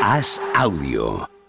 Haz 0.00 0.40
audio. 0.54 1.39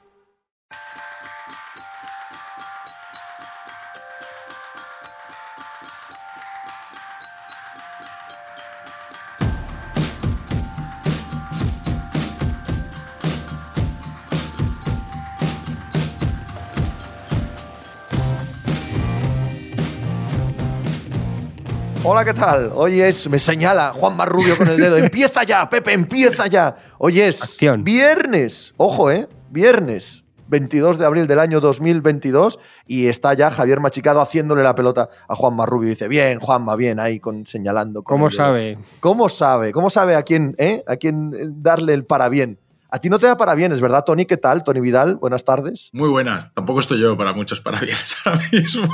Hola, 22.22 22.34
¿qué 22.34 22.40
tal? 22.40 22.72
Hoy 22.76 23.02
es, 23.02 23.28
me 23.32 23.40
señala 23.40 23.94
Juan 23.96 24.16
Marrubio 24.16 24.56
con 24.56 24.68
el 24.68 24.78
dedo. 24.78 24.96
Empieza 24.96 25.44
ya, 25.44 25.68
Pepe, 25.68 25.94
empieza 25.94 26.46
ya. 26.46 26.78
Hoy 27.00 27.20
es 27.20 27.42
Acción. 27.42 27.84
viernes. 27.84 28.76
Ojo, 28.78 29.10
¿eh? 29.10 29.28
Viernes. 29.50 30.24
22 30.48 31.00
de 31.00 31.06
abril 31.08 31.26
del 31.26 31.40
año 31.40 31.60
2022 31.60 32.60
y 32.86 33.08
está 33.08 33.34
ya 33.34 33.50
Javier 33.50 33.80
Machicado 33.80 34.22
haciéndole 34.22 34.62
la 34.62 34.76
pelota 34.76 35.10
a 35.28 35.36
Juan 35.36 35.56
Marrubio. 35.56 35.90
Dice, 35.90 36.08
bien, 36.08 36.40
Juanma, 36.40 36.76
bien, 36.76 37.00
ahí 37.00 37.20
con, 37.20 37.48
señalando. 37.48 38.04
con 38.04 38.18
¿Cómo 38.18 38.28
el 38.28 38.32
dedo". 38.34 38.46
sabe? 38.46 38.78
¿Cómo 39.00 39.28
sabe? 39.28 39.72
¿Cómo 39.72 39.90
sabe 39.90 40.16
a 40.16 40.22
quién, 40.22 40.54
eh? 40.60 40.84
a 40.86 40.98
quién 40.98 41.34
eh, 41.34 41.46
darle 41.48 41.96
el 41.96 42.06
parabien? 42.06 42.60
A 42.92 43.00
ti 43.00 43.10
no 43.10 43.18
te 43.18 43.26
da 43.26 43.36
parabienes, 43.36 43.82
¿verdad, 43.82 44.04
Tony? 44.06 44.28
¿Qué 44.28 44.38
tal? 44.38 44.64
Tony 44.64 44.80
Vidal, 44.80 45.16
buenas 45.16 45.44
tardes. 45.44 45.90
Muy 45.92 46.10
buenas. 46.10 46.54
Tampoco 46.54 46.82
estoy 46.82 47.00
yo 47.00 47.18
para 47.18 47.34
muchos 47.34 47.62
parabienes 47.62 48.16
ahora 48.26 48.42
mismo. 48.52 48.88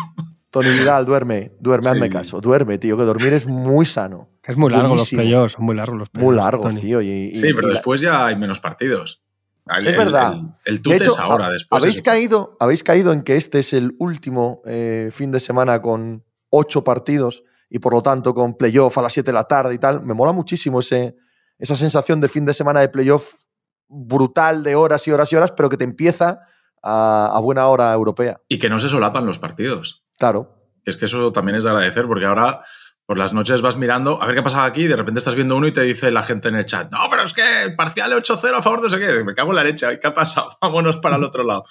Tony 0.50 0.70
Vidal, 0.70 1.06
duerme, 1.06 1.52
duerme, 1.60 1.90
hazme 1.90 2.10
caso, 2.10 2.40
duerme, 2.40 2.78
tío, 2.78 2.98
que 2.98 3.04
dormir 3.04 3.34
es 3.34 3.48
muy 3.48 3.86
sano. 3.86 4.30
Que 4.42 4.54
es 4.54 4.58
muy 4.58 4.72
largo 4.72 4.90
Buenísimo. 4.90 5.22
los 5.22 5.26
playoffs, 5.30 5.54
son 5.54 5.66
muy 5.66 5.76
largos 5.76 6.00
los 6.00 6.10
playoffs. 6.10 6.26
Muy 6.26 6.36
largos, 6.38 6.68
Tony. 6.70 6.80
tío. 6.82 7.02
y- 7.02 7.08
y- 7.34 7.36
Sí, 7.36 7.54
pero 7.54 7.68
y 7.68 7.72
la- 7.72 7.74
después 7.74 8.00
ya 8.02 8.26
hay 8.26 8.36
menos 8.38 8.60
partidos. 8.60 9.24
El- 9.70 9.88
Es 9.88 9.94
el- 9.94 10.00
verdad. 10.00 10.34
El, 10.64 10.82
tute 10.82 10.96
hecho, 10.96 11.12
es 11.12 11.20
ahora, 11.20 11.50
después. 11.50 11.82
¿habéis 11.84 11.98
es- 11.98 12.02
caído, 12.02 12.56
habéis 12.62 12.84
caído 12.84 13.12
en 13.12 13.24
que 13.24 13.36
este 13.36 13.60
es 13.60 13.74
el 13.74 13.96
último 14.00 14.62
eh, 14.66 15.10
fin 15.12 15.32
de 15.34 15.42
semana 15.42 15.82
con 15.82 16.24
ocho 16.50 16.84
partidos 16.86 17.44
y 17.70 17.80
por 17.80 17.92
lo 17.94 18.02
tanto 18.02 18.34
con 18.34 18.56
playoff 18.56 18.98
a 18.98 19.02
las 19.02 19.12
7 19.12 19.32
de 19.32 19.34
la 19.34 19.44
tarde 19.44 19.74
y 19.76 19.78
tal. 19.80 20.02
Me 20.04 20.14
mola 20.14 20.32
muchísimo 20.32 20.80
ese, 20.80 21.18
esa 21.60 21.76
sensación 21.76 22.22
de 22.22 22.30
fin 22.30 22.46
de 22.46 22.54
semana 22.54 22.80
de 22.80 22.88
playoff 22.88 23.34
brutal 23.90 24.64
de 24.64 24.76
horas 24.76 25.06
y 25.08 25.12
horas 25.12 25.32
y 25.34 25.36
horas, 25.36 25.52
pero 25.52 25.68
que 25.70 25.76
te 25.78 25.84
empieza 25.84 26.40
a, 26.82 27.32
a 27.36 27.40
buena 27.42 27.68
hora 27.68 27.92
europea. 27.94 28.40
Y 28.48 28.60
que 28.60 28.70
no 28.70 28.80
se 28.80 28.88
solapan 28.88 29.26
los 29.26 29.40
partidos. 29.40 30.04
Claro. 30.18 30.54
Es 30.86 30.98
que 30.98 31.06
eso 31.06 31.32
también 31.32 31.58
es 31.58 31.64
de 31.64 31.70
agradecer, 31.70 32.06
porque 32.08 32.26
ahora 32.26 32.64
por 33.08 33.18
las 33.18 33.34
noches 33.34 33.62
vas 33.62 33.78
mirando 33.78 34.22
a 34.22 34.28
ver 34.28 34.36
qué 34.36 34.44
pasaba 34.44 34.66
aquí 34.66 34.84
y 34.84 34.88
de 34.88 34.98
repente 34.98 35.20
estás 35.20 35.36
viendo 35.36 35.56
uno 35.56 35.66
y 35.66 35.72
te 35.72 35.82
dice 35.82 36.12
la 36.12 36.24
gente 36.24 36.50
en 36.50 36.56
el 36.56 36.66
chat, 36.66 36.92
no, 36.92 37.00
pero 37.10 37.24
es 37.24 37.34
que 37.34 37.64
el 37.64 37.76
parcial 37.76 38.12
es 38.12 38.18
8-0 38.18 38.58
a 38.58 38.62
favor 38.62 38.82
de 38.82 38.86
no 38.86 38.90
sé 38.90 39.00
qué. 39.00 39.24
Me 39.24 39.34
cago 39.34 39.52
en 39.52 39.56
la 39.56 39.64
leche, 39.64 40.00
¿qué 40.00 40.08
ha 40.08 40.14
pasado? 40.14 40.58
Vámonos 40.62 40.98
para 40.98 41.16
el 41.16 41.24
otro 41.24 41.44
lado. 41.44 41.64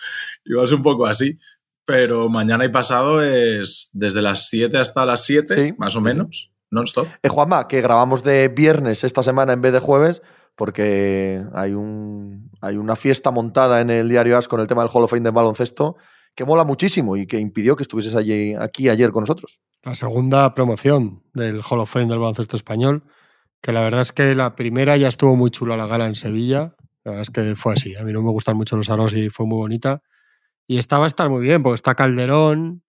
Y 0.44 0.54
vas 0.54 0.72
un 0.72 0.82
poco 0.82 1.06
así. 1.06 1.38
Pero 1.84 2.28
mañana 2.28 2.64
y 2.64 2.70
pasado 2.70 3.22
es 3.22 3.90
desde 3.92 4.22
las 4.22 4.48
7 4.48 4.76
hasta 4.78 5.04
las 5.04 5.24
7, 5.24 5.54
Sí, 5.54 5.74
más 5.78 5.94
o 5.94 6.00
sí, 6.00 6.04
menos, 6.04 6.52
non-stop. 6.70 7.06
Eh, 7.22 7.28
Juanma, 7.28 7.68
que 7.68 7.80
grabamos 7.80 8.24
de 8.24 8.48
viernes 8.48 9.04
esta 9.04 9.22
semana 9.22 9.52
en 9.52 9.60
vez 9.60 9.72
de 9.72 9.78
jueves, 9.78 10.22
porque 10.56 11.44
hay, 11.54 11.74
un, 11.74 12.50
hay 12.60 12.76
una 12.76 12.96
fiesta 12.96 13.30
montada 13.30 13.80
en 13.82 13.90
el 13.90 14.08
diario 14.08 14.36
As 14.36 14.48
con 14.48 14.58
el 14.60 14.66
tema 14.66 14.82
del 14.82 14.90
Hall 14.92 15.04
of 15.04 15.10
Fame 15.10 15.22
del 15.22 15.32
baloncesto 15.32 15.96
que 16.36 16.44
mola 16.44 16.64
muchísimo 16.64 17.16
y 17.16 17.26
que 17.26 17.40
impidió 17.40 17.74
que 17.74 17.82
estuvieses 17.82 18.14
allí, 18.14 18.54
aquí 18.54 18.88
ayer 18.88 19.10
con 19.10 19.22
nosotros. 19.22 19.62
La 19.82 19.94
segunda 19.94 20.54
promoción 20.54 21.22
del 21.32 21.62
Hall 21.68 21.80
of 21.80 21.90
Fame 21.90 22.06
del 22.06 22.18
baloncesto 22.18 22.56
español, 22.56 23.04
que 23.62 23.72
la 23.72 23.82
verdad 23.82 24.02
es 24.02 24.12
que 24.12 24.34
la 24.34 24.54
primera 24.54 24.96
ya 24.96 25.08
estuvo 25.08 25.34
muy 25.34 25.50
chula 25.50 25.76
la 25.76 25.86
gala 25.86 26.06
en 26.06 26.14
Sevilla. 26.14 26.76
La 27.04 27.12
verdad 27.12 27.22
es 27.22 27.30
que 27.30 27.56
fue 27.56 27.72
así. 27.72 27.96
A 27.96 28.04
mí 28.04 28.12
no 28.12 28.20
me 28.20 28.30
gustan 28.30 28.56
mucho 28.56 28.76
los 28.76 28.90
aros 28.90 29.14
y 29.14 29.30
fue 29.30 29.46
muy 29.46 29.56
bonita. 29.56 30.02
Y 30.66 30.78
esta 30.78 30.98
va 30.98 31.04
a 31.04 31.08
estar 31.08 31.30
muy 31.30 31.42
bien, 31.42 31.62
porque 31.62 31.76
está 31.76 31.94
Calderón, 31.94 32.82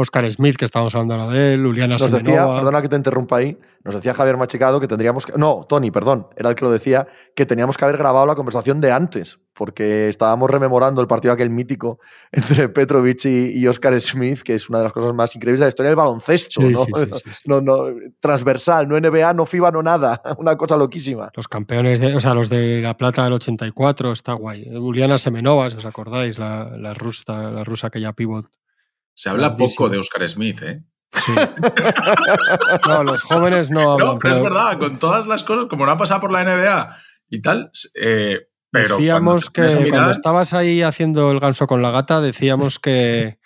Oscar 0.00 0.30
Smith, 0.30 0.56
que 0.56 0.64
estábamos 0.64 0.94
hablando 0.94 1.14
ahora 1.14 1.28
de 1.28 1.54
él, 1.54 1.62
Juliana 1.64 1.94
Nos 1.98 2.10
decía, 2.10 2.24
Semenova. 2.24 2.56
perdona 2.56 2.82
que 2.82 2.88
te 2.88 2.96
interrumpa 2.96 3.36
ahí, 3.36 3.58
nos 3.84 3.94
decía 3.94 4.14
Javier 4.14 4.36
Machicado 4.36 4.80
que 4.80 4.88
tendríamos 4.88 5.26
que. 5.26 5.32
No, 5.36 5.64
Tony, 5.68 5.90
perdón, 5.90 6.26
era 6.36 6.48
el 6.50 6.54
que 6.54 6.64
lo 6.64 6.70
decía, 6.70 7.06
que 7.34 7.46
teníamos 7.46 7.76
que 7.76 7.84
haber 7.84 7.96
grabado 7.98 8.26
la 8.26 8.34
conversación 8.34 8.80
de 8.80 8.92
antes, 8.92 9.38
porque 9.54 10.08
estábamos 10.08 10.50
rememorando 10.50 11.00
el 11.00 11.06
partido 11.06 11.32
aquel 11.34 11.50
mítico 11.50 11.98
entre 12.32 12.68
Petrovic 12.68 13.24
y, 13.26 13.58
y 13.58 13.66
Oscar 13.68 13.98
Smith, 14.00 14.40
que 14.42 14.54
es 14.54 14.68
una 14.70 14.78
de 14.78 14.84
las 14.84 14.92
cosas 14.92 15.14
más 15.14 15.34
increíbles 15.36 15.60
de 15.60 15.66
la 15.66 15.68
historia 15.70 15.90
del 15.90 15.96
baloncesto, 15.96 16.60
Sí, 16.60 16.72
¿no? 16.72 16.84
sí, 16.84 16.92
sí. 17.24 17.30
No, 17.46 17.60
no, 17.60 17.84
transversal, 18.20 18.88
no 18.88 18.98
NBA, 18.98 19.32
no 19.34 19.46
FIBA, 19.46 19.70
no 19.70 19.82
nada. 19.82 20.20
Una 20.38 20.56
cosa 20.56 20.76
loquísima. 20.76 21.30
Los 21.36 21.48
campeones, 21.48 22.00
de, 22.00 22.14
o 22.14 22.20
sea, 22.20 22.34
los 22.34 22.48
de 22.48 22.80
la 22.80 22.96
plata 22.96 23.24
del 23.24 23.34
84, 23.34 24.12
está 24.12 24.32
guay. 24.34 24.68
Juliana 24.72 25.18
Semenova, 25.18 25.68
si 25.70 25.76
os 25.76 25.84
acordáis, 25.84 26.38
la, 26.38 26.70
la 26.76 26.94
rusa, 26.94 27.50
la 27.50 27.64
rusa 27.64 27.88
aquella 27.88 28.12
pivot. 28.12 28.46
Se 29.14 29.28
habla 29.30 29.48
Grandísimo. 29.48 29.76
poco 29.76 29.88
de 29.90 29.98
Oscar 29.98 30.28
Smith, 30.28 30.62
¿eh? 30.62 30.82
Sí. 31.12 31.32
No, 32.86 33.04
los 33.04 33.22
jóvenes 33.22 33.70
no 33.70 33.92
hablan. 33.92 34.08
No, 34.08 34.18
pero 34.18 34.36
es 34.36 34.42
verdad, 34.42 34.78
con 34.78 34.98
todas 34.98 35.26
las 35.26 35.42
cosas, 35.44 35.66
como 35.66 35.86
no 35.86 35.92
ha 35.92 35.98
pasado 35.98 36.20
por 36.20 36.32
la 36.32 36.44
NBA 36.44 36.96
y 37.28 37.42
tal, 37.42 37.70
eh, 38.00 38.38
pero 38.70 38.96
decíamos 38.96 39.50
cuando 39.50 39.70
que 39.76 39.76
mirar- 39.82 39.90
cuando 39.90 40.10
estabas 40.12 40.52
ahí 40.54 40.82
haciendo 40.82 41.30
el 41.32 41.40
ganso 41.40 41.66
con 41.66 41.82
la 41.82 41.90
gata, 41.90 42.20
decíamos 42.20 42.78
que, 42.78 43.38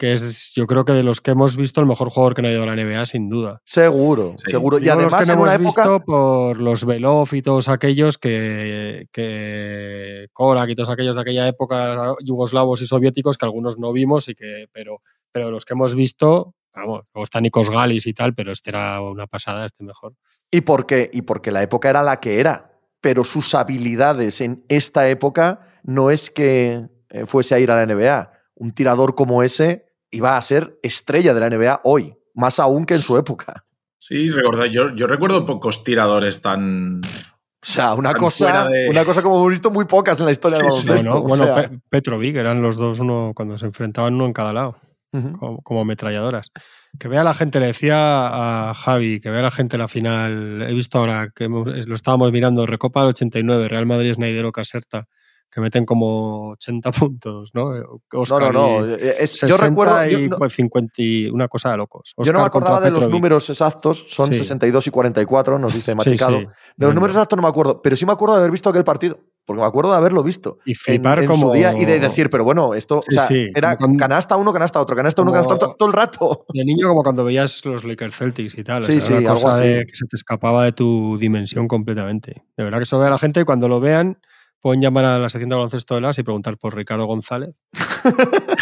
que 0.00 0.14
es, 0.14 0.52
yo 0.54 0.66
creo 0.66 0.86
que 0.86 0.94
de 0.94 1.02
los 1.02 1.20
que 1.20 1.32
hemos 1.32 1.56
visto, 1.56 1.82
el 1.82 1.86
mejor 1.86 2.08
jugador 2.08 2.34
que 2.34 2.40
no 2.40 2.48
ha 2.48 2.52
ido 2.52 2.62
a 2.62 2.66
la 2.66 2.74
NBA, 2.74 3.04
sin 3.04 3.28
duda. 3.28 3.60
Seguro, 3.66 4.32
Sí. 4.38 4.50
seguro. 4.52 4.78
Y 4.78 4.80
Digo 4.84 4.94
los 4.94 5.12
además 5.12 5.20
que 5.20 5.26
no 5.26 5.32
en 5.34 5.38
una 5.40 5.54
hemos 5.54 5.74
época. 5.74 5.82
visto 5.82 6.04
por 6.06 6.58
los 6.58 6.86
Belov 6.86 7.28
y 7.32 7.42
todos 7.42 7.68
aquellos 7.68 8.16
que, 8.16 9.06
que 9.12 10.28
Korak 10.32 10.70
y 10.70 10.74
todos 10.74 10.88
aquellos 10.88 11.14
de 11.16 11.20
aquella 11.20 11.46
época, 11.48 12.14
yugoslavos 12.24 12.80
y 12.80 12.86
soviéticos, 12.86 13.36
que 13.36 13.44
algunos 13.44 13.78
no 13.78 13.92
vimos 13.92 14.28
y 14.28 14.34
que, 14.34 14.66
pero, 14.72 15.02
pero 15.32 15.50
los 15.50 15.66
que 15.66 15.74
hemos 15.74 15.94
visto, 15.94 16.54
vamos, 16.74 17.04
luego 17.12 17.24
está 17.24 17.40
Nikos 17.42 17.68
Galis 17.68 18.06
y 18.06 18.14
tal, 18.14 18.34
pero 18.34 18.52
este 18.52 18.70
era 18.70 19.02
una 19.02 19.26
pasada, 19.26 19.66
este 19.66 19.84
mejor. 19.84 20.14
¿Y 20.50 20.62
por 20.62 20.86
qué? 20.86 21.10
Y 21.12 21.22
porque 21.22 21.50
la 21.50 21.62
época 21.62 21.90
era 21.90 22.02
la 22.02 22.20
que 22.20 22.40
era. 22.40 22.72
Pero 23.02 23.22
sus 23.24 23.54
habilidades 23.54 24.40
en 24.40 24.64
esta 24.68 25.08
época 25.10 25.60
no 25.82 26.10
es 26.10 26.30
que 26.30 26.86
eh, 27.10 27.26
fuese 27.26 27.54
a 27.54 27.58
ir 27.58 27.70
a 27.70 27.76
la 27.76 27.86
NBA. 27.94 28.32
Un 28.54 28.72
tirador 28.72 29.14
como 29.14 29.42
ese 29.42 29.89
iba 30.10 30.36
a 30.36 30.42
ser 30.42 30.78
estrella 30.82 31.34
de 31.34 31.40
la 31.40 31.46
NBA 31.50 31.80
hoy, 31.84 32.14
más 32.34 32.58
aún 32.58 32.84
que 32.86 32.94
en 32.94 33.02
su 33.02 33.16
época. 33.16 33.64
Sí, 33.98 34.30
recordad, 34.30 34.64
yo, 34.66 34.94
yo 34.96 35.06
recuerdo 35.06 35.44
pocos 35.44 35.84
tiradores 35.84 36.40
tan. 36.42 37.00
O 37.02 37.66
sea, 37.66 37.92
una 37.94 38.14
cosa, 38.14 38.66
de- 38.68 38.88
una 38.88 39.04
cosa 39.04 39.20
como 39.22 39.36
hemos 39.36 39.50
visto 39.50 39.70
muy 39.70 39.84
pocas 39.84 40.18
en 40.18 40.24
la 40.26 40.32
historia 40.32 40.56
Sí, 40.58 40.64
sí. 40.80 40.86
baloncesto. 40.88 41.10
Bueno, 41.10 41.24
o 41.24 41.28
bueno, 41.28 41.44
sea, 41.44 41.68
Pe- 41.68 41.78
Petrovic, 41.90 42.36
eran 42.36 42.62
los 42.62 42.76
dos 42.76 42.98
uno 43.00 43.32
cuando 43.34 43.58
se 43.58 43.66
enfrentaban 43.66 44.14
uno 44.14 44.26
en 44.26 44.32
cada 44.32 44.52
lado. 44.52 44.78
como, 45.12 45.60
como 45.62 45.80
ametralladoras. 45.80 46.52
Que 46.98 47.08
vea 47.08 47.24
la 47.24 47.34
gente, 47.34 47.58
le 47.60 47.66
decía 47.66 48.70
a 48.70 48.74
Javi, 48.74 49.20
que 49.20 49.28
vea 49.30 49.42
la 49.42 49.50
gente 49.50 49.76
la 49.76 49.88
final. 49.88 50.62
He 50.68 50.72
visto 50.72 50.98
ahora 51.00 51.28
que 51.34 51.44
hemos- 51.44 51.68
lo 51.68 51.94
estábamos 51.96 52.30
mirando, 52.32 52.64
Recopa 52.64 53.00
del 53.00 53.10
89, 53.10 53.68
Real 53.68 53.86
Madrid, 53.86 54.14
Snaidero, 54.14 54.52
Caserta, 54.52 55.06
que 55.52 55.60
meten 55.60 55.84
como 55.84 56.50
80 56.50 56.92
puntos, 56.92 57.50
¿no? 57.54 57.72
No, 57.72 58.00
Oscar 58.12 58.52
no, 58.52 58.80
no. 58.82 58.86
y 58.88 58.92
es- 58.94 59.32
60 59.32 59.46
yo 59.48 59.56
recuerdo. 59.56 60.06
yo 60.06 60.18
y 60.20 60.28
no- 60.28 60.36
pues 60.38 60.54
50 60.54 60.92
y 60.98 61.28
una 61.28 61.48
cosa 61.48 61.70
de 61.72 61.76
locos. 61.78 62.14
Yo 62.18 62.32
no 62.32 62.40
me 62.40 62.44
acordaba 62.46 62.80
de 62.80 62.90
los 62.90 63.08
números 63.08 63.48
exactos, 63.50 64.04
son 64.08 64.32
Sí. 64.32 64.38
62 64.38 64.86
y 64.86 64.90
44, 64.90 65.58
nos 65.58 65.74
dice 65.74 65.94
Machicado. 65.94 66.38
sí. 66.38 66.46
De 66.76 66.86
los 66.86 66.94
números 66.94 67.16
exactos 67.16 67.36
no 67.36 67.42
me 67.42 67.48
acuerdo, 67.48 67.82
pero 67.82 67.96
sí 67.96 68.06
me 68.06 68.12
acuerdo 68.12 68.34
de 68.34 68.40
haber 68.40 68.50
visto 68.52 68.68
aquel 68.70 68.84
partido, 68.84 69.18
porque 69.44 69.60
me 69.60 69.66
acuerdo 69.66 69.90
de 69.90 69.96
haberlo 69.96 70.22
visto 70.22 70.58
Y 70.64 70.74
flipar 70.76 71.18
en 71.20 71.26
como... 71.26 71.48
su 71.48 71.52
día 71.52 71.76
y 71.76 71.84
de 71.84 71.98
decir, 71.98 72.30
pero 72.30 72.44
bueno, 72.44 72.74
esto 72.74 72.98
o 72.98 73.02
sea, 73.10 73.28
era 73.54 73.76
cuando- 73.76 73.98
canasta 73.98 74.36
uno, 74.36 74.52
canasta 74.52 74.80
otro, 74.80 74.94
canasta 74.94 75.22
uno, 75.22 75.32
canasta 75.32 75.54
otro, 75.54 75.74
todo 75.76 75.88
el 75.88 75.94
rato. 75.94 76.44
De 76.54 76.64
niño 76.64 76.86
como 76.88 77.02
cuando 77.02 77.24
veías 77.24 77.64
los 77.64 77.82
Lakers 77.84 78.14
Celtics 78.16 78.56
y 78.56 78.62
tal. 78.62 78.82
o 78.82 78.86
Sí, 78.86 79.00
sea, 79.00 79.18
sí, 79.18 79.24
una 79.24 79.30
algo 79.32 79.42
cosa 79.42 79.56
así. 79.58 79.66
de 79.68 79.86
que 79.86 79.96
se 79.96 80.06
te 80.06 80.16
escapaba 80.16 80.64
de 80.64 80.72
tu 80.72 81.18
dimensión 81.18 81.66
completamente. 81.66 82.42
De 82.56 82.62
verdad 82.64 82.78
que 82.78 82.84
eso 82.84 82.96
lo 82.96 83.00
vea 83.00 83.10
la 83.10 83.18
gente 83.18 83.40
y 83.40 83.44
cuando 83.44 83.68
lo 83.68 83.80
vean 83.80 84.18
pueden 84.60 84.80
llamar 84.82 85.04
a 85.04 85.18
la 85.18 85.28
sección 85.28 85.48
de 85.50 85.56
baloncesto 85.56 85.94
de 85.94 86.00
las 86.02 86.18
y 86.18 86.22
preguntar 86.22 86.56
por 86.58 86.74
Ricardo 86.76 87.06
González 87.06 87.54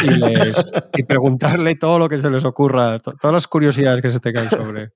y, 0.03 0.07
les- 0.09 0.65
y 0.97 1.03
preguntarle 1.03 1.75
todo 1.75 1.99
lo 1.99 2.09
que 2.09 2.17
se 2.17 2.29
les 2.29 2.45
ocurra, 2.45 2.99
to- 2.99 3.13
todas 3.13 3.33
las 3.33 3.47
curiosidades 3.47 4.01
que 4.01 4.09
se 4.09 4.19
te 4.19 4.31
caen 4.33 4.49
sobre, 4.49 4.91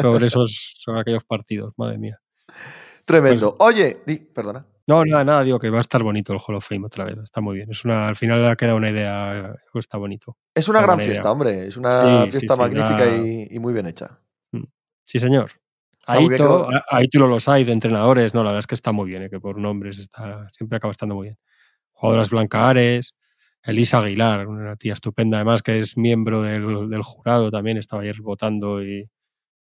sobre 0.00 0.26
esos 0.26 0.74
sobre 0.78 1.00
aquellos 1.00 1.24
partidos, 1.24 1.72
madre 1.76 1.98
mía. 1.98 2.18
Tremendo. 3.04 3.56
Pues 3.56 3.74
Oye, 3.74 4.02
di- 4.06 4.18
perdona. 4.18 4.66
No, 4.86 5.04
nada, 5.04 5.24
nada, 5.24 5.42
digo 5.44 5.58
que 5.60 5.70
va 5.70 5.78
a 5.78 5.80
estar 5.82 6.02
bonito 6.02 6.32
el 6.32 6.40
Hall 6.44 6.56
of 6.56 6.66
Fame 6.68 6.86
otra 6.86 7.04
vez, 7.04 7.16
está 7.22 7.40
muy 7.40 7.56
bien. 7.56 7.70
Es 7.70 7.84
una, 7.84 8.08
al 8.08 8.16
final 8.16 8.44
ha 8.46 8.56
quedado 8.56 8.76
una 8.76 8.90
idea, 8.90 9.54
está 9.74 9.96
bonito. 9.96 10.36
Es 10.54 10.68
una 10.68 10.80
gran 10.82 10.98
idea. 10.98 11.06
fiesta, 11.06 11.30
hombre. 11.30 11.66
Es 11.68 11.76
una 11.76 12.24
Sí, 12.24 12.30
fiesta 12.32 12.54
sí, 12.54 12.60
magnífica 12.60 13.06
da- 13.06 13.16
y, 13.16 13.46
y 13.50 13.58
muy 13.60 13.72
bien 13.72 13.86
hecha. 13.86 14.18
Sí, 15.04 15.18
señor. 15.18 15.52
Está 16.02 16.20
muy 16.20 16.30
bien 16.30 16.38
que 16.42 16.42
Aito, 16.44 16.58
lo- 16.58 16.70
a- 16.70 16.84
Aito 16.90 17.18
y 17.18 17.20
los 17.20 17.48
hay 17.48 17.64
de 17.64 17.72
entrenadores, 17.72 18.34
no, 18.34 18.40
la 18.42 18.50
verdad 18.50 18.58
es 18.60 18.66
que 18.66 18.74
está 18.74 18.92
muy 18.92 19.08
bien, 19.08 19.22
eh, 19.22 19.30
que 19.30 19.40
por 19.40 19.58
nombres 19.58 19.98
está, 19.98 20.48
siempre 20.50 20.76
acaba 20.76 20.90
estando 20.92 21.14
muy 21.14 21.26
bien. 21.28 21.38
Jugadoras 21.92 22.30
Blanca 22.30 22.68
Ares, 22.70 23.14
Elisa 23.64 24.00
Aguilar, 24.00 24.48
una 24.48 24.76
tía 24.76 24.94
estupenda 24.94 25.38
además 25.38 25.62
que 25.62 25.80
es 25.80 25.96
miembro 25.98 26.42
del, 26.42 26.90
del 26.90 27.02
jurado 27.02 27.50
también, 27.50 27.78
estaba 27.78 28.02
ayer 28.02 28.20
votando 28.22 28.82
y, 28.84 29.08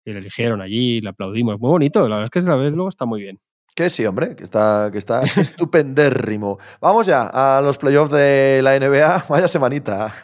y 0.05 0.12
le 0.12 0.19
eligieron 0.21 0.62
allí, 0.62 1.00
le 1.03 1.11
aplaudimos. 1.11 1.61
Muy 1.61 1.71
bonito, 1.71 2.03
la 2.09 2.17
verdad 2.17 2.25
es 2.27 2.31
que 2.31 2.41
esa 2.41 2.56
vez 2.56 2.73
luego 2.75 2.89
está 2.91 3.06
muy 3.06 3.23
bien. 3.23 3.41
Que 3.76 3.90
sí, 3.90 4.06
hombre, 4.06 4.34
que 4.34 4.43
está, 4.43 4.88
que 4.90 4.96
está 4.96 5.20
estupendérrimo. 5.37 6.58
Vamos 6.81 7.05
ya 7.06 7.31
a 7.31 7.61
los 7.61 7.76
playoffs 7.76 8.11
de 8.11 8.61
la 8.62 8.78
NBA. 8.81 9.26
Vaya 9.28 9.46
semanita. 9.49 10.14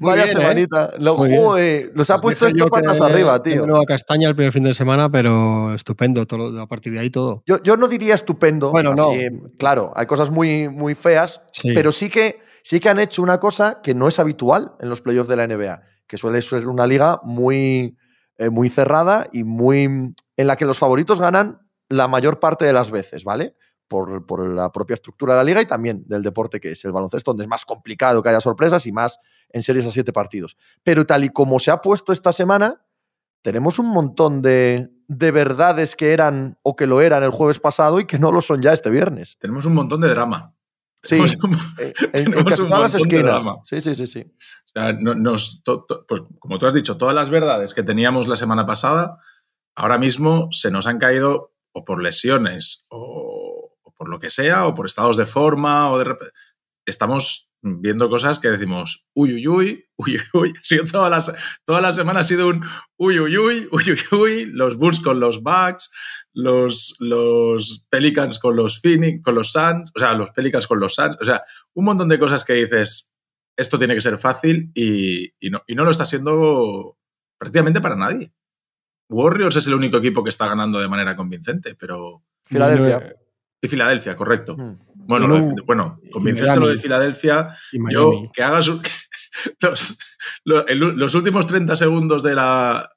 Vaya 0.00 0.24
bien, 0.24 0.36
¿eh? 0.36 0.40
semanita. 0.40 0.90
Lo, 0.98 1.14
joder, 1.16 1.92
nos 1.94 2.10
ha 2.10 2.16
Os 2.16 2.22
puesto 2.22 2.48
esto 2.48 2.66
patas 2.66 2.98
que 2.98 3.04
arriba, 3.04 3.40
tío. 3.44 3.64
Nueva 3.64 3.84
Castaña 3.86 4.28
el 4.28 4.34
primer 4.34 4.52
fin 4.52 4.64
de 4.64 4.74
semana, 4.74 5.08
pero 5.08 5.72
estupendo. 5.72 6.26
Todo, 6.26 6.60
a 6.60 6.66
partir 6.66 6.92
de 6.92 6.98
ahí 6.98 7.10
todo. 7.10 7.44
Yo, 7.46 7.62
yo 7.62 7.76
no 7.76 7.86
diría 7.86 8.16
estupendo. 8.16 8.72
Bueno, 8.72 8.92
no. 8.96 9.06
Claro, 9.56 9.92
hay 9.94 10.06
cosas 10.06 10.32
muy, 10.32 10.68
muy 10.68 10.96
feas, 10.96 11.42
Sí. 11.52 11.70
pero 11.74 11.92
sí 11.92 12.10
que, 12.10 12.40
sí 12.64 12.80
que 12.80 12.88
han 12.88 12.98
hecho 12.98 13.22
una 13.22 13.38
cosa 13.38 13.82
que 13.84 13.94
no 13.94 14.08
es 14.08 14.18
habitual 14.18 14.72
en 14.80 14.88
los 14.88 15.00
playoffs 15.00 15.28
de 15.28 15.36
la 15.36 15.46
NBA, 15.46 15.80
que 16.08 16.16
suele 16.18 16.42
ser 16.42 16.66
una 16.66 16.88
liga 16.88 17.20
muy, 17.22 17.96
eh, 18.36 18.50
muy 18.50 18.68
cerrada 18.68 19.28
y 19.32 19.44
muy 19.44 19.84
en 19.84 20.46
la 20.48 20.56
que 20.56 20.64
los 20.64 20.80
favoritos 20.80 21.20
ganan 21.20 21.60
la 21.88 22.08
mayor 22.08 22.40
parte 22.40 22.64
de 22.64 22.72
las 22.72 22.90
veces, 22.90 23.24
¿vale? 23.24 23.56
Por, 23.88 24.24
por 24.26 24.46
la 24.48 24.72
propia 24.72 24.94
estructura 24.94 25.34
de 25.34 25.38
la 25.40 25.44
liga 25.44 25.60
y 25.60 25.66
también 25.66 26.04
del 26.08 26.22
deporte 26.22 26.58
que 26.58 26.72
es 26.72 26.84
el 26.84 26.92
baloncesto, 26.92 27.30
donde 27.32 27.44
es 27.44 27.48
más 27.50 27.64
complicado 27.64 28.22
que 28.22 28.30
haya 28.30 28.40
sorpresas 28.40 28.86
y 28.86 28.92
más 28.92 29.18
en 29.50 29.62
series 29.62 29.86
a 29.86 29.90
siete 29.90 30.12
partidos. 30.12 30.56
Pero 30.82 31.04
tal 31.04 31.24
y 31.24 31.28
como 31.28 31.58
se 31.58 31.70
ha 31.70 31.82
puesto 31.82 32.12
esta 32.12 32.32
semana, 32.32 32.82
tenemos 33.42 33.78
un 33.78 33.86
montón 33.86 34.40
de, 34.40 34.90
de 35.06 35.30
verdades 35.30 35.96
que 35.96 36.12
eran 36.14 36.58
o 36.62 36.74
que 36.76 36.86
lo 36.86 37.02
eran 37.02 37.22
el 37.22 37.30
jueves 37.30 37.58
pasado 37.60 38.00
y 38.00 38.06
que 38.06 38.18
no 38.18 38.32
lo 38.32 38.40
son 38.40 38.62
ya 38.62 38.72
este 38.72 38.88
viernes. 38.90 39.36
Tenemos 39.38 39.66
un 39.66 39.74
montón 39.74 40.00
de 40.00 40.08
drama. 40.08 40.54
Sí, 41.02 41.20
un- 41.20 41.58
en, 42.14 42.32
casi 42.44 42.62
todas 42.66 42.80
las 42.80 42.94
esquinas. 42.94 43.44
Sí, 43.64 43.82
sí, 43.82 43.94
sí, 43.94 44.06
sí. 44.06 44.20
O 44.64 44.68
sea, 44.72 44.94
no- 44.94 45.14
nos, 45.14 45.62
to- 45.62 45.84
to- 45.84 46.06
pues, 46.08 46.22
como 46.38 46.58
tú 46.58 46.66
has 46.66 46.72
dicho, 46.72 46.96
todas 46.96 47.14
las 47.14 47.28
verdades 47.28 47.74
que 47.74 47.82
teníamos 47.82 48.28
la 48.28 48.36
semana 48.36 48.64
pasada, 48.64 49.18
ahora 49.76 49.98
mismo 49.98 50.48
se 50.50 50.70
nos 50.70 50.86
han 50.86 50.98
caído 50.98 51.52
o 51.74 51.84
por 51.84 52.02
lesiones 52.02 52.86
o, 52.90 53.72
por 53.96 54.08
lo 54.08 54.18
que 54.18 54.30
sea, 54.30 54.66
o 54.66 54.74
por 54.74 54.86
estados 54.86 55.16
de 55.16 55.26
forma, 55.26 55.90
o 55.90 55.98
de 55.98 56.04
rep- 56.06 56.30
Estamos 56.86 57.50
viendo 57.62 58.10
cosas 58.10 58.38
que 58.38 58.50
decimos, 58.50 59.06
uy, 59.14 59.34
uy, 59.34 59.48
uy, 59.48 59.86
uy, 59.96 60.20
uy. 60.34 60.52
Ha 60.54 60.62
sido 60.62 60.84
toda, 60.84 61.08
la, 61.08 61.24
toda 61.64 61.80
la 61.80 61.92
semana 61.92 62.20
ha 62.20 62.24
sido 62.24 62.48
un 62.48 62.62
uy, 62.98 63.18
uy, 63.20 63.38
uy, 63.38 63.68
uy, 63.72 63.84
uy, 63.90 63.98
uy, 64.18 64.44
los 64.46 64.76
Bulls 64.76 65.00
con 65.00 65.18
los 65.18 65.42
Bucks, 65.42 65.90
los, 66.34 66.94
los 67.00 67.86
Pelicans 67.88 68.38
con 68.38 68.54
los 68.56 68.80
Phoenix, 68.82 69.22
con 69.22 69.34
los 69.34 69.50
Suns, 69.52 69.90
o 69.94 69.98
sea, 69.98 70.12
los 70.12 70.30
Pelicans 70.32 70.66
con 70.66 70.78
los 70.78 70.94
Suns, 70.94 71.16
o 71.20 71.24
sea, 71.24 71.42
un 71.74 71.86
montón 71.86 72.08
de 72.10 72.18
cosas 72.18 72.44
que 72.44 72.52
dices, 72.52 73.14
esto 73.56 73.78
tiene 73.78 73.94
que 73.94 74.00
ser 74.02 74.18
fácil 74.18 74.70
y, 74.74 75.30
y 75.40 75.48
no, 75.50 75.62
y 75.66 75.74
no 75.74 75.84
lo 75.84 75.90
está 75.90 76.04
siendo 76.04 76.98
prácticamente 77.38 77.80
para 77.80 77.96
nadie. 77.96 78.30
Warriors 79.14 79.56
es 79.56 79.66
el 79.66 79.74
único 79.74 79.96
equipo 79.98 80.22
que 80.22 80.30
está 80.30 80.48
ganando 80.48 80.78
de 80.80 80.88
manera 80.88 81.16
convincente, 81.16 81.74
pero... 81.74 82.22
Filadelfia. 82.42 83.14
Y 83.60 83.68
Filadelfia, 83.68 84.16
correcto. 84.16 84.56
Mm. 84.56 84.76
Bueno, 85.06 85.26
lo 85.26 85.36
de- 85.36 85.54
bueno, 85.66 86.00
convincente 86.12 86.56
lo 86.58 86.68
de. 86.68 86.78
Filadelfia. 86.78 87.54
Y 87.72 87.76
Yo, 87.92 88.08
Miami. 88.10 88.30
que 88.32 88.42
hagas 88.42 88.68
un- 88.68 88.82
los, 89.60 89.96
los 90.44 91.14
últimos 91.14 91.46
30 91.46 91.76
segundos 91.76 92.22
de 92.22 92.34
la, 92.34 92.90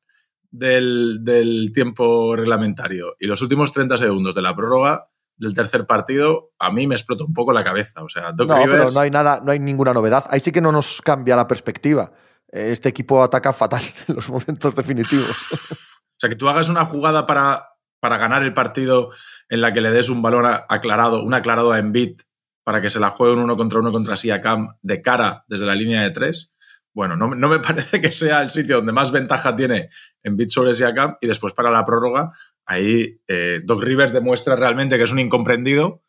del, 0.51 1.19
del 1.21 1.71
tiempo 1.73 2.35
reglamentario 2.35 3.15
y 3.19 3.27
los 3.27 3.41
últimos 3.41 3.71
30 3.73 3.97
segundos 3.97 4.35
de 4.35 4.41
la 4.41 4.55
prórroga 4.55 5.09
del 5.35 5.53
tercer 5.53 5.85
partido, 5.85 6.51
a 6.57 6.71
mí 6.71 6.87
me 6.87 6.95
explota 6.95 7.23
un 7.23 7.33
poco 7.33 7.53
la 7.53 7.63
cabeza. 7.63 8.03
O 8.03 8.09
sea, 8.09 8.31
Doc 8.31 8.49
No, 8.49 8.55
pero 8.55 8.73
Rivers, 8.73 8.95
no 8.95 9.01
hay 9.01 9.11
nada, 9.11 9.41
no 9.43 9.51
hay 9.51 9.59
ninguna 9.59 9.93
novedad. 9.93 10.25
Ahí 10.29 10.39
sí 10.39 10.51
que 10.51 10.61
no 10.61 10.71
nos 10.71 11.01
cambia 11.01 11.35
la 11.35 11.47
perspectiva. 11.47 12.11
Este 12.49 12.89
equipo 12.89 13.21
ataca 13.21 13.53
fatal 13.53 13.83
en 14.07 14.15
los 14.15 14.29
momentos 14.29 14.75
definitivos. 14.75 15.37
O 16.17 16.19
sea, 16.19 16.29
que 16.29 16.35
tú 16.35 16.49
hagas 16.49 16.69
una 16.69 16.85
jugada 16.85 17.27
para, 17.27 17.69
para 17.99 18.17
ganar 18.17 18.43
el 18.43 18.53
partido 18.53 19.11
en 19.49 19.61
la 19.61 19.71
que 19.73 19.81
le 19.81 19.91
des 19.91 20.09
un 20.09 20.21
balón 20.21 20.45
aclarado, 20.67 21.21
un 21.23 21.33
aclarado 21.33 21.71
a 21.71 21.79
Embiid 21.79 22.21
para 22.63 22.81
que 22.81 22.89
se 22.89 22.99
la 22.99 23.11
juegue 23.11 23.33
un 23.33 23.39
uno 23.39 23.55
contra 23.55 23.79
uno 23.79 23.91
contra 23.91 24.17
Siakam 24.17 24.75
de 24.81 25.01
cara 25.01 25.45
desde 25.47 25.65
la 25.65 25.75
línea 25.75 26.01
de 26.01 26.11
tres. 26.11 26.53
Bueno, 26.93 27.15
no, 27.15 27.33
no 27.35 27.47
me 27.47 27.59
parece 27.61 28.01
que 28.01 28.11
sea 28.11 28.41
el 28.41 28.49
sitio 28.49 28.77
donde 28.77 28.91
más 28.91 29.11
ventaja 29.11 29.55
tiene 29.55 29.89
Embiid 30.23 30.49
sobre 30.49 30.73
Siakam 30.73 31.17
y 31.21 31.27
después 31.27 31.53
para 31.53 31.69
la 31.69 31.85
prórroga 31.85 32.33
ahí 32.67 33.21
eh, 33.27 33.61
Doc 33.63 33.81
Rivers 33.81 34.13
demuestra 34.13 34.55
realmente 34.55 34.97
que 34.97 35.03
es 35.03 35.11
un 35.11 35.19
incomprendido 35.19 36.03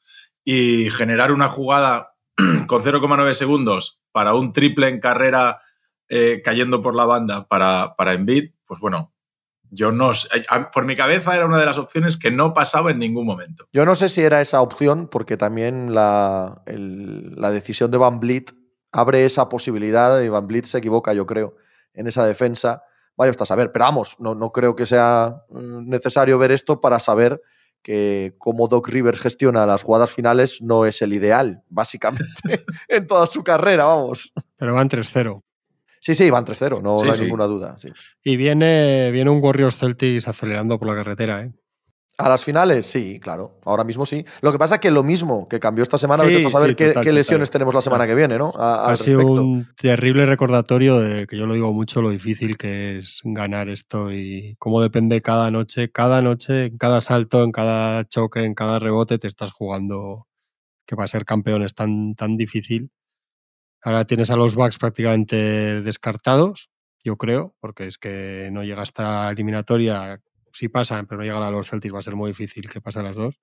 y 0.44 0.90
generar 0.90 1.32
una 1.32 1.48
jugada 1.48 2.14
con 2.66 2.82
0,9 2.82 3.32
segundos 3.32 4.00
para 4.12 4.34
un 4.34 4.52
triple 4.52 4.88
en 4.88 5.00
carrera 5.00 5.60
eh, 6.08 6.42
cayendo 6.44 6.82
por 6.82 6.94
la 6.94 7.04
banda 7.04 7.46
para, 7.48 7.94
para 7.96 8.14
Embiid, 8.14 8.52
pues 8.66 8.80
bueno, 8.80 9.14
yo 9.70 9.92
no 9.92 10.14
sé, 10.14 10.28
a- 10.48 10.70
por 10.70 10.84
mi 10.84 10.96
cabeza 10.96 11.34
era 11.34 11.46
una 11.46 11.58
de 11.58 11.66
las 11.66 11.78
opciones 11.78 12.16
que 12.16 12.30
no 12.30 12.52
pasaba 12.52 12.90
en 12.90 12.98
ningún 12.98 13.26
momento. 13.26 13.66
Yo 13.72 13.84
no 13.84 13.94
sé 13.94 14.08
si 14.08 14.22
era 14.22 14.40
esa 14.40 14.60
opción, 14.60 15.08
porque 15.08 15.36
también 15.36 15.94
la, 15.94 16.62
el- 16.66 17.34
la 17.36 17.50
decisión 17.50 17.90
de 17.90 17.98
Van 17.98 18.20
Vliet 18.20 18.52
abre 18.92 19.24
esa 19.24 19.48
posibilidad 19.48 20.20
y 20.22 20.28
Van 20.28 20.46
Vliet 20.46 20.64
se 20.64 20.78
equivoca, 20.78 21.12
yo 21.12 21.26
creo, 21.26 21.56
en 21.94 22.06
esa 22.06 22.24
defensa. 22.26 22.82
Vaya 23.16 23.30
hasta 23.32 23.44
saber, 23.46 23.72
pero 23.72 23.84
vamos, 23.84 24.16
no, 24.20 24.34
no 24.36 24.52
creo 24.52 24.76
que 24.76 24.86
sea 24.86 25.42
mm, 25.50 25.88
necesario 25.88 26.38
ver 26.38 26.52
esto 26.52 26.80
para 26.80 27.00
saber 27.00 27.40
que 27.82 28.34
cómo 28.38 28.68
Doc 28.68 28.88
Rivers 28.88 29.20
gestiona 29.20 29.66
las 29.66 29.82
jugadas 29.82 30.10
finales 30.12 30.60
no 30.62 30.84
es 30.84 31.00
el 31.02 31.12
ideal, 31.12 31.62
básicamente, 31.68 32.24
en 32.88 33.06
toda 33.06 33.26
su 33.26 33.42
carrera, 33.42 33.84
vamos. 33.86 34.32
Pero 34.56 34.74
van 34.74 34.88
3-0. 34.88 35.42
Sí, 36.00 36.14
sí, 36.14 36.30
van 36.30 36.44
3-0, 36.44 36.80
no, 36.82 36.98
Sí, 36.98 37.06
no 37.06 37.12
hay 37.12 37.18
sí. 37.18 37.24
ninguna 37.24 37.44
duda. 37.46 37.78
sí. 37.78 37.88
Y 38.24 38.36
viene, 38.36 39.10
viene 39.12 39.30
un 39.30 39.42
Warriors 39.42 39.76
Celtics 39.76 40.28
acelerando 40.28 40.78
por 40.78 40.88
la 40.88 40.94
carretera, 40.94 41.42
¿eh? 41.44 41.52
A 42.20 42.28
las 42.28 42.42
finales, 42.44 42.84
sí, 42.84 43.20
claro. 43.20 43.60
Ahora 43.64 43.84
mismo 43.84 44.04
sí. 44.04 44.24
Lo 44.40 44.50
que 44.50 44.58
pasa 44.58 44.74
es 44.76 44.80
que 44.80 44.90
lo 44.90 45.04
mismo 45.04 45.46
que 45.46 45.60
cambió 45.60 45.84
esta 45.84 45.98
semana, 45.98 46.24
Sí, 46.24 46.42
tú 46.42 46.56
a 46.56 46.66
sí, 46.66 46.74
qué, 46.74 46.88
total, 46.88 47.04
qué 47.04 47.12
lesiones 47.12 47.48
total. 47.48 47.52
tenemos 47.60 47.74
la 47.74 47.80
semana 47.80 48.08
que 48.08 48.16
viene, 48.16 48.36
¿no? 48.36 48.52
A- 48.56 48.90
Ha 48.90 48.96
sido 48.96 49.18
respecto. 49.20 49.40
un 49.44 49.68
terrible 49.80 50.26
recordatorio 50.26 50.98
de 50.98 51.28
que 51.28 51.38
yo 51.38 51.46
lo 51.46 51.54
digo 51.54 51.72
mucho, 51.72 52.02
lo 52.02 52.10
difícil 52.10 52.56
que 52.58 52.98
es 52.98 53.20
ganar 53.22 53.68
esto 53.68 54.12
y 54.12 54.56
cómo 54.58 54.82
depende 54.82 55.22
cada 55.22 55.52
noche, 55.52 55.92
cada 55.92 56.20
noche, 56.20 56.66
en 56.66 56.76
cada 56.78 57.00
salto, 57.00 57.44
en 57.44 57.52
cada 57.52 58.04
choque, 58.08 58.40
en 58.44 58.54
cada 58.54 58.80
rebote, 58.80 59.18
te 59.18 59.28
estás 59.28 59.52
jugando 59.52 60.26
que 60.88 60.96
para 60.96 61.06
ser 61.06 61.24
campeón 61.24 61.62
es 61.62 61.74
tan, 61.74 62.16
tan 62.16 62.36
difícil. 62.36 62.90
Ahora 63.82 64.04
tienes 64.04 64.30
a 64.30 64.36
los 64.36 64.54
Bucks 64.54 64.78
prácticamente 64.78 65.82
descartados, 65.82 66.70
yo 67.04 67.16
creo, 67.16 67.54
porque 67.60 67.86
es 67.86 67.98
que 67.98 68.48
no 68.52 68.64
llega 68.64 68.82
esta 68.82 69.30
eliminatoria, 69.30 70.20
sí 70.52 70.68
pasan, 70.68 71.06
pero 71.06 71.20
no 71.20 71.24
llegan 71.24 71.42
a 71.42 71.50
los 71.50 71.70
Celtics, 71.70 71.94
va 71.94 72.00
a 72.00 72.02
ser 72.02 72.16
muy 72.16 72.30
difícil 72.30 72.68
que 72.68 72.80
pasen 72.80 73.04
las 73.04 73.16
dos. 73.16 73.38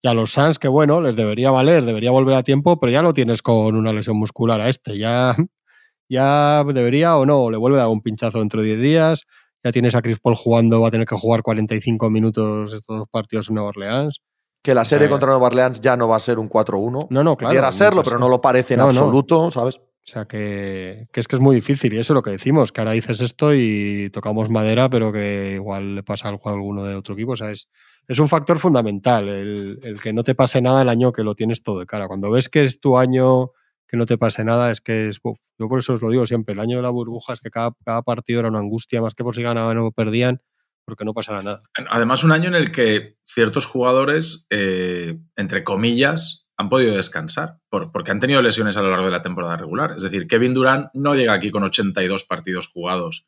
Y 0.00 0.08
a 0.08 0.14
los 0.14 0.30
Suns, 0.30 0.58
que 0.58 0.68
bueno, 0.68 1.00
les 1.00 1.16
debería 1.16 1.50
valer, 1.50 1.84
debería 1.84 2.12
volver 2.12 2.36
a 2.36 2.44
tiempo, 2.44 2.78
pero 2.78 2.92
ya 2.92 3.02
lo 3.02 3.12
tienes 3.12 3.42
con 3.42 3.74
una 3.74 3.92
lesión 3.92 4.16
muscular 4.16 4.60
a 4.60 4.68
este. 4.68 4.96
Ya, 4.96 5.34
ya 6.08 6.62
debería 6.64 7.16
o 7.16 7.26
no, 7.26 7.50
le 7.50 7.56
vuelve 7.56 7.78
a 7.78 7.80
dar 7.80 7.88
un 7.88 8.00
pinchazo 8.00 8.38
dentro 8.38 8.62
de 8.62 8.68
10 8.68 8.80
días. 8.80 9.24
Ya 9.64 9.72
tienes 9.72 9.96
a 9.96 10.02
Chris 10.02 10.20
Paul 10.20 10.36
jugando, 10.36 10.80
va 10.80 10.88
a 10.88 10.90
tener 10.92 11.06
que 11.06 11.16
jugar 11.16 11.42
45 11.42 12.10
minutos 12.10 12.72
estos 12.72 12.98
dos 12.98 13.08
partidos 13.10 13.48
en 13.48 13.56
Nueva 13.56 13.70
Orleans. 13.70 14.20
Que 14.62 14.72
la 14.72 14.84
serie 14.84 15.08
contra 15.08 15.30
Nueva 15.30 15.46
Orleans 15.46 15.80
ya 15.80 15.96
no 15.96 16.06
va 16.06 16.16
a 16.16 16.20
ser 16.20 16.38
un 16.38 16.48
4-1. 16.48 17.08
No, 17.10 17.24
no, 17.24 17.36
claro. 17.36 17.50
Pudiera 17.50 17.72
serlo, 17.72 18.02
pero 18.04 18.18
no 18.18 18.28
lo 18.28 18.40
parece 18.40 18.74
en 18.74 18.78
No, 18.78 18.84
no. 18.84 18.90
absoluto, 18.90 19.50
¿sabes? 19.50 19.80
O 20.08 20.10
sea 20.10 20.24
que, 20.24 21.06
es 21.12 21.28
que 21.28 21.36
es 21.36 21.40
muy 21.40 21.54
difícil 21.54 21.92
y 21.92 21.98
eso 21.98 22.14
es 22.14 22.14
lo 22.14 22.22
que 22.22 22.30
decimos, 22.30 22.72
que 22.72 22.80
ahora 22.80 22.92
dices 22.92 23.20
esto 23.20 23.54
y 23.54 24.08
tocamos 24.10 24.48
madera, 24.48 24.88
pero 24.88 25.12
que 25.12 25.52
igual 25.56 25.96
le 25.96 26.02
pasa 26.02 26.30
algo 26.30 26.48
a 26.48 26.52
alguno 26.52 26.82
de 26.82 26.94
otro 26.94 27.12
equipo. 27.12 27.32
O 27.32 27.36
sea, 27.36 27.50
es, 27.50 27.68
es 28.06 28.18
un 28.18 28.26
factor 28.26 28.58
fundamental 28.58 29.28
el, 29.28 29.78
el 29.82 30.00
que 30.00 30.14
no 30.14 30.24
te 30.24 30.34
pase 30.34 30.62
nada 30.62 30.80
el 30.80 30.88
año 30.88 31.12
que 31.12 31.24
lo 31.24 31.34
tienes 31.34 31.62
todo 31.62 31.80
de 31.80 31.84
cara. 31.84 32.08
Cuando 32.08 32.30
ves 32.30 32.48
que 32.48 32.64
es 32.64 32.80
tu 32.80 32.96
año 32.96 33.50
que 33.86 33.98
no 33.98 34.06
te 34.06 34.16
pase 34.16 34.44
nada, 34.44 34.70
es 34.70 34.80
que 34.80 35.10
es. 35.10 35.20
Yo 35.58 35.68
por 35.68 35.78
eso 35.78 35.92
os 35.92 36.00
lo 36.00 36.08
digo 36.08 36.24
siempre, 36.24 36.54
el 36.54 36.60
año 36.60 36.76
de 36.76 36.82
la 36.82 36.90
burbuja 36.90 37.34
es 37.34 37.40
que 37.40 37.50
cada, 37.50 37.72
cada 37.84 38.00
partido 38.00 38.40
era 38.40 38.48
una 38.48 38.60
angustia, 38.60 39.02
más 39.02 39.14
que 39.14 39.24
por 39.24 39.34
si 39.34 39.42
ganaban 39.42 39.76
o 39.76 39.92
perdían, 39.92 40.40
porque 40.86 41.04
no 41.04 41.12
pasara 41.12 41.42
nada. 41.42 41.62
Además, 41.90 42.24
un 42.24 42.32
año 42.32 42.48
en 42.48 42.54
el 42.54 42.72
que 42.72 43.18
ciertos 43.26 43.66
jugadores, 43.66 44.46
eh, 44.48 45.18
entre 45.36 45.64
comillas, 45.64 46.47
han 46.58 46.68
podido 46.68 46.94
descansar 46.96 47.56
por- 47.70 47.92
porque 47.92 48.10
han 48.10 48.20
tenido 48.20 48.42
lesiones 48.42 48.76
a 48.76 48.82
lo 48.82 48.90
largo 48.90 49.06
de 49.06 49.12
la 49.12 49.22
temporada 49.22 49.56
regular. 49.56 49.94
Es 49.96 50.02
decir, 50.02 50.26
Kevin 50.26 50.52
Durant 50.54 50.88
no 50.92 51.14
llega 51.14 51.32
aquí 51.32 51.50
con 51.50 51.62
82 51.62 52.24
partidos 52.24 52.66
jugados. 52.68 53.26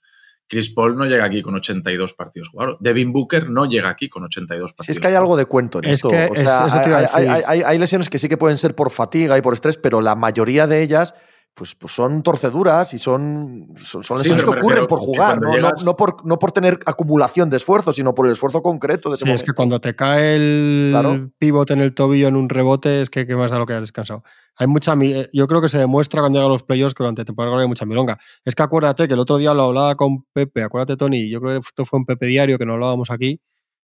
Chris 0.49 0.68
Paul 0.75 0.96
no 0.96 1.04
llega 1.06 1.25
aquí 1.25 1.42
con 1.42 1.54
82 1.54 2.12
partidos 2.14 2.49
jugados. 2.49 2.76
Devin 2.80 3.12
Booker 3.12 3.49
no 3.49 3.66
llega 3.66 3.88
aquí 3.88 4.08
con 4.08 4.25
82 4.25 4.72
partidos. 4.72 4.87
Si 4.87 4.90
es 4.92 4.99
que 4.99 5.06
hay 5.06 5.14
algo 5.14 5.37
de 5.37 5.44
cuento 5.46 5.78
en 5.78 5.84
Es 5.84 5.96
esto. 5.99 6.08
que 6.10 6.28
o 6.28 6.34
sea, 6.34 6.66
hay 7.14 7.78
lesiones 7.78 8.10
que 8.10 8.18
sí 8.18 8.28
que 8.28 8.37
pueden 8.37 8.58
ser 8.58 8.75
por 8.75 8.90
fatiga 8.90 9.38
y 9.38 9.42
por 9.42 9.54
estrés, 9.54 9.78
pero 9.78 10.00
la 10.00 10.16
mayoría 10.16 10.66
de 10.66 10.82
ellas 10.82 11.14
pues, 11.54 11.75
pues 11.75 11.92
son 11.92 12.23
torceduras 12.23 12.95
y 12.95 12.99
son, 12.99 13.69
son, 13.76 14.02
son 14.02 14.16
lesiones 14.19 14.42
que 14.42 14.50
ocurren 14.50 14.87
por 14.87 14.99
jugar, 14.99 15.38
¿no? 15.40 15.49
No- 15.49 15.54
llegas- 15.57 15.85
no 15.85 15.95
por, 15.95 16.25
no 16.25 16.38
por 16.38 16.52
tener 16.52 16.78
acumulación 16.87 17.50
de 17.50 17.59
esfuerzo, 17.59 17.92
sino 17.92 18.14
por 18.14 18.26
el 18.26 18.33
esfuerzo 18.33 18.62
concreto 18.62 19.11
de 19.11 19.16
ese 19.16 19.25
Sí, 19.25 19.30
es 19.30 19.35
momento. 19.35 19.45
que 19.52 19.54
cuando 19.57 19.80
te 19.80 19.95
cae 19.95 20.37
el 20.37 20.88
Claro. 20.92 21.30
pivote 21.38 21.73
en 21.75 21.80
el 21.80 21.95
tobillo 21.95 22.28
en 22.28 22.37
un 22.37 22.49
rebote, 22.49 23.02
es 23.02 23.11
que 23.11 23.26
qué 23.26 23.37
más 23.37 23.50
da 23.50 23.59
lo 23.59 23.66
que 23.66 23.75
has 23.75 23.80
descansado. 23.80 24.23
Hay 24.57 24.69
mucha, 24.69 24.95
eh, 25.02 25.28
yo 25.33 25.47
creo 25.49 25.61
que 25.61 25.69
se 25.69 25.78
demuestra 25.78 26.21
cuando 26.21 26.38
llegan 26.38 26.50
los 26.52 26.62
playoffs 26.62 26.95
que 26.95 27.02
durante 27.02 27.25
temporada 27.25 27.61
hay 27.61 27.69
mucha 27.69 27.85
milonga. 27.85 28.19
Es 28.45 28.54
que 28.54 28.62
acuérdate 28.62 29.07
que 29.07 29.14
el 29.14 29.21
otro 29.21 29.37
día 29.37 29.52
lo 29.52 29.64
hablaba 29.64 29.95
con 29.97 30.25
Pepe, 30.33 30.62
acuérdate 30.62 30.97
Tony, 30.97 31.28
yo 31.28 31.40
creo 31.40 31.61
que 31.61 31.66
esto 31.66 31.85
fue 31.85 31.99
un 31.99 32.07
Pepe 32.07 32.26
diario 32.26 32.57
que 32.59 32.64
no 32.64 32.73
hablábamos 32.75 33.11
aquí, 33.11 33.40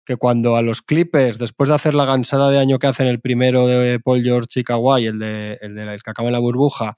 que 0.04 0.16
cuando 0.16 0.54
a 0.54 0.62
los 0.62 0.82
Clippers, 0.82 1.38
después 1.38 1.68
de 1.68 1.74
hacer 1.74 1.94
la 1.94 2.04
gansada 2.04 2.50
de 2.50 2.58
año 2.58 2.78
que 2.78 2.86
hacen 2.86 3.08
el 3.08 3.20
primero 3.20 3.66
de 3.66 3.98
Paul 3.98 4.22
George 4.22 4.60
y 4.60 4.62
Kawhi, 4.62 5.06
el, 5.06 5.18
de, 5.18 5.58
el, 5.62 5.74
de, 5.74 5.82
el 5.94 6.00
que 6.02 6.10
acaba 6.10 6.28
en 6.28 6.32
la 6.32 6.38
burbuja, 6.38 6.96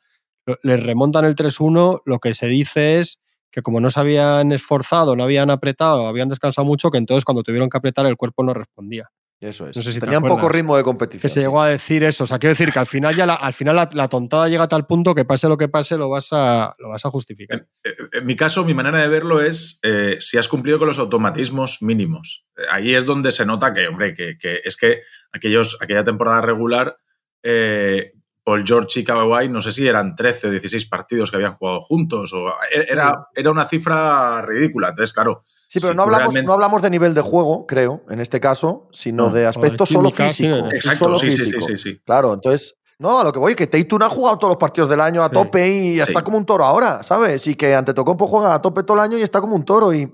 les 0.63 0.83
remontan 0.83 1.25
el 1.25 1.35
3-1, 1.35 2.03
lo 2.05 2.19
que 2.19 2.35
se 2.35 2.47
dice 2.47 3.01
es 3.01 3.21
que 3.51 3.63
como 3.63 3.81
no 3.81 3.91
se 3.91 4.01
habían 4.01 4.53
esforzado, 4.53 5.17
no 5.17 5.25
habían 5.25 5.51
apretado, 5.51 6.07
habían 6.07 6.29
descansado 6.29 6.65
mucho, 6.65 6.91
que 6.91 6.99
entonces 6.99 7.25
cuando 7.25 7.43
tuvieron 7.43 7.71
que 7.71 7.79
apretar 7.79 8.07
el 8.07 8.17
cuerpo 8.17 8.43
no 8.43 8.55
respondía. 8.55 9.11
Eso 9.41 9.69
es. 9.69 9.77
No 9.77 9.85
sé 9.85 9.93
si 9.93 10.01
Tenían 10.01 10.23
poco 10.23 10.49
ritmo 10.49 10.77
de 10.77 10.83
competición. 10.83 11.23
Que 11.23 11.29
se 11.29 11.41
llegó 11.41 11.63
a 11.63 11.69
decir 11.69 12.03
eso. 12.03 12.25
O 12.25 12.27
sea, 12.27 12.41
quiero 12.41 12.55
decir 12.55 12.73
que 12.73 12.79
al 12.81 12.87
final 12.87 13.15
ya 13.15 13.25
la, 13.25 13.35
al 13.35 13.53
final 13.53 13.77
la, 13.77 13.89
la, 13.93 14.09
tontada 14.09 14.49
llega 14.49 14.65
a 14.65 14.69
tal 14.69 14.85
punto 14.87 15.15
que 15.15 15.25
pase 15.25 15.49
lo 15.49 15.57
que 15.57 15.69
pase, 15.69 15.97
lo 15.97 16.09
vas 16.09 16.33
a, 16.33 16.73
lo 16.79 16.89
vas 16.89 17.05
a 17.05 17.11
justificar. 17.11 17.69
En, 17.85 17.95
en 18.13 18.27
mi 18.27 18.35
caso, 18.35 18.65
mi 18.65 18.75
manera 18.75 18.99
de 18.99 19.07
verlo 19.07 19.41
es 19.41 19.79
eh, 19.85 20.17
si 20.19 20.39
has 20.39 20.49
cumplido 20.49 20.81
con 20.81 20.89
los 20.89 20.99
automatismos 20.99 21.83
mínimos. 21.83 22.47
Ahí 22.69 22.95
es 22.95 23.07
donde 23.07 23.31
se 23.31 23.47
nota 23.47 23.73
que, 23.73 23.87
hombre, 23.87 24.13
que, 24.13 24.37
que 24.39 24.61
es 24.65 24.77
que 24.77 25.03
aquellos, 25.31 25.79
aquella 25.81 26.03
temporada 26.03 26.41
regular 26.41 26.97
eh, 27.45 28.15
Paul 28.49 28.65
George 28.67 29.01
y 29.01 29.05
Kawhi, 29.05 29.51
no 29.51 29.61
sé 29.61 29.73
si 29.73 29.87
eran 29.87 30.17
13 30.17 30.47
o 30.47 30.51
16 30.53 30.87
partidos 30.87 31.31
que 31.31 31.37
habían 31.37 31.53
jugado 31.53 31.83
juntos, 31.83 32.33
o 32.33 32.51
era, 32.73 33.29
era 33.35 33.51
una 33.51 33.69
cifra 33.69 34.41
ridícula. 34.41 34.89
Entonces, 34.89 35.13
claro. 35.13 35.43
Sí, 35.67 35.81
pero 35.81 35.91
si 35.91 35.97
no, 35.99 36.05
hablamos, 36.05 36.19
realmente... 36.21 36.47
no 36.47 36.55
hablamos 36.55 36.81
de 36.81 36.89
nivel 36.89 37.13
de 37.13 37.21
juego, 37.21 37.67
creo, 37.67 38.05
en 38.09 38.21
este 38.21 38.41
caso, 38.41 38.89
sino 38.91 39.25
no, 39.25 39.35
de 39.35 39.47
aspecto 39.47 39.85
solo 39.85 40.11
físico. 40.11 40.57
Exacto, 40.73 41.05
solo 41.05 41.19
sí, 41.19 41.31
físico. 41.31 41.61
Sí, 41.61 41.77
sí, 41.77 41.91
sí, 41.91 42.01
Claro, 42.07 42.33
entonces, 42.33 42.79
no, 42.99 43.21
a 43.21 43.25
lo 43.25 43.33
que 43.33 43.39
voy, 43.39 43.55
que 43.55 43.67
Tatum 43.67 44.01
ha 44.01 44.09
jugado 44.09 44.39
todos 44.39 44.53
los 44.53 44.59
partidos 44.59 44.89
del 44.89 45.03
año 45.03 45.23
a 45.23 45.29
tope 45.29 45.69
y 45.69 46.01
está 46.01 46.25
como 46.25 46.39
un 46.39 46.47
toro 46.47 46.65
ahora, 46.65 47.03
¿sabes? 47.03 47.47
Y 47.49 47.55
que 47.55 47.75
Antetokounmpo 47.75 48.27
juega 48.29 48.55
a 48.55 48.63
tope 48.63 48.83
todo 48.83 48.97
el 48.97 49.03
año 49.03 49.19
y 49.19 49.23
está 49.23 49.43
como 49.43 49.57
un 49.57 49.67
toro 49.67 49.93
y 49.93 50.11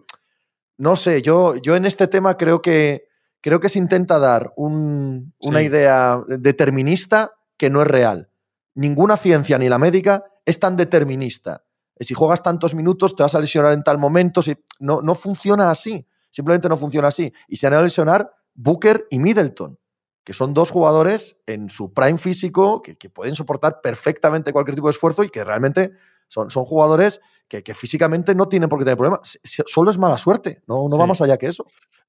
no 0.79 0.97
sé, 0.97 1.23
yo, 1.23 1.55
yo 1.55 1.77
en 1.77 1.85
este 1.85 2.09
tema 2.09 2.37
creo 2.37 2.61
que, 2.61 3.07
creo 3.41 3.61
que 3.61 3.69
se 3.69 3.79
intenta 3.79 4.19
dar 4.19 4.53
un, 4.57 5.33
una 5.39 5.63
idea 5.63 6.21
determinista 6.27 7.31
que 7.57 7.71
no 7.71 7.83
es 7.83 7.89
real. 7.89 8.31
Ninguna 8.75 9.17
ciencia, 9.17 9.59
ni 9.59 9.69
la 9.69 9.79
médica, 9.79 10.25
es 10.45 10.59
tan 10.59 10.77
determinista. 10.77 11.65
Si 12.01 12.15
juegas 12.15 12.43
tantos 12.43 12.75
minutos, 12.75 13.15
te 13.15 13.23
vas 13.23 13.35
a 13.35 13.41
lesionar 13.41 13.73
en 13.73 13.85
tal 13.85 13.99
momento. 13.99 14.43
Si, 14.43 14.57
no, 14.81 15.01
no 15.01 15.15
funciona 15.15 15.71
así. 15.71 16.07
Simplemente 16.31 16.69
no 16.69 16.77
funciona 16.77 17.09
así. 17.09 17.33
Y 17.47 17.57
se 17.57 17.69
han 17.69 17.75
a 17.75 17.83
lesionar 17.83 18.33
Booker 18.55 19.07
y 19.11 19.21
Middleton, 19.21 19.79
que 20.25 20.33
son 20.33 20.55
dos 20.55 20.71
jugadores 20.71 21.37
en 21.47 21.71
su 21.71 21.93
prime 21.93 22.19
físico 22.19 22.83
que, 22.83 22.97
que, 22.97 23.11
pueden 23.11 23.35
soportar 23.35 23.81
perfectamente 23.81 24.53
cualquier 24.53 24.75
tipo 24.75 24.89
de 24.89 24.93
esfuerzo 24.93 25.23
y 25.23 25.29
que 25.29 25.45
realmente 25.45 25.93
son, 26.27 26.51
son 26.51 26.65
jugadores 26.65 27.21
que, 27.47 27.63
que, 27.63 27.75
físicamente 27.75 28.35
no 28.35 28.49
tienen 28.49 28.69
por 28.69 28.79
qué 28.79 28.85
tener 28.85 28.97
problemas. 28.97 29.39
Solo 29.45 29.91
es 29.91 29.99
mala 29.99 30.19
suerte, 30.19 30.63
no, 30.67 30.89
no 30.89 30.99
va 30.99 31.05
sí. 31.05 31.09
más 31.09 31.21
allá 31.21 31.37
que 31.37 31.47
eso. 31.47 31.67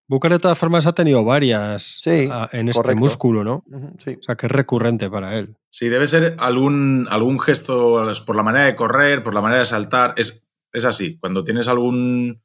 Booker 0.07 0.31
de 0.31 0.39
todas 0.39 0.57
formas 0.57 0.85
ha 0.85 0.93
tenido 0.93 1.23
varias 1.23 1.99
sí, 2.01 2.27
a, 2.31 2.47
en 2.51 2.69
este 2.69 2.81
correcto. 2.81 2.99
músculo, 2.99 3.43
¿no? 3.43 3.63
Uh 3.67 3.77
-huh, 3.77 3.93
sí. 3.97 4.17
O 4.19 4.23
sea, 4.23 4.35
que 4.35 4.45
es 4.45 4.51
recurrente 4.51 5.09
para 5.09 5.37
él. 5.37 5.55
Sí, 5.69 5.89
debe 5.89 6.07
ser 6.07 6.35
algún, 6.37 7.07
algún 7.09 7.39
gesto 7.39 8.03
por 8.25 8.35
la 8.35 8.43
manera 8.43 8.65
de 8.65 8.75
correr, 8.75 9.23
por 9.23 9.33
la 9.33 9.41
manera 9.41 9.61
de 9.61 9.65
saltar. 9.65 10.13
Es, 10.17 10.45
es 10.71 10.85
así. 10.85 11.17
Cuando 11.17 11.43
tienes 11.43 11.67
algún, 11.67 12.41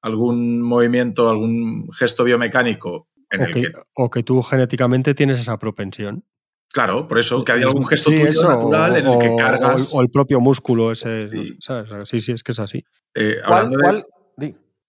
algún 0.00 0.62
movimiento, 0.62 1.28
algún 1.28 1.90
gesto 1.92 2.24
biomecánico. 2.24 3.08
En 3.28 3.42
o, 3.42 3.44
el 3.44 3.52
que, 3.52 3.62
que, 3.62 3.72
o 3.96 4.10
que 4.10 4.22
tú 4.22 4.42
genéticamente 4.42 5.14
tienes 5.14 5.38
esa 5.38 5.58
propensión. 5.58 6.24
Claro, 6.72 7.06
por 7.06 7.18
eso, 7.18 7.44
que 7.44 7.52
hay 7.52 7.62
algún 7.62 7.86
gesto 7.86 8.10
sí, 8.10 8.18
tuyo 8.18 8.30
eso, 8.30 8.48
natural 8.48 8.92
o, 8.92 8.96
en 8.96 9.06
el 9.06 9.18
que 9.20 9.36
cargas. 9.36 9.94
O, 9.94 9.98
o, 9.98 10.02
el 10.02 10.10
propio 10.10 10.40
músculo 10.40 10.90
ese. 10.90 11.30
Sí. 11.30 11.56
¿sabes? 11.60 12.08
sí, 12.08 12.18
sí, 12.18 12.32
es 12.32 12.42
que 12.42 12.50
es 12.52 12.58
así. 12.58 12.84
Eh, 13.14 13.36
¿Cuál, 13.46 13.70
de, 13.70 13.76
cuál? 13.76 14.04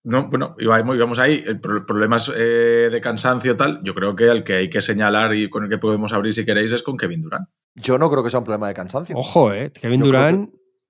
No, 0.06 0.30
bueno, 0.30 0.56
íbamos 0.60 1.18
ahí. 1.20 1.44
El 1.46 1.60
problemas 1.60 2.32
eh, 2.36 2.90
de 2.92 3.02
cansancio 3.02 3.56
tal, 3.58 3.82
yo 3.84 3.96
creo 3.96 4.16
que 4.16 4.26
el 4.30 4.44
que 4.44 4.54
hay 4.54 4.70
que 4.70 4.82
señalar 4.82 5.34
y 5.34 5.50
con 5.50 5.64
el 5.64 5.70
que 5.70 5.80
podemos 5.80 6.14
abrir 6.14 6.34
si 6.34 6.46
queréis 6.46 6.72
es 6.72 6.84
con 6.84 6.96
Kevin 6.96 7.22
Durant. 7.24 7.48
Yo 7.74 7.98
no 7.98 8.10
creo 8.10 8.24
que 8.24 8.30
sea 8.30 8.40
un 8.40 8.46
problema 8.46 8.68
de 8.68 8.76
cansancio. 8.76 9.18
Ojo, 9.18 9.52
eh. 9.52 9.72
Kevin 9.72 10.02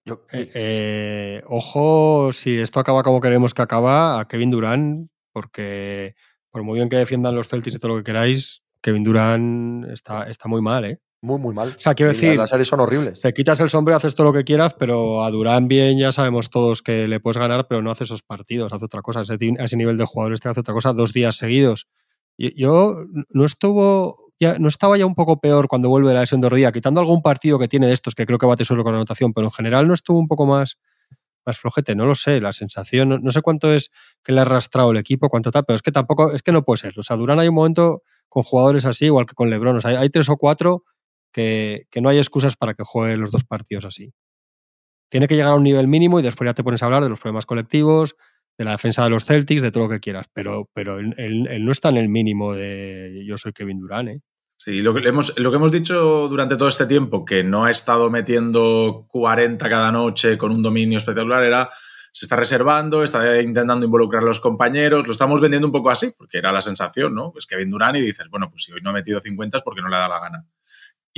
Yo- 0.08 0.24
eh, 0.34 0.52
eh, 0.54 1.44
ojo, 1.48 2.32
si 2.34 2.58
esto 2.60 2.80
acaba 2.80 3.02
como 3.04 3.22
queremos 3.22 3.54
que 3.54 3.62
acaba, 3.64 4.20
a 4.20 4.28
Kevin 4.28 4.52
Durant, 4.52 5.10
porque 5.32 6.14
por 6.52 6.64
muy 6.64 6.76
bien 6.76 6.90
que 6.90 6.98
defiendan 6.98 7.36
los 7.36 7.48
Celtics 7.50 7.78
y 7.78 7.80
todo 7.80 7.94
lo 7.94 7.98
que 7.98 8.04
queráis, 8.04 8.64
Kevin 8.82 9.04
Durant 9.04 9.86
está, 9.92 10.30
está 10.30 10.48
muy 10.48 10.62
mal, 10.62 10.86
¿eh? 10.86 11.00
Muy, 11.26 11.40
muy 11.40 11.54
mal. 11.54 11.70
O 11.78 11.80
sea, 11.80 11.94
quiero 11.96 12.12
Y 12.12 12.16
decir, 12.16 12.38
Las 12.38 12.50
series 12.52 12.68
son 12.68 12.80
horribles. 12.80 13.20
te 13.22 13.34
quitas 13.34 13.60
el 13.60 13.70
sombrero, 13.70 13.98
haces 13.98 14.16
todo 14.16 14.28
lo 14.28 14.34
que 14.34 14.44
quieras, 14.44 14.74
pero 14.80 15.24
a 15.24 15.32
Durán 15.32 15.68
bien 15.68 15.98
ya 15.98 16.12
sabemos 16.12 16.50
todos 16.50 16.82
que 16.82 17.08
le 17.08 17.20
puedes 17.20 17.38
ganar, 17.38 17.68
pero 17.68 17.82
no 17.82 17.92
hace 17.92 18.04
esos 18.06 18.22
partidos, 18.24 18.72
hace 18.72 18.86
otra 18.86 19.02
cosa. 19.02 19.22
Ese, 19.22 19.34
a 19.60 19.66
ese 19.66 19.76
nivel 19.78 19.98
de 19.98 20.06
jugadores 20.06 20.40
te 20.40 20.48
hace 20.50 20.60
otra 20.62 20.74
cosa 20.74 20.94
dos 20.94 21.12
días 21.12 21.36
seguidos. 21.36 21.88
Y- 22.38 22.60
Yo 22.62 23.04
no 23.32 23.46
estuvo. 23.46 24.24
Ya, 24.40 24.60
no 24.60 24.68
estaba 24.68 24.98
ya 24.98 25.06
un 25.06 25.16
poco 25.16 25.40
peor 25.40 25.70
cuando 25.70 25.88
vuelve 25.88 26.14
la 26.14 26.20
lesión 26.20 26.42
de 26.42 26.50
rodilla, 26.50 26.72
quitando 26.74 27.00
algún 27.00 27.22
partido 27.22 27.58
que 27.58 27.70
tiene 27.70 27.88
de 27.88 27.94
estos 27.94 28.16
que 28.16 28.26
creo 28.26 28.38
que 28.38 28.46
bate 28.46 28.66
solo 28.66 28.84
con 28.84 28.94
anotación, 28.94 29.32
pero 29.34 29.48
en 29.48 29.52
general 29.52 29.88
no 29.88 29.94
estuvo 29.94 30.20
un 30.20 30.28
poco 30.28 30.46
más, 30.46 30.78
más 31.46 31.58
flojete, 31.58 31.96
no 31.96 32.06
lo 32.06 32.16
sé, 32.16 32.42
la 32.42 32.52
sensación, 32.52 33.08
no, 33.08 33.18
no 33.18 33.32
sé 33.32 33.42
cuánto 33.42 33.72
es 33.74 33.92
que 34.24 34.34
le 34.34 34.40
ha 34.40 34.42
arrastrado 34.42 34.92
el 34.92 34.98
equipo, 34.98 35.30
cuánto 35.30 35.52
tal, 35.52 35.64
pero 35.66 35.78
es 35.78 35.82
que 35.82 35.94
tampoco, 35.94 36.34
es 36.34 36.42
que 36.44 36.52
no 36.52 36.64
puede 36.66 36.80
ser. 36.80 37.00
O 37.00 37.04
sea, 37.04 37.16
Durán 37.16 37.40
hay 37.40 37.48
un 37.48 37.56
momento 37.56 38.02
con 38.28 38.44
jugadores 38.44 38.84
así, 38.84 39.06
igual 39.06 39.26
que 39.26 39.36
con 39.36 39.50
Lebron, 39.50 39.78
o 39.78 39.80
sea, 39.80 39.92
hay, 39.92 39.96
hay 39.96 40.10
tres 40.10 40.28
o 40.28 40.36
cuatro 40.36 40.84
que, 41.36 42.02
no 42.02 42.08
hay 42.08 42.18
excusas 42.18 42.56
para 42.56 42.74
que 42.74 42.84
juegue 42.86 43.18
los 43.18 43.30
dos 43.30 43.44
partidos 43.44 43.84
así. 43.84 44.14
Tiene 45.10 45.28
que 45.28 45.36
llegar 45.36 45.52
a 45.52 45.56
un 45.56 45.64
nivel 45.64 45.88
mínimo 45.88 46.20
y 46.20 46.24
después 46.24 46.48
ya 46.48 46.54
te 46.54 46.64
pones 46.64 46.82
a 46.82 46.86
hablar 46.86 47.04
de 47.04 47.10
los 47.10 47.20
problemas 47.20 47.46
colectivos, 47.46 48.16
de 48.58 48.64
la 48.64 48.72
defensa 48.72 49.04
de 49.04 49.10
los 49.10 49.26
Celtics, 49.26 49.62
de 49.62 49.72
todo 49.72 49.84
lo 49.84 49.90
que 49.90 50.00
quieras, 50.00 50.28
pero, 50.32 50.70
pero 50.74 50.98
él, 50.98 51.58
no 51.60 51.72
está 51.74 51.90
en 51.90 51.98
el 51.98 52.08
mínimo 52.08 52.54
de 52.54 53.26
yo 53.28 53.38
soy 53.38 53.52
Kevin 53.52 53.82
Durant, 53.82 54.10
¿eh? 54.10 54.22
Sí, 54.58 54.82
lo 54.82 54.94
que, 54.94 55.06
hemos, 55.06 55.38
lo 55.38 55.52
que 55.52 55.58
hemos 55.58 55.74
dicho 55.74 56.30
durante 56.30 56.56
todo 56.56 56.70
este 56.70 56.86
tiempo, 56.86 57.26
que 57.26 57.44
no 57.44 57.66
ha 57.66 57.72
estado 57.72 58.10
metiendo 58.10 59.06
40 59.10 59.70
cada 59.70 59.92
noche 59.92 60.38
con 60.38 60.54
un 60.54 60.64
dominio 60.64 60.98
espectacular, 60.98 61.44
era 61.44 61.70
se 62.14 62.24
está 62.24 62.38
reservando, 62.38 63.04
está 63.04 63.42
intentando 63.42 63.86
involucrar 63.86 64.24
a 64.24 64.26
los 64.26 64.40
compañeros, 64.40 65.06
lo 65.06 65.12
estamos 65.12 65.42
vendiendo 65.42 65.68
un 65.68 65.74
poco 65.74 65.90
así, 65.90 66.14
porque 66.18 66.38
era 66.38 66.54
la 66.54 66.62
sensación, 66.62 67.14
¿no? 67.14 67.34
Pues 67.34 67.46
Kevin 67.46 67.70
Durant 67.70 67.98
y 67.98 68.02
dices, 68.02 68.30
bueno, 68.30 68.50
pues 68.50 68.64
si 68.64 68.72
hoy 68.72 68.80
no 68.82 68.92
ha 68.92 68.94
metido 68.94 69.20
50 69.20 69.58
es 69.58 69.64
porque 69.64 69.82
no 69.82 69.90
le 69.90 69.98
da 69.98 70.08
la 70.08 70.22
gana. 70.22 70.46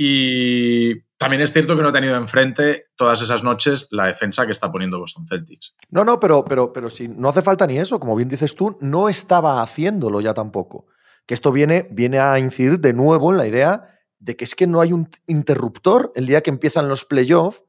Y 0.00 1.00
también 1.18 1.42
es 1.42 1.52
cierto 1.52 1.76
que 1.76 1.82
no 1.82 1.88
ha 1.88 1.92
tenido 1.92 2.16
enfrente 2.16 2.86
todas 2.94 3.20
esas 3.20 3.42
noches 3.42 3.88
la 3.90 4.06
defensa 4.06 4.46
que 4.46 4.52
está 4.52 4.70
poniendo 4.70 5.00
Boston 5.00 5.26
Celtics. 5.26 5.74
No, 5.90 6.04
no, 6.04 6.20
pero, 6.20 6.44
pero, 6.44 6.72
pero 6.72 6.88
si 6.88 7.08
no 7.08 7.28
hace 7.28 7.42
falta 7.42 7.66
ni 7.66 7.78
eso, 7.78 7.98
como 7.98 8.14
bien 8.14 8.28
dices 8.28 8.54
tú, 8.54 8.78
no 8.80 9.08
estaba 9.08 9.60
haciéndolo 9.60 10.20
ya 10.20 10.34
tampoco. 10.34 10.86
Que 11.26 11.34
esto 11.34 11.50
viene, 11.50 11.88
viene 11.90 12.20
a 12.20 12.38
incidir 12.38 12.78
de 12.78 12.92
nuevo 12.92 13.32
en 13.32 13.38
la 13.38 13.48
idea 13.48 13.98
de 14.20 14.36
que 14.36 14.44
es 14.44 14.54
que 14.54 14.68
no 14.68 14.80
hay 14.80 14.92
un 14.92 15.10
interruptor 15.26 16.12
el 16.14 16.26
día 16.26 16.42
que 16.42 16.50
empiezan 16.50 16.88
los 16.88 17.04
playoffs, 17.04 17.64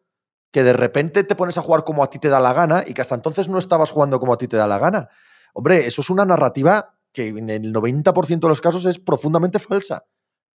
que 0.52 0.64
de 0.64 0.74
repente 0.74 1.24
te 1.24 1.36
pones 1.36 1.58
a 1.58 1.64
jugar 1.64 1.84
como 1.84 2.04
a 2.04 2.12
ti 2.12 2.20
te 2.20 2.30
da 2.30 2.40
la 2.40 2.54
gana 2.54 2.84
y 2.86 2.94
que 2.94 3.02
hasta 3.02 3.16
entonces 3.16 3.50
no 3.50 3.58
estabas 3.58 3.90
jugando 3.90 4.20
como 4.20 4.34
a 4.34 4.38
ti 4.38 4.48
te 4.48 4.58
da 4.58 4.68
la 4.68 4.78
gana. 4.78 5.10
Hombre, 5.56 5.88
eso 5.88 6.02
es 6.02 6.12
una 6.12 6.26
narrativa 6.26 6.94
que 7.12 7.30
en 7.30 7.50
el 7.50 7.74
90% 7.74 8.40
de 8.40 8.48
los 8.48 8.62
casos 8.62 8.86
es 8.86 9.00
profundamente 9.00 9.58
falsa. 9.58 10.06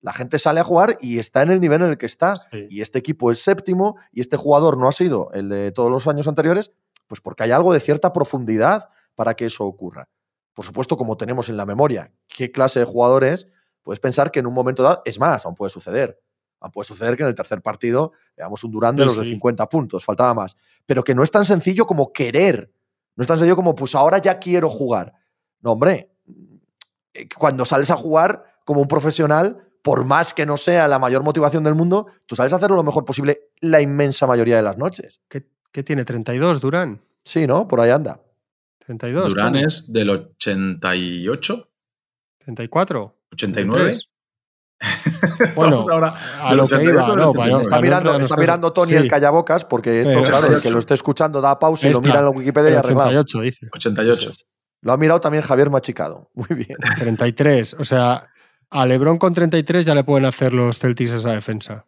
La 0.01 0.13
gente 0.13 0.39
sale 0.39 0.61
a 0.61 0.65
jugar 0.65 0.97
y 1.01 1.19
está 1.19 1.43
en 1.43 1.51
el 1.51 1.61
nivel 1.61 1.83
en 1.83 1.89
el 1.89 1.99
que 1.99 2.07
está. 2.07 2.37
Sí. 2.37 2.67
Y 2.71 2.81
este 2.83 2.99
equipo 2.99 3.31
es 3.31 3.43
séptimo 3.43 3.97
y 4.13 4.21
este 4.21 4.37
jugador 4.37 4.77
no 4.77 4.89
ha 4.89 4.93
sido 4.93 5.31
el 5.33 5.49
de 5.49 5.73
todos 5.73 5.91
los 5.91 6.07
años 6.07 6.29
anteriores, 6.29 6.73
pues 7.07 7.21
porque 7.21 7.45
hay 7.45 7.51
algo 7.53 7.73
de 7.73 7.81
cierta 7.81 8.13
profundidad 8.13 8.89
para 9.15 9.35
que 9.35 9.47
eso 9.47 9.65
ocurra. 9.65 10.09
Por 10.53 10.65
supuesto, 10.65 10.97
como 10.97 11.17
tenemos 11.17 11.49
en 11.49 11.57
la 11.57 11.67
memoria 11.67 12.13
qué 12.29 12.53
clase 12.53 12.81
de 12.81 12.85
jugadores, 12.87 13.49
puedes 13.83 13.99
pensar 14.01 14.31
que 14.31 14.41
en 14.41 14.47
un 14.47 14.55
momento 14.55 14.83
dado, 14.83 15.03
es 15.05 15.19
más, 15.19 15.45
aún 15.45 15.55
puede 15.55 15.71
suceder. 15.71 16.21
Aún 16.61 16.71
puede 16.71 16.87
suceder 16.87 17.17
que 17.17 17.23
en 17.23 17.29
el 17.29 17.35
tercer 17.35 17.61
partido 17.61 18.13
veamos 18.37 18.63
un 18.65 18.71
Durán 18.71 18.97
de 18.97 19.03
Sí, 19.03 19.07
los 19.07 19.17
de 19.17 19.25
sí. 19.25 19.31
50 19.31 19.69
puntos, 19.69 20.05
faltaba 20.05 20.33
más. 20.33 20.57
Pero 20.87 21.03
que 21.03 21.15
no 21.15 21.23
es 21.23 21.31
tan 21.31 21.45
sencillo 21.45 21.87
como 21.87 22.13
querer. 22.13 22.73
No 23.17 23.23
es 23.23 23.29
tan 23.29 23.39
sencillo 23.39 23.57
como, 23.57 23.75
pues 23.75 23.95
ahora 23.95 24.19
ya 24.19 24.39
quiero 24.39 24.71
jugar. 24.71 25.13
No, 25.61 25.73
hombre, 25.73 26.11
eh, 27.13 27.29
cuando 27.37 27.65
sales 27.65 27.91
a 27.91 27.97
jugar 27.97 28.45
como 28.65 28.81
un 28.81 28.89
profesional, 28.89 29.64
por 29.85 30.05
más 30.07 30.33
que 30.33 30.47
no 30.47 30.57
sea 30.57 30.89
la 30.89 30.99
mayor 30.99 31.23
motivación 31.23 31.63
del 31.63 31.75
mundo, 31.75 32.07
tú 32.25 32.35
sales 32.35 32.55
a 32.55 32.57
hacerlo 32.57 32.75
lo 32.77 32.83
mejor 32.85 33.05
posible 33.05 33.51
la 33.61 33.83
inmensa 33.83 34.27
mayoría 34.27 34.57
de 34.57 34.63
las 34.63 34.79
noches. 34.79 35.21
¿Qué, 35.29 35.47
qué 35.71 35.83
tiene? 35.83 36.07
¿32 36.07 36.59
Durán? 36.59 37.01
Sí, 37.23 37.47
¿no? 37.47 37.69
Por 37.69 37.81
ahí 37.83 37.91
anda. 37.91 38.19
32. 38.87 39.29
Durán 39.29 39.57
es 39.57 39.93
del 39.93 40.09
88, 40.09 41.69
34. 42.39 43.17
89. 43.33 43.81
83. 43.83 44.09
Bueno, 45.55 45.77
Vamos 45.79 45.91
ahora 45.91 46.15
a 46.41 46.55
lo 46.55 46.67
que 46.67 46.75
88 46.77 46.91
iba, 46.91 47.17
no, 47.17 47.33
para 47.33 47.51
no- 47.53 47.59
89. 47.59 47.63
Está 47.63 47.71
para 47.71 47.81
no 47.81 47.83
mirando, 47.83 48.21
está 48.25 48.37
mirando. 48.37 48.73
Tony 48.73 48.89
Sí. 48.91 48.97
el 48.97 49.09
callabocas, 49.09 49.65
porque 49.65 50.01
esto, 50.01 50.13
Eh, 50.19 50.23
claro, 50.23 50.47
el 50.47 50.53
que 50.53 50.69
88. 50.69 50.73
lo 50.73 50.79
esté 50.79 50.95
escuchando 50.95 51.41
da 51.41 51.59
pausa 51.59 51.89
y 51.89 51.93
lo 51.93 52.01
mira 52.01 52.19
en 52.21 52.25
la 52.25 52.31
Wikipedia 52.31 52.71
y 52.71 52.75
arreglado. 52.75 53.09
88, 53.11 53.41
dice. 53.41 53.69
88. 53.73 54.19
Eso 54.19 54.31
es. 54.33 54.47
Lo 54.83 54.93
ha 54.93 54.97
mirado 54.99 55.21
también 55.21 55.43
Javier 55.43 55.71
Machicado. 55.71 56.31
Muy 56.35 56.49
bien. 56.51 56.77
33. 56.99 57.75
O 57.79 57.85
sea, 57.85 58.29
a 58.75 58.87
Lebron 58.87 59.19
con 59.19 59.33
33 59.35 59.85
ya 59.87 59.95
le 59.95 60.05
pueden 60.05 60.25
hacer 60.27 60.53
los 60.53 60.79
Celtics 60.79 61.13
esa 61.13 61.33
defensa. 61.33 61.87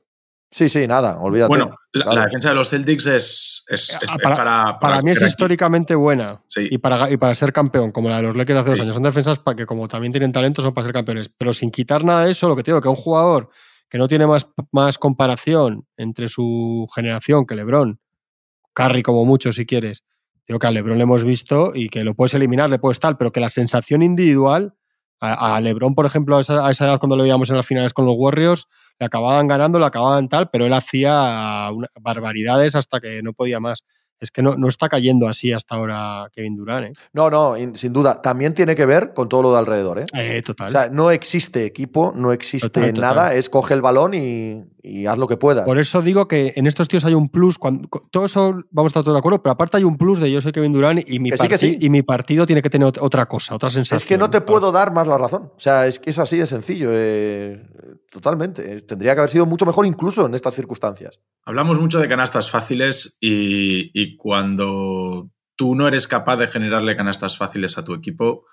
Sí, 0.50 0.68
sí, 0.68 0.86
nada, 0.86 1.18
olvídate. 1.18 1.48
Bueno, 1.48 1.76
la, 1.92 2.14
la 2.14 2.24
defensa 2.24 2.50
de 2.50 2.54
los 2.54 2.68
Celtics 2.70 3.06
es, 3.06 3.64
es- 3.68 3.90
es- 4.00 4.08
Ah, 4.08 4.16
para- 4.22 4.36
para, 4.36 4.78
Para 4.78 5.02
mí 5.02 5.10
es 5.10 5.20
históricamente 5.20 5.94
buena. 5.96 6.40
Sí. 6.46 6.68
Y 6.70 6.78
para, 6.78 7.10
y 7.10 7.16
para 7.16 7.34
ser 7.34 7.52
campeón, 7.52 7.90
como 7.90 8.08
la 8.08 8.16
de 8.18 8.22
los 8.22 8.36
Lakers 8.36 8.60
hace 8.60 8.70
dos 8.70 8.80
años. 8.80 8.94
Son 8.94 9.02
defensas 9.02 9.38
para 9.40 9.56
que, 9.56 9.66
como 9.66 9.88
también 9.88 10.12
tienen 10.12 10.30
talento, 10.32 10.62
son 10.62 10.72
para 10.72 10.86
ser 10.86 10.94
campeones. 10.94 11.28
Pero 11.36 11.52
sin 11.52 11.70
quitar 11.72 12.04
nada 12.04 12.24
de 12.24 12.30
eso, 12.30 12.48
lo 12.48 12.54
que 12.56 12.62
te 12.62 12.70
digo, 12.70 12.80
que 12.80 12.88
un 12.88 12.94
jugador 12.96 13.50
que 13.90 13.98
no 13.98 14.06
tiene 14.08 14.26
más, 14.26 14.46
más 14.72 14.98
comparación 14.98 15.86
entre 15.96 16.28
su 16.28 16.86
generación 16.94 17.44
que 17.44 17.54
LeBron, 17.56 18.00
Curry 18.72 19.02
como 19.02 19.24
mucho 19.24 19.52
si 19.52 19.66
quieres, 19.66 20.04
digo 20.46 20.58
que 20.60 20.66
a 20.66 20.70
LeBron 20.70 20.96
le 20.96 21.02
hemos 21.04 21.24
visto 21.24 21.72
y 21.74 21.88
que 21.88 22.04
lo 22.04 22.14
puedes 22.14 22.34
eliminar, 22.34 22.70
le 22.70 22.78
puedes 22.78 23.00
tal, 23.00 23.16
pero 23.16 23.32
que 23.32 23.40
la 23.40 23.48
sensación 23.50 24.02
individual, 24.02 24.74
a, 25.20 25.56
a 25.56 25.60
LeBron, 25.60 25.94
por 25.94 26.06
ejemplo, 26.06 26.36
a 26.36 26.40
esa, 26.40 26.66
a 26.66 26.70
esa 26.70 26.84
edad 26.86 26.98
cuando 26.98 27.16
lo 27.16 27.22
veíamos 27.22 27.48
en 27.50 27.56
las 27.56 27.66
finales 27.66 27.92
con 27.92 28.04
los 28.06 28.14
Warriors, 28.16 28.66
le 28.98 29.06
acababan 29.06 29.46
ganando, 29.46 29.78
le 29.78 29.86
acababan 29.86 30.28
tal, 30.28 30.48
pero 30.50 30.66
él 30.66 30.72
hacía 30.72 31.68
una- 31.72 31.88
barbaridades 32.00 32.74
hasta 32.74 33.00
que 33.00 33.22
no 33.22 33.32
podía 33.32 33.60
más. 33.60 33.82
Es 34.18 34.30
que 34.30 34.40
no, 34.40 34.56
no 34.56 34.68
está 34.68 34.88
cayendo 34.88 35.28
así 35.28 35.52
hasta 35.52 35.74
ahora 35.74 36.26
Kevin 36.32 36.56
Durant, 36.56 36.86
¿eh? 36.86 36.92
No, 37.12 37.28
no, 37.28 37.54
in- 37.58 37.76
sin 37.76 37.92
duda. 37.92 38.22
También 38.22 38.54
tiene 38.54 38.74
que 38.74 38.86
ver 38.86 39.12
con 39.12 39.28
todo 39.28 39.42
lo 39.42 39.52
de 39.52 39.58
alrededor, 39.58 39.98
¿eh? 39.98 40.06
Eh, 40.14 40.40
total. 40.40 40.68
O 40.68 40.70
sea, 40.70 40.88
no 40.88 41.10
existe 41.10 41.66
equipo, 41.66 42.14
no 42.16 42.32
existe 42.32 42.68
Total, 42.70 42.94
total. 42.94 43.14
nada, 43.14 43.34
es 43.34 43.50
coge 43.50 43.74
el 43.74 43.82
balón 43.82 44.14
y, 44.14 44.64
y 44.86 45.06
haz 45.06 45.18
lo 45.18 45.26
que 45.26 45.36
puedas. 45.36 45.64
Por 45.66 45.78
eso 45.78 46.00
digo 46.02 46.28
que 46.28 46.52
en 46.56 46.66
estos 46.66 46.86
tíos 46.88 47.04
hay 47.04 47.14
un 47.14 47.28
plus. 47.28 47.58
Cuando, 47.58 47.88
todo 48.10 48.24
eso 48.26 48.62
vamos 48.70 48.90
a 48.90 48.92
estar 48.92 49.02
todos 49.02 49.14
de 49.16 49.18
acuerdo, 49.18 49.42
pero 49.42 49.52
aparte 49.52 49.76
hay 49.78 49.84
un 49.84 49.96
plus 49.98 50.18
de 50.20 50.30
yo 50.30 50.40
soy 50.40 50.52
Kevin 50.52 50.72
Durant 50.72 51.02
y 51.08 51.18
mi, 51.18 51.30
Que 51.30 51.38
sí, 51.38 51.48
que 51.48 51.54
parti- 51.56 51.58
sí. 51.58 51.78
y 51.80 51.90
mi 51.90 52.02
partido 52.02 52.46
tiene 52.46 52.62
que 52.62 52.70
tener 52.70 52.88
ot- 52.88 52.98
otra 53.00 53.26
cosa, 53.26 53.54
otra 53.54 53.70
sensación. 53.70 53.96
es 53.96 54.04
que 54.04 54.16
no 54.18 54.30
te 54.30 54.40
puedo 54.40 54.70
dar 54.72 54.92
más 54.92 55.06
la 55.08 55.18
razón. 55.18 55.50
O 55.56 55.60
sea, 55.60 55.86
es 55.86 55.98
que 55.98 56.10
es 56.10 56.18
así 56.18 56.38
de 56.38 56.46
sencillo. 56.46 56.90
eh, 56.92 57.62
totalmente. 58.10 58.80
Tendría 58.82 59.14
que 59.14 59.20
haber 59.20 59.30
sido 59.30 59.46
mucho 59.46 59.66
mejor 59.66 59.86
incluso 59.86 60.26
en 60.26 60.34
estas 60.34 60.54
circunstancias. 60.54 61.20
Hablamos 61.44 61.80
mucho 61.80 61.98
de 61.98 62.08
canastas 62.08 62.50
fáciles 62.50 63.18
y, 63.20 63.90
y 64.00 64.16
cuando 64.16 65.30
tú 65.56 65.74
no 65.74 65.88
eres 65.88 66.06
capaz 66.08 66.36
de 66.36 66.48
generarle 66.48 66.96
canastas 66.96 67.36
fáciles 67.38 67.78
a 67.78 67.84
tu 67.84 67.94
equipo, 67.94 68.44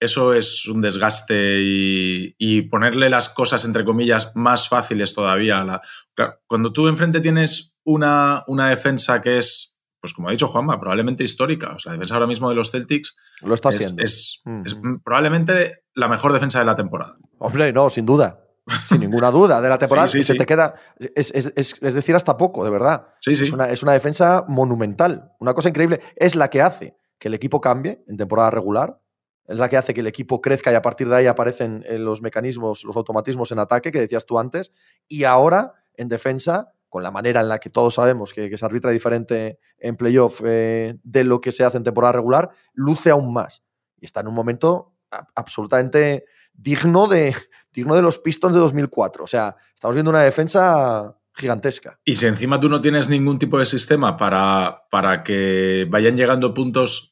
eso 0.00 0.32
es 0.34 0.66
un 0.66 0.80
desgaste 0.80 1.58
y, 1.60 2.34
y 2.38 2.62
ponerle 2.62 3.10
las 3.10 3.28
cosas, 3.28 3.64
entre 3.64 3.84
comillas, 3.84 4.32
más 4.34 4.68
fáciles 4.68 5.14
todavía. 5.14 5.60
a 5.60 5.64
la- 5.64 5.82
claro, 6.14 6.40
cuando 6.46 6.72
tú 6.72 6.88
enfrente 6.88 7.20
tienes 7.20 7.76
una, 7.84 8.42
una 8.46 8.68
defensa 8.70 9.20
que 9.20 9.38
es, 9.38 9.78
pues 10.00 10.14
como 10.14 10.28
ha 10.28 10.32
dicho 10.32 10.48
Juanma, 10.48 10.80
probablemente 10.80 11.22
histórica. 11.24 11.74
O 11.74 11.78
sea, 11.78 11.92
la 11.92 11.98
defensa 11.98 12.14
ahora 12.14 12.26
mismo 12.26 12.48
de 12.48 12.54
los 12.54 12.70
Celtics 12.70 13.16
Lo 13.42 13.52
está 13.54 13.68
es, 13.68 13.76
haciendo. 13.76 14.02
es- 14.02 14.42
probablemente 15.04 15.82
la 15.94 16.08
mejor 16.08 16.32
defensa 16.32 16.58
de 16.60 16.64
la 16.64 16.74
temporada. 16.76 17.16
Hombre, 17.38 17.72
no, 17.72 17.90
sin 17.90 18.06
duda. 18.06 18.40
Sin 18.88 19.00
ninguna 19.00 19.30
duda. 19.30 19.60
De 19.60 19.68
la 19.68 19.78
temporada 19.78 20.06
Sí, 20.08 20.18
sí, 20.18 20.24
se 20.24 20.32
sí. 20.34 20.38
te 20.38 20.46
queda. 20.46 20.74
Es, 21.14 21.32
es- 21.34 21.52
es- 21.56 21.82
es 21.82 21.94
decir, 21.94 22.14
hasta 22.14 22.36
poco, 22.36 22.64
de 22.64 22.70
verdad. 22.70 23.08
Sí, 23.20 23.34
sí. 23.34 23.42
Es, 23.44 23.52
una, 23.52 23.66
es 23.68 23.82
una 23.82 23.92
defensa 23.92 24.44
monumental. 24.48 25.32
Una 25.40 25.52
cosa 25.54 25.68
increíble. 25.68 26.00
Es 26.16 26.36
la 26.36 26.48
que 26.48 26.62
hace 26.62 26.96
que 27.18 27.28
el 27.28 27.34
equipo 27.34 27.60
cambie 27.60 28.02
en 28.08 28.16
temporada 28.16 28.50
regular. 28.50 28.99
Es 29.50 29.58
la 29.58 29.68
que 29.68 29.76
hace 29.76 29.92
que 29.92 30.00
el 30.00 30.06
equipo 30.06 30.40
crezca 30.40 30.70
y 30.70 30.76
a 30.76 30.82
partir 30.82 31.08
de 31.08 31.16
ahí 31.16 31.26
aparecen 31.26 31.84
eh, 31.88 31.98
los 31.98 32.22
mecanismos, 32.22 32.84
los 32.84 32.94
automatismos 32.94 33.50
en 33.50 33.58
ataque 33.58 33.90
que 33.90 33.98
decías 33.98 34.24
tú 34.24 34.38
antes. 34.38 34.72
Y 35.08 35.24
ahora, 35.24 35.74
en 35.96 36.08
defensa, 36.08 36.72
con 36.88 37.02
la 37.02 37.10
manera 37.10 37.40
en 37.40 37.48
la 37.48 37.58
que 37.58 37.68
todos 37.68 37.94
sabemos 37.94 38.32
que, 38.32 38.56
se 38.56 38.64
arbitra 38.64 38.92
diferente 38.92 39.58
en 39.78 39.96
playoff 39.96 40.40
eh, 40.44 40.98
de 41.02 41.24
lo 41.24 41.40
que 41.40 41.50
se 41.50 41.64
hace 41.64 41.78
en 41.78 41.82
temporada 41.82 42.12
regular, 42.12 42.50
luce 42.74 43.10
aún 43.10 43.32
más. 43.32 43.64
Y 44.00 44.04
está 44.04 44.20
en 44.20 44.28
un 44.28 44.34
momento 44.34 44.94
absolutamente 45.34 46.26
digno 46.52 47.08
de, 47.08 47.34
digno 47.72 47.96
de 47.96 48.02
los 48.02 48.20
Pistons 48.20 48.54
de 48.54 48.60
2004. 48.60 49.24
O 49.24 49.26
sea, 49.26 49.56
estamos 49.74 49.96
viendo 49.96 50.10
una 50.10 50.22
defensa 50.22 51.16
gigantesca. 51.34 51.98
Y 52.04 52.14
si 52.14 52.26
encima 52.26 52.60
tú 52.60 52.68
no 52.68 52.80
tienes 52.80 53.08
ningún 53.08 53.40
tipo 53.40 53.58
de 53.58 53.66
sistema 53.66 54.16
para, 54.16 54.84
para 54.92 55.24
que 55.24 55.88
vayan 55.90 56.16
llegando 56.16 56.54
puntos, 56.54 57.09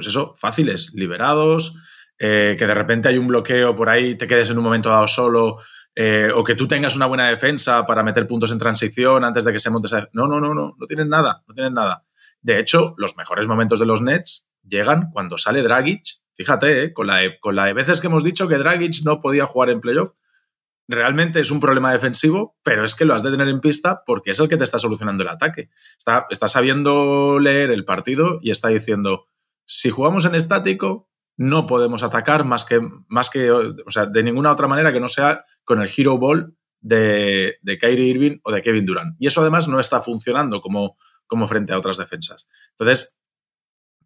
pues 0.00 0.06
eso, 0.06 0.34
fáciles, 0.34 0.94
liberados, 0.94 1.74
eh, 2.18 2.56
que 2.58 2.66
de 2.66 2.72
repente 2.72 3.06
hay 3.10 3.18
un 3.18 3.26
bloqueo 3.26 3.76
por 3.76 3.90
ahí, 3.90 4.14
te 4.14 4.26
quedes 4.26 4.48
en 4.48 4.56
un 4.56 4.64
momento 4.64 4.88
dado 4.88 5.06
solo, 5.06 5.58
eh, 5.94 6.30
o 6.34 6.42
que 6.42 6.54
tú 6.54 6.66
tengas 6.66 6.96
una 6.96 7.04
buena 7.04 7.28
defensa 7.28 7.84
para 7.84 8.02
meter 8.02 8.26
puntos 8.26 8.50
en 8.50 8.58
transición 8.58 9.26
antes 9.26 9.44
de 9.44 9.52
que 9.52 9.60
se 9.60 9.68
monte 9.68 9.88
esa... 9.88 10.08
No, 10.14 10.26
no, 10.26 10.40
no, 10.40 10.54
no, 10.54 10.74
no 10.78 10.86
tienen 10.86 11.10
nada, 11.10 11.44
no 11.46 11.52
tienen 11.52 11.74
nada. 11.74 12.06
De 12.40 12.58
hecho, 12.58 12.94
los 12.96 13.18
mejores 13.18 13.46
momentos 13.46 13.78
de 13.78 13.84
los 13.84 14.00
Nets 14.00 14.48
llegan 14.66 15.10
cuando 15.12 15.36
sale 15.36 15.62
Dragic. 15.62 16.02
Fíjate, 16.34 16.84
eh, 16.84 16.92
con, 16.94 17.06
la 17.06 17.16
de, 17.16 17.38
con 17.38 17.54
la 17.54 17.70
veces 17.74 18.00
que 18.00 18.06
hemos 18.06 18.24
dicho 18.24 18.48
que 18.48 18.56
Dragic 18.56 19.04
no 19.04 19.20
podía 19.20 19.44
jugar 19.44 19.68
en 19.68 19.82
playoff, 19.82 20.12
realmente 20.88 21.40
es 21.40 21.50
un 21.50 21.60
problema 21.60 21.92
defensivo, 21.92 22.56
pero 22.62 22.86
es 22.86 22.94
que 22.94 23.04
lo 23.04 23.12
has 23.12 23.22
de 23.22 23.30
tener 23.30 23.48
en 23.48 23.60
pista 23.60 24.02
porque 24.06 24.30
es 24.30 24.40
el 24.40 24.48
que 24.48 24.56
te 24.56 24.64
está 24.64 24.78
solucionando 24.78 25.22
el 25.22 25.28
ataque. 25.28 25.68
Está, 25.98 26.26
está 26.30 26.48
sabiendo 26.48 27.38
leer 27.38 27.70
el 27.70 27.84
partido 27.84 28.38
y 28.40 28.50
está 28.50 28.68
diciendo, 28.68 29.26
si 29.72 29.88
jugamos 29.88 30.24
en 30.24 30.34
estático, 30.34 31.08
no 31.36 31.68
podemos 31.68 32.02
atacar 32.02 32.44
más 32.44 32.64
que, 32.64 32.80
más 33.06 33.30
que 33.30 33.52
o 33.52 33.90
sea, 33.90 34.06
de 34.06 34.22
ninguna 34.24 34.50
otra 34.50 34.66
manera 34.66 34.92
que 34.92 34.98
no 34.98 35.08
sea 35.08 35.44
con 35.64 35.80
el 35.80 35.88
hero 35.96 36.18
ball 36.18 36.56
de, 36.80 37.56
de 37.62 37.78
Kyrie 37.78 38.08
Irving 38.08 38.38
o 38.42 38.50
de 38.50 38.62
Kevin 38.62 38.84
Durant. 38.84 39.14
Y 39.20 39.28
eso 39.28 39.42
además 39.42 39.68
no 39.68 39.78
está 39.78 40.02
funcionando 40.02 40.60
como, 40.60 40.96
como 41.28 41.46
frente 41.46 41.72
a 41.72 41.78
otras 41.78 41.98
defensas. 41.98 42.48
Entonces, 42.72 43.20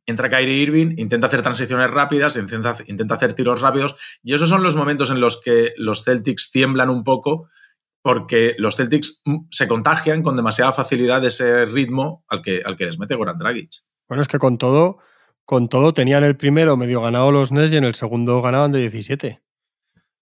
entra 0.05 0.29
Kyrie 0.29 0.59
Irving, 0.59 0.97
intenta 0.99 1.29
hacer 1.29 1.41
transiciones 1.41 1.91
rápidas, 1.91 2.37
intenta, 2.37 2.77
intenta 2.87 3.15
hacer 3.15 3.33
tiros 3.33 3.63
rápidos, 3.63 3.97
y 4.23 4.35
esos 4.35 4.51
son 4.51 4.63
los 4.63 4.77
momentos 4.77 5.09
en 5.09 5.19
los 5.19 5.41
que 5.41 5.73
los 5.79 6.05
Celtics 6.05 6.51
tiemblan 6.53 6.91
un 6.91 7.05
poco, 7.05 7.49
porque 8.03 8.55
los 8.59 8.77
Celtics 8.77 9.23
mm, 9.25 9.47
se 9.51 9.67
contagian 9.67 10.23
con 10.23 10.37
demasiada 10.37 10.75
facilidad 10.75 11.25
ese 11.25 11.65
ritmo 11.65 12.23
al 12.29 12.43
que, 12.43 12.61
al 12.63 12.77
que 12.77 12.85
les 12.85 12.99
mete 12.99 13.15
Goran 13.15 13.39
Dragic. 13.39 13.71
Bueno, 14.07 14.21
es 14.21 14.29
que 14.29 14.39
con 14.39 14.59
todo, 14.59 14.99
con 15.45 15.69
todo 15.69 15.93
tenían 15.93 16.25
el 16.25 16.37
primero 16.37 16.77
medio 16.77 17.01
ganado 17.03 17.31
los 17.31 17.53
Nets 17.53 17.73
y 17.73 17.77
en 17.77 17.85
el 17.85 17.95
segundo 17.95 18.41
ganaban 18.43 18.73
de 18.73 18.81
17. 18.81 19.43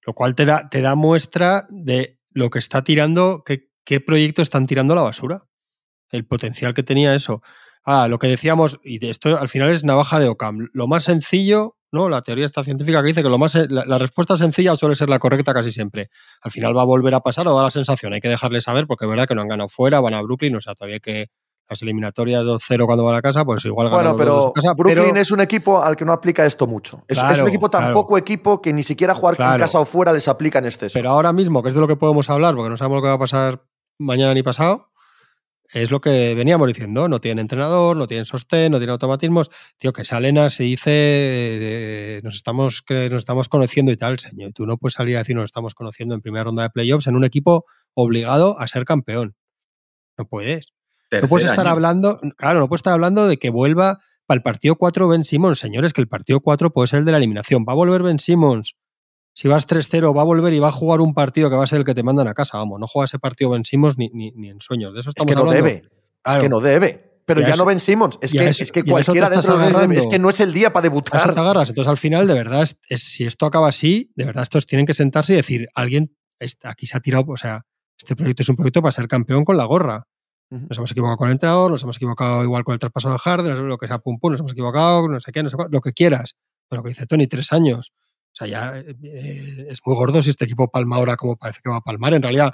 Lo 0.04 0.14
cual 0.14 0.34
te 0.34 0.44
da, 0.44 0.68
te 0.68 0.80
da 0.80 0.94
muestra 0.94 1.66
de 1.70 2.18
lo 2.30 2.50
que 2.50 2.58
está 2.58 2.82
tirando, 2.82 3.44
qué, 3.44 4.00
proyecto 4.00 4.42
están 4.42 4.66
tirando 4.66 4.94
a 4.94 4.96
la 4.96 5.02
basura. 5.02 5.44
El 6.10 6.26
potencial 6.26 6.74
que 6.74 6.82
tenía 6.82 7.14
eso. 7.14 7.42
Ah, 7.84 8.08
lo 8.08 8.18
que 8.18 8.26
decíamos, 8.26 8.80
y 8.84 9.04
esto 9.06 9.38
al 9.38 9.48
final 9.48 9.70
es 9.70 9.84
navaja 9.84 10.18
de 10.18 10.28
Ocam. 10.28 10.68
Lo 10.72 10.86
más 10.86 11.04
sencillo, 11.04 11.76
¿no? 11.90 12.08
La 12.08 12.22
teoría 12.22 12.46
esta 12.46 12.64
científica 12.64 13.00
que 13.00 13.08
dice 13.08 13.22
que 13.22 13.28
lo 13.28 13.38
más, 13.38 13.54
la, 13.54 13.84
la, 13.86 13.98
respuesta 13.98 14.36
sencilla 14.36 14.76
suele 14.76 14.94
ser 14.94 15.08
la 15.08 15.18
correcta 15.18 15.54
casi 15.54 15.70
siempre. 15.70 16.10
Al 16.42 16.50
final 16.50 16.76
va 16.76 16.82
a 16.82 16.86
volver 16.86 17.14
a 17.14 17.20
pasar 17.20 17.46
o 17.48 17.56
da 17.56 17.62
la 17.62 17.70
sensación. 17.70 18.12
Hay 18.12 18.20
que 18.20 18.28
dejarle 18.28 18.60
saber 18.60 18.86
porque 18.86 19.04
es 19.04 19.08
verdad 19.08 19.26
que 19.26 19.34
no 19.34 19.42
han 19.42 19.48
ganado 19.48 19.68
fuera, 19.68 20.00
van 20.00 20.14
a 20.14 20.22
Brooklyn, 20.22 20.56
o 20.56 20.60
sea, 20.60 20.74
todavía 20.74 20.96
hay 20.96 21.00
que 21.00 21.26
las 21.68 21.82
eliminatorias 21.82 22.42
2-0 22.42 22.86
cuando 22.86 23.04
van 23.04 23.14
a 23.14 23.22
casa, 23.22 23.44
pues 23.44 23.64
igual 23.64 23.88
ganan 23.88 24.04
Bueno, 24.04 24.16
pero 24.16 24.52
casa, 24.52 24.74
Brooklyn 24.74 25.04
pero... 25.10 25.20
es 25.20 25.30
un 25.30 25.40
equipo 25.40 25.82
al 25.82 25.96
que 25.96 26.04
no 26.04 26.12
aplica 26.12 26.44
esto 26.44 26.66
mucho. 26.66 27.04
Es, 27.08 27.18
Claro, 27.18 27.34
es 27.34 27.42
un 27.42 27.48
equipo 27.48 27.70
tan 27.70 27.82
claro. 27.82 27.94
poco 27.94 28.18
equipo 28.18 28.60
que 28.60 28.72
ni 28.72 28.82
siquiera 28.82 29.14
jugar 29.14 29.36
Claro. 29.36 29.54
en 29.54 29.60
casa 29.60 29.80
o 29.80 29.84
fuera 29.84 30.12
les 30.12 30.28
aplica 30.28 30.58
en 30.58 30.66
exceso. 30.66 30.92
Pero 30.94 31.10
ahora 31.10 31.32
mismo, 31.32 31.62
que 31.62 31.68
es 31.68 31.74
de 31.74 31.80
lo 31.80 31.88
que 31.88 31.96
podemos 31.96 32.28
hablar, 32.30 32.54
porque 32.54 32.70
no 32.70 32.76
sabemos 32.76 32.96
lo 32.96 33.02
que 33.02 33.08
va 33.08 33.14
a 33.14 33.18
pasar 33.18 33.64
mañana 33.98 34.34
ni 34.34 34.42
pasado, 34.42 34.92
es 35.72 35.90
lo 35.90 36.00
que 36.00 36.34
veníamos 36.34 36.68
diciendo. 36.68 37.08
No 37.08 37.20
tienen 37.20 37.40
entrenador, 37.40 37.96
no 37.96 38.06
tienen 38.06 38.26
sostén, 38.26 38.72
no 38.72 38.78
tienen 38.78 38.92
automatismos. 38.92 39.50
Tío, 39.78 39.92
que 39.92 40.04
Salena 40.04 40.50
se 40.50 40.64
dice, 40.64 40.90
eh, 40.90 42.20
nos, 42.22 42.34
estamos, 42.34 42.82
que 42.82 43.08
nos 43.08 43.22
estamos 43.22 43.48
conociendo 43.48 43.90
y 43.90 43.96
tal, 43.96 44.18
señor. 44.18 44.52
Tú 44.52 44.66
no 44.66 44.76
puedes 44.76 44.94
salir 44.94 45.16
a 45.16 45.20
decir 45.20 45.36
nos 45.36 45.46
estamos 45.46 45.74
conociendo 45.74 46.14
en 46.14 46.20
primera 46.20 46.44
ronda 46.44 46.64
de 46.64 46.70
playoffs 46.70 47.06
en 47.06 47.16
un 47.16 47.24
equipo 47.24 47.64
obligado 47.94 48.58
a 48.60 48.68
ser 48.68 48.84
campeón. 48.84 49.34
No 50.18 50.26
puedes. 50.26 50.72
Tercer 51.20 51.22
No 51.24 51.28
puedes 51.28 51.46
estar 51.48 51.66
año. 51.66 51.72
hablando, 51.72 52.20
claro, 52.36 52.60
no 52.60 52.68
puedes 52.68 52.80
estar 52.80 52.92
hablando 52.94 53.26
de 53.28 53.38
que 53.38 53.50
vuelva 53.50 54.00
para 54.26 54.36
el 54.36 54.42
partido 54.42 54.76
4 54.76 55.08
Ben 55.08 55.24
Simmons. 55.24 55.58
Señores, 55.58 55.92
que 55.92 56.00
el 56.00 56.08
partido 56.08 56.40
4 56.40 56.72
puede 56.72 56.86
ser 56.88 57.00
el 57.00 57.04
de 57.04 57.12
la 57.12 57.18
eliminación. 57.18 57.64
Va 57.68 57.72
a 57.72 57.76
volver 57.76 58.02
Ben 58.02 58.18
Simmons. 58.18 58.74
Si 59.34 59.48
vas 59.48 59.66
3-0, 59.66 60.14
va 60.16 60.22
a 60.22 60.24
volver 60.24 60.52
y 60.52 60.58
va 60.58 60.68
a 60.68 60.72
jugar 60.72 61.00
un 61.00 61.14
partido 61.14 61.48
que 61.50 61.56
va 61.56 61.64
a 61.64 61.66
ser 61.66 61.78
el 61.80 61.84
que 61.84 61.94
te 61.94 62.02
mandan 62.02 62.28
a 62.28 62.34
casa. 62.34 62.58
Vamos, 62.58 62.78
no 62.80 62.86
juega 62.86 63.04
ese 63.04 63.18
partido 63.18 63.50
Ben 63.50 63.64
Simmons 63.64 63.96
ni, 63.98 64.08
ni, 64.12 64.30
ni 64.32 64.50
en 64.50 64.60
sueños. 64.60 64.92
De 64.94 65.00
eso 65.00 65.10
es 65.10 65.14
que 65.24 65.34
no 65.34 65.40
hablando. 65.42 65.52
debe. 65.64 65.82
Claro. 66.22 66.38
Es 66.38 66.42
que 66.42 66.48
no 66.48 66.60
debe. 66.60 67.12
Pero 67.24 67.40
ya 67.40 67.48
eso- 67.48 67.56
no 67.58 67.64
Ben 67.64 67.78
Simmons. 67.80 68.18
Es 68.20 68.32
que, 68.32 68.46
eso- 68.48 68.62
es 68.62 68.72
que 68.72 68.82
cualquiera 68.84 69.30
dentro 69.30 69.56
de 69.58 69.96
Es 69.96 70.06
que 70.06 70.18
no 70.18 70.28
es 70.30 70.40
el 70.40 70.52
día 70.52 70.72
para 70.72 70.86
A 70.86 70.88
eso 70.88 71.00
te 71.02 71.10
debutar. 71.12 71.38
agarras. 71.38 71.68
Entonces, 71.68 71.88
al 71.90 71.96
final, 71.96 72.26
de 72.26 72.34
verdad, 72.34 72.62
es, 72.62 72.76
es- 72.88 73.02
si 73.04 73.24
esto 73.24 73.46
acaba 73.46 73.68
así, 73.68 74.10
de 74.16 74.24
verdad, 74.24 74.42
estos 74.42 74.66
tienen 74.66 74.86
que 74.86 74.94
sentarse 74.94 75.32
y 75.34 75.36
decir, 75.36 75.68
alguien 75.74 76.16
aquí 76.64 76.86
se 76.86 76.96
ha 76.96 77.00
tirado, 77.00 77.24
o 77.28 77.36
sea, 77.36 77.62
este 77.96 78.16
proyecto 78.16 78.42
es 78.42 78.48
un 78.48 78.56
proyecto 78.56 78.82
para 78.82 78.90
ser 78.92 79.06
campeón 79.08 79.44
con 79.44 79.56
la 79.56 79.64
gorra. 79.64 80.08
Nos 80.52 80.76
hemos 80.76 80.90
equivocado 80.90 81.16
con 81.16 81.28
el 81.28 81.32
entrenador, 81.32 81.70
nos 81.70 81.82
hemos 81.82 81.96
equivocado 81.96 82.44
igual 82.44 82.62
con 82.62 82.74
el 82.74 82.78
traspaso 82.78 83.10
de 83.10 83.18
Harden, 83.18 83.68
lo 83.68 83.78
que 83.78 83.88
sea 83.88 83.98
pum 83.98 84.18
pum, 84.18 84.32
nos 84.32 84.40
hemos 84.40 84.52
equivocado, 84.52 85.08
no 85.08 85.18
sé 85.18 85.32
qué, 85.32 85.42
no 85.42 85.48
sé 85.48 85.56
lo 85.70 85.80
que 85.80 85.92
quieras. 85.92 86.36
Pero 86.68 86.80
lo 86.80 86.84
que 86.84 86.90
dice 86.90 87.06
Tony, 87.06 87.26
tres 87.26 87.52
años. 87.52 87.92
O 88.32 88.34
sea, 88.34 88.46
ya 88.46 88.78
eh, 88.78 89.66
es 89.68 89.80
muy 89.84 89.94
gordo 89.94 90.20
si 90.20 90.30
este 90.30 90.44
equipo 90.44 90.70
palma 90.70 90.96
ahora 90.96 91.16
como 91.16 91.36
parece 91.36 91.60
que 91.62 91.70
va 91.70 91.76
a 91.76 91.80
palmar. 91.80 92.12
En 92.12 92.22
realidad, 92.22 92.52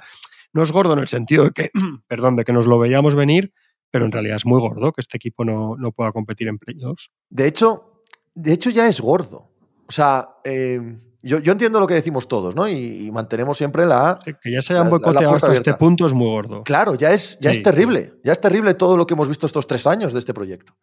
no 0.53 0.63
es 0.63 0.71
gordo 0.71 0.93
en 0.93 0.99
el 0.99 1.07
sentido 1.07 1.43
de 1.43 1.51
que, 1.51 1.71
perdón, 2.07 2.37
de 2.37 2.45
que 2.45 2.53
nos 2.53 2.67
lo 2.67 2.79
veíamos 2.79 3.15
venir, 3.15 3.53
pero 3.91 4.05
en 4.05 4.11
realidad 4.11 4.37
es 4.37 4.45
muy 4.45 4.59
gordo 4.61 4.93
que 4.93 5.01
este 5.01 5.17
equipo 5.17 5.43
no, 5.43 5.75
no 5.77 5.91
pueda 5.91 6.11
competir 6.11 6.47
en 6.47 6.57
playoffs. 6.57 7.11
De 7.29 7.47
hecho, 7.47 8.03
de 8.33 8.53
hecho, 8.53 8.69
ya 8.69 8.87
es 8.87 9.01
gordo. 9.01 9.51
O 9.87 9.91
sea, 9.91 10.29
eh, 10.45 10.79
yo, 11.21 11.39
yo, 11.39 11.51
entiendo 11.51 11.79
lo 11.79 11.87
que 11.87 11.95
decimos 11.95 12.27
todos, 12.27 12.55
¿no? 12.55 12.67
Y, 12.69 13.09
mantenemos 13.11 13.57
siempre 13.57 13.85
la. 13.85 14.19
que 14.23 14.51
ya 14.51 14.61
se 14.61 14.73
hayan 14.73 14.89
boicoteado 14.89 15.35
hasta 15.35 15.53
este 15.53 15.73
punto 15.73 16.05
es 16.05 16.13
muy 16.13 16.27
gordo. 16.27 16.63
Claro, 16.63 16.95
ya 16.95 17.11
es, 17.11 17.37
ya 17.39 17.51
es 17.51 17.61
terrible. 17.61 18.19
Ya 18.23 18.31
es 18.31 18.39
terrible 18.39 18.73
todo 18.73 18.95
lo 18.95 19.05
que 19.05 19.15
hemos 19.15 19.27
visto 19.27 19.45
estos 19.45 19.67
tres 19.67 19.85
años 19.85 20.13
de 20.13 20.19
este 20.19 20.33
proyecto. 20.33 20.77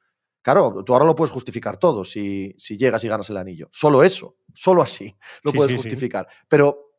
Claro, 0.46 0.85
tú 0.85 0.92
ahora 0.92 1.05
lo 1.05 1.16
puedes 1.16 1.33
justificar 1.33 1.77
todo 1.77 2.05
si, 2.05 2.55
si 2.57 2.77
llegas 2.77 3.03
y 3.03 3.09
ganas 3.09 3.29
el 3.31 3.37
anillo. 3.37 3.68
Solo 3.72 4.05
eso, 4.05 4.37
solo 4.55 4.81
así 4.81 5.16
lo 5.42 5.53
puedes 5.53 5.75
justificar. 5.75 6.29
Pero, 6.49 6.92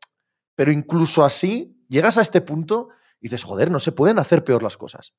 pero 0.54 0.72
incluso 0.72 1.24
así, 1.24 1.82
llegas 1.88 2.18
a 2.18 2.22
este 2.22 2.42
punto 2.42 2.90
y 3.22 3.28
dices, 3.28 3.44
joder, 3.44 3.72
no 3.72 3.80
se 3.80 3.94
pueden 3.94 4.20
hacer 4.20 4.44
peor 4.44 4.64
las 4.64 4.76
cosas. 4.76 5.14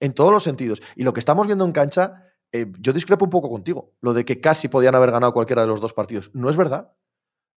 En 0.00 0.14
todos 0.14 0.30
los 0.30 0.42
sentidos. 0.42 0.80
Y 0.96 1.04
lo 1.04 1.12
que 1.12 1.20
estamos 1.20 1.46
viendo 1.46 1.64
en 1.64 1.72
cancha, 1.72 2.22
eh, 2.52 2.72
yo 2.78 2.92
discrepo 2.92 3.26
un 3.26 3.30
poco 3.30 3.50
contigo. 3.50 3.92
Lo 4.00 4.14
de 4.14 4.24
que 4.24 4.40
casi 4.40 4.68
podían 4.68 4.94
haber 4.94 5.10
ganado 5.10 5.34
cualquiera 5.34 5.62
de 5.62 5.68
los 5.68 5.80
dos 5.82 5.92
partidos. 5.92 6.30
No 6.32 6.48
es 6.48 6.56
verdad. 6.56 6.92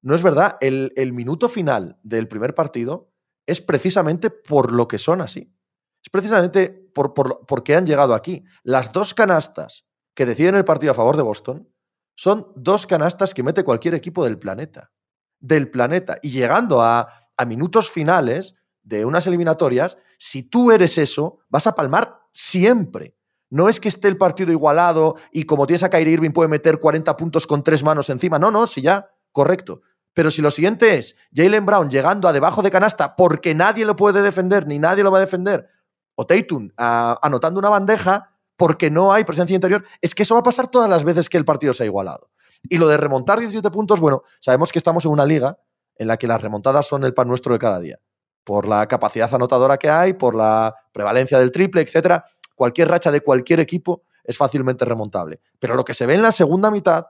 No 0.07 0.15
es 0.15 0.23
verdad. 0.23 0.55
El, 0.61 1.11
minuto 1.11 1.49
final 1.49 1.99
del 2.01 2.29
primer 2.29 2.55
partido 2.55 3.11
es 3.45 3.59
precisamente 3.59 4.29
por 4.29 4.71
lo 4.71 4.87
que 4.87 4.99
son 4.99 5.19
así. 5.19 5.53
Es 6.01 6.09
precisamente 6.09 6.69
por, 6.69 7.13
por, 7.13 7.45
porque 7.45 7.75
han 7.75 7.85
llegado 7.85 8.13
aquí. 8.13 8.45
Las 8.63 8.93
dos 8.93 9.13
canastas 9.13 9.85
que 10.15 10.25
deciden 10.25 10.55
el 10.55 10.63
partido 10.63 10.93
a 10.93 10.95
favor 10.95 11.17
de 11.17 11.23
Boston 11.23 11.69
son 12.15 12.53
dos 12.55 12.87
canastas 12.87 13.33
que 13.33 13.43
mete 13.43 13.65
cualquier 13.65 13.95
equipo 13.95 14.23
del 14.23 14.39
planeta. 14.39 14.93
Del 15.41 15.69
planeta. 15.69 16.19
Y 16.21 16.29
llegando 16.29 16.81
a, 16.81 17.29
a 17.35 17.43
minutos 17.43 17.91
finales 17.91 18.55
de 18.83 19.03
unas 19.03 19.27
eliminatorias, 19.27 19.97
si 20.17 20.41
tú 20.43 20.71
eres 20.71 20.97
eso, 20.97 21.39
vas 21.49 21.67
a 21.67 21.75
palmar 21.75 22.21
siempre. 22.31 23.17
No 23.49 23.67
es 23.67 23.81
que 23.81 23.89
esté 23.89 24.07
el 24.07 24.15
partido 24.15 24.53
igualado 24.53 25.17
y 25.33 25.43
como 25.43 25.67
tienes 25.67 25.83
a 25.83 25.89
Kyrie 25.89 26.13
Irving 26.13 26.31
puede 26.31 26.47
meter 26.47 26.79
40 26.79 27.17
puntos 27.17 27.45
con 27.45 27.61
tres 27.61 27.83
manos 27.83 28.09
encima. 28.09 28.39
No, 28.39 28.51
no, 28.51 28.67
si 28.67 28.81
ya, 28.81 29.11
correcto. 29.33 29.81
Pero 30.17 30.31
si 30.31 30.41
lo 30.41 30.49
siguiente 30.49 30.97
es 30.97 31.15
Jalen 31.31 31.67
Brown 31.67 31.91
llegando 31.91 32.27
a 32.27 32.33
debajo 32.33 32.63
de 32.63 32.71
canasta 32.71 33.15
porque 33.15 33.53
nadie 33.53 33.85
lo 33.85 33.95
puede 33.95 34.23
defender 34.23 34.65
ni 34.65 34.79
nadie 34.79 35.03
lo 35.03 35.11
va 35.11 35.19
a 35.19 35.21
defender, 35.21 35.69
o 36.15 36.25
Tatum 36.25 36.71
anotando 36.75 37.59
una 37.59 37.69
bandeja, 37.69 38.31
porque 38.55 38.89
no 38.89 39.13
hay 39.13 39.25
presencia 39.25 39.53
interior, 39.53 39.85
es 40.01 40.15
que 40.15 40.23
eso 40.23 40.33
va 40.33 40.39
a 40.39 40.43
pasar 40.43 40.69
todas 40.69 40.89
las 40.89 41.03
veces 41.03 41.29
que 41.29 41.37
el 41.37 41.45
partido 41.45 41.71
se 41.71 41.83
ha 41.83 41.85
igualado. 41.85 42.31
Y 42.63 42.79
lo 42.79 42.87
de 42.87 42.97
remontar 42.97 43.37
17 43.37 43.69
puntos, 43.69 43.99
bueno, 43.99 44.23
sabemos 44.39 44.71
que 44.71 44.79
estamos 44.79 45.05
en 45.05 45.11
una 45.11 45.23
liga 45.23 45.59
en 45.97 46.07
la 46.07 46.17
que 46.17 46.25
las 46.25 46.41
remontadas 46.41 46.87
son 46.87 47.03
el 47.03 47.13
pan 47.13 47.27
nuestro 47.27 47.53
de 47.53 47.59
cada 47.59 47.79
día. 47.79 47.99
Por 48.43 48.67
la 48.67 48.87
capacidad 48.87 49.31
anotadora 49.31 49.77
que 49.77 49.91
hay, 49.91 50.13
por 50.13 50.33
la 50.33 50.73
prevalencia 50.93 51.37
del 51.37 51.51
triple, 51.51 51.81
etcétera. 51.81 52.25
Cualquier 52.55 52.87
racha 52.87 53.11
de 53.11 53.21
cualquier 53.21 53.59
equipo 53.59 54.01
es 54.23 54.35
fácilmente 54.35 54.83
remontable. 54.83 55.41
Pero 55.59 55.75
lo 55.75 55.85
que 55.85 55.93
se 55.93 56.07
ve 56.07 56.15
en 56.15 56.23
la 56.23 56.31
segunda 56.31 56.71
mitad 56.71 57.05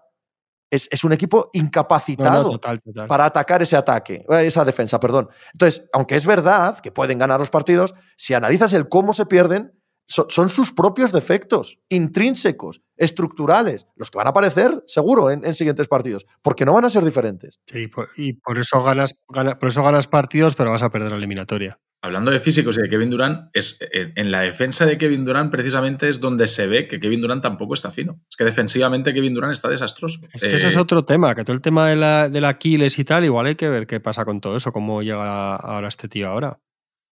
es, 0.70 1.04
un 1.04 1.14
equipo 1.14 1.50
incapacitado 1.54 2.60
para 3.08 3.26
atacar 3.26 3.62
ese 3.62 3.76
ataque, 3.76 4.26
eh, 4.30 4.46
esa 4.46 4.66
defensa, 4.66 5.00
perdón. 5.00 5.30
Entonces, 5.54 5.88
aunque 5.94 6.16
es 6.16 6.26
verdad 6.26 6.80
que 6.80 6.92
pueden 6.92 7.20
ganar 7.20 7.40
los 7.40 7.50
partidos, 7.50 7.94
si 8.18 8.34
analizas 8.34 8.74
el 8.74 8.90
cómo 8.90 9.14
se 9.14 9.26
pierden, 9.26 9.74
son, 10.08 10.50
sus 10.50 10.72
propios 10.72 11.12
defectos, 11.12 11.80
intrínsecos, 11.90 12.82
estructurales, 12.96 13.88
los 13.96 14.10
que 14.10 14.18
van 14.18 14.28
a 14.28 14.32
aparecer 14.32 14.84
seguro 14.88 15.30
en, 15.30 15.54
siguientes 15.54 15.88
partidos, 15.88 16.26
porque 16.42 16.66
no 16.66 16.74
van 16.74 16.86
a 16.86 16.90
ser 16.90 17.04
diferentes. 17.04 17.60
Sí, 17.68 17.90
y 18.16 18.34
por 18.34 18.58
eso 18.58 18.84
ganas, 18.84 19.20
por 19.28 19.70
eso 19.70 19.84
ganas 19.84 20.08
partidos, 20.08 20.56
pero 20.56 20.72
vas 20.72 20.84
a 20.84 20.90
perder 20.90 21.12
la 21.12 21.18
eliminatoria. 21.18 21.80
Hablando 22.00 22.30
de 22.30 22.40
físicos 22.40 22.78
y 22.78 22.82
de 22.84 22.90
Kevin 22.90 23.10
Durant, 23.10 23.50
es, 23.54 23.80
en 23.92 24.32
la 24.32 24.42
defensa 24.42 24.86
de 24.86 25.00
Kevin 25.00 25.26
Durant 25.26 25.52
precisamente 25.52 26.10
es 26.10 26.20
donde 26.20 26.48
se 26.48 26.68
ve 26.68 26.88
que 26.88 27.00
Kevin 27.00 27.22
Durant 27.22 27.42
tampoco 27.42 27.74
está 27.74 27.90
fino. 27.90 28.22
Es 28.30 28.38
que 28.38 28.44
defensivamente 28.44 29.14
Kevin 29.16 29.34
Durant 29.34 29.52
está 29.52 29.68
desastroso. 29.68 30.20
Es 30.32 30.42
que 30.42 30.56
ese 30.56 30.68
es 30.68 30.76
eh, 30.76 30.80
otro 30.80 31.06
tema, 31.06 31.34
que 31.34 31.44
todo 31.44 31.56
el 31.56 31.62
tema 31.62 31.88
de 31.90 31.96
la, 31.96 32.30
del 32.30 32.46
Aquiles 32.46 33.00
y 33.00 33.04
tal, 33.04 33.26
igual 33.26 33.48
hay 33.48 33.56
que 33.56 33.68
ver 33.68 33.88
qué 33.88 34.00
pasa 34.00 34.26
con 34.26 34.42
todo 34.42 34.58
eso, 34.58 34.72
cómo 34.72 35.02
llega 35.02 35.56
ahora 35.56 35.88
este 35.88 36.08
tío 36.08 36.28
ahora. 36.28 36.60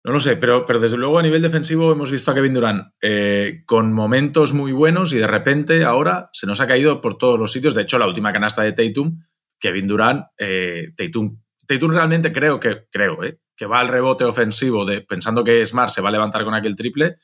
No 0.05 0.12
lo 0.12 0.21
sé, 0.21 0.37
pero, 0.37 0.67
pero 0.67 0.81
desde 0.81 0.99
luego 0.99 1.19
a 1.19 1.23
nivel 1.23 1.40
defensivo 1.40 1.90
hemos 1.90 2.11
visto 2.11 2.31
a 2.31 2.35
Kevin 2.35 2.53
Durant 2.53 2.93
eh, 3.01 3.62
con 3.64 3.90
momentos 3.90 4.53
muy 4.53 4.71
buenos 4.73 5.14
y 5.14 5.17
de 5.17 5.27
repente 5.27 5.83
ahora 5.83 6.29
se 6.35 6.47
nos 6.47 6.61
ha 6.61 6.67
caído 6.67 7.01
por 7.01 7.17
todos 7.17 7.38
los 7.38 7.53
sitios. 7.53 7.75
De 7.75 7.83
hecho, 7.83 7.99
la 7.99 8.07
última 8.07 8.31
canasta 8.31 8.62
de 8.62 8.73
Tatum, 8.73 9.19
Kevin 9.59 9.87
Durant, 9.87 10.27
eh, 10.37 10.93
Tatum, 10.95 11.40
Tatum 11.67 11.90
realmente 11.90 12.35
creo 12.35 12.61
que, 12.61 12.85
creo, 12.90 13.25
eh, 13.25 13.38
que 13.57 13.64
va 13.64 13.81
al 13.81 13.88
rebote 13.88 14.25
ofensivo 14.25 14.85
de, 14.85 15.01
pensando 15.01 15.43
que 15.43 15.64
Smart 15.64 15.88
se 15.88 16.03
va 16.03 16.11
a 16.11 16.12
levantar 16.12 16.45
con 16.45 16.53
aquel 16.53 16.77
triple, 16.77 17.17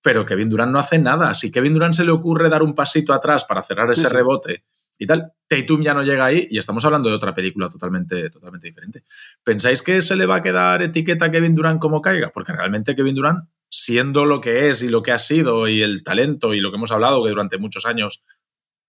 pero 0.00 0.24
Kevin 0.24 0.48
Durant 0.48 0.72
no 0.72 0.78
hace 0.78 0.98
nada. 0.98 1.34
Si 1.34 1.52
Kevin 1.52 1.74
Durant 1.74 1.92
se 1.92 2.04
le 2.04 2.12
ocurre 2.12 2.48
dar 2.48 2.62
un 2.62 2.74
pasito 2.74 3.12
atrás 3.12 3.44
para 3.44 3.62
cerrar 3.62 3.90
ese 3.90 4.08
rebote 4.08 4.64
y 4.98 5.06
tal. 5.06 5.32
Tatum 5.48 5.82
ya 5.82 5.92
no 5.92 6.02
llega 6.02 6.24
ahí 6.24 6.48
y 6.50 6.58
estamos 6.58 6.84
hablando 6.84 7.10
de 7.10 7.14
otra 7.14 7.34
película 7.34 7.68
totalmente, 7.68 8.30
totalmente 8.30 8.68
diferente. 8.68 9.04
¿Pensáis 9.44 9.82
que 9.82 10.00
se 10.00 10.16
le 10.16 10.24
va 10.24 10.36
a 10.36 10.42
quedar 10.42 10.82
etiqueta 10.82 11.26
a 11.26 11.30
Kevin 11.30 11.54
Durant 11.54 11.80
como 11.80 12.00
caiga? 12.00 12.30
Porque 12.32 12.52
realmente 12.52 12.96
Kevin 12.96 13.14
Durant, 13.14 13.48
siendo 13.68 14.24
lo 14.24 14.40
que 14.40 14.70
es 14.70 14.82
y 14.82 14.88
lo 14.88 15.02
que 15.02 15.12
ha 15.12 15.18
sido 15.18 15.68
y 15.68 15.82
el 15.82 16.04
talento 16.04 16.54
y 16.54 16.60
lo 16.60 16.70
que 16.70 16.76
hemos 16.76 16.92
hablado, 16.92 17.22
que 17.22 17.30
durante 17.30 17.58
muchos 17.58 17.84
años 17.84 18.24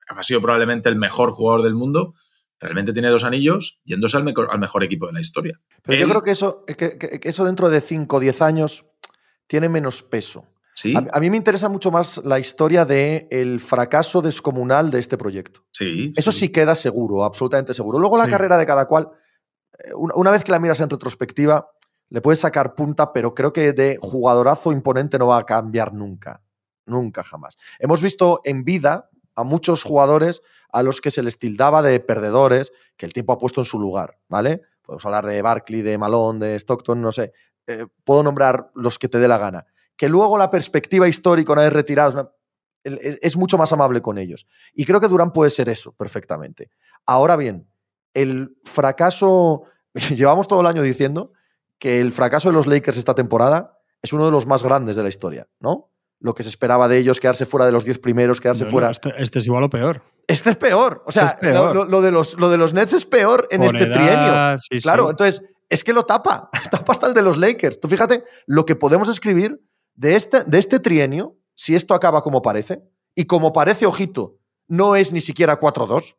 ha 0.07 0.23
sido 0.23 0.41
probablemente 0.41 0.87
el 0.87 0.95
mejor 0.95 1.31
jugador 1.31 1.63
del 1.63 1.73
mundo, 1.73 2.15
realmente 2.59 2.93
tiene 2.93 3.09
dos 3.09 3.25
anillos 3.25 3.81
yéndose 3.83 4.15
al, 4.15 4.23
mejor, 4.23 4.47
al 4.51 4.59
mejor 4.59 4.83
equipo 4.83 5.07
de 5.07 5.13
la 5.13 5.19
historia. 5.19 5.59
Pero 5.83 5.99
yo 5.99 6.07
creo 6.07 6.23
que 6.23 6.31
eso, 6.31 6.63
que 6.65 7.19
eso 7.23 7.43
dentro 7.43 7.69
de 7.69 7.81
5 7.81 8.15
o 8.15 8.19
10 8.21 8.41
años 8.41 8.85
tiene 9.47 9.67
menos 9.67 10.01
peso. 10.01 10.47
A, 11.11 11.19
mí 11.19 11.29
me 11.29 11.37
interesa 11.37 11.69
mucho 11.69 11.91
más 11.91 12.21
la 12.23 12.39
historia 12.39 12.85
del 12.85 13.27
el 13.29 13.59
fracaso 13.59 14.21
descomunal 14.21 14.89
de 14.89 14.99
este 14.99 15.17
proyecto. 15.17 15.65
Sí. 15.71 16.13
Eso 16.15 16.31
sí. 16.31 16.49
queda 16.49 16.75
seguro, 16.75 17.23
absolutamente 17.23 17.73
seguro. 17.73 17.99
Luego 17.99 18.17
la 18.17 18.27
carrera 18.27 18.57
de 18.57 18.65
cada 18.65 18.85
cual, 18.85 19.09
eh, 19.77 19.93
una 19.93 20.31
vez 20.31 20.43
que 20.43 20.51
la 20.51 20.59
miras 20.59 20.79
en 20.79 20.89
retrospectiva, 20.89 21.69
le 22.09 22.21
puedes 22.21 22.39
sacar 22.39 22.75
punta, 22.75 23.13
pero 23.13 23.33
creo 23.33 23.53
que 23.53 23.73
de 23.73 23.97
jugadorazo 24.01 24.71
imponente 24.71 25.19
no 25.19 25.27
va 25.27 25.37
a 25.37 25.45
cambiar 25.45 25.93
nunca. 25.93 26.41
Nunca, 26.85 27.23
jamás. 27.23 27.57
Hemos 27.79 28.01
visto 28.01 28.41
en 28.43 28.63
vida 28.63 29.09
a 29.35 29.43
muchos 29.43 29.83
jugadores 29.83 30.41
a 30.71 30.83
los 30.83 31.01
que 31.01 31.11
se 31.11 31.23
les 31.23 31.39
tildaba 31.39 31.81
de 31.81 31.99
perdedores, 31.99 32.71
que 32.97 33.05
el 33.05 33.13
tiempo 33.13 33.33
ha 33.33 33.37
puesto 33.37 33.61
en 33.61 33.65
su 33.65 33.79
lugar, 33.79 34.17
¿vale? 34.27 34.61
Podemos 34.81 35.05
hablar 35.05 35.25
de 35.25 35.41
Barkley, 35.41 35.81
de 35.81 35.97
Malone, 35.97 36.45
de 36.45 36.55
Stockton, 36.59 37.01
no 37.01 37.11
sé. 37.11 37.31
Eh, 37.67 37.85
puedo 38.03 38.21
nombrar 38.21 38.69
los 38.75 38.99
que 38.99 39.07
te 39.07 39.19
dé 39.19 39.27
la 39.27 39.37
gana 39.37 39.65
que 39.95 40.09
luego 40.09 40.37
la 40.37 40.49
perspectiva 40.49 41.07
histórica, 41.07 41.53
una 41.53 41.63
vez 41.63 41.73
retirados, 41.73 42.15
es 42.83 43.37
mucho 43.37 43.57
más 43.57 43.71
amable 43.71 44.01
con 44.01 44.17
ellos. 44.17 44.47
Y 44.73 44.85
creo 44.85 44.99
que 44.99 45.07
Durán 45.07 45.31
puede 45.31 45.49
ser 45.49 45.69
eso 45.69 45.93
perfectamente. 45.93 46.69
Ahora 47.05 47.35
bien, 47.35 47.67
el 48.13 48.57
fracaso, 48.63 49.63
llevamos 50.15 50.47
todo 50.47 50.61
el 50.61 50.67
año 50.67 50.81
diciendo 50.81 51.33
que 51.79 51.99
el 51.99 52.11
fracaso 52.11 52.49
de 52.49 52.53
los 52.53 52.67
Lakers 52.67 52.97
esta 52.97 53.15
temporada 53.15 53.79
es 54.01 54.13
uno 54.13 54.25
de 54.25 54.31
los 54.31 54.45
más 54.45 54.63
grandes 54.63 54.95
de 54.95 55.03
la 55.03 55.09
historia, 55.09 55.47
¿no? 55.59 55.89
Lo 56.19 56.33
que 56.33 56.43
se 56.43 56.49
esperaba 56.49 56.87
de 56.87 56.97
ellos, 56.97 57.19
quedarse 57.19 57.45
fuera 57.45 57.65
de 57.65 57.73
los 57.73 57.83
10 57.83 57.99
primeros, 57.99 58.39
quedarse 58.39 58.65
fuera. 58.65 58.89
Este, 58.89 59.13
este, 59.17 59.39
es 59.39 59.45
igual 59.45 59.63
o 59.63 59.69
peor. 59.69 60.01
Este 60.25 60.51
es 60.51 60.55
peor. 60.55 61.03
O 61.05 61.11
sea, 61.11 61.37
Lo, 61.41 62.01
de 62.01 62.11
los, 62.11 62.39
lo 62.39 62.49
de 62.49 62.57
los 62.57 62.73
Nets 62.73 62.93
es 62.93 63.05
peor 63.05 63.47
en 63.51 63.63
este 63.63 63.87
trienio. 63.87 64.57
claro, 64.81 65.09
entonces 65.09 65.41
es 65.69 65.83
que 65.83 65.91
lo 65.91 66.05
tapa. 66.05 66.49
tapa 66.71 66.93
hasta 66.93 67.07
el 67.07 67.13
de 67.13 67.23
los 67.23 67.37
Lakers. 67.37 67.81
Tú 67.81 67.89
fíjate 67.89 68.23
lo 68.47 68.65
que 68.65 68.77
podemos 68.77 69.09
escribir 69.09 69.61
de 69.95 70.15
este, 70.15 70.43
de 70.43 70.59
este 70.59 70.79
trienio, 70.79 71.37
si 71.55 71.75
esto 71.75 71.93
acaba 71.93 72.21
como 72.21 72.41
parece, 72.41 72.83
y 73.15 73.25
como 73.25 73.53
parece, 73.53 73.85
ojito, 73.85 74.39
no 74.67 74.95
es 74.95 75.13
ni 75.13 75.21
siquiera 75.21 75.59
4-2, 75.59 76.15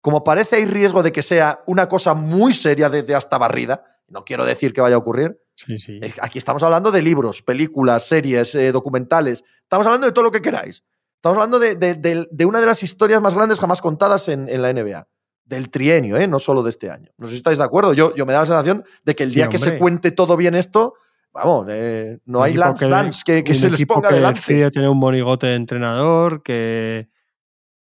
como 0.00 0.24
parece 0.24 0.56
hay 0.56 0.64
riesgo 0.64 1.02
de 1.02 1.12
que 1.12 1.22
sea 1.22 1.62
una 1.66 1.88
cosa 1.88 2.14
muy 2.14 2.54
seria 2.54 2.88
de, 2.90 3.14
hasta 3.14 3.38
barrida, 3.38 3.84
no 4.08 4.24
quiero 4.24 4.44
decir 4.44 4.72
que 4.72 4.80
vaya 4.80 4.96
a 4.96 4.98
ocurrir, 4.98 5.40
eh, 5.68 6.12
aquí 6.20 6.38
estamos 6.38 6.62
hablando 6.62 6.90
de 6.90 7.02
libros, 7.02 7.42
películas, 7.42 8.06
series, 8.06 8.54
eh, 8.54 8.72
documentales, 8.72 9.44
estamos 9.62 9.86
hablando 9.86 10.06
de 10.06 10.12
todo 10.12 10.24
lo 10.24 10.30
que 10.30 10.42
queráis. 10.42 10.82
Estamos 11.22 11.36
hablando 11.36 11.60
de, 11.60 12.44
una 12.44 12.60
de 12.60 12.66
las 12.66 12.82
historias 12.82 13.22
más 13.22 13.36
grandes 13.36 13.60
jamás 13.60 13.80
contadas 13.80 14.28
en, 14.28 14.60
la 14.60 14.72
NBA. 14.72 15.06
Del 15.44 15.70
trienio, 15.70 16.16
¿eh? 16.16 16.26
no 16.26 16.40
solo 16.40 16.64
de 16.64 16.70
este 16.70 16.90
año. 16.90 17.12
No 17.16 17.28
sé 17.28 17.34
si 17.34 17.36
estáis 17.36 17.58
de 17.58 17.64
acuerdo. 17.64 17.92
Yo, 17.92 18.12
yo 18.16 18.26
me 18.26 18.32
da 18.32 18.40
la 18.40 18.46
sensación 18.46 18.84
de 19.04 19.14
que 19.14 19.22
el 19.22 19.32
día 19.32 19.48
que 19.48 19.58
se 19.58 19.78
cuente 19.78 20.10
todo 20.10 20.36
bien 20.36 20.56
esto, 20.56 20.94
vamos, 21.32 21.66
eh, 21.70 22.18
no 22.26 22.42
hay 22.42 22.54
Lance 22.54 22.88
Dance 22.88 23.22
que, 23.24 23.54
se 23.54 23.70
les 23.70 23.84
ponga 23.86 24.08
que 24.08 24.16
delante. 24.16 24.40
decide 24.40 24.70
tener 24.70 24.88
un 24.88 24.98
monigote 24.98 25.46
de 25.46 25.54
entrenador, 25.54 26.42
que, 26.42 27.08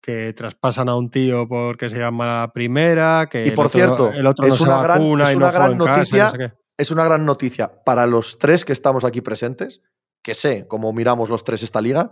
que 0.00 0.32
traspasan 0.32 0.88
a 0.88 0.96
un 0.96 1.10
tío 1.10 1.48
porque 1.48 1.88
se 1.88 1.98
llama 1.98 2.26
la 2.26 2.52
primera, 2.52 3.28
que 3.30 3.46
y 3.46 3.50
por 3.52 3.68
cierto, 3.68 4.10
el 4.12 4.26
otro 4.26 4.46
es 4.46 4.60
una 4.60 4.82
gran, 4.82 5.20
es 5.20 5.34
una 5.34 5.50
gran 5.50 5.78
noticia, 5.78 6.32
es 6.76 6.90
una 6.90 7.04
gran 7.04 7.24
noticia 7.24 7.82
para 7.84 8.06
los 8.06 8.38
tres 8.38 8.64
que 8.64 8.72
estamos 8.72 9.04
aquí 9.04 9.20
presentes, 9.20 9.82
que 10.22 10.34
sé 10.34 10.66
cómo 10.66 10.92
miramos 10.92 11.28
los 11.28 11.44
tres 11.44 11.62
esta 11.62 11.80
liga, 11.80 12.10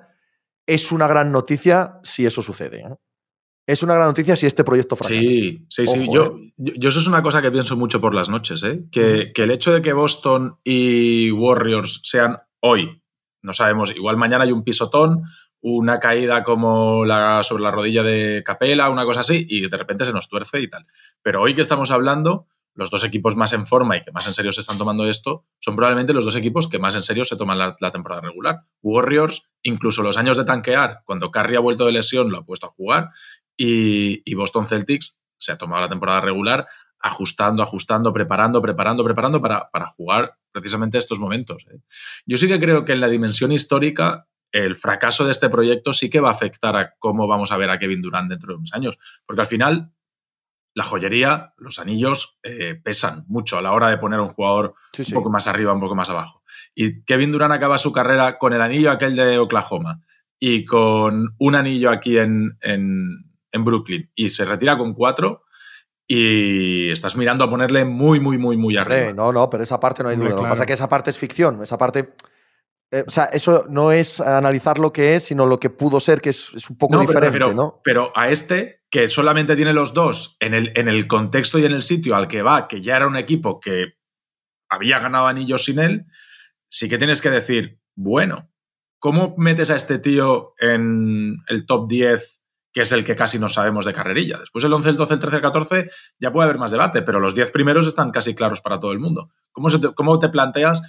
es 0.67 0.93
una 0.93 1.07
gran 1.07 1.33
noticia 1.33 1.99
si 2.03 2.27
eso 2.27 2.43
sucede. 2.43 2.81
¿eh? 2.81 2.95
Es 3.69 3.83
una 3.83 3.95
gran 3.95 4.09
noticia 4.09 4.35
si 4.35 4.47
este 4.47 4.65
proyecto 4.65 4.97
fracasa. 4.97 5.21
Sí, 5.21 5.67
sí, 5.69 5.87
sí. 5.87 6.05
Eh. 6.05 6.09
Yo, 6.11 6.89
eso 6.89 6.99
es 6.99 7.07
una 7.07 7.23
cosa 7.23 7.43
que 7.43 7.53
pienso 7.53 7.77
mucho 7.77 8.01
por 8.01 8.15
las 8.15 8.29
noches, 8.29 8.63
¿eh? 8.63 8.85
que, 8.91 9.31
que, 9.35 9.43
el 9.43 9.51
hecho 9.51 9.73
de 9.73 9.83
que 9.83 9.93
Boston 9.93 10.57
y 10.65 11.31
Warriors 11.31 12.01
sean 12.03 12.39
hoy, 12.61 13.03
no 13.43 13.53
sabemos, 13.53 13.95
igual 13.95 14.17
mañana 14.17 14.45
hay 14.45 14.53
un 14.53 14.65
pisotón 14.65 15.25
una 15.61 15.99
caída 15.99 16.45
como 16.45 17.05
la 17.05 17.43
sobre 17.43 17.63
la 17.63 17.71
rodilla 17.71 18.03
de 18.03 18.43
Capela, 18.45 18.91
una 18.91 19.05
cosa 19.05 19.21
así, 19.21 19.47
y 19.49 19.69
de 19.69 19.77
repente 19.77 20.05
se 20.05 20.13
nos 20.13 20.29
tuerce 20.29 20.61
y 20.61 20.69
tal. 20.69 20.87
Pero 21.23 21.43
hoy 21.43 21.55
que 21.55 21.63
estamos 21.63 21.91
hablando, 21.91 22.47
los 22.75 22.91
dos 22.91 23.03
equipos 23.05 23.35
más 23.35 23.53
en 23.53 23.67
forma 23.67 23.97
y 23.97 24.03
que 24.03 24.13
más 24.13 24.27
en 24.29 24.35
serio 24.35 24.53
se 24.53 24.61
están 24.61 24.79
tomando 24.79 25.07
esto 25.09 25.45
son 25.59 25.75
probablemente 25.75 26.13
los 26.13 26.25
dos 26.25 26.37
equipos 26.37 26.69
que 26.69 26.79
más 26.79 26.95
en 26.95 27.03
serio 27.03 27.25
se 27.25 27.37
toman 27.37 27.59
la, 27.59 27.91
temporada 27.91 28.21
regular. 28.21 28.63
Warriors, 28.83 29.51
incluso 29.63 30.03
los 30.03 30.17
años 30.17 30.37
de 30.37 30.45
tanquear, 30.45 31.03
cuando 31.05 31.33
Curry 31.33 31.57
ha 31.57 31.61
vuelto 31.61 31.87
de 31.87 31.93
lesión, 31.93 32.31
lo 32.31 32.39
ha 32.39 32.47
puesto 32.47 32.67
a 32.67 32.71
jugar, 32.71 33.11
y, 33.59 34.35
Boston 34.35 34.67
Celtics 34.67 35.21
se 35.37 35.53
ha 35.53 35.59
tomado 35.59 35.83
la 35.83 35.89
temporada 35.89 36.21
regular 36.21 36.67
ajustando, 37.01 37.63
ajustando, 37.63 38.13
preparando, 38.13 38.63
preparando, 38.63 39.05
preparando 39.05 39.43
para, 39.43 39.69
para 39.71 39.87
jugar 39.87 40.37
precisamente 40.53 40.99
estos 40.99 41.21
momentos. 41.21 41.67
¿eh? 41.71 41.81
Yo 42.27 42.37
sí 42.37 42.49
que 42.49 42.59
creo 42.59 42.85
que 42.85 42.93
en 42.93 43.01
la 43.01 43.09
dimensión 43.09 43.53
histórica 43.53 44.27
el 44.53 44.77
fracaso 44.77 45.25
de 45.25 45.33
este 45.33 45.51
proyecto 45.51 45.93
sí 45.93 46.09
que 46.09 46.21
va 46.21 46.31
a 46.31 46.33
afectar 46.33 46.75
a 46.77 46.95
cómo 46.99 47.27
vamos 47.27 47.53
a 47.53 47.57
ver 47.57 47.71
a 47.71 47.79
Kevin 47.79 48.01
Durant 48.01 48.31
dentro 48.31 48.53
de 48.53 48.57
unos 48.57 48.73
años, 48.73 48.99
porque 49.27 49.43
al 49.43 49.47
final 49.47 49.93
la 50.75 50.85
joyería, 50.85 51.55
los 51.57 51.79
anillos 51.79 52.39
eh, 52.45 52.81
pesan 52.83 53.25
mucho 53.27 53.59
a 53.59 53.63
la 53.63 53.73
hora 53.73 53.89
de 53.89 53.99
poner 53.99 54.21
a 54.21 54.23
un 54.23 54.29
jugador 54.29 54.75
un 54.97 55.13
poco 55.13 55.31
más 55.31 55.49
arriba, 55.49 55.73
un 55.73 55.81
poco 55.81 55.97
más 55.97 56.09
abajo. 56.09 56.43
Y 56.75 57.03
Kevin 57.03 57.33
Durant 57.33 57.53
acaba 57.53 57.79
su 57.79 57.93
carrera 57.93 58.39
con 58.39 58.53
el 58.53 58.61
anillo 58.61 58.91
aquel 58.91 59.17
de 59.17 59.39
Oklahoma 59.39 60.01
y 60.39 60.65
con 60.65 61.35
un 61.39 61.55
anillo 61.55 61.91
aquí 61.91 62.19
en, 62.19 62.57
en, 62.61 63.28
Brooklyn 63.65 64.11
y 64.15 64.31
se 64.31 64.45
retira 64.45 64.77
con 64.77 64.95
cuatro 64.95 65.45
y 66.07 66.91
estás 66.91 67.17
mirando 67.17 67.45
a 67.45 67.51
ponerle 67.51 67.85
muy, 67.85 68.19
muy, 68.19 68.39
muy, 68.39 68.57
muy 68.57 68.77
arriba. 68.77 69.13
no, 69.13 69.33
no, 69.33 69.51
pero 69.51 69.63
esa 69.63 69.79
parte 69.79 70.03
no 70.03 70.09
hay 70.09 70.17
duda. 70.17 70.31
Lo 70.31 70.37
que 70.37 70.43
pasa 70.43 70.63
es 70.63 70.67
que 70.67 70.73
esa 70.73 70.89
parte 70.89 71.11
es 71.11 71.19
ficción, 71.19 71.63
esa 71.63 71.77
parte 71.77 72.15
eh, 72.91 73.05
o 73.07 73.11
sea, 73.11 73.25
eso 73.27 73.67
no 73.69 73.93
es 73.93 74.21
analizar 74.21 74.79
lo 74.79 74.93
que 74.93 75.15
es, 75.15 75.25
sino 75.25 75.45
lo 75.45 75.61
que 75.61 75.69
pudo 75.69 76.01
ser, 76.01 76.23
que 76.23 76.31
es, 76.31 76.71
un 76.71 76.79
poco 76.79 76.99
diferente, 76.99 77.33
pero, 77.33 77.53
¿no? 77.53 77.81
Pero 77.85 78.13
a 78.15 78.31
este, 78.31 78.83
que 78.91 79.09
solamente 79.09 79.57
tiene 79.57 79.75
los 79.75 79.93
dos 79.93 80.37
en 80.41 80.55
el, 80.55 80.73
en 80.75 80.89
el 80.89 81.07
contexto 81.07 81.59
y 81.59 81.67
en 81.67 81.73
el 81.73 81.83
sitio 81.83 82.17
al 82.17 82.29
que 82.29 82.43
va, 82.43 82.67
que 82.67 82.81
ya 82.81 82.97
era 82.97 83.07
un 83.07 83.17
equipo 83.17 83.61
que 83.61 83.95
había 84.71 85.01
ganado 85.01 85.27
anillos 85.27 85.65
sin 85.65 85.81
él, 85.81 86.07
sí 86.71 86.89
que 86.89 86.97
tienes 86.97 87.21
que 87.21 87.31
decir, 87.31 87.79
bueno, 87.95 88.51
¿cómo 88.99 89.35
metes 89.37 89.69
a 89.69 89.77
este 89.77 89.99
tío 89.99 90.55
en 90.59 91.37
el 91.49 91.67
top 91.67 91.89
10, 91.89 92.38
que 92.73 92.83
es 92.83 92.93
el 92.93 93.05
que 93.05 93.17
casi 93.17 93.39
no 93.39 93.49
sabemos 93.49 93.85
de 93.85 93.93
carrerilla? 93.93 94.39
Después 94.39 94.65
el 94.65 94.73
11, 94.73 94.91
el 94.91 94.97
12, 94.97 95.15
el 95.15 95.21
13, 95.21 95.37
el 95.37 95.43
14 95.43 95.91
ya 96.19 96.33
puede 96.33 96.45
haber 96.45 96.59
más 96.59 96.71
debate, 96.71 97.03
pero 97.03 97.21
los 97.21 97.35
10 97.35 97.51
primeros 97.51 97.87
están 97.87 98.11
casi 98.11 98.35
claros 98.35 98.61
para 98.61 98.81
todo 98.81 98.93
el 98.93 98.99
mundo. 98.99 99.31
¿Cómo, 99.53 99.69
cómo 99.95 100.19
te 100.19 100.29
planteas 100.29 100.83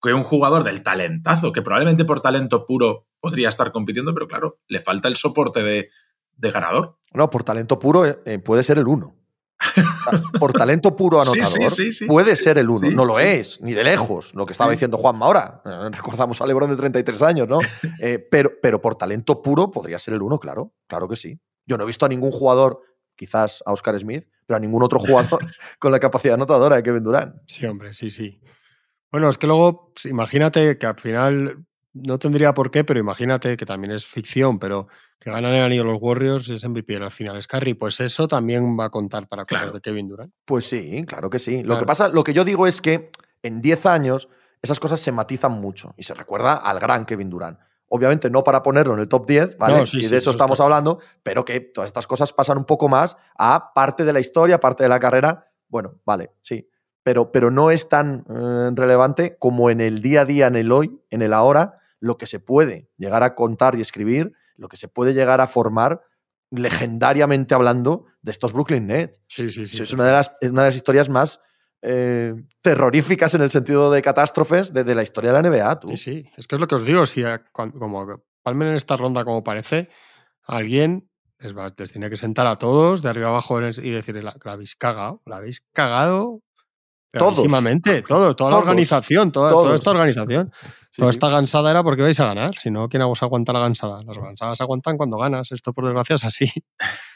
que 0.00 0.14
un 0.14 0.24
jugador 0.24 0.64
del 0.64 0.82
talentazo, 0.82 1.52
que 1.52 1.62
probablemente 1.62 2.04
por 2.04 2.20
talento 2.20 2.64
puro 2.66 3.06
podría 3.20 3.48
estar 3.48 3.72
compitiendo, 3.72 4.14
pero 4.14 4.28
claro, 4.28 4.60
le 4.68 4.80
falta 4.80 5.08
el 5.08 5.16
soporte 5.16 5.62
de, 5.62 5.90
ganador. 6.36 6.98
No, 7.12 7.30
por 7.30 7.42
talento 7.42 7.78
puro 7.78 8.06
eh, 8.06 8.20
eh, 8.24 8.38
puede 8.38 8.62
ser 8.62 8.78
el 8.78 8.86
uno. 8.86 9.16
por 10.38 10.52
talento 10.52 10.94
puro 10.94 11.20
anotador 11.20 11.72
puede 12.06 12.36
ser 12.36 12.58
el 12.58 12.70
uno. 12.70 12.90
no 12.90 13.04
lo 13.04 13.18
es, 13.18 13.60
ni 13.60 13.72
de 13.74 13.84
lejos, 13.84 14.34
lo 14.34 14.46
que 14.46 14.52
estaba 14.52 14.70
diciendo 14.70 14.98
Juanma 14.98 15.26
ahora. 15.26 15.62
Eh, 15.64 15.90
recordamos 15.90 16.40
a 16.40 16.46
Lebron 16.46 16.70
de 16.70 16.76
33 16.76 17.22
años, 17.22 17.48
¿no? 17.48 17.58
pero, 18.30 18.52
pero 18.62 18.80
por 18.80 18.94
talento 18.94 19.42
puro 19.42 19.70
podría 19.70 19.98
ser 19.98 20.14
el 20.14 20.22
uno, 20.22 20.38
claro, 20.38 20.74
claro 20.86 21.08
que 21.08 21.16
sí. 21.16 21.40
Yo 21.66 21.76
no 21.76 21.84
he 21.84 21.86
visto 21.86 22.06
a 22.06 22.08
ningún 22.08 22.30
jugador, 22.30 22.80
quizás 23.14 23.62
a 23.66 23.72
Oscar 23.72 23.98
Smith, 23.98 24.26
pero 24.46 24.56
a 24.56 24.60
ningún 24.60 24.82
otro 24.82 24.98
jugador 24.98 25.40
con 25.78 25.92
la 25.92 26.00
capacidad 26.00 26.34
anotadora 26.34 26.76
de 26.76 26.82
Kevin 26.82 27.04
Durant. 27.04 27.34
Sí, 27.46 27.66
hombre, 27.66 27.92
sí, 27.92 28.10
sí. 28.10 28.40
Bueno, 29.10 29.28
es 29.28 29.38
que 29.38 29.46
luego, 29.46 29.92
pues, 29.94 30.06
imagínate 30.06 30.78
que 30.78 30.86
al 30.86 30.98
final 30.98 31.66
no 31.92 32.18
tendría 32.18 32.54
por 32.54 32.70
qué, 32.70 32.84
pero 32.84 33.00
imagínate 33.00 33.56
que 33.56 33.66
también 33.66 33.92
es 33.92 34.06
ficción, 34.06 34.58
pero 34.58 34.88
que 35.18 35.30
ganan 35.30 35.54
el 35.54 35.62
anillo 35.62 35.84
los 35.84 35.98
Warriors 36.00 36.48
y 36.48 36.54
es 36.54 36.68
MVP 36.68 36.96
al 36.96 37.10
final 37.10 37.36
es 37.36 37.46
Curry, 37.46 37.74
pues 37.74 38.00
eso 38.00 38.28
también 38.28 38.78
va 38.78 38.86
a 38.86 38.90
contar 38.90 39.28
para 39.28 39.44
cosas 39.44 39.72
de 39.72 39.80
Kevin 39.80 40.08
Durant. 40.08 40.32
Pues 40.44 40.66
sí, 40.66 41.04
claro 41.06 41.30
que 41.30 41.38
sí. 41.38 41.62
Lo 41.62 41.78
que 41.78 41.86
pasa, 41.86 42.08
lo 42.08 42.22
que 42.24 42.32
yo 42.32 42.44
digo 42.44 42.66
es 42.66 42.80
que 42.80 43.10
en 43.42 43.60
10 43.60 43.86
años 43.86 44.28
esas 44.62 44.80
cosas 44.80 45.00
se 45.00 45.12
matizan 45.12 45.52
mucho 45.52 45.94
y 45.96 46.02
se 46.02 46.14
recuerda 46.14 46.54
al 46.54 46.78
gran 46.78 47.04
Kevin 47.04 47.30
Durant. 47.30 47.58
Obviamente 47.90 48.28
no 48.28 48.44
para 48.44 48.62
ponerlo 48.62 48.94
en 48.94 49.00
el 49.00 49.08
top 49.08 49.26
10, 49.26 49.56
¿vale? 49.56 49.82
y 49.92 50.06
de 50.06 50.16
eso, 50.18 50.30
estamos 50.30 50.60
hablando, 50.60 51.00
pero 51.22 51.44
que 51.44 51.60
todas 51.60 51.88
estas 51.88 52.06
cosas 52.06 52.32
pasan 52.34 52.58
un 52.58 52.64
poco 52.64 52.88
más 52.88 53.16
a 53.38 53.72
parte 53.72 54.04
de 54.04 54.12
la 54.12 54.20
historia, 54.20 54.60
parte 54.60 54.82
de 54.82 54.90
la 54.90 55.00
carrera. 55.00 55.50
Bueno, 55.68 56.00
vale, 56.04 56.32
sí 56.42 56.68
pero, 57.32 57.50
no 57.50 57.70
es 57.70 57.88
tan 57.88 58.24
eh, 58.28 58.70
relevante 58.74 59.36
como 59.38 59.70
en 59.70 59.80
el 59.80 60.02
día 60.02 60.22
a 60.22 60.24
día, 60.24 60.46
en 60.46 60.56
el 60.56 60.72
hoy, 60.72 61.00
en 61.10 61.22
el 61.22 61.32
ahora, 61.32 61.74
lo 62.00 62.16
que 62.18 62.26
se 62.26 62.40
puede 62.40 62.90
llegar 62.96 63.22
a 63.22 63.34
contar 63.34 63.74
y 63.74 63.80
escribir, 63.80 64.32
lo 64.56 64.68
que 64.68 64.76
se 64.76 64.88
puede 64.88 65.14
llegar 65.14 65.40
a 65.40 65.46
formar 65.46 66.02
legendariamente 66.50 67.54
hablando 67.54 68.06
de 68.22 68.32
estos 68.32 68.52
Brooklyn 68.52 68.86
Nets. 68.86 69.20
Sí, 69.28 69.50
sí, 69.50 69.66
sí. 69.66 69.82
Es 69.82 69.92
una 69.92 70.06
de 70.06 70.12
las, 70.12 70.32
una 70.42 70.62
de 70.62 70.68
las 70.68 70.76
historias 70.76 71.08
más 71.08 71.40
eh, 71.82 72.34
terroríficas 72.62 73.34
en 73.34 73.42
el 73.42 73.50
sentido 73.50 73.90
de 73.90 74.02
catástrofes 74.02 74.72
de, 74.72 74.94
la 74.94 75.02
historia 75.02 75.32
de 75.32 75.42
la 75.42 75.48
NBA. 75.48 75.80
Tú. 75.80 75.88
Sí, 75.90 75.96
sí, 75.96 76.30
es 76.36 76.46
que 76.46 76.56
es 76.56 76.60
lo 76.60 76.66
que 76.66 76.74
os 76.74 76.84
digo, 76.84 77.06
si 77.06 77.22
como 77.52 78.22
palmen 78.42 78.68
en 78.68 78.74
esta 78.74 78.96
ronda 78.96 79.24
como 79.24 79.44
parece, 79.44 79.88
alguien 80.42 81.08
les, 81.38 81.92
tiene 81.92 82.10
que 82.10 82.16
sentar 82.16 82.46
a 82.46 82.56
todos 82.56 83.02
de 83.02 83.10
arriba 83.10 83.28
abajo 83.28 83.60
y 83.60 83.90
decirle, 83.90 84.22
la, 84.22 84.36
la 84.42 84.52
habéis 84.52 84.74
cagado, 84.74 85.22
la 85.26 85.36
habéis 85.36 85.60
cagado 85.72 86.42
todos. 87.12 87.36
todo, 88.06 88.36
toda 88.36 88.50
la 88.50 88.56
organización, 88.58 89.32
toda, 89.32 89.74
esta 89.74 89.90
organización. 89.90 90.52
toda 90.96 91.10
esta 91.10 91.28
gansada 91.28 91.70
era 91.70 91.82
porque 91.82 92.02
vais 92.02 92.18
a 92.20 92.26
ganar. 92.26 92.56
Si 92.58 92.70
no, 92.70 92.88
¿quién 92.88 93.02
os 93.02 93.22
aguanta 93.22 93.52
la 93.52 93.60
gansada? 93.60 94.02
Las 94.04 94.18
gansadas 94.18 94.60
aguantan 94.60 94.96
cuando 94.96 95.16
ganas. 95.16 95.52
Esto, 95.52 95.72
por 95.72 95.84
desgracia, 95.84 96.16
es 96.16 96.24
así. 96.24 96.50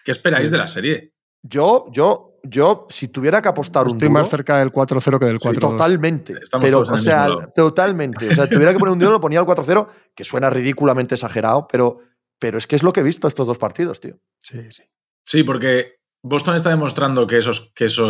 ¿Qué 0.04 0.12
esperáis 0.12 0.50
de 0.50 0.58
la 0.58 0.68
serie? 0.68 1.12
Yo, 1.42 1.86
yo, 1.90 2.38
yo, 2.44 2.86
si 2.88 3.08
tuviera 3.08 3.42
que 3.42 3.48
apostar 3.48 3.84
un 3.86 3.92
Estoy 3.92 4.08
más 4.08 4.28
cerca 4.28 4.58
del 4.58 4.72
4-0 4.72 5.18
que 5.18 5.26
del 5.26 5.38
4-2. 5.38 5.58
totalmente. 5.58 6.34
pero, 6.60 6.80
o 6.80 6.98
sea, 6.98 7.28
totalmente. 7.54 8.28
O 8.28 8.34
sea, 8.34 8.48
tuviera 8.48 8.72
que 8.72 8.78
poner 8.78 8.92
un 8.92 8.98
duro, 8.98 9.12
lo 9.12 9.20
ponía 9.20 9.40
al 9.40 9.46
4-0, 9.46 9.88
que 10.14 10.24
suena 10.24 10.50
ridículamente 10.50 11.16
exagerado, 11.16 11.66
pero, 11.70 11.98
pero 12.38 12.58
es 12.58 12.66
que 12.66 12.76
es 12.76 12.82
lo 12.82 12.92
que 12.92 13.00
he 13.00 13.02
visto 13.02 13.26
estos 13.26 13.46
dos 13.46 13.58
partidos, 13.58 14.00
tío. 14.00 14.18
Sí, 14.38 14.58
sí. 14.70 14.84
Sí, 15.24 15.42
porque 15.42 16.01
Boston 16.22 16.54
está 16.54 16.70
demostrando 16.70 17.26
que 17.26 17.38
eso, 17.38 17.52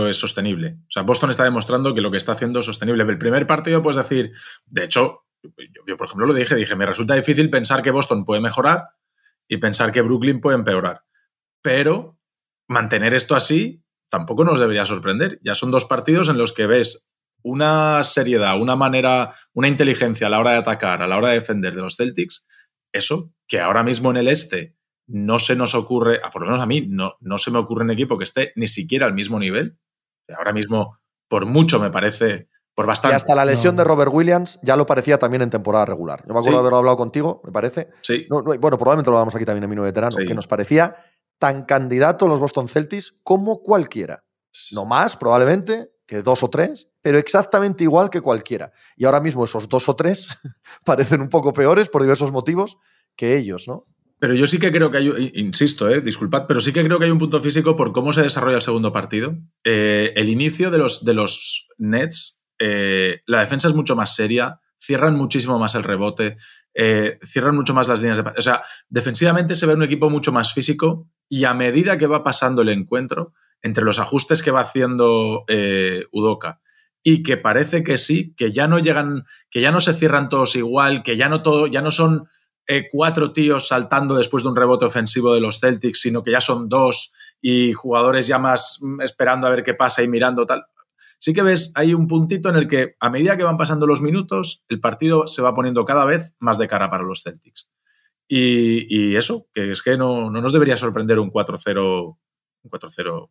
es 0.06 0.16
sostenible. 0.16 0.76
O 0.82 0.90
sea, 0.90 1.02
Boston 1.02 1.30
está 1.30 1.44
demostrando 1.44 1.94
que 1.94 2.02
lo 2.02 2.10
que 2.10 2.18
está 2.18 2.32
haciendo 2.32 2.60
es 2.60 2.66
sostenible. 2.66 3.04
El 3.04 3.18
primer 3.18 3.46
partido 3.46 3.82
puedes 3.82 3.96
decir, 3.96 4.32
de 4.66 4.84
hecho, 4.84 5.24
yo, 5.86 5.96
por 5.96 6.06
ejemplo 6.06 6.26
lo 6.26 6.34
dije, 6.34 6.54
dije, 6.54 6.76
me 6.76 6.86
resulta 6.86 7.14
difícil 7.14 7.48
pensar 7.48 7.82
que 7.82 7.90
Boston 7.90 8.24
puede 8.24 8.42
mejorar 8.42 8.84
y 9.48 9.56
pensar 9.56 9.92
que 9.92 10.02
Brooklyn 10.02 10.40
puede 10.40 10.58
empeorar. 10.58 11.04
Pero 11.62 12.18
mantener 12.68 13.14
esto 13.14 13.34
así 13.34 13.82
tampoco 14.10 14.44
nos 14.44 14.60
debería 14.60 14.84
sorprender. 14.84 15.40
Ya 15.42 15.54
son 15.54 15.70
dos 15.70 15.86
partidos 15.86 16.28
en 16.28 16.36
los 16.36 16.52
que 16.52 16.66
ves 16.66 17.08
una 17.42 18.04
seriedad, 18.04 18.60
una 18.60 18.76
manera, 18.76 19.34
una 19.54 19.68
inteligencia 19.68 20.26
a 20.26 20.30
la 20.30 20.38
hora 20.38 20.52
de 20.52 20.58
atacar, 20.58 21.02
a 21.02 21.06
la 21.06 21.16
hora 21.16 21.28
de 21.28 21.34
defender 21.34 21.74
de 21.74 21.80
los 21.80 21.96
Celtics. 21.96 22.46
Eso, 22.92 23.32
que 23.48 23.58
ahora 23.58 23.82
mismo 23.82 24.10
en 24.10 24.18
el 24.18 24.28
este 24.28 24.76
no 25.12 25.38
se 25.38 25.54
nos 25.56 25.74
ocurre, 25.74 26.20
a 26.24 26.30
por 26.30 26.42
lo 26.42 26.46
menos 26.48 26.62
a 26.62 26.66
mí, 26.66 26.86
no, 26.88 27.16
no 27.20 27.36
se 27.36 27.50
me 27.50 27.58
ocurre 27.58 27.84
un 27.84 27.90
equipo 27.90 28.16
que 28.16 28.24
esté 28.24 28.52
ni 28.56 28.66
siquiera 28.66 29.06
al 29.06 29.12
mismo 29.12 29.38
nivel. 29.38 29.78
Ahora 30.34 30.54
mismo, 30.54 30.98
por 31.28 31.44
mucho 31.44 31.78
me 31.78 31.90
parece, 31.90 32.48
por 32.74 32.86
bastante. 32.86 33.14
Y 33.14 33.16
hasta 33.16 33.34
la 33.34 33.44
lesión 33.44 33.76
de 33.76 33.84
Robert 33.84 34.10
Williams 34.12 34.58
ya 34.62 34.74
lo 34.74 34.86
parecía 34.86 35.18
también 35.18 35.42
en 35.42 35.50
temporada 35.50 35.84
regular. 35.84 36.24
Yo 36.26 36.32
me 36.32 36.40
acuerdo 36.40 36.56
de 36.56 36.60
haberlo 36.60 36.78
hablado 36.78 36.96
contigo, 36.96 37.42
me 37.44 37.52
parece. 37.52 37.90
Sí. 38.00 38.26
bueno, 38.28 38.78
probablemente 38.78 39.10
lo 39.10 39.18
hablamos 39.18 39.34
aquí 39.34 39.44
también 39.44 39.64
en 39.64 39.70
Mino 39.70 39.82
Veterano, 39.82 40.16
que 40.16 40.34
nos 40.34 40.46
parecía 40.46 40.96
tan 41.38 41.64
candidato 41.64 42.26
los 42.26 42.40
Boston 42.40 42.68
Celtics 42.68 43.14
como 43.22 43.62
cualquiera. 43.62 44.24
No 44.72 44.86
más, 44.86 45.16
probablemente, 45.16 45.90
que 46.06 46.22
dos 46.22 46.42
o 46.42 46.48
tres, 46.48 46.88
pero 47.02 47.18
exactamente 47.18 47.84
igual 47.84 48.08
que 48.08 48.22
cualquiera. 48.22 48.72
Y 48.96 49.04
ahora 49.04 49.20
mismo 49.20 49.44
esos 49.44 49.68
dos 49.68 49.88
o 49.90 49.96
tres 49.96 50.28
parecen 50.84 51.20
un 51.20 51.28
poco 51.28 51.52
peores 51.52 51.90
por 51.90 52.00
diversos 52.00 52.32
motivos 52.32 52.78
que 53.14 53.36
ellos, 53.36 53.68
¿no? 53.68 53.86
Pero 54.22 54.34
yo 54.34 54.46
sí 54.46 54.60
que 54.60 54.70
creo 54.70 54.92
que 54.92 54.98
hay, 54.98 55.32
insisto, 55.34 55.88
eh, 55.90 56.00
disculpad, 56.00 56.46
pero 56.46 56.60
sí 56.60 56.72
que 56.72 56.84
creo 56.84 57.00
que 57.00 57.06
hay 57.06 57.10
un 57.10 57.18
punto 57.18 57.40
físico 57.40 57.74
por 57.74 57.90
cómo 57.90 58.12
se 58.12 58.22
desarrolla 58.22 58.54
el 58.54 58.62
segundo 58.62 58.92
partido. 58.92 59.36
Eh, 59.64 60.12
el 60.14 60.28
inicio 60.28 60.70
de 60.70 60.78
los, 60.78 61.04
de 61.04 61.12
los 61.12 61.66
Nets, 61.76 62.44
eh, 62.60 63.22
la 63.26 63.40
defensa 63.40 63.66
es 63.66 63.74
mucho 63.74 63.96
más 63.96 64.14
seria, 64.14 64.60
cierran 64.78 65.16
muchísimo 65.16 65.58
más 65.58 65.74
el 65.74 65.82
rebote, 65.82 66.36
cierran 67.24 67.56
mucho 67.56 67.74
más 67.74 67.88
las 67.88 67.98
líneas 67.98 68.22
de... 68.22 68.30
O 68.38 68.40
sea, 68.40 68.62
defensivamente 68.88 69.56
se 69.56 69.66
ve 69.66 69.74
un 69.74 69.82
equipo 69.82 70.08
mucho 70.08 70.30
más 70.30 70.54
físico 70.54 71.10
y 71.28 71.42
a 71.42 71.52
medida 71.52 71.98
que 71.98 72.06
va 72.06 72.22
pasando 72.22 72.62
el 72.62 72.68
encuentro, 72.68 73.32
entre 73.60 73.82
los 73.82 73.98
ajustes 73.98 74.40
que 74.40 74.52
va 74.52 74.60
haciendo 74.60 75.44
Udoka 76.12 76.60
y 77.02 77.24
que 77.24 77.38
parece 77.38 77.82
que 77.82 77.98
sí, 77.98 78.34
que 78.36 78.52
ya 78.52 78.68
no 78.68 78.78
llegan, 78.78 79.24
que 79.50 79.60
ya 79.60 79.72
no 79.72 79.80
se 79.80 79.94
cierran 79.94 80.28
todos 80.28 80.54
igual, 80.54 81.02
que 81.02 81.16
ya 81.16 81.28
no 81.28 81.42
todo, 81.42 81.66
ya 81.66 81.82
no 81.82 81.90
son 81.90 82.28
eh, 82.66 82.88
cuatro 82.90 83.32
tíos 83.32 83.68
saltando 83.68 84.16
después 84.16 84.44
de 84.44 84.50
un 84.50 84.56
rebote 84.56 84.84
ofensivo 84.84 85.34
de 85.34 85.40
los 85.40 85.58
Celtics, 85.58 86.00
sino 86.00 86.22
que 86.22 86.30
ya 86.30 86.40
son 86.40 86.68
dos 86.68 87.12
y 87.40 87.72
jugadores 87.72 88.26
ya 88.26 88.38
más 88.38 88.78
mm, 88.80 89.00
esperando 89.00 89.46
a 89.46 89.50
ver 89.50 89.64
qué 89.64 89.74
pasa 89.74 90.02
y 90.02 90.08
mirando 90.08 90.46
tal. 90.46 90.64
Sí 91.18 91.32
que 91.32 91.42
ves, 91.42 91.72
hay 91.74 91.94
un 91.94 92.08
puntito 92.08 92.48
en 92.48 92.56
el 92.56 92.68
que 92.68 92.96
a 92.98 93.08
medida 93.10 93.36
que 93.36 93.44
van 93.44 93.56
pasando 93.56 93.86
los 93.86 94.02
minutos, 94.02 94.64
el 94.68 94.80
partido 94.80 95.28
se 95.28 95.42
va 95.42 95.54
poniendo 95.54 95.84
cada 95.84 96.04
vez 96.04 96.34
más 96.40 96.58
de 96.58 96.66
cara 96.66 96.90
para 96.90 97.04
los 97.04 97.22
Celtics. 97.22 97.68
Y, 98.28 99.14
eso, 99.14 99.46
que 99.52 99.72
es 99.72 99.82
que 99.82 99.96
no, 99.96 100.30
no 100.30 100.40
nos 100.40 100.52
debería 100.52 100.76
sorprender 100.76 101.18
un 101.18 101.30
4-0. 101.30 102.16
Un 102.62 102.70
4-0. 102.70 103.30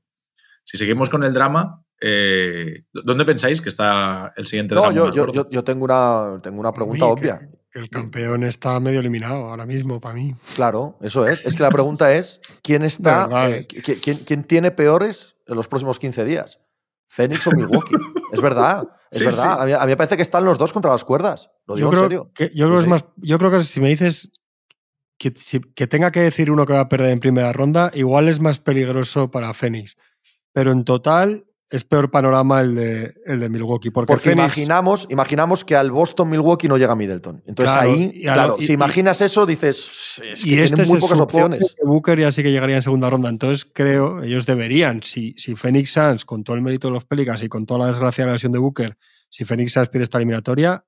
Si 0.63 0.78
seguimos 0.78 1.10
con 1.10 1.24
el 1.24 1.34
drama, 1.34 1.84
eh, 2.00 2.84
¿dónde 2.94 3.26
pensáis 3.26 3.62
que 3.62 3.70
está 3.70 4.32
el 4.38 4.46
siguiente 4.46 4.76
no, 4.76 4.82
drama? 4.82 4.96
Yo, 4.96 5.12
yo, 5.12 5.32
yo, 5.32 5.50
yo, 5.50 5.63
tengo 5.63 5.86
una, 5.86 6.38
tengo 6.44 6.60
una 6.60 6.72
pregunta 6.72 7.06
obvia. 7.06 7.39
Que, 7.39 7.61
el 7.73 7.89
campeón 7.89 8.43
está 8.43 8.79
medio 8.79 8.99
eliminado 8.99 9.49
ahora 9.49 9.65
mismo 9.65 9.99
para 10.01 10.15
mí. 10.15 10.36
Claro, 10.55 10.97
eso 11.01 11.27
es. 11.27 11.45
Es 11.45 11.55
que 11.55 11.63
la 11.63 11.71
pregunta 11.71 12.13
es: 12.13 12.41
¿quién 12.62 12.84
está. 12.84 13.29
Eh, 13.51 13.65
¿quién, 13.65 14.19
quién, 14.19 14.43
tiene 14.43 14.71
peores 14.71 15.36
en 15.47 15.55
los 15.55 15.67
próximos 15.67 15.99
15 15.99 16.25
días? 16.25 16.60
¿Phoenix 17.10 17.45
o 17.47 17.51
Milwaukee? 17.51 17.95
es 18.31 18.41
verdad. 18.41 18.88
Es 19.10 19.23
verdad. 19.23 19.62
A, 19.62 19.65
mí, 19.65 19.89
me 19.89 19.97
parece 19.97 20.15
que 20.15 20.21
están 20.21 20.45
los 20.45 20.57
dos 20.57 20.71
contra 20.71 20.91
las 20.91 21.03
cuerdas. 21.03 21.49
Lo 21.65 21.75
digo 21.75 21.88
yo 21.88 21.91
creo 21.91 22.03
en 22.03 22.10
serio. 22.10 22.31
Que, 22.34 22.51
yo, 22.53 22.67
creo 22.67 22.79
es 22.79 22.88
más, 22.88 23.05
yo 23.17 23.38
creo 23.38 23.51
que 23.51 23.62
si 23.62 23.81
me 23.81 23.89
dices 23.89 24.31
que, 25.75 25.88
tenga 25.88 26.12
que 26.12 26.21
decir 26.21 26.49
uno 26.49 26.65
que 26.65 26.73
va 26.73 26.81
a 26.81 26.89
perder 26.89 27.12
en 27.12 27.19
primera 27.19 27.53
ronda, 27.53 27.91
igual 27.93 28.27
es 28.27 28.39
más 28.39 28.57
peligroso 28.57 29.29
para 29.29 29.53
Phoenix. 29.53 29.97
Pero 30.53 30.71
en 30.71 30.84
total 30.84 31.45
es 31.71 31.86
peor 31.86 32.12
panorama 32.12 32.60
el 32.60 32.75
de, 32.75 33.13
el 33.25 33.39
de 33.39 33.49
Milwaukee. 33.49 33.91
Porque, 33.91 34.31
imaginamos, 34.31 35.07
imaginamos 35.10 35.63
que 35.63 35.75
al 35.75 35.89
Boston 35.89 36.29
Milwaukee 36.29 36.67
no 36.67 36.77
llega 36.77 36.95
Middleton. 36.95 37.41
Entonces 37.47 37.75
ahí, 37.75 38.21
claro, 38.21 38.57
si 38.60 38.73
imaginas 38.73 39.21
eso, 39.21 39.45
dices 39.45 40.21
es 40.21 40.43
que 40.43 40.49
y 40.49 40.60
este 40.60 40.86
muy 40.86 40.99
pocas 40.99 41.19
opciones. 41.19 41.77
Booker 41.81 42.19
ya 42.19 42.31
sí 42.31 42.43
que 42.43 42.51
llegaría 42.51 42.75
en 42.75 42.81
segunda 42.81 43.10
ronda. 43.10 43.29
Entonces 43.29 43.65
creo, 43.73 44.21
ellos 44.21 44.45
deberían, 44.45 45.01
si, 45.01 45.34
si 45.38 45.55
Phoenix 45.55 45.93
Suns, 45.93 46.25
con 46.25 46.43
todo 46.43 46.57
el 46.57 46.62
mérito 46.62 46.89
de 46.89 46.93
los 46.93 47.05
Pelicans 47.05 47.41
y 47.43 47.47
con 47.47 47.65
toda 47.65 47.79
la 47.79 47.88
desgracia 47.88 48.25
de 48.25 48.27
la 48.27 48.34
lesión 48.34 48.51
de 48.51 48.60
Booker, 48.60 48.97
si 49.29 49.45
Phoenix 49.45 49.71
Suns 49.71 49.88
pierde 49.88 50.03
esta 50.03 50.17
eliminatoria, 50.17 50.84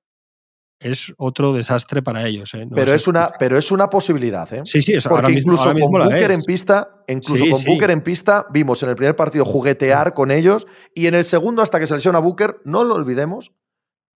es 0.80 1.12
otro 1.16 1.52
desastre 1.52 2.02
para 2.02 2.26
ellos. 2.26 2.52
¿eh? 2.54 2.68
pero, 2.74 2.92
es 2.92 3.06
una, 3.08 3.28
pero 3.38 3.56
es 3.56 3.70
una 3.70 3.88
posibilidad. 3.88 4.52
¿eh? 4.52 4.62
Sí, 4.64 4.82
sí, 4.82 4.92
eso, 4.92 5.08
Porque 5.08 5.32
incluso 5.32 5.72
con 5.72 5.90
Booker 5.90 6.30
en 6.30 6.42
pista, 6.42 7.02
incluso 7.08 7.44
con 7.50 7.64
Booker 7.64 7.90
en 7.90 8.02
pista, 8.02 8.46
vimos 8.50 8.82
en 8.82 8.90
el 8.90 8.96
primer 8.96 9.16
partido 9.16 9.44
juguetear 9.44 10.12
con 10.14 10.30
ellos 10.30 10.66
y 10.94 11.06
en 11.06 11.14
el 11.14 11.24
segundo, 11.24 11.62
hasta 11.62 11.80
que 11.80 11.86
se 11.86 11.94
lesiona 11.94 12.18
Booker, 12.18 12.60
no 12.64 12.84
lo 12.84 12.94
olvidemos, 12.94 13.52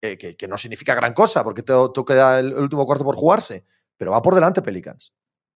eh, 0.03 0.17
que, 0.19 0.49
no 0.49 0.57
significa 0.57 0.95
gran 0.95 1.15
cosa, 1.15 1.43
porque 1.43 1.63
te, 1.63 1.73
queda 2.07 2.39
el, 2.39 2.55
último 2.55 2.87
cuarto 2.87 3.05
por 3.05 3.17
jugarse, 3.17 3.65
pero 3.97 4.13
va 4.13 4.23
por 4.23 4.35
delante 4.35 4.63
Pelicans. 4.63 5.13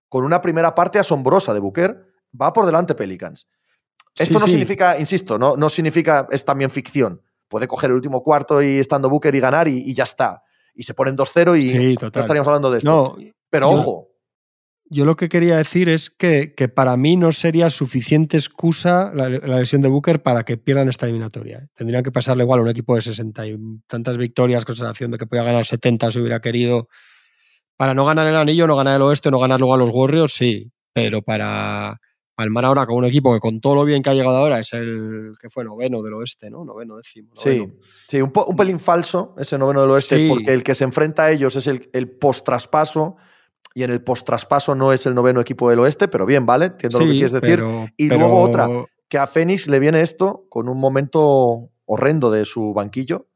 Con 0.09 0.25
una 0.25 0.41
primera 0.41 0.75
parte 0.75 0.99
asombrosa 0.99 1.55
de 1.55 1.61
Booker, 1.61 2.07
va 2.41 2.53
por 2.53 2.67
delante 2.67 2.95
Pelicans. 2.95 3.49
Esto 4.15 4.39
no 4.39 4.47
significa, 4.47 4.99
insisto, 4.99 5.39
no, 5.39 5.57
no 5.57 5.71
significa, 5.71 6.27
es 6.31 6.45
también 6.45 6.71
ficción. 6.71 7.23
Puede 7.49 7.67
coger 7.67 7.91
el 7.91 7.97
último 7.97 8.23
cuarto 8.23 8.63
y 8.63 8.79
estando 8.79 9.09
Booker 9.09 9.35
y 9.35 9.41
ganar 9.41 9.69
y 9.69 9.95
ya 9.95 10.05
está 10.05 10.43
y 10.75 10.83
se 10.85 10.95
ponen 10.95 11.17
2-0 11.17 11.61
y 11.61 11.97
no 11.97 12.07
estaríamos 12.09 12.49
hablando 12.49 12.71
de 12.71 12.79
esto. 12.79 13.17
Pero 13.51 13.71
ojo. 13.71 14.09
Yo 14.87 15.07
lo 15.07 15.17
que 15.17 15.31
quería 15.31 15.57
decir 15.57 15.89
es 15.89 16.11
que, 16.11 16.55
que 16.55 16.69
para 16.69 16.99
mí 16.99 17.17
no 17.17 17.33
sería 17.33 17.71
suficiente 17.71 18.37
excusa 18.37 19.11
la, 19.15 19.31
lesión 19.31 19.81
de 19.81 19.89
Booker 19.89 20.23
para 20.23 20.43
que 20.45 20.59
pierdan 20.59 20.91
esta 20.91 21.07
eliminatoria. 21.07 21.61
¿eh? 21.61 21.69
Tendrían 21.75 22.03
que 22.03 22.13
pasarle 22.13 22.45
igual 22.45 22.61
a 22.61 22.63
un 22.65 22.69
equipo 22.69 22.95
de 22.95 23.01
60 23.01 23.47
y 23.47 23.57
tantas 23.87 24.19
victorias 24.19 24.67
con 24.67 24.77
sensación 24.77 25.11
de 25.11 25.17
que 25.17 25.27
podía 25.27 25.45
ganar 25.45 25.65
70 25.65 26.11
si 26.11 26.19
hubiera 26.19 26.43
querido. 26.43 26.89
Para 27.79 27.95
no 27.95 28.05
ganar 28.05 28.27
el 28.27 28.37
anillo, 28.37 28.67
no 28.67 28.77
ganar 28.77 28.97
el 28.97 29.03
oeste, 29.03 29.31
no 29.31 29.39
ganar 29.39 29.61
luego 29.61 29.73
a 29.73 29.79
los 29.79 29.89
Warriors, 29.91 30.35
sí. 30.35 30.71
Pero 30.93 31.23
para, 31.23 31.99
palmar 32.35 32.65
ahora 32.65 32.87
con 32.87 32.97
un 32.97 33.05
equipo 33.05 33.33
que 33.33 33.41
con 33.41 33.61
todo 33.61 33.75
lo 33.75 33.85
bien 33.85 34.03
que 34.03 34.11
ha 34.11 34.15
llegado 34.15 34.37
ahora 34.37 34.59
es 34.59 34.73
el 34.73 35.35
que 35.41 35.51
fue 35.51 35.65
noveno 35.65 36.03
del 36.03 36.15
oeste, 36.15 36.51
¿no? 36.51 36.65
Noveno, 36.65 36.97
décimo. 36.97 37.33
Sí, 37.35 37.73
sí 38.09 38.21
un, 38.21 38.33
pelín 38.33 38.79
falso 38.79 39.35
ese 39.39 39.59
noveno 39.59 39.83
del 39.83 39.91
oeste, 39.91 40.29
porque 40.29 40.53
el 40.53 40.63
que 40.63 40.75
se 40.75 40.85
enfrenta 40.85 41.25
a 41.25 41.31
ellos 41.31 41.57
es 41.57 41.67
el, 41.67 41.89
el 41.93 42.11
post-traspaso. 42.11 43.17
Y 43.75 43.85
en 43.85 43.91
el 43.91 44.03
post-traspaso 44.03 44.75
no 44.75 44.93
es 44.93 45.07
el 45.07 45.15
noveno 45.15 45.41
equipo 45.41 45.71
del 45.71 45.81
oeste, 45.81 46.07
pero 46.07 46.27
bien, 46.27 46.45
¿vale? 46.45 46.67
Entiendo 46.67 46.99
lo 46.99 47.07
que 47.07 47.13
quieres 47.13 47.33
decir. 47.33 47.63
y 47.97 48.09
luego 48.09 48.43
otra, 48.43 48.69
que 49.09 49.19
a 49.19 49.27
Fénix 49.27 49.67
le 49.69 49.79
viene 49.79 50.03
esto 50.03 50.47
con 50.51 50.69
un 50.69 50.79
momento 50.79 51.71
horrendo 51.87 52.31
de 52.31 52.45
su 52.45 52.73
banquillo 52.75 53.29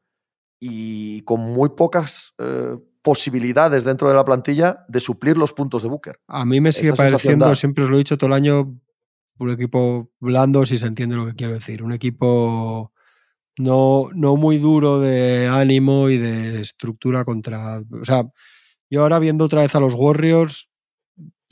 y 0.61 1.23
con 1.23 1.41
muy 1.41 1.71
pocas 1.71 2.35
eh, 2.39 2.77
posibilidades 3.03 3.85
dentro 3.85 4.09
de 4.09 4.15
la 4.15 4.25
plantilla 4.25 4.85
de 4.89 5.01
suplir 5.01 5.37
los 5.37 5.53
puntos 5.53 5.83
de 5.83 5.89
Booker. 5.89 6.21
A 6.27 6.45
mí 6.45 6.61
me 6.61 6.73
sigue 6.73 6.93
pareciendo, 6.93 7.55
siempre 7.55 7.85
os 7.85 7.91
lo 7.91 7.97
he 7.97 7.99
dicho 7.99 8.17
todo 8.19 8.29
el 8.29 8.35
año, 8.35 8.81
un 9.39 9.51
equipo 9.51 10.11
blando, 10.21 10.65
si 10.65 10.77
se 10.77 10.87
entiende 10.87 11.17
lo 11.17 11.27
que 11.27 11.35
quiero 11.35 11.55
decir. 11.55 11.83
Un 11.83 11.93
equipo 11.93 12.93
no, 13.59 14.09
no 14.15 14.37
muy 14.37 14.59
duro 14.59 15.01
de 15.01 15.49
ánimo 15.49 16.09
y 16.09 16.19
de 16.19 16.61
estructura 16.61 17.25
contra. 17.25 17.79
O 17.79 18.05
sea, 18.05 18.25
yo 18.91 19.03
ahora 19.03 19.19
viendo 19.19 19.45
otra 19.45 19.63
vez 19.63 19.75
a 19.75 19.81
los 19.81 19.95
Warriors, 19.95 20.69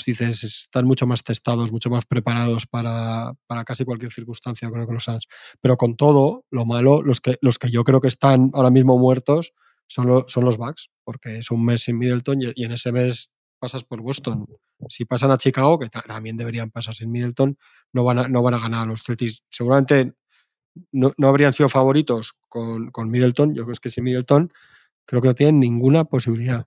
dices, 0.05 0.45
están 0.45 0.87
mucho 0.87 1.07
más 1.07 1.23
testados, 1.23 1.73
mucho 1.73 1.91
más 1.91 2.05
preparados 2.05 2.67
para, 2.67 3.35
para, 3.47 3.65
casi 3.65 3.85
cualquier 3.85 4.13
circunstancia, 4.13 4.71
creo 4.71 4.87
que 4.87 4.95
los 4.95 5.05
Suns. 5.05 5.27
Pero 5.61 5.77
con 5.77 5.97
todo, 5.97 6.45
lo 6.51 6.67
malo, 6.67 7.03
los 7.03 7.21
que, 7.21 7.37
los 7.41 7.59
que 7.59 7.71
yo 7.71 7.85
creo 7.85 8.01
que 8.01 8.09
están 8.09 8.51
ahora 8.55 8.71
mismo 8.71 8.99
muertos 8.99 9.53
son, 9.87 10.25
son 10.29 10.45
los 10.45 10.57
Bucks, 10.57 10.91
porque 11.05 11.39
es 11.39 11.51
un 11.51 11.65
mes 11.65 11.83
sin 11.83 11.99
Middleton 11.99 12.39
y 12.55 12.65
en 12.65 12.73
ese 12.73 12.93
mes 12.93 13.31
pasas 13.59 13.85
por 13.85 14.03
Boston. 14.03 14.47
Si 14.89 15.05
pasan 15.05 15.31
a 15.31 15.39
Chicago, 15.39 15.79
que 15.79 15.89
también 15.89 16.37
deberían 16.37 16.71
pasar 16.71 16.95
sin 16.95 17.11
Middleton, 17.11 17.59
no 17.93 18.05
van 18.05 18.19
a, 18.19 18.29
no 18.29 18.43
van 18.43 18.55
a 18.55 18.59
ganar 18.59 18.83
a 18.83 18.87
los 18.87 19.03
Celtics. 19.03 19.45
Seguramente 19.51 20.15
no, 20.93 21.13
habrían 21.25 21.53
sido 21.53 21.69
favoritos 21.69 22.35
con, 22.49 22.91
con, 22.91 23.11
Middleton. 23.11 23.55
Yo 23.55 23.65
creo 23.65 23.77
que 23.81 23.91
sin 23.91 24.05
Middleton 24.05 24.53
creo 25.07 25.23
que 25.23 25.29
no 25.29 25.35
tienen 25.35 25.61
ninguna 25.61 26.05
posibilidad. 26.05 26.67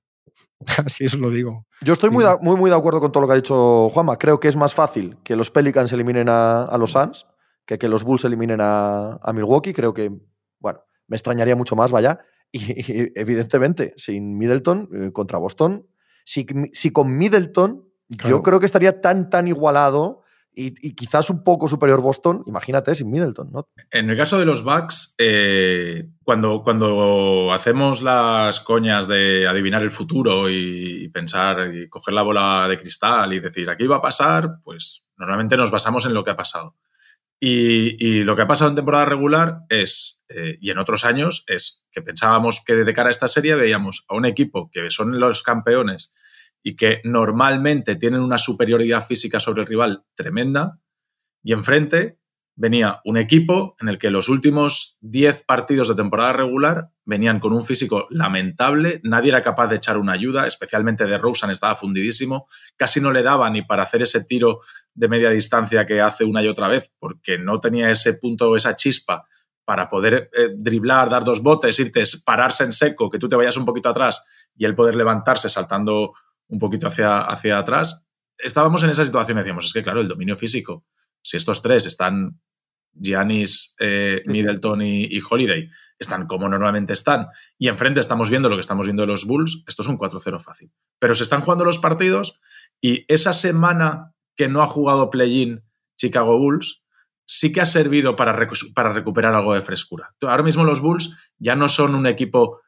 Así 0.86 1.06
os 1.06 1.16
lo 1.16 1.30
digo. 1.30 1.66
Yo 1.82 1.94
estoy 1.94 2.10
muy, 2.10 2.24
muy, 2.42 2.56
muy 2.56 2.70
de 2.70 2.76
acuerdo 2.76 3.00
con 3.00 3.12
todo 3.12 3.22
lo 3.22 3.28
que 3.28 3.34
ha 3.34 3.38
dicho 3.38 3.90
Juanma. 3.90 4.18
Creo 4.18 4.40
que 4.40 4.48
es 4.48 4.56
más 4.56 4.74
fácil 4.74 5.18
que 5.24 5.36
los 5.36 5.52
Pelicans 5.52 5.92
eliminen 5.94 6.28
a, 6.30 6.76
los 6.80 6.92
Suns 6.92 7.28
que 7.66 7.78
que 7.78 7.90
los 7.90 8.04
Bulls 8.04 8.26
eliminen 8.26 8.60
a, 8.62 9.20
Milwaukee. 9.34 9.74
Creo 9.74 9.94
que, 9.94 10.12
bueno, 10.60 10.80
me 11.08 11.18
extrañaría 11.18 11.56
mucho 11.56 11.76
más, 11.76 11.92
vaya. 11.92 12.20
Y, 12.52 13.20
evidentemente, 13.20 13.94
sin 13.98 14.38
Middleton 14.38 14.90
eh, 14.94 15.12
contra 15.12 15.38
Boston, 15.38 15.86
si, 16.24 16.46
con 16.92 17.18
Middleton 17.18 17.87
yo 18.10 18.44
creo 18.44 18.60
que 18.60 18.66
estaría 18.66 19.02
tan, 19.02 19.30
tan 19.30 19.48
igualado 19.48 20.24
y, 20.60 20.96
quizás 20.96 21.30
un 21.30 21.44
poco 21.44 21.68
superior 21.68 22.02
Boston, 22.02 22.44
imagínate 22.48 22.96
sin 22.96 23.12
Middleton, 23.12 23.52
¿no? 23.52 23.70
En 23.92 24.10
el 24.10 24.18
caso 24.18 24.40
de 24.40 24.46
los 24.46 24.64
Bucks, 24.64 25.14
eh, 25.20 26.10
cuando, 26.24 26.64
cuando 26.64 27.54
hacemos 27.54 28.02
las 28.02 28.60
coñas 28.62 29.08
de 29.08 29.48
adivinar 29.48 29.84
el 29.84 29.92
futuro 29.92 30.50
y, 30.50 31.10
pensar 31.10 31.76
y 31.76 31.88
coger 31.90 32.16
la 32.16 32.24
bola 32.24 32.66
de 32.68 32.80
cristal 32.80 33.34
y 33.34 33.40
decir 33.40 33.70
aquí 33.70 33.86
va 33.86 33.98
a 33.98 34.02
pasar, 34.02 34.58
pues 34.64 35.06
normalmente 35.16 35.58
nos 35.58 35.70
basamos 35.70 36.08
en 36.08 36.16
lo 36.16 36.24
que 36.24 36.32
ha 36.32 36.36
pasado. 36.36 36.76
Y, 37.40 38.24
lo 38.24 38.36
que 38.36 38.42
ha 38.42 38.48
pasado 38.48 38.72
en 38.72 38.78
temporada 38.78 39.06
regular 39.06 39.60
es, 39.70 40.24
eh, 40.28 40.58
y 40.60 40.72
en 40.72 40.80
otros 40.80 41.06
años, 41.06 41.44
es 41.46 41.86
que 41.92 42.02
pensábamos 42.02 42.64
que 42.66 42.74
de 42.74 42.94
cara 42.94 43.10
a 43.10 43.12
esta 43.12 43.28
serie 43.28 43.54
veíamos 43.54 44.06
a 44.10 44.16
un 44.16 44.26
equipo 44.26 44.72
que 44.72 44.90
son 44.90 45.20
los 45.20 45.44
campeones 45.44 46.16
y 46.64 46.76
que 46.76 47.02
normalmente 47.04 47.96
tienen 47.96 48.22
una 48.22 48.38
superioridad 48.38 49.06
física 49.06 49.40
sobre 49.40 49.62
el 49.62 49.68
rival 49.68 50.04
tremenda, 50.16 50.80
y 51.44 51.54
enfrente 51.54 52.20
venía 52.58 53.02
un 53.06 53.18
equipo 53.18 53.76
en 53.80 53.88
el 53.88 54.00
que 54.00 54.10
los 54.10 54.30
últimos 54.30 54.98
10 55.02 55.44
partidos 55.44 55.88
de 55.88 55.96
temporada 55.96 56.34
regular 56.34 56.90
venían 57.06 57.40
con 57.40 57.54
un 57.54 57.64
físico 57.64 58.08
lamentable, 58.10 59.00
nadie 59.04 59.30
era 59.30 59.44
capaz 59.44 59.68
de 59.68 59.76
echar 59.76 59.98
una 59.98 60.14
ayuda, 60.14 60.48
especialmente 60.48 61.06
de 61.06 61.18
Rosen 61.20 61.52
estaba 61.52 61.78
fundidísimo, 61.78 62.48
casi 62.76 63.00
no 63.00 63.12
le 63.12 63.22
daba 63.22 63.50
ni 63.50 63.62
para 63.62 63.84
hacer 63.84 64.02
ese 64.02 64.26
tiro 64.26 64.60
de 64.94 65.08
media 65.08 65.30
distancia 65.30 65.86
que 65.86 66.02
hace 66.02 66.26
una 66.26 66.44
y 66.44 66.48
otra 66.48 66.68
vez, 66.68 66.92
porque 67.00 67.38
no 67.38 67.60
tenía 67.60 67.92
ese 67.92 68.16
punto, 68.16 68.58
esa 68.58 68.76
chispa 68.76 69.28
para 69.64 69.90
poder 69.90 70.30
eh, 70.34 70.50
driblar, 70.56 71.10
dar 71.10 71.24
dos 71.24 71.44
botes, 71.44 71.80
irte, 71.80 72.04
pararse 72.26 72.64
en 72.64 72.74
seco, 72.74 73.12
que 73.12 73.20
tú 73.20 73.30
te 73.30 73.36
vayas 73.36 73.58
un 73.58 73.66
poquito 73.66 73.90
atrás 73.90 74.26
y 74.56 74.66
él 74.66 74.76
poder 74.76 74.96
levantarse 74.96 75.50
saltando 75.50 76.14
un 76.48 76.60
poquito 76.60 76.88
hacia, 76.88 77.20
hacia 77.20 77.58
atrás. 77.58 78.06
Estábamos 78.38 78.84
en 78.84 78.90
esa 78.90 79.06
situación 79.06 79.38
y 79.38 79.42
decíamos, 79.42 79.66
es 79.66 79.74
que 79.74 79.84
claro, 79.84 80.02
el 80.02 80.08
dominio 80.08 80.38
físico, 80.38 80.86
si 81.22 81.38
estos 81.38 81.62
tres 81.62 81.86
están 81.86 82.40
Giannis, 82.94 83.76
eh, 83.80 84.24
Middleton 84.26 84.82
y, 84.82 85.20
Holiday 85.22 85.70
están 86.00 86.28
como 86.28 86.48
normalmente 86.48 86.94
están 86.94 87.28
y 87.58 87.70
enfrente 87.70 88.00
estamos 88.00 88.30
viendo 88.30 88.50
lo 88.50 88.56
que 88.56 88.62
estamos 88.62 88.86
viendo 88.86 89.02
de 89.02 89.08
los 89.08 89.26
Bulls, 89.26 89.64
esto 89.68 89.82
es 89.82 89.88
un 89.88 89.98
4-0 89.98 90.40
fácil. 90.40 90.72
Pero 91.00 91.16
se 91.16 91.24
están 91.24 91.42
jugando 91.42 91.66
los 91.66 91.80
partidos 91.80 92.40
y 92.82 93.06
esa 93.08 93.34
semana 93.34 94.14
que 94.36 94.48
no 94.48 94.62
ha 94.62 94.68
jugado 94.68 95.10
play-in 95.10 95.64
Chicago 95.98 96.38
Bulls 96.38 96.84
sí 97.26 97.52
que 97.52 97.62
ha 97.62 97.66
servido 97.66 98.16
para, 98.16 98.38
para 98.74 98.94
recuperar 98.94 99.34
algo 99.36 99.54
de 99.54 99.62
frescura. 99.62 100.16
Ahora 100.22 100.44
mismo 100.44 100.64
los 100.64 100.82
Bulls 100.82 101.18
ya 101.38 101.56
no 101.56 101.68
son 101.68 101.96
un 101.96 102.08
equipo 102.08 102.62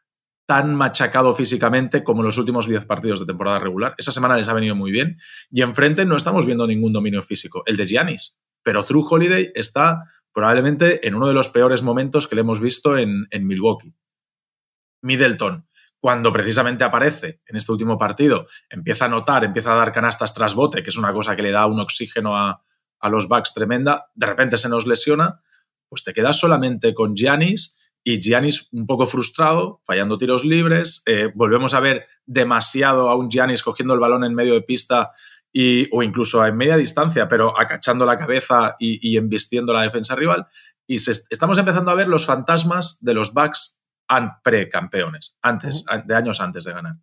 tan 0.50 0.74
machacado 0.74 1.36
físicamente 1.36 2.04
como 2.04 2.24
los 2.24 2.40
últimos 2.40 2.68
10 2.68 2.88
partidos 2.88 3.20
de 3.20 3.28
temporada 3.28 3.60
regular. 3.60 3.94
Esa 4.00 4.12
semana 4.12 4.36
les 4.36 4.50
ha 4.50 4.54
venido 4.54 4.74
muy 4.74 4.90
bien 4.92 5.20
y 5.52 5.62
enfrente 5.62 6.08
no 6.08 6.18
estamos 6.18 6.48
viendo 6.48 6.66
ningún 6.66 6.92
dominio 6.92 7.22
físico, 7.22 7.62
el 7.68 7.78
de 7.78 7.86
Giannis. 7.86 8.40
Pero 8.64 8.84
True 8.84 9.04
Holiday 9.08 9.52
está 9.54 10.06
probablemente 10.34 11.08
en 11.08 11.14
uno 11.14 11.28
de 11.28 11.36
los 11.36 11.50
peores 11.50 11.84
momentos 11.84 12.28
que 12.28 12.34
le 12.34 12.42
hemos 12.42 12.62
visto 12.62 12.98
en, 12.98 13.28
Milwaukee. 13.32 13.94
Middleton, 15.04 15.68
cuando 16.00 16.34
precisamente 16.34 16.84
aparece 16.84 17.42
en 17.46 17.56
este 17.56 17.72
último 17.72 18.00
partido, 18.00 18.48
empieza 18.72 19.06
a 19.06 19.10
notar, 19.10 19.44
empieza 19.44 19.74
a 19.74 19.76
dar 19.76 19.92
canastas 19.92 20.34
tras 20.34 20.56
bote, 20.56 20.82
que 20.82 20.90
es 20.90 20.98
una 20.98 21.14
cosa 21.14 21.36
que 21.36 21.44
le 21.44 21.52
da 21.52 21.68
un 21.68 21.80
oxígeno 21.80 22.36
a, 22.36 22.64
a 23.00 23.10
los 23.10 23.28
Bucks 23.28 23.54
tremenda, 23.54 24.10
de 24.16 24.26
repente 24.26 24.58
se 24.58 24.68
nos 24.68 24.88
lesiona, 24.88 25.44
pues 25.88 26.04
te 26.04 26.12
quedas 26.12 26.40
solamente 26.40 26.96
con 26.96 27.16
Giannis 27.16 27.79
y 28.04 28.20
Giannis 28.20 28.70
un 28.72 28.86
poco 28.86 29.06
frustrado, 29.06 29.82
fallando 29.86 30.18
tiros 30.18 30.46
libres. 30.46 31.04
Eh, 31.06 31.32
volvemos 31.36 31.74
a 31.74 31.80
ver 31.80 32.08
demasiado 32.26 33.10
a 33.10 33.16
un 33.16 33.30
Giannis 33.30 33.64
cogiendo 33.64 33.94
el 33.94 34.00
balón 34.00 34.24
en 34.24 34.34
medio 34.34 34.54
de 34.54 34.62
pista 34.62 35.12
y, 35.52 35.88
o 35.92 36.04
incluso 36.04 36.46
en 36.46 36.56
media 36.56 36.78
distancia, 36.78 37.28
pero 37.28 37.60
acachando 37.60 38.06
la 38.06 38.18
cabeza 38.18 38.76
y, 38.80 39.00
y 39.08 39.18
embistiendo 39.18 39.74
la 39.74 39.82
defensa 39.82 40.16
rival. 40.16 40.48
Y 40.88 40.96
estamos 40.96 41.58
empezando 41.58 41.92
a 41.92 41.96
ver 41.96 42.08
los 42.08 42.26
fantasmas 42.26 42.98
de 43.02 43.14
los 43.14 43.34
Bucks 43.34 43.80
pre-campeones, 44.44 45.38
antes, 45.42 45.86
de 46.06 46.16
años 46.16 46.42
antes 46.42 46.66
de 46.66 46.74
ganar. 46.74 46.96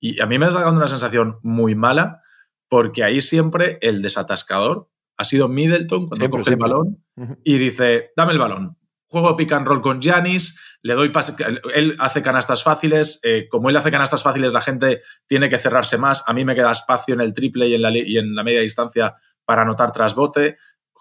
Y 0.00 0.20
a 0.20 0.26
mí 0.26 0.38
me 0.38 0.46
ha 0.46 0.50
sacado 0.50 0.74
una 0.74 0.88
sensación 0.88 1.38
muy 1.42 1.74
mala 1.74 2.22
porque 2.68 3.04
ahí 3.04 3.20
siempre 3.20 3.78
el 3.82 4.02
desatascador 4.02 4.90
ha 5.16 5.24
sido 5.24 5.48
Middleton 5.48 6.08
cuando 6.08 6.30
coge 6.30 6.50
el 6.50 6.56
balón 6.56 7.04
y 7.44 7.58
dice, 7.58 8.10
dame 8.16 8.32
el 8.32 8.38
balón. 8.38 8.78
Juego 9.14 9.36
pick 9.36 9.52
and 9.52 9.66
roll 9.66 9.80
con 9.80 10.00
Giannis, 10.00 10.60
le 10.82 10.94
doy 10.94 11.10
pase, 11.10 11.34
él 11.74 11.96
hace 12.00 12.20
canastas 12.20 12.64
fáciles, 12.64 13.20
eh, 13.22 13.46
como 13.48 13.70
él 13.70 13.76
hace 13.76 13.90
canastas 13.90 14.22
fáciles 14.22 14.52
la 14.52 14.60
gente 14.60 15.02
tiene 15.26 15.48
que 15.48 15.58
cerrarse 15.58 15.98
más, 15.98 16.24
a 16.26 16.32
mí 16.32 16.44
me 16.44 16.54
queda 16.54 16.72
espacio 16.72 17.14
en 17.14 17.20
el 17.20 17.32
triple 17.32 17.68
y 17.68 17.74
en 17.74 17.82
la, 17.82 17.96
y 17.96 18.18
en 18.18 18.34
la 18.34 18.42
media 18.42 18.60
distancia 18.60 19.14
para 19.44 19.62
anotar 19.62 19.92
tras 19.92 20.14
bote. 20.14 20.56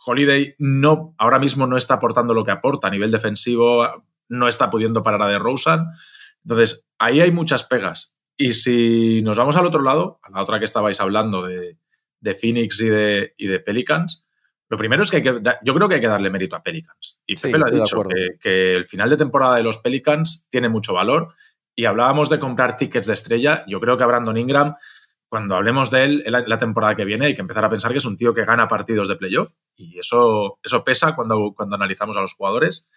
Holiday 0.06 0.56
no, 0.60 1.16
ahora 1.18 1.40
mismo 1.40 1.66
no 1.66 1.76
está 1.76 1.96
aportando 1.96 2.34
lo 2.34 2.46
que 2.46 2.52
aporta 2.52 2.88
a 2.88 2.92
nivel 2.92 3.10
defensivo, 3.10 3.88
no 4.30 4.48
está 4.48 4.70
pudiendo 4.70 5.02
parar 5.02 5.24
a 5.24 5.28
DeRozan. 5.28 5.88
Entonces, 6.44 6.86
ahí 7.00 7.22
hay 7.22 7.32
muchas 7.32 7.64
pegas. 7.64 8.18
Y 8.38 8.54
si 8.54 9.22
nos 9.24 9.38
vamos 9.38 9.56
al 9.56 9.66
otro 9.66 9.82
lado, 9.82 10.20
a 10.22 10.30
la 10.30 10.42
otra 10.42 10.60
que 10.60 10.66
estabais 10.66 11.00
hablando 11.02 11.42
de, 11.42 11.78
de 12.20 12.36
Phoenix 12.36 12.80
y 12.82 12.90
de, 12.90 13.34
y 13.38 13.48
de 13.48 13.60
Pelicans, 13.60 14.28
lo 14.74 14.78
primero 14.80 15.04
es 15.04 15.12
que, 15.12 15.22
yo 15.22 15.74
creo 15.76 15.88
que 15.88 15.94
hay 15.94 16.02
que 16.02 16.08
darle 16.08 16.32
mérito 16.32 16.56
a 16.56 16.64
Pelicans. 16.64 17.22
Y 17.28 17.36
Pepe 17.36 17.60
lo 17.60 17.68
ha 17.68 17.70
dicho, 17.70 18.02
que, 18.42 18.76
el 18.76 18.88
final 18.88 19.08
de 19.08 19.18
temporada 19.18 19.58
de 19.58 19.62
los 19.62 19.78
Pelicans 19.78 20.48
tiene 20.50 20.68
mucho 20.68 20.96
valor. 20.96 21.36
Y 21.76 21.86
hablábamos 21.86 22.28
de 22.32 22.40
comprar 22.40 22.76
tickets 22.76 23.06
de 23.06 23.14
estrella. 23.14 23.64
Yo 23.68 23.80
creo 23.80 24.00
que 24.00 24.04
a 24.04 24.08
Brandon 24.08 24.36
Ingram, 24.36 24.76
cuando 25.30 25.56
hablemos 25.56 25.92
de 25.92 26.04
él 26.06 26.24
la, 26.26 26.40
la, 26.48 26.58
temporada 26.58 26.96
que 26.96 27.06
viene, 27.06 27.28
hay 27.28 27.36
que 27.36 27.42
empezar 27.42 27.64
a 27.64 27.70
pensar 27.70 27.92
que 27.92 28.00
es 28.00 28.06
un 28.06 28.18
tío 28.18 28.34
que 28.34 28.46
gana 28.46 28.68
partidos 28.68 29.08
de 29.08 29.16
playoff. 29.16 29.52
Y 29.76 30.00
eso, 30.00 30.58
eso 30.64 30.84
pesa 30.84 31.16
cuando, 31.16 31.54
cuando 31.56 31.76
analizamos 31.76 32.18
a 32.18 32.22
los 32.22 32.34
jugadores. 32.34 32.90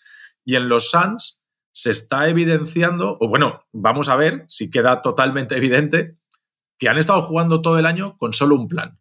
Y 0.47 0.57
en 0.57 0.70
los 0.70 0.89
Suns 0.89 1.45
se 1.72 1.91
está 1.91 2.27
evidenciando, 2.27 3.18
o 3.20 3.29
bueno, 3.29 3.66
vamos 3.70 4.09
a 4.09 4.16
ver 4.16 4.47
si 4.49 4.70
queda 4.70 5.03
totalmente 5.03 5.57
evidente, 5.59 6.16
que 6.79 6.89
han 6.89 6.97
estado 6.97 7.20
jugando 7.20 7.61
todo 7.61 7.79
el 7.79 7.85
año 7.85 8.16
con 8.16 8.33
solo 8.33 8.55
un 8.55 8.66
plan 8.66 8.99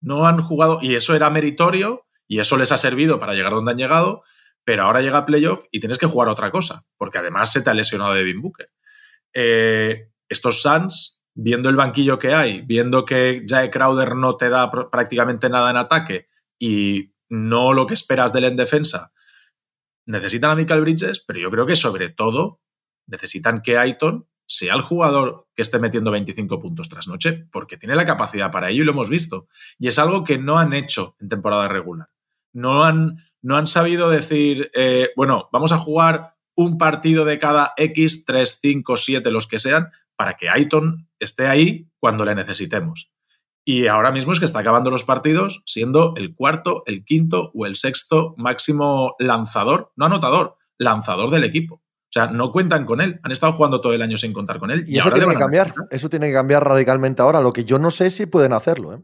no 0.00 0.26
han 0.26 0.42
jugado, 0.42 0.78
y 0.82 0.94
eso 0.94 1.14
era 1.14 1.30
meritorio, 1.30 2.06
y 2.30 2.38
eso 2.38 2.56
les 2.56 2.70
ha 2.70 2.76
servido 2.76 3.18
para 3.18 3.34
llegar 3.34 3.52
donde 3.52 3.72
han 3.72 3.76
llegado, 3.76 4.22
pero 4.64 4.84
ahora 4.84 5.02
llega 5.02 5.26
playoff 5.26 5.64
y 5.72 5.80
tienes 5.80 5.98
que 5.98 6.06
jugar 6.06 6.28
otra 6.28 6.52
cosa, 6.52 6.86
porque 6.96 7.18
además 7.18 7.50
se 7.50 7.60
te 7.60 7.70
ha 7.70 7.74
lesionado 7.74 8.14
Devin 8.14 8.40
Booker. 8.40 8.70
Eh, 9.34 10.12
estos 10.28 10.62
Suns, 10.62 11.24
viendo 11.34 11.68
el 11.68 11.74
banquillo 11.74 12.20
que 12.20 12.32
hay, 12.32 12.62
viendo 12.62 13.04
que 13.04 13.44
Jae 13.48 13.72
Crowder 13.72 14.14
no 14.14 14.36
te 14.36 14.48
da 14.48 14.70
prácticamente 14.70 15.50
nada 15.50 15.72
en 15.72 15.76
ataque 15.76 16.28
y 16.56 17.16
no 17.28 17.72
lo 17.72 17.88
que 17.88 17.94
esperas 17.94 18.32
de 18.32 18.38
él 18.38 18.44
en 18.44 18.56
defensa, 18.56 19.12
necesitan 20.06 20.52
a 20.52 20.54
Michael 20.54 20.82
Bridges, 20.82 21.24
pero 21.26 21.40
yo 21.40 21.50
creo 21.50 21.66
que 21.66 21.74
sobre 21.74 22.10
todo 22.10 22.60
necesitan 23.08 23.60
que 23.60 23.76
Aiton 23.76 24.28
sea 24.46 24.74
el 24.74 24.82
jugador 24.82 25.48
que 25.56 25.62
esté 25.62 25.80
metiendo 25.80 26.12
25 26.12 26.60
puntos 26.60 26.88
tras 26.88 27.08
noche, 27.08 27.48
porque 27.50 27.76
tiene 27.76 27.96
la 27.96 28.06
capacidad 28.06 28.52
para 28.52 28.70
ello 28.70 28.84
y 28.84 28.86
lo 28.86 28.92
hemos 28.92 29.10
visto. 29.10 29.48
Y 29.80 29.88
es 29.88 29.98
algo 29.98 30.22
que 30.22 30.38
no 30.38 30.60
han 30.60 30.74
hecho 30.74 31.16
en 31.18 31.28
temporada 31.28 31.66
regular. 31.66 32.08
No 32.52 32.84
han, 32.84 33.18
no 33.42 33.56
han 33.56 33.66
sabido 33.66 34.10
decir, 34.10 34.70
eh, 34.74 35.10
bueno, 35.16 35.48
vamos 35.52 35.72
a 35.72 35.78
jugar 35.78 36.34
un 36.54 36.78
partido 36.78 37.24
de 37.24 37.38
cada 37.38 37.72
X, 37.76 38.24
3, 38.24 38.58
5, 38.60 38.96
7, 38.96 39.30
los 39.30 39.46
que 39.46 39.58
sean, 39.58 39.90
para 40.16 40.36
que 40.36 40.50
Aiton 40.50 41.08
esté 41.18 41.46
ahí 41.46 41.88
cuando 41.98 42.24
le 42.24 42.34
necesitemos. 42.34 43.12
Y 43.64 43.86
ahora 43.86 44.10
mismo 44.10 44.32
es 44.32 44.38
que 44.38 44.44
está 44.44 44.60
acabando 44.60 44.90
los 44.90 45.04
partidos 45.04 45.62
siendo 45.66 46.14
el 46.16 46.34
cuarto, 46.34 46.82
el 46.86 47.04
quinto 47.04 47.50
o 47.54 47.66
el 47.66 47.76
sexto 47.76 48.34
máximo 48.36 49.14
lanzador, 49.18 49.92
no 49.96 50.06
anotador, 50.06 50.56
lanzador 50.78 51.30
del 51.30 51.44
equipo. 51.44 51.76
O 51.76 52.12
sea, 52.12 52.26
no 52.26 52.50
cuentan 52.50 52.86
con 52.86 53.00
él. 53.00 53.20
Han 53.22 53.30
estado 53.30 53.52
jugando 53.52 53.80
todo 53.80 53.94
el 53.94 54.02
año 54.02 54.16
sin 54.16 54.32
contar 54.32 54.58
con 54.58 54.72
él. 54.72 54.84
Y, 54.88 54.98
eso 54.98 55.10
tiene 55.12 55.28
que 55.28 55.38
cambiar. 55.38 55.72
Eso 55.90 56.10
tiene 56.10 56.26
que 56.26 56.32
cambiar 56.32 56.66
radicalmente 56.66 57.22
ahora. 57.22 57.40
Lo 57.40 57.52
que 57.52 57.64
yo 57.64 57.78
no 57.78 57.90
sé 57.90 58.10
si 58.10 58.26
pueden 58.26 58.52
hacerlo. 58.52 58.94
¿eh? 58.94 58.98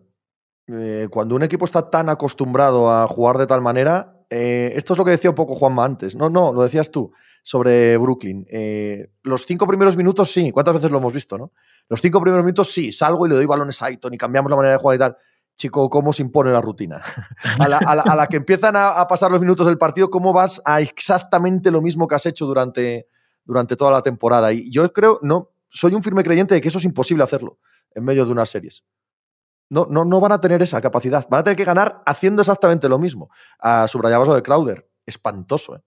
Eh, 0.69 1.09
cuando 1.11 1.35
un 1.35 1.43
equipo 1.43 1.65
está 1.65 1.91
tan 1.91 2.09
acostumbrado 2.09 2.91
a 2.91 3.07
jugar 3.07 3.39
de 3.39 3.47
tal 3.47 3.61
manera, 3.61 4.25
eh, 4.31 4.73
esto 4.75 4.93
es 4.93 4.99
lo 4.99 5.05
que 5.05 5.13
decía 5.13 5.31
un 5.31 5.37
poco 5.37 5.55
Juanma 5.55 5.85
antes. 5.85 6.17
No, 6.17 6.29
no, 6.29 6.53
lo 6.53 6.63
decías 6.63 6.91
tú 6.91 7.13
sobre 7.43 7.97
Brooklyn. 7.97 8.47
los 9.23 9.47
cinco 9.47 9.67
primeros 9.67 9.97
minutos 9.97 10.33
sí. 10.33 10.51
¿Cuántas 10.51 10.75
veces 10.75 10.91
lo 10.91 10.99
hemos 10.99 11.13
visto, 11.13 11.39
no? 11.39 11.53
Los 11.89 12.01
cinco 12.01 12.21
primeros 12.21 12.45
minutos 12.45 12.73
sí. 12.73 12.91
Salgo 12.91 13.27
y 13.27 13.29
le 13.29 13.37
doy 13.37 13.47
balones 13.47 13.81
a 13.83 13.87
Aiton 13.87 14.13
y 14.13 14.19
cambiamos 14.19 14.51
la 14.51 14.57
manera 14.57 14.73
de 14.73 14.79
jugar 14.79 14.97
y 14.97 14.99
tal 14.99 15.17
chico, 15.57 15.89
cómo 15.91 16.13
se 16.13 16.23
impone 16.23 16.53
la 16.53 16.61
rutina. 16.61 17.03
A 17.59 18.15
la, 18.15 18.27
que 18.27 18.37
empiezan 18.37 18.77
a, 18.77 19.07
pasar 19.09 19.31
los 19.31 19.41
minutos 19.41 19.67
del 19.67 19.79
partido, 19.79 20.11
cómo 20.11 20.33
vas 20.33 20.61
a 20.65 20.81
exactamente 20.81 21.71
lo 21.71 21.81
mismo 21.81 22.07
que 22.07 22.15
has 22.15 22.27
hecho 22.27 22.47
durante, 22.47 23.09
durante 23.45 23.77
toda 23.77 23.91
la 23.91 24.03
temporada. 24.03 24.53
Y 24.53 24.71
yo 24.71 24.93
creo, 24.93 25.19
no, 25.23 25.51
soy 25.69 25.95
un 25.95 26.03
firme 26.03 26.23
creyente 26.23 26.55
de 26.55 26.61
que 26.61 26.69
eso 26.69 26.79
es 26.79 26.85
imposible 26.85 27.25
hacerlo 27.25 27.59
en 27.95 28.05
medio 28.05 28.27
de 28.27 28.33
unas 28.33 28.51
series. 28.51 28.85
No, 29.69 29.87
no, 29.91 30.05
no 30.05 30.21
van 30.21 30.33
a 30.33 30.41
tener 30.41 30.63
esa 30.63 30.81
capacidad. 30.81 31.27
Van 31.29 31.41
a 31.41 31.45
tener 31.45 31.57
que 31.57 31.65
ganar 31.65 32.03
haciendo 32.07 32.43
exactamente 32.43 32.89
lo 32.89 32.99
mismo. 32.99 33.31
Ah, 33.59 33.87
subrayabas 33.89 34.29
lo 34.29 34.35
de 34.35 34.43
Crowder. 34.43 34.89
Espantoso, 35.05 35.77
¿eh? 35.77 35.81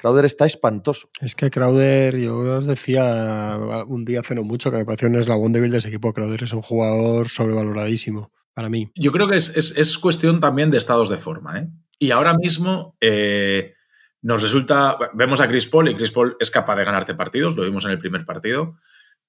Crowder 0.00 0.24
está 0.24 0.46
espantoso. 0.46 1.10
Es 1.20 1.34
que 1.34 1.50
Crowder, 1.50 2.16
yo 2.16 2.38
os 2.38 2.64
decía 2.64 3.58
un 3.86 4.06
día 4.06 4.20
hace 4.20 4.34
no 4.34 4.42
mucho 4.42 4.70
que 4.70 4.78
me 4.78 4.86
pareció 4.86 5.08
un 5.08 5.16
eslabón 5.16 5.52
débil 5.52 5.70
de 5.70 5.78
ese 5.78 5.88
equipo. 5.88 6.14
Crowder 6.14 6.42
es 6.42 6.54
un 6.54 6.62
jugador 6.62 7.28
sobrevaloradísimo 7.28 8.32
para 8.54 8.70
mí. 8.70 8.90
Yo 8.94 9.12
creo 9.12 9.28
que 9.28 9.36
es, 9.36 9.98
cuestión 9.98 10.40
también 10.40 10.70
de 10.70 10.78
estados 10.78 11.10
de 11.10 11.18
forma. 11.18 11.58
¿eh? 11.58 11.68
Y 11.98 12.12
ahora 12.12 12.34
mismo 12.34 12.96
eh, 12.98 13.74
nos 14.22 14.42
resulta, 14.42 14.96
vemos 15.12 15.40
a 15.40 15.48
Chris 15.48 15.66
Paul 15.66 15.90
y 15.90 15.94
Chris 15.94 16.10
Paul 16.10 16.34
es 16.40 16.50
capaz 16.50 16.76
de 16.76 16.84
ganarte 16.84 17.14
partidos, 17.14 17.54
lo 17.56 17.64
vimos 17.64 17.84
en 17.84 17.90
el 17.90 17.98
primer 17.98 18.24
partido. 18.24 18.78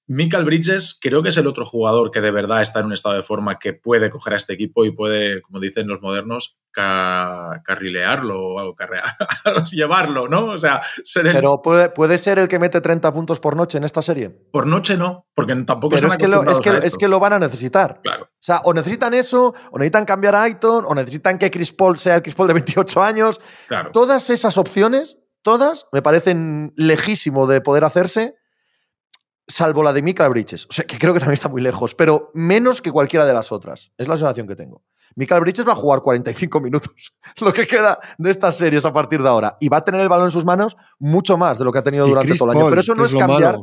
Michael 0.08 0.44
Bridges 0.44 0.98
creo 1.00 1.22
que 1.22 1.28
es 1.28 1.36
el 1.36 1.46
otro 1.46 1.64
jugador 1.64 2.10
que 2.10 2.20
de 2.20 2.30
verdad 2.30 2.60
está 2.60 2.80
en 2.80 2.86
un 2.86 2.92
estado 2.92 3.14
de 3.14 3.22
forma 3.22 3.58
que 3.58 3.72
puede 3.72 4.10
coger 4.10 4.34
a 4.34 4.36
este 4.36 4.52
equipo 4.52 4.84
y 4.84 4.90
puede, 4.90 5.40
como 5.42 5.60
dicen 5.60 5.86
los 5.86 6.00
modernos, 6.02 6.58
carrilearlo 6.72 8.38
o 8.40 8.74
llevarlo, 9.70 10.28
¿no? 10.28 10.46
O 10.46 10.58
sea, 10.58 10.82
Pero 11.22 11.62
puede, 11.62 11.90
puede 11.90 12.18
ser 12.18 12.38
el 12.38 12.48
que 12.48 12.58
mete 12.58 12.80
30 12.80 13.12
puntos 13.12 13.40
por 13.40 13.56
noche 13.56 13.78
en 13.78 13.84
esta 13.84 14.02
serie. 14.02 14.30
Por 14.30 14.66
noche 14.66 14.96
no, 14.96 15.26
porque 15.34 15.54
tampoco 15.64 15.94
Pero 15.94 16.08
es 16.08 16.16
que, 16.16 16.28
lo, 16.28 16.42
es, 16.50 16.60
que, 16.60 16.70
es 16.82 16.96
que 16.96 17.08
lo 17.08 17.20
van 17.20 17.34
a 17.34 17.38
necesitar. 17.38 18.00
Claro. 18.02 18.24
O 18.24 18.28
sea, 18.40 18.60
o 18.64 18.74
necesitan 18.74 19.14
eso, 19.14 19.54
o 19.70 19.78
necesitan 19.78 20.04
cambiar 20.04 20.34
a 20.34 20.42
Aiton, 20.42 20.84
o 20.86 20.94
necesitan 20.94 21.38
que 21.38 21.50
Chris 21.50 21.72
Paul 21.72 21.98
sea 21.98 22.16
el 22.16 22.22
Chris 22.22 22.34
Paul 22.34 22.48
de 22.48 22.54
28 22.54 23.02
años. 23.02 23.40
Claro. 23.68 23.90
Todas 23.92 24.30
esas 24.30 24.58
opciones, 24.58 25.18
todas, 25.42 25.86
me 25.92 26.02
parecen 26.02 26.72
lejísimo 26.76 27.46
de 27.46 27.60
poder 27.60 27.84
hacerse 27.84 28.34
salvo 29.46 29.82
la 29.82 29.92
de 29.92 30.02
Michael 30.02 30.30
Bridges, 30.30 30.66
o 30.68 30.72
sea, 30.72 30.84
que 30.84 30.98
creo 30.98 31.12
que 31.12 31.20
también 31.20 31.34
está 31.34 31.48
muy 31.48 31.62
lejos, 31.62 31.94
pero 31.94 32.30
menos 32.34 32.80
que 32.80 32.90
cualquiera 32.90 33.24
de 33.24 33.32
las 33.32 33.52
otras. 33.52 33.92
Es 33.98 34.08
la 34.08 34.16
sensación 34.16 34.46
que 34.46 34.56
tengo. 34.56 34.82
Michael 35.14 35.42
Bridges 35.42 35.66
va 35.66 35.72
a 35.72 35.76
jugar 35.76 36.00
45 36.00 36.60
minutos, 36.60 37.14
lo 37.40 37.52
que 37.52 37.66
queda 37.66 37.98
de 38.18 38.30
estas 38.30 38.56
series 38.56 38.84
a 38.84 38.92
partir 38.92 39.22
de 39.22 39.28
ahora, 39.28 39.56
y 39.60 39.68
va 39.68 39.78
a 39.78 39.82
tener 39.82 40.00
el 40.00 40.08
balón 40.08 40.26
en 40.26 40.32
sus 40.32 40.44
manos 40.44 40.76
mucho 40.98 41.36
más 41.36 41.58
de 41.58 41.64
lo 41.64 41.72
que 41.72 41.78
ha 41.78 41.84
tenido 41.84 42.06
durante 42.06 42.34
todo 42.34 42.50
el 42.50 42.58
año. 42.58 42.68
pero 42.68 42.80
eso 42.80 42.94
no 42.94 43.04
es, 43.04 43.14
cambiar. 43.14 43.58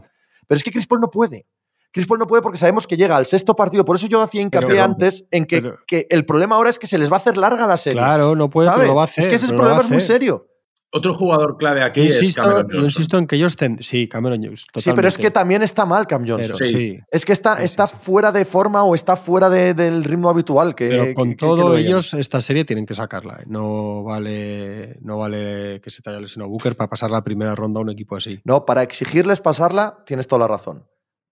Pero 0.47 0.57
es 0.57 0.63
que 0.63 0.71
Chris 0.71 0.87
Paul 0.87 1.01
no 1.01 1.09
puede. 1.09 1.47
Chris 1.91 2.05
Paul 2.05 2.19
no 2.19 2.27
puede 2.27 2.41
porque 2.41 2.57
sabemos 2.57 2.85
que 2.85 2.95
llega 2.95 3.15
al 3.15 3.25
sexto 3.25 3.55
partido. 3.55 3.83
Por 3.83 3.95
eso 3.95 4.07
yo 4.07 4.21
hacía 4.21 4.41
hincapié 4.41 4.79
antes 4.79 5.27
en 5.31 5.45
que, 5.45 5.73
que, 5.87 6.05
el 6.11 6.23
problema 6.25 6.55
ahora 6.55 6.69
es 6.69 6.77
que 6.77 6.85
se 6.85 6.99
les 6.99 7.11
va 7.11 7.15
a 7.15 7.19
hacer 7.19 7.35
larga 7.35 7.65
la 7.65 7.77
serie. 7.77 7.99
Claro, 7.99 8.35
no 8.35 8.49
puede, 8.49 8.69
¿sabes? 8.69 8.87
Lo 8.87 8.95
va 8.95 9.01
a 9.01 9.05
hacer, 9.05 9.23
es 9.23 9.27
que 9.27 9.35
ese 9.35 9.53
problema 9.53 9.81
es 9.81 9.89
muy 9.89 10.01
serio. 10.01 10.48
Otro 10.91 11.13
jugador 11.13 11.57
clave 11.57 11.83
aquí 11.83 12.01
es 12.01 12.35
Cameron 12.35 12.63
Johnson. 12.63 12.79
Yo 12.79 12.83
insisto 12.83 13.17
en 13.19 13.27
que 13.27 13.35
ellos 13.35 13.55
Sí, 13.81 14.07
Cameron 14.07 14.43
Johnson. 14.43 14.67
Sí, 14.75 14.91
pero 14.95 15.07
es 15.07 15.17
que 15.17 15.29
también 15.29 15.61
está 15.61 15.85
mal 15.85 16.07
Cam 16.07 16.27
Johnson. 16.27 16.55
sí. 16.55 16.99
Es 17.11 17.25
que 17.25 17.33
está, 17.33 17.63
está 17.63 17.87
fuera 17.87 18.31
de 18.31 18.43
forma 18.43 18.83
o 18.83 18.95
está 18.95 19.15
fuera 19.15 19.49
del 19.49 20.03
ritmo 20.03 20.29
habitual. 20.29 20.73
Que, 20.73 20.89
pero 20.89 21.13
con 21.13 21.35
todo 21.35 21.77
ellos, 21.77 22.13
esta 22.15 22.41
serie 22.41 22.65
tienen 22.65 22.85
que 22.87 22.95
sacarla. 22.95 23.35
¿eh? 23.41 23.45
No 23.47 24.03
vale, 24.03 24.97
no 25.01 25.19
vale 25.19 25.79
que 25.81 25.91
se 25.91 26.01
te 26.01 26.09
haya 26.09 26.21
lesionado 26.21 26.49
Booker 26.49 26.75
para 26.75 26.89
pasar 26.89 27.11
la 27.11 27.23
primera 27.23 27.53
ronda 27.53 27.79
a 27.79 27.83
un 27.83 27.91
equipo 27.91 28.15
así. 28.15 28.39
No, 28.43 28.65
para 28.65 28.81
exigirles 28.81 29.41
pasarla, 29.41 30.03
tienes 30.05 30.27
toda 30.27 30.39
la 30.39 30.47
razón. 30.47 30.87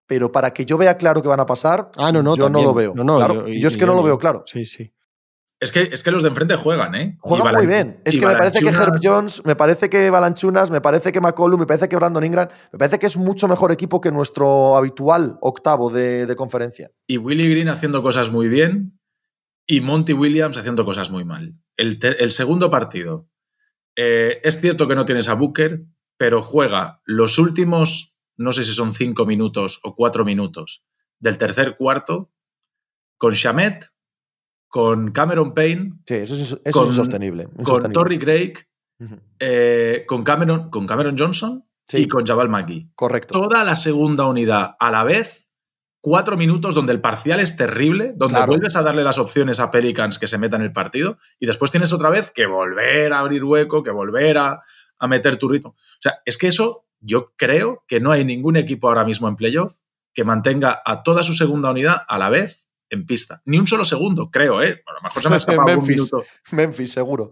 Pero 0.06 0.32
para 0.32 0.54
que 0.54 0.66
yo 0.66 0.78
vea 0.78 0.98
claro 0.98 1.22
que 1.22 1.28
van 1.28 1.40
a 1.40 1.46
pasar, 1.46 1.92
ah, 1.98 2.12
no, 2.12 2.24
no, 2.24 2.36
yo 2.36 2.50
no 2.50 2.62
lo 2.62 2.74
veo. 2.74 2.94
No, 2.96 3.04
no, 3.04 3.48
yo, 3.48 3.68
es 3.68 3.76
que 3.76 3.86
no 3.86 3.94
lo 3.94 4.04
veo 4.04 4.18
claro. 4.18 4.44
Sí, 4.46 4.66
sí. 4.66 4.94
Es 5.60 5.72
que, 5.72 5.90
es 5.92 6.04
que 6.04 6.12
los 6.12 6.22
de 6.22 6.30
enfrente 6.30 6.56
juegan, 6.56 6.94
¿eh? 6.94 7.18
Juegan 7.20 7.56
muy 7.56 7.66
bien. 7.66 8.00
Es 8.06 8.18
que 8.18 8.28
me 8.28 8.36
parece 8.36 8.60
que 8.60 8.70
Herb 8.70 9.00
Jones, 9.02 9.44
me 9.44 9.56
parece 9.56 9.90
que 9.90 10.10
Balanchunas, 10.12 10.70
me 10.70 10.82
parece 10.82 11.12
que 11.12 11.20
McCollum, 11.20 11.60
me 11.60 11.66
parece 11.66 11.90
que 11.90 11.96
Brandon 11.96 12.24
Ingram, 12.24 12.48
me 12.72 12.78
parece 12.78 13.00
que 13.00 13.08
es 13.08 13.18
mucho 13.18 13.48
mejor 13.48 13.72
equipo 13.72 14.00
que 14.00 14.12
nuestro 14.12 14.78
habitual 14.78 15.40
octavo 15.42 15.90
de, 15.90 16.36
conferencia. 16.38 16.92
Y 17.08 17.18
Willie 17.18 17.50
Green 17.50 17.70
haciendo 17.70 18.04
cosas 18.04 18.30
muy 18.30 18.48
bien 18.48 19.00
y 19.66 19.82
Monty 19.82 20.14
Williams 20.14 20.58
haciendo 20.58 20.86
cosas 20.86 21.10
muy 21.10 21.26
mal. 21.26 21.56
El, 21.76 22.32
segundo 22.32 22.70
partido. 22.70 23.28
Eh, 23.96 24.40
es 24.44 24.62
cierto 24.62 24.88
que 24.88 24.94
no 24.94 25.06
tienes 25.06 25.28
a 25.28 25.34
Booker, 25.34 25.86
pero 26.18 26.44
juega 26.44 27.02
los 27.04 27.40
últimos, 27.40 28.20
no 28.36 28.54
sé 28.54 28.64
si 28.64 28.74
son 28.74 28.94
cinco 28.94 29.26
minutos 29.26 29.80
o 29.84 29.96
cuatro 29.96 30.24
minutos 30.24 30.86
del 31.20 31.40
tercer 31.40 31.78
cuarto 31.78 32.32
con 33.18 33.34
Shamet, 33.34 33.92
con 34.68 35.12
Cameron 35.12 35.54
Payne. 35.54 35.94
Sí, 36.06 36.16
eso 36.16 36.36
es, 36.36 36.74
con, 36.74 36.94
sostenible. 36.94 37.48
Con 37.64 37.92
Torrey 37.92 38.20
Craig, 38.20 38.54
eh, 39.40 40.06
con, 40.08 40.24
Cameron, 40.24 40.70
con 40.70 40.86
Cameron 40.86 41.18
Johnson 41.18 41.66
y 41.94 42.08
con 42.08 42.26
Jabal 42.26 42.50
McGee. 42.50 42.92
Correcto. 42.96 43.40
Toda 43.40 43.64
la 43.64 43.76
segunda 43.76 44.26
unidad 44.26 44.76
a 44.80 44.92
la 44.92 45.04
vez, 45.04 45.50
cuatro 46.02 46.38
minutos 46.38 46.76
donde 46.76 46.94
el 46.94 47.02
parcial 47.02 47.40
es 47.40 47.58
terrible, 47.58 48.14
donde 48.16 48.46
vuelves 48.46 48.76
a 48.76 48.84
darle 48.84 49.04
las 49.04 49.18
opciones 49.18 49.60
a 49.60 49.72
Pelicans 49.72 50.20
que 50.20 50.28
se 50.28 50.38
metan 50.38 50.62
en 50.62 50.68
el 50.68 50.74
partido 50.74 51.18
y 51.40 51.46
después 51.46 51.72
tienes 51.72 51.94
otra 51.94 52.10
vez 52.10 52.32
que 52.32 52.46
volver 52.46 53.14
a 53.14 53.20
abrir 53.20 53.44
hueco, 53.44 53.84
que 53.84 53.92
volver 53.92 54.38
a, 54.38 54.62
a 55.00 55.08
meter 55.08 55.38
tu 55.38 55.48
ritmo. 55.48 55.70
O 55.70 56.02
sea, 56.02 56.20
es 56.26 56.38
que 56.38 56.48
eso 56.48 56.86
yo 57.00 57.34
creo 57.36 57.84
que 57.88 58.00
no 58.00 58.12
hay 58.12 58.26
ningún 58.26 58.58
equipo 58.58 58.88
ahora 58.88 59.06
mismo 59.06 59.28
en 59.28 59.36
playoff 59.36 59.78
que 60.14 60.24
mantenga 60.24 60.82
a 60.84 61.04
toda 61.04 61.24
su 61.24 61.34
segunda 61.34 61.70
unidad 61.70 62.02
a 62.08 62.18
la 62.18 62.30
vez 62.30 62.67
en 62.90 63.06
pista. 63.06 63.42
Ni 63.46 63.58
un 63.60 63.68
solo 63.68 63.86
segundo, 63.86 64.30
creo, 64.32 64.62
¿eh? 64.62 64.84
A 64.86 64.94
lo 64.94 65.02
mejor 65.02 65.24
se 65.24 65.30
me 65.30 65.36
ha 65.36 65.38
escapado 65.38 65.68
Memphis, 65.68 65.96
minuto. 65.96 66.24
Memphis, 66.52 66.92
seguro. 66.92 67.32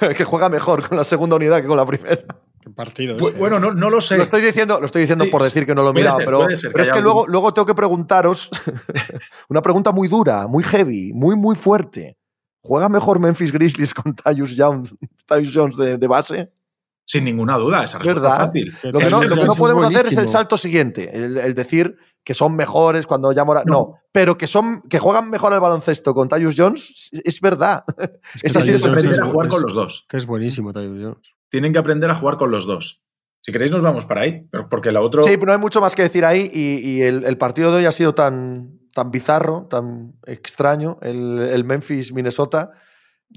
que 0.16 0.24
juega 0.24 0.48
mejor 0.48 0.88
con 0.88 0.96
la 0.96 1.04
segunda 1.04 1.36
unidad 1.36 1.60
que 1.60 1.68
con 1.68 1.76
la 1.76 1.86
primera. 1.86 2.18
¿Qué 2.60 2.70
partido 2.70 3.16
pues, 3.16 3.36
bueno, 3.36 3.58
no, 3.58 3.72
no, 3.72 3.90
lo 3.90 4.00
sé. 4.00 4.16
Lo 4.16 4.22
estoy 4.22 4.40
diciendo, 4.40 4.78
lo 4.78 4.86
estoy 4.86 5.00
diciendo 5.02 5.24
por 5.28 5.42
decir 5.42 5.66
que 5.66 5.74
no 5.74 5.82
lo 5.82 5.90
he 5.90 5.94
mirado, 5.94 6.18
pero, 6.18 6.46
pero 6.46 6.82
es 6.82 6.90
que 6.90 7.00
luego, 7.00 7.26
luego 7.26 7.52
tengo 7.52 7.66
que 7.66 7.74
preguntaros 7.74 8.50
una 9.48 9.60
pregunta 9.60 9.90
muy 9.90 10.06
dura, 10.06 10.46
muy 10.46 10.62
heavy, 10.62 11.12
muy, 11.12 11.34
muy 11.34 11.56
fuerte. 11.56 12.16
¿Juega 12.60 12.88
mejor 12.88 13.18
Memphis 13.18 13.50
Grizzlies 13.50 13.92
con 13.92 14.14
Tyus 14.14 14.54
Jones, 14.56 14.96
Jones 15.52 15.76
de, 15.76 16.06
base? 16.06 16.52
Sin 17.04 17.24
ninguna 17.24 17.56
duda, 17.56 17.82
esa 17.82 17.98
respuesta 17.98 18.20
¿verdad? 18.20 18.46
fácil. 18.46 18.72
Lo 18.84 19.00
que, 19.00 19.10
no, 19.10 19.22
lo 19.24 19.36
que 19.36 19.44
no, 19.44 19.54
podemos 19.56 19.84
hacer 19.86 20.06
es 20.06 20.16
el 20.16 20.28
salto 20.28 20.56
siguiente, 20.56 21.10
el 21.12 21.54
decir 21.56 21.96
que 22.24 22.34
son 22.34 22.54
mejores 22.54 23.06
cuando 23.06 23.32
ya 23.32 23.44
Morán. 23.44 23.64
No. 23.66 23.94
pero 24.12 24.38
que 24.38 24.46
son 24.46 24.80
que 24.82 24.98
juegan 24.98 25.30
mejor 25.30 25.52
al 25.52 25.60
baloncesto 25.60 26.14
con 26.14 26.28
Tyus 26.28 26.54
Jones, 26.56 27.10
es 27.24 27.40
verdad. 27.40 27.84
Es, 28.42 28.56
así 28.56 28.72
de 28.72 28.88
aprender 28.88 29.20
a 29.20 29.26
jugar 29.26 29.48
con 29.48 29.62
los 29.62 29.74
dos. 29.74 30.06
Que 30.08 30.16
es 30.16 30.26
buenísimo 30.26 30.72
Tyus 30.72 31.02
Jones. 31.02 31.34
Tienen 31.48 31.72
que 31.72 31.78
aprender 31.78 32.10
a 32.10 32.14
jugar 32.14 32.36
con 32.38 32.50
los 32.50 32.66
dos. 32.66 33.02
Si 33.42 33.50
queréis 33.50 33.72
nos 33.72 33.82
vamos 33.82 34.06
para 34.06 34.20
ahí, 34.20 34.48
porque 34.70 34.92
la 34.92 35.00
otra... 35.00 35.24
Sí, 35.24 35.30
pero 35.30 35.46
no 35.46 35.52
hay 35.52 35.58
mucho 35.58 35.80
más 35.80 35.96
que 35.96 36.02
decir 36.02 36.24
ahí 36.24 36.48
y, 36.52 37.02
el, 37.02 37.36
partido 37.38 37.72
de 37.72 37.78
hoy 37.78 37.86
ha 37.86 37.92
sido 37.92 38.14
tan, 38.14 38.78
tan 38.94 39.10
bizarro, 39.10 39.66
tan 39.68 40.14
extraño, 40.26 40.98
el, 41.02 41.64
Memphis-Minnesota. 41.64 42.70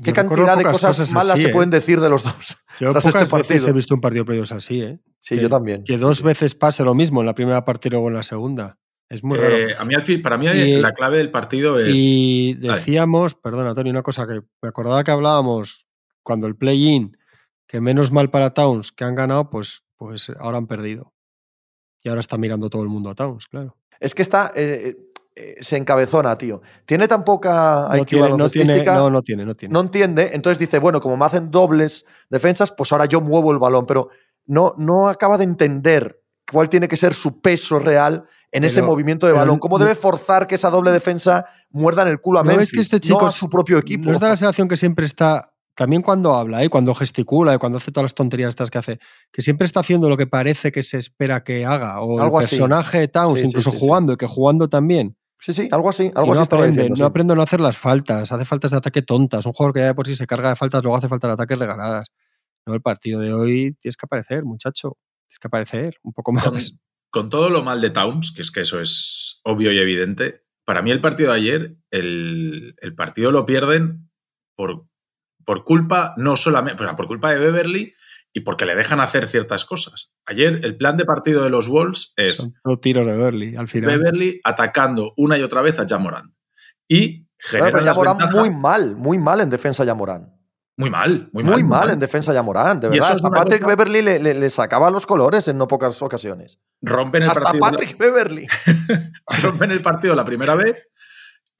¿Qué 0.03 0.13
cantidad 0.13 0.57
de 0.57 0.63
cosas, 0.63 1.11
malas 1.11 1.39
se 1.41 1.49
pueden 1.49 1.69
¿eh? 1.69 1.77
decir 1.77 1.99
de 2.01 2.09
los 2.09 2.23
dos? 2.23 2.57
Yo 2.79 2.91
tras 2.91 3.07
este 3.07 3.25
partido. 3.25 3.67
he 3.67 3.73
visto 3.73 3.95
un 3.95 4.01
partido 4.01 4.25
de 4.25 4.41
así, 4.41 4.81
¿eh? 4.83 4.99
Sí, 5.25 5.39
yo 5.39 5.49
también. 5.49 5.83
Que 5.83 5.97
dos 5.97 6.21
veces 6.21 6.53
pase 6.53 6.83
lo 6.83 6.93
mismo 6.93 7.19
en 7.19 7.25
la 7.25 7.33
primera 7.33 7.65
parte 7.65 7.87
y 7.87 7.91
luego 7.91 8.09
en 8.09 8.13
la 8.13 8.21
segunda. 8.21 8.77
Es 9.09 9.23
muy 9.23 9.39
raro. 9.39 9.55
Eh, 9.55 9.75
a 9.75 9.83
mí, 9.83 9.95
para 10.19 10.37
mí, 10.37 10.45
la 10.77 10.93
clave 10.93 11.17
del 11.17 11.31
partido 11.31 11.79
es. 11.79 11.97
Y 11.97 12.53
decíamos, 12.53 13.33
perdona, 13.33 13.73
Tony, 13.73 13.89
una 13.89 14.03
cosa 14.03 14.27
que 14.27 14.41
me 14.61 14.69
acordaba 14.69 15.03
que 15.03 15.09
hablábamos 15.09 15.87
cuando 16.21 16.45
el 16.45 16.55
play-in, 16.55 17.17
que 17.67 17.81
menos 17.81 18.11
mal 18.11 18.29
para 18.29 18.53
Towns 18.53 18.91
que 18.91 19.03
han 19.03 19.15
ganado, 19.15 19.49
pues, 19.49 19.83
pues 19.95 20.31
ahora 20.37 20.59
han 20.59 20.67
perdido. 20.67 21.15
Y 22.03 22.09
ahora 22.09 22.21
está 22.21 22.37
mirando 22.37 22.69
todo 22.69 22.83
el 22.83 22.89
mundo 22.89 23.09
a 23.09 23.15
Towns, 23.15 23.47
claro. 23.47 23.77
Es 23.99 24.13
que 24.13 24.21
está. 24.21 24.51
Eh, 24.55 24.95
eh, 25.35 25.55
se 25.59 25.75
encabezona, 25.75 26.37
tío. 26.37 26.61
Tiene 26.85 27.07
tan 27.07 27.25
poca 27.25 27.89
no 27.97 28.05
tiene, 28.05 28.29
no, 28.29 28.47
tiene, 28.47 28.85
no, 28.85 29.09
no 29.09 29.23
tiene, 29.23 29.43
no 29.43 29.55
tiene. 29.55 29.73
No 29.73 29.79
entiende. 29.79 30.29
Entonces 30.33 30.59
dice, 30.59 30.77
bueno, 30.77 31.01
como 31.01 31.17
me 31.17 31.25
hacen 31.25 31.49
dobles 31.49 32.05
defensas, 32.29 32.71
pues 32.71 32.91
ahora 32.91 33.05
yo 33.05 33.21
muevo 33.21 33.51
el 33.51 33.57
balón. 33.57 33.87
Pero 33.87 34.09
no, 34.45 34.73
no 34.77 35.09
acaba 35.09 35.37
de 35.37 35.43
entender 35.43 36.21
cuál 36.51 36.69
tiene 36.69 36.87
que 36.87 36.97
ser 36.97 37.13
su 37.13 37.41
peso 37.41 37.79
real 37.79 38.25
en 38.51 38.63
ese 38.63 38.81
movimiento 38.81 39.27
de 39.27 39.33
balón. 39.33 39.59
¿Cómo 39.59 39.77
debe 39.77 39.95
forzar 39.95 40.47
que 40.47 40.55
esa 40.55 40.69
doble 40.69 40.91
defensa 40.91 41.45
muerda 41.71 42.03
en 42.03 42.09
el 42.09 42.21
culo 42.21 42.39
a 42.39 42.43
Memphis, 42.43 42.71
que 42.71 42.79
este 42.79 42.99
chico 42.99 43.21
no 43.21 43.27
a 43.27 43.31
su 43.31 43.49
propio 43.49 43.77
equipo? 43.77 44.09
Nos 44.09 44.19
da 44.19 44.29
la 44.29 44.37
sensación 44.37 44.67
que 44.67 44.77
siempre 44.77 45.05
está, 45.05 45.53
también 45.75 46.01
cuando 46.01 46.33
habla, 46.33 46.63
¿eh? 46.63 46.69
cuando 46.69 46.95
gesticula, 46.95 47.53
y 47.53 47.57
cuando 47.57 47.79
hace 47.79 47.91
todas 47.91 48.05
las 48.05 48.13
tonterías 48.13 48.49
estas 48.49 48.71
que 48.71 48.77
hace, 48.77 48.99
que 49.31 49.41
siempre 49.41 49.65
está 49.65 49.81
haciendo 49.81 50.07
lo 50.09 50.15
que 50.15 50.27
parece 50.27 50.71
que 50.71 50.83
se 50.83 50.97
espera 50.97 51.43
que 51.43 51.65
haga. 51.65 51.99
O 51.99 52.23
el 52.23 52.31
personaje 52.31 52.99
de 52.99 53.07
Towns, 53.09 53.43
incluso 53.43 53.71
jugando, 53.73 54.13
y 54.13 54.17
que 54.17 54.27
jugando 54.27 54.69
también. 54.69 55.17
Sí, 55.41 55.53
sí, 55.53 55.67
algo 55.71 55.89
así. 55.89 56.11
Algo 56.15 56.33
no 56.33 56.41
así 56.41 56.55
aprende, 56.55 56.89
no 56.89 57.05
aprende 57.05 57.33
a 57.33 57.35
no 57.35 57.41
hacer 57.41 57.59
las 57.59 57.77
faltas, 57.77 58.31
hace 58.31 58.45
faltas 58.45 58.71
de 58.71 58.77
ataque 58.77 59.01
tontas. 59.01 59.45
Un 59.45 59.53
jugador 59.53 59.73
que 59.73 59.81
ya 59.81 59.87
de 59.87 59.93
por 59.93 60.07
sí 60.07 60.15
se 60.15 60.25
carga 60.25 60.49
de 60.49 60.55
faltas, 60.55 60.81
luego 60.81 60.97
hace 60.97 61.09
falta 61.09 61.27
de 61.27 61.33
ataques 61.33 61.59
regaladas. 61.59 62.05
No, 62.65 62.73
el 62.73 62.81
partido 62.81 63.19
de 63.19 63.33
hoy 63.33 63.77
tienes 63.79 63.97
que 63.97 64.05
aparecer, 64.05 64.43
muchacho. 64.43 64.97
Tienes 65.27 65.39
que 65.39 65.47
aparecer 65.47 65.97
un 66.03 66.13
poco 66.13 66.31
más. 66.31 66.75
Con, 67.11 67.29
todo 67.29 67.49
lo 67.49 67.63
mal 67.63 67.79
de 67.79 67.91
Towns, 67.91 68.31
que 68.31 68.41
es 68.41 68.51
que 68.51 68.61
eso 68.61 68.81
es 68.81 69.39
obvio 69.43 69.71
y 69.71 69.79
evidente, 69.79 70.43
para 70.65 70.81
mí 70.81 70.91
el 70.91 70.99
partido 70.99 71.31
de 71.31 71.37
ayer, 71.37 71.77
el, 71.91 72.75
partido 72.97 73.31
lo 73.31 73.45
pierden 73.45 74.09
por, 74.55 74.87
por 75.45 75.63
culpa, 75.63 76.13
no 76.17 76.35
solamente, 76.35 76.83
por 76.95 77.07
culpa 77.07 77.31
de 77.31 77.39
Beverly 77.39 77.93
y 78.33 78.41
porque 78.41 78.65
le 78.65 78.75
dejan 78.75 78.99
hacer 78.99 79.27
ciertas 79.27 79.63
cosas. 79.63 80.13
Ayer 80.25 80.59
el 80.63 80.75
plan 80.75 80.97
de 80.97 81.05
partido 81.05 81.43
de 81.43 81.49
los 81.49 81.69
Wolves 81.69 82.13
es... 82.17 82.37
Son 82.63 82.81
tiros 82.81 83.05
de 83.05 83.15
Beverly, 83.15 83.55
al 83.55 83.69
final. 83.69 83.97
Beverly 83.97 84.41
atacando 84.43 85.13
una 85.15 85.37
y 85.37 85.41
otra 85.41 85.61
vez 85.61 85.79
a 85.79 85.85
Jamoran. 85.87 86.35
Y 86.87 87.27
genera 87.37 87.93
muy 88.33 88.49
mal, 88.49 88.95
muy 88.95 89.19
mal 89.19 89.39
en 89.39 89.49
defensa 89.49 89.85
Jamoran. 89.85 90.34
Muy 90.77 90.89
mal, 90.89 91.29
muy 91.31 91.43
mal. 91.43 91.53
Muy 91.53 91.63
mal, 91.63 91.89
en 91.89 91.99
defensa 91.99 92.33
de 92.33 92.41
Morán, 92.41 92.81
de 92.81 92.89
verdad. 92.89 93.11
Hasta 93.13 93.29
Patrick 93.29 93.65
Beverly 93.65 94.01
le, 94.01 94.49
sacaba 94.49 94.91
los 94.91 95.05
colores 95.05 95.47
en 95.47 95.57
no 95.57 95.69
pocas 95.69 96.01
ocasiones. 96.01 96.59
Rompen 96.81 97.23
el 97.23 97.29
Hasta 97.29 97.43
partido. 97.43 97.65
Patrick 97.65 97.97
Beverly. 97.97 98.47
Rompen 99.41 99.71
el 99.71 99.81
partido 99.81 100.15
la 100.15 100.25
primera 100.25 100.55
vez. 100.55 100.89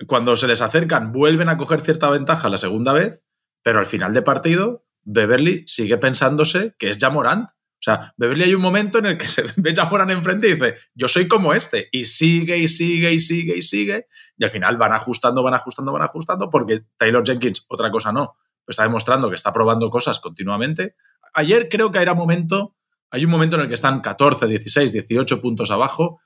Cuando 0.05 0.35
se 0.35 0.47
les 0.47 0.61
acercan, 0.61 1.13
vuelven 1.13 1.47
a 1.47 1.57
coger 1.57 1.79
cierta 1.79 2.09
ventaja 2.09 2.49
la 2.49 2.57
segunda 2.57 2.91
vez, 2.91 3.25
pero 3.63 3.79
al 3.79 3.85
final 3.85 4.13
de 4.13 4.21
partido, 4.21 4.85
Beverly 5.03 5.63
sigue 5.65 5.97
pensándose 5.97 6.75
que 6.77 6.89
es 6.89 6.97
ya 6.97 7.09
Morán. 7.09 7.43
O 7.43 7.85
sea, 7.85 8.13
Beverly 8.17 8.43
hay 8.43 8.55
un 8.55 8.61
momento 8.61 8.99
en 8.99 9.05
el 9.05 9.17
que 9.17 9.29
se 9.29 9.45
ve 9.55 9.73
ya 9.73 9.85
Morán 9.85 10.11
enfrente 10.11 10.49
y 10.49 10.55
dice, 10.55 10.75
yo 10.93 11.07
soy 11.07 11.29
como 11.29 11.53
este. 11.53 11.87
Y 11.93 12.03
sigue 12.03 12.57
y 12.57 12.67
sigue 12.67 13.13
y 13.13 13.19
sigue 13.19 13.55
y 13.55 13.61
sigue. 13.61 14.07
Y 14.37 14.43
al 14.43 14.49
final 14.49 14.75
van 14.75 14.91
ajustando, 14.91 15.41
van 15.41 15.53
ajustando, 15.53 15.93
van 15.93 16.01
ajustando, 16.01 16.49
porque 16.49 16.83
Taylor 16.97 17.25
Jenkins, 17.25 17.65
otra 17.69 17.89
cosa 17.89 18.11
no 18.11 18.35
está 18.71 18.83
demostrando 18.83 19.29
que 19.29 19.35
está 19.35 19.53
probando 19.53 19.89
cosas 19.89 20.19
continuamente. 20.19 20.95
Ayer 21.33 21.69
creo 21.69 21.91
que 21.91 21.99
era 21.99 22.13
momento, 22.13 22.75
hay 23.11 23.25
un 23.25 23.31
momento 23.31 23.55
en 23.55 23.63
el 23.63 23.67
que 23.67 23.73
están 23.73 24.01
14, 24.01 24.47
16, 24.47 24.93
18 24.93 25.41
puntos 25.41 25.71
abajo 25.71 26.21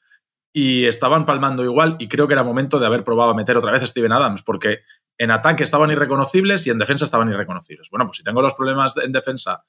y 0.54 0.86
estaban 0.86 1.26
palmando 1.26 1.64
igual 1.64 1.96
y 2.00 2.08
creo 2.08 2.28
que 2.28 2.34
era 2.34 2.44
momento 2.44 2.80
de 2.80 2.86
haber 2.86 3.04
probado 3.04 3.32
a 3.32 3.36
meter 3.36 3.58
otra 3.58 3.72
vez 3.72 3.84
a 3.84 3.88
Steven 3.88 4.12
Adams 4.12 4.42
porque 4.44 4.80
en 5.18 5.32
ataque 5.32 5.64
estaban 5.64 5.92
irreconocibles 5.92 6.66
y 6.66 6.70
en 6.70 6.80
defensa 6.80 7.06
estaban 7.06 7.30
irreconocibles. 7.30 7.90
Bueno, 7.92 8.06
pues 8.06 8.18
si 8.18 8.24
tengo 8.24 8.42
los 8.42 8.56
problemas 8.56 8.96
en 8.98 9.12
defensa 9.12 9.66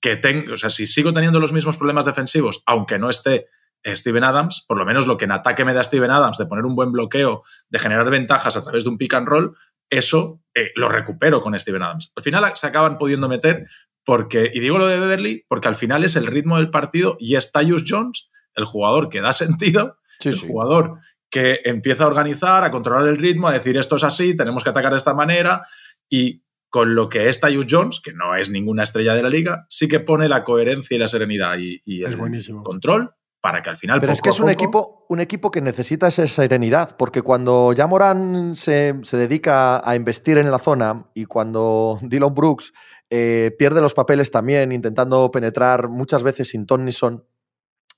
que 0.00 0.16
tengo, 0.16 0.54
o 0.54 0.56
sea, 0.56 0.70
si 0.70 0.86
sigo 0.86 1.12
teniendo 1.12 1.40
los 1.40 1.52
mismos 1.52 1.76
problemas 1.76 2.04
defensivos, 2.04 2.62
aunque 2.66 2.98
no 2.98 3.10
esté 3.10 3.48
Steven 3.84 4.24
Adams, 4.24 4.64
por 4.66 4.76
lo 4.76 4.84
menos 4.84 5.06
lo 5.06 5.16
que 5.16 5.26
en 5.26 5.32
ataque 5.32 5.64
me 5.64 5.74
da 5.74 5.84
Steven 5.84 6.10
Adams 6.10 6.38
de 6.38 6.46
poner 6.46 6.64
un 6.64 6.74
buen 6.74 6.92
bloqueo, 6.92 7.42
de 7.68 7.78
generar 7.78 8.10
ventajas 8.10 8.56
a 8.56 8.62
través 8.62 8.84
de 8.84 8.90
un 8.90 8.98
pick 8.98 9.14
and 9.14 9.28
roll, 9.28 9.56
eso 9.90 10.42
eh, 10.54 10.70
lo 10.74 10.88
recupero 10.88 11.40
con 11.40 11.58
Steven 11.58 11.82
Adams. 11.82 12.12
Al 12.16 12.22
final 12.22 12.52
se 12.54 12.66
acaban 12.66 12.98
pudiendo 12.98 13.28
meter 13.28 13.66
porque, 14.04 14.50
y 14.52 14.60
digo 14.60 14.78
lo 14.78 14.86
de 14.86 14.98
Beverly, 14.98 15.44
porque 15.48 15.68
al 15.68 15.76
final 15.76 16.04
es 16.04 16.16
el 16.16 16.26
ritmo 16.26 16.56
del 16.56 16.70
partido 16.70 17.16
y 17.20 17.36
es 17.36 17.52
Tyus 17.52 17.84
Jones, 17.86 18.30
el 18.54 18.64
jugador 18.64 19.08
que 19.08 19.20
da 19.20 19.32
sentido, 19.34 19.98
el 20.24 20.38
jugador 20.38 20.98
que 21.30 21.60
empieza 21.64 22.04
a 22.04 22.08
organizar, 22.08 22.64
a 22.64 22.70
controlar 22.70 23.06
el 23.06 23.18
ritmo, 23.18 23.48
a 23.48 23.52
decir 23.52 23.76
esto 23.76 23.96
es 23.96 24.04
así, 24.04 24.36
tenemos 24.36 24.64
que 24.64 24.70
atacar 24.70 24.92
de 24.92 24.98
esta 24.98 25.14
manera. 25.14 25.66
Y 26.08 26.42
con 26.70 26.94
lo 26.94 27.08
que 27.08 27.28
es 27.28 27.40
Tyus 27.40 27.66
Jones, 27.68 28.00
que 28.02 28.12
no 28.12 28.34
es 28.34 28.50
ninguna 28.50 28.82
estrella 28.82 29.14
de 29.14 29.22
la 29.22 29.30
liga, 29.30 29.66
sí 29.68 29.88
que 29.88 30.00
pone 30.00 30.28
la 30.28 30.44
coherencia 30.44 30.94
y 30.94 30.98
la 30.98 31.08
serenidad 31.08 31.58
y, 31.58 31.82
el 32.02 32.16
control 32.62 33.12
para 33.40 33.62
que 33.62 33.70
al 33.70 33.76
final. 33.76 34.00
Pero 34.00 34.12
es 34.12 34.20
que 34.20 34.30
es 34.30 34.40
un, 34.40 34.48
equipo, 34.48 35.04
un 35.08 35.20
equipo 35.20 35.50
que 35.50 35.60
necesita 35.60 36.08
esa 36.08 36.26
serenidad, 36.26 36.96
porque 36.96 37.22
cuando 37.22 37.72
ya 37.72 37.86
Morán 37.86 38.54
se, 38.54 38.94
dedica 39.12 39.88
a 39.88 39.96
investir 39.96 40.38
en 40.38 40.50
la 40.50 40.58
zona 40.58 41.06
y 41.14 41.26
cuando 41.26 41.98
Dylan 42.02 42.34
Brooks 42.34 42.72
eh, 43.10 43.54
pierde 43.58 43.80
los 43.80 43.94
papeles 43.94 44.30
también, 44.30 44.72
intentando 44.72 45.30
penetrar 45.30 45.88
muchas 45.88 46.22
veces 46.22 46.48
sin 46.48 46.66
ton 46.66 46.84
ni 46.84 46.92
son, 46.92 47.24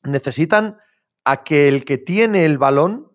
necesitan 0.02 0.78
a 1.24 1.42
que 1.42 1.68
el 1.68 1.84
que 1.84 1.98
tiene 1.98 2.44
el 2.44 2.58
balón 2.58 3.10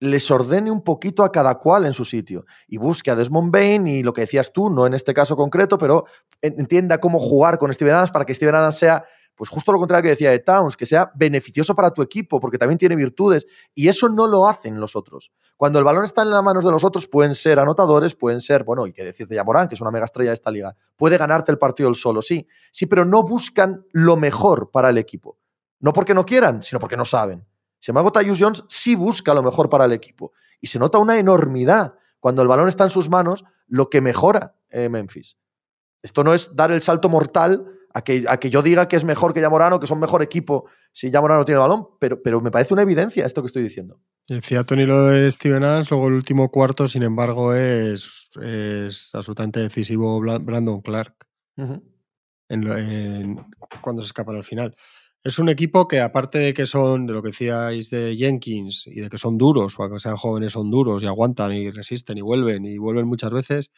les 0.00 0.30
ordene 0.30 0.70
un 0.70 0.82
poquito 0.82 1.22
a 1.24 1.32
cada 1.32 1.54
cual 1.56 1.86
en 1.86 1.94
su 1.94 2.04
sitio 2.04 2.44
y 2.68 2.76
busque 2.76 3.10
a 3.10 3.16
Desmond 3.16 3.50
Bain 3.50 3.86
y 3.86 4.02
lo 4.02 4.12
que 4.12 4.22
decías 4.22 4.52
tú, 4.52 4.68
no 4.68 4.86
en 4.86 4.94
este 4.94 5.14
caso 5.14 5.36
concreto, 5.36 5.78
pero 5.78 6.04
entienda 6.42 6.98
cómo 6.98 7.18
jugar 7.18 7.58
con 7.58 7.72
Steven 7.72 7.94
Adams 7.94 8.10
para 8.10 8.26
que 8.26 8.34
Steven 8.34 8.54
Adams 8.54 8.78
sea 8.78 9.04
pues 9.34 9.50
justo 9.50 9.72
lo 9.72 9.78
contrario 9.78 10.02
que 10.02 10.10
decía 10.10 10.30
de 10.30 10.38
Towns, 10.38 10.76
que 10.76 10.86
sea 10.86 11.10
beneficioso 11.14 11.74
para 11.74 11.90
tu 11.90 12.02
equipo, 12.02 12.40
porque 12.40 12.58
también 12.58 12.78
tiene 12.78 12.96
virtudes, 12.96 13.46
y 13.74 13.88
eso 13.88 14.08
no 14.08 14.26
lo 14.26 14.48
hacen 14.48 14.80
los 14.80 14.96
otros. 14.96 15.32
Cuando 15.56 15.78
el 15.78 15.84
balón 15.84 16.04
está 16.04 16.22
en 16.22 16.30
las 16.30 16.42
manos 16.42 16.64
de 16.64 16.70
los 16.70 16.84
otros, 16.84 17.08
pueden 17.08 17.34
ser 17.34 17.58
anotadores, 17.58 18.14
pueden 18.14 18.40
ser, 18.40 18.64
bueno, 18.64 18.86
y 18.86 18.92
que 18.92 19.04
decirte 19.04 19.34
ya 19.34 19.44
Morán, 19.44 19.68
que 19.68 19.74
es 19.74 19.80
una 19.80 19.90
mega 19.90 20.04
estrella 20.04 20.30
de 20.30 20.34
esta 20.34 20.50
liga, 20.50 20.76
puede 20.96 21.18
ganarte 21.18 21.52
el 21.52 21.58
partido 21.58 21.88
el 21.88 21.94
solo, 21.94 22.22
sí, 22.22 22.46
sí, 22.70 22.86
pero 22.86 23.04
no 23.04 23.22
buscan 23.22 23.86
lo 23.92 24.16
mejor 24.16 24.70
para 24.70 24.90
el 24.90 24.98
equipo. 24.98 25.38
No 25.80 25.92
porque 25.92 26.14
no 26.14 26.24
quieran, 26.24 26.62
sino 26.62 26.78
porque 26.78 26.96
no 26.96 27.04
saben. 27.04 27.46
Sin 27.78 27.92
embargo, 27.92 28.12
Tyus 28.12 28.38
Jones 28.40 28.64
sí 28.68 28.94
busca 28.94 29.34
lo 29.34 29.42
mejor 29.42 29.68
para 29.68 29.84
el 29.84 29.92
equipo. 29.92 30.32
Y 30.60 30.68
se 30.68 30.78
nota 30.78 30.96
una 30.96 31.18
enormidad 31.18 31.94
cuando 32.18 32.40
el 32.40 32.48
balón 32.48 32.68
está 32.68 32.84
en 32.84 32.90
sus 32.90 33.10
manos, 33.10 33.44
lo 33.66 33.90
que 33.90 34.00
mejora 34.00 34.54
eh, 34.70 34.88
Memphis. 34.88 35.36
Esto 36.00 36.24
no 36.24 36.32
es 36.32 36.56
dar 36.56 36.72
el 36.72 36.80
salto 36.80 37.10
mortal 37.10 37.66
a 37.94 38.02
que, 38.02 38.24
a 38.28 38.38
que 38.38 38.50
yo 38.50 38.60
diga 38.60 38.88
que 38.88 38.96
es 38.96 39.04
mejor 39.04 39.32
que 39.32 39.40
Yamorano, 39.40 39.78
que 39.78 39.86
son 39.86 40.00
mejor 40.00 40.22
equipo 40.22 40.66
si 40.92 41.10
Yamorano 41.10 41.44
tiene 41.44 41.56
el 41.56 41.68
balón, 41.68 41.86
pero, 42.00 42.20
pero 42.20 42.40
me 42.40 42.50
parece 42.50 42.74
una 42.74 42.82
evidencia 42.82 43.24
esto 43.24 43.40
que 43.40 43.46
estoy 43.46 43.62
diciendo. 43.62 44.00
Decía 44.28 44.64
Tony 44.64 44.84
lo 44.84 45.06
de 45.06 45.30
Steven 45.30 45.62
Adams, 45.62 45.90
luego 45.90 46.08
el 46.08 46.14
último 46.14 46.50
cuarto, 46.50 46.88
sin 46.88 47.04
embargo, 47.04 47.54
es, 47.54 48.30
es 48.42 49.14
absolutamente 49.14 49.60
decisivo 49.60 50.20
Brandon 50.20 50.80
Clark 50.80 51.14
en, 52.48 53.40
cuando 53.80 54.02
se 54.02 54.06
escapan 54.06 54.36
al 54.36 54.44
final. 54.44 54.74
Es 55.22 55.38
un 55.38 55.48
equipo 55.48 55.88
que, 55.88 56.00
aparte 56.00 56.38
de 56.38 56.52
que 56.52 56.66
son, 56.66 57.06
de 57.06 57.12
lo 57.12 57.22
que 57.22 57.28
decíais 57.28 57.90
de 57.90 58.16
Jenkins, 58.16 58.86
y 58.86 59.00
de 59.00 59.08
que 59.08 59.18
son 59.18 59.38
duros, 59.38 59.76
o 59.78 59.90
que 59.90 59.98
sean 59.98 60.16
jóvenes, 60.16 60.52
son 60.52 60.70
duros 60.70 61.02
y 61.02 61.06
aguantan 61.06 61.52
y 61.52 61.70
resisten 61.70 62.18
y 62.18 62.20
vuelven 62.20 62.64
y 62.66 62.76
vuelven 62.76 63.06
muchas 63.06 63.30
veces, 63.30 63.70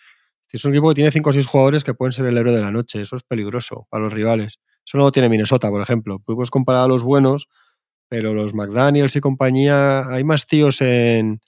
es 0.53 0.65
un 0.65 0.73
equipo 0.73 0.89
que 0.89 0.95
tiene 0.95 1.11
5 1.11 1.31
o 1.31 1.33
6 1.33 1.47
jugadores 1.47 1.85
que 1.85 1.95
pueden 1.95 2.13
ser 2.13 2.27
el 2.27 2.39
héroe 2.39 2.53
de 2.53 2.61
la 2.61 2.71
noche. 2.71 3.03
Eso 3.03 3.17
es 3.17 3.23
peligroso 3.23 3.87
para 3.91 4.05
los 4.05 4.13
rivales. 4.13 4.59
Eso 4.87 4.99
no 4.99 5.05
lo 5.05 5.13
tiene 5.13 5.29
Minnesota, 5.29 5.69
por 5.71 5.83
ejemplo. 5.83 6.21
Puedes 6.21 6.51
comparar 6.51 6.85
a 6.85 6.89
los 6.89 7.03
buenos, 7.03 7.49
pero 8.09 8.35
los 8.35 8.55
McDaniels 8.55 9.17
y 9.17 9.21
compañía, 9.21 10.09
hay 10.09 10.23
más 10.23 10.47
tíos 10.47 10.81
en, 10.81 11.41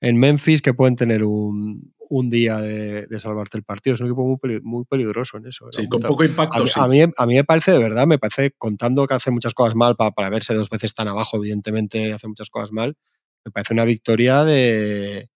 en 0.00 0.18
Memphis 0.18 0.60
que 0.60 0.74
pueden 0.74 0.96
tener 0.96 1.24
un, 1.24 1.94
un 2.10 2.30
día 2.30 2.58
de, 2.58 3.06
salvarte 3.18 3.56
el 3.56 3.64
partido. 3.64 3.94
Es 3.94 4.00
un 4.00 4.08
equipo 4.08 4.24
muy, 4.24 4.60
muy 4.62 4.84
peligroso 4.84 5.38
en 5.38 5.46
eso. 5.46 5.66
Sí, 5.72 5.88
con 5.88 6.00
poco 6.00 6.24
impacto. 6.24 6.54
A 6.76 6.88
mí, 6.88 7.00
a, 7.02 7.26
mí, 7.26 7.34
me 7.34 7.44
parece, 7.44 7.72
de 7.72 7.78
verdad, 7.78 8.06
me 8.06 8.18
parece, 8.18 8.52
contando 8.58 9.06
que 9.06 9.14
hace 9.14 9.30
muchas 9.30 9.54
cosas 9.54 9.74
mal, 9.74 9.96
para, 9.96 10.10
para 10.10 10.30
verse 10.30 10.54
dos 10.54 10.68
veces 10.68 10.94
tan 10.94 11.08
abajo, 11.08 11.38
evidentemente 11.38 12.12
hace 12.12 12.28
muchas 12.28 12.50
cosas 12.50 12.72
mal, 12.72 12.96
me 13.44 13.50
parece 13.50 13.74
una 13.74 13.84
victoria 13.84 14.44
de, 14.44 15.28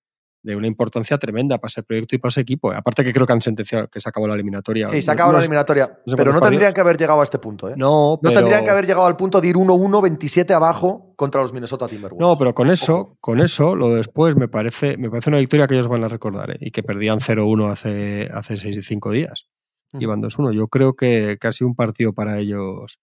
de 0.49 0.57
una 0.57 0.67
importancia 0.67 1.19
tremenda 1.19 1.59
para 1.59 1.69
ese 1.69 1.83
proyecto 1.83 2.17
y 2.17 2.19
para 2.19 2.31
ese 2.31 2.41
equipo. 2.41 2.73
Aparte 2.73 3.05
que 3.05 3.13
creo 3.13 3.27
que 3.27 3.35
han 3.35 3.43
sentenciado 3.43 3.89
que 3.89 4.01
se 4.01 4.09
acabó 4.09 4.27
la 4.27 4.33
eliminatoria. 4.33 4.89
Sí, 4.89 5.03
se 5.03 5.11
acabó 5.11 5.31
la 5.31 5.41
eliminatoria. 5.41 6.01
pero 6.17 6.33
no 6.33 6.41
tendrían 6.41 6.73
que 6.73 6.81
haber 6.81 6.97
llegado 6.97 7.21
a 7.21 7.23
este 7.23 7.39
punto. 7.39 7.69
¿eh? 7.69 7.75
No, 7.77 8.19
no 8.23 8.33
tendrían 8.33 8.65
que 8.65 8.71
haber 8.71 8.87
llegado 8.87 9.07
al 9.07 9.15
punto 9.15 9.43
de 9.43 9.49
ir 9.49 9.57
1-1, 9.57 10.03
27 10.03 10.55
abajo 10.55 11.13
contra 11.17 11.43
los 11.43 11.53
Minnesota 11.53 11.87
Timberwolves. 11.87 12.27
No, 12.27 12.39
pero 12.39 12.55
con 12.55 12.71
eso, 12.71 13.19
con 13.21 13.41
eso, 13.41 13.77
lo 13.77 13.91
después 13.91 14.37
me 14.37 14.49
parece, 14.49 14.97
me 14.97 15.11
parece 15.11 15.29
una 15.29 15.39
victoria 15.39 15.67
que 15.67 15.75
ellos 15.75 15.89
van 15.89 16.05
a 16.05 16.09
recordar 16.09 16.53
¿eh? 16.53 16.59
y 16.61 16.71
que 16.71 16.83
perdían 16.83 17.21
0-1 17.21 17.71
hace, 17.71 18.31
hace 18.33 18.57
6 18.57 18.87
5 18.87 19.11
días. 19.11 19.49
Mm. 19.93 20.01
Iban 20.01 20.23
2-1. 20.23 20.55
Yo 20.55 20.69
creo 20.69 20.95
que, 20.95 21.37
casi 21.39 21.63
un 21.63 21.75
partido 21.75 22.15
para 22.15 22.39
ellos 22.39 23.01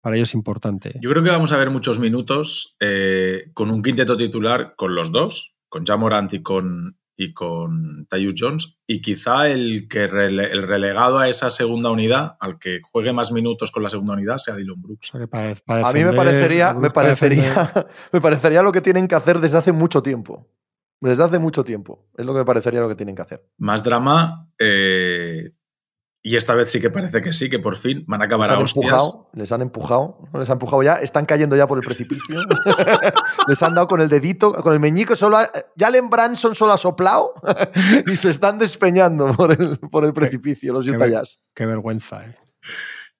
para 0.00 0.16
ellos 0.16 0.34
importante. 0.34 0.92
Yo 1.00 1.08
creo 1.08 1.24
que 1.24 1.30
vamos 1.30 1.50
a 1.52 1.56
ver 1.56 1.70
muchos 1.70 1.98
minutos 1.98 2.76
eh, 2.78 3.50
con 3.54 3.70
un 3.70 3.82
quinteto 3.82 4.18
titular 4.18 4.74
con 4.76 4.94
los 4.94 5.12
dos, 5.12 5.53
con 5.74 5.84
Jamorant 5.84 6.32
y 6.32 6.40
con, 6.40 6.96
y 7.16 7.34
con 7.34 8.06
Tyus 8.08 8.34
Jones. 8.38 8.78
Y 8.86 9.02
quizá 9.02 9.48
el, 9.48 9.88
que 9.88 10.04
el 10.04 10.62
relegado 10.62 11.18
a 11.18 11.28
esa 11.28 11.50
segunda 11.50 11.90
unidad, 11.90 12.36
al 12.38 12.60
que 12.60 12.78
juegue 12.92 13.12
más 13.12 13.32
minutos 13.32 13.72
con 13.72 13.82
la 13.82 13.90
segunda 13.90 14.12
unidad, 14.12 14.38
sea 14.38 14.54
Dylan 14.54 14.80
Brooks. 14.80 15.10
a 15.16 15.92
mí 15.92 16.04
me 16.04 16.12
parecería, 16.12 16.74
me, 16.74 16.90
parecería, 16.90 17.72
me 18.12 18.20
parecería 18.20 18.62
lo 18.62 18.70
que 18.70 18.82
tienen 18.82 19.08
que 19.08 19.16
hacer 19.16 19.40
desde 19.40 19.58
hace 19.58 19.72
mucho 19.72 20.00
tiempo. 20.00 20.46
Desde 21.00 21.24
hace 21.24 21.40
mucho 21.40 21.64
tiempo. 21.64 22.06
Es 22.16 22.24
lo 22.24 22.34
que 22.34 22.38
me 22.38 22.44
parecería 22.44 22.80
lo 22.80 22.88
que 22.88 22.94
tienen 22.94 23.16
que 23.16 23.22
hacer. 23.22 23.44
Más 23.58 23.82
drama. 23.82 24.48
Eh, 24.56 25.23
y 26.26 26.36
esta 26.36 26.54
vez 26.54 26.72
sí 26.72 26.80
que 26.80 26.88
parece 26.88 27.20
que 27.20 27.34
sí, 27.34 27.50
que 27.50 27.58
por 27.58 27.76
fin 27.76 28.02
van 28.08 28.22
a 28.22 28.24
acabar 28.24 28.48
les 28.48 28.56
han 28.56 28.58
a 28.58 28.62
Empujado, 28.62 29.30
les 29.34 29.52
han 29.52 29.60
empujado, 29.60 30.18
les 30.32 30.48
han 30.48 30.54
empujado 30.54 30.82
ya, 30.82 30.94
están 30.94 31.26
cayendo 31.26 31.54
ya 31.54 31.66
por 31.66 31.76
el 31.76 31.84
precipicio. 31.84 32.40
les 33.48 33.62
han 33.62 33.74
dado 33.74 33.86
con 33.86 34.00
el 34.00 34.08
dedito, 34.08 34.54
con 34.54 34.72
el 34.72 34.80
meñico, 34.80 35.16
solo 35.16 35.36
ya 35.76 35.90
Len 35.90 36.08
Branson 36.08 36.54
solo 36.54 36.72
ha 36.72 36.78
soplado 36.78 37.34
y 38.06 38.16
se 38.16 38.30
están 38.30 38.58
despeñando 38.58 39.34
por 39.34 39.52
el, 39.52 39.78
por 39.78 40.06
el 40.06 40.14
precipicio 40.14 40.72
los 40.72 40.88
Utah 40.88 41.08
Jazz. 41.08 41.44
Qué 41.54 41.66
vergüenza, 41.66 42.26
eh. 42.26 42.38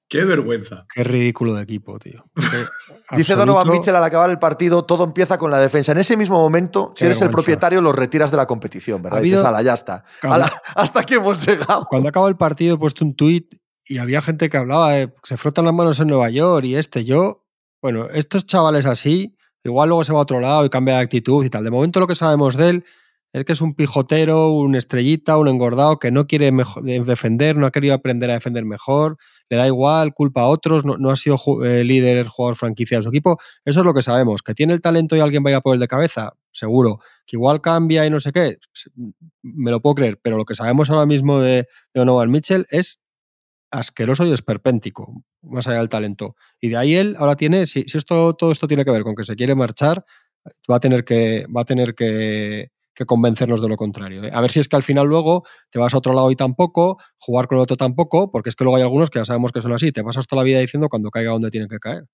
Qué 0.09 0.25
vergüenza. 0.25 0.87
Qué 0.95 1.05
ridículo 1.05 1.55
de 1.55 1.63
equipo, 1.63 1.99
tío. 1.99 2.25
Dice 3.11 3.35
Donovan 3.35 3.69
Mitchell 3.69 3.95
al 3.95 4.05
acabar 4.05 4.31
el 4.31 4.39
partido, 4.39 4.85
todo 4.85 5.05
empieza 5.05 5.37
con 5.37 5.51
la 5.51 5.59
defensa. 5.59 5.93
En 5.93 5.99
ese 5.99 6.17
mismo 6.17 6.39
momento, 6.39 6.93
si 6.97 7.05
eres 7.05 7.21
el 7.21 7.31
propietario, 7.31 7.81
los 7.81 7.95
retiras 7.95 8.31
de 8.31 8.37
la 8.37 8.47
competición, 8.47 9.03
¿verdad? 9.03 9.21
Dices, 9.21 9.43
ya 9.63 9.75
está. 9.75 10.05
hasta 10.75 11.01
aquí 11.01 11.15
hemos 11.15 11.47
llegado. 11.47 11.87
Cuando 11.89 12.09
acaba 12.09 12.29
el 12.29 12.37
partido 12.37 12.77
he 12.77 12.79
puesto 12.79 13.05
un 13.05 13.15
tuit 13.15 13.55
y 13.87 13.99
había 13.99 14.23
gente 14.23 14.49
que 14.49 14.57
hablaba 14.57 14.93
de 14.93 15.13
se 15.23 15.37
frotan 15.37 15.67
las 15.67 15.75
manos 15.75 16.01
en 16.01 16.09
Nueva 16.09 16.31
York 16.31 16.65
y 16.65 16.77
este. 16.77 17.05
Yo, 17.05 17.45
bueno, 17.83 18.07
estos 18.07 18.47
chavales 18.47 18.87
así, 18.87 19.37
igual 19.63 19.91
luego 19.91 20.05
se 20.05 20.13
va 20.13 20.21
a 20.21 20.23
otro 20.23 20.41
lado 20.41 20.65
y 20.65 20.71
cambia 20.71 20.97
de 20.97 21.03
actitud 21.03 21.45
y 21.45 21.51
tal. 21.51 21.65
De 21.65 21.71
momento 21.71 22.01
lo 22.01 22.07
que 22.07 22.15
sabemos 22.15 22.57
de 22.57 22.69
él 22.71 22.85
es 23.35 23.45
que 23.45 23.53
es 23.53 23.61
un 23.61 23.75
pijotero, 23.75 24.53
un 24.53 24.77
estrellita, 24.77 25.37
un 25.39 25.49
engordado 25.49 25.99
que 25.99 26.13
no 26.13 26.29
quiere 26.29 26.53
defender, 26.83 27.57
no 27.57 27.67
ha 27.67 27.73
querido 27.73 27.93
aprender 27.93 28.31
a 28.31 28.35
defender 28.35 28.65
mejor, 28.65 29.17
le 29.51 29.57
da 29.57 29.67
igual, 29.67 30.15
culpa 30.15 30.43
a 30.43 30.47
otros, 30.47 30.85
no, 30.85 31.11
ha 31.11 31.17
sido 31.17 31.37
eh, 31.65 31.83
líder, 31.83 32.29
jugador 32.29 32.55
franquicia 32.55 32.99
de 32.99 33.03
su 33.03 33.09
equipo. 33.09 33.37
Eso 33.65 33.81
es 33.81 33.87
lo 33.87 33.93
que 33.93 34.03
sabemos. 34.03 34.43
¿Que 34.43 34.55
tiene 34.55 34.73
el 34.73 34.81
talento 34.81 35.17
y 35.17 35.21
alguien 35.21 35.45
va 35.45 35.49
a 35.49 35.51
ir 35.51 35.57
a 35.57 35.61
por 35.63 35.75
el 35.75 35.81
de 35.81 35.89
cabeza? 35.89 36.35
Seguro. 36.53 37.01
¿Que 37.27 37.35
igual 37.35 37.61
cambia 37.61 38.07
y 38.07 38.11
no 38.11 38.21
sé 38.21 38.31
qué? 38.31 38.57
Me 39.43 39.73
lo 39.73 39.83
puedo 39.83 39.97
creer. 39.97 40.21
Pero 40.23 40.37
lo 40.37 40.45
que 40.45 40.55
sabemos 40.55 40.89
ahora 40.89 41.05
mismo 41.05 41.41
de, 41.41 41.67
Donovan 41.93 42.31
Mitchell 42.31 42.67
es 42.71 43.01
asqueroso 43.73 44.25
y 44.25 44.33
esperpéntico, 44.33 45.25
más 45.43 45.67
allá 45.67 45.79
del 45.79 45.89
talento. 45.89 46.37
Y 46.61 46.69
de 46.69 46.77
ahí 46.77 46.95
él 46.95 47.17
ahora 47.19 47.35
tiene, 47.35 47.67
si, 47.67 47.83
si 47.89 47.99
esto, 47.99 48.35
todo 48.35 48.53
esto 48.53 48.69
tiene 48.69 48.85
que 48.85 48.93
ver 48.93 49.03
con 49.03 49.17
que 49.17 49.25
se 49.25 49.35
quiere 49.35 49.57
marchar, 49.57 50.05
va 50.71 50.77
a 50.77 50.81
tener 50.81 51.05
que, 51.05 51.47
va 51.55 51.63
a 51.63 51.65
tener 51.65 51.97
que 51.97 52.71
que 52.95 53.05
convencernos 53.05 53.61
de 53.61 53.69
lo 53.69 53.77
contrario. 53.77 54.25
¿eh? 54.25 54.31
A 54.33 54.41
ver 54.41 54.53
si 54.53 54.61
es 54.61 54.69
que 54.69 54.77
al 54.77 54.83
final 54.83 55.07
luego 55.07 55.45
te 55.71 55.79
vas 55.79 55.95
a 55.95 55.99
otro 55.99 56.13
lado 56.13 56.31
y 56.31 56.37
tampoco, 56.37 56.99
jugar 57.19 57.49
con 57.49 57.59
el 57.59 57.63
otro 57.63 57.77
tampoco, 57.77 58.31
porque 58.31 58.49
es 58.49 58.57
que 58.57 58.65
luego 58.65 58.77
hay 58.77 58.83
algunos 58.83 59.11
que 59.11 59.19
ya 59.19 59.25
sabemos 59.25 59.53
que 59.53 59.61
son 59.61 59.73
así, 59.73 59.93
te 59.93 60.05
pasas 60.05 60.27
toda 60.27 60.43
la 60.43 60.45
vida 60.45 60.61
diciendo 60.61 60.89
cuando 60.89 61.11
caiga 61.11 61.33
donde 61.33 61.51
tienen 61.51 61.69
que 61.69 61.79
caer. 61.79 62.05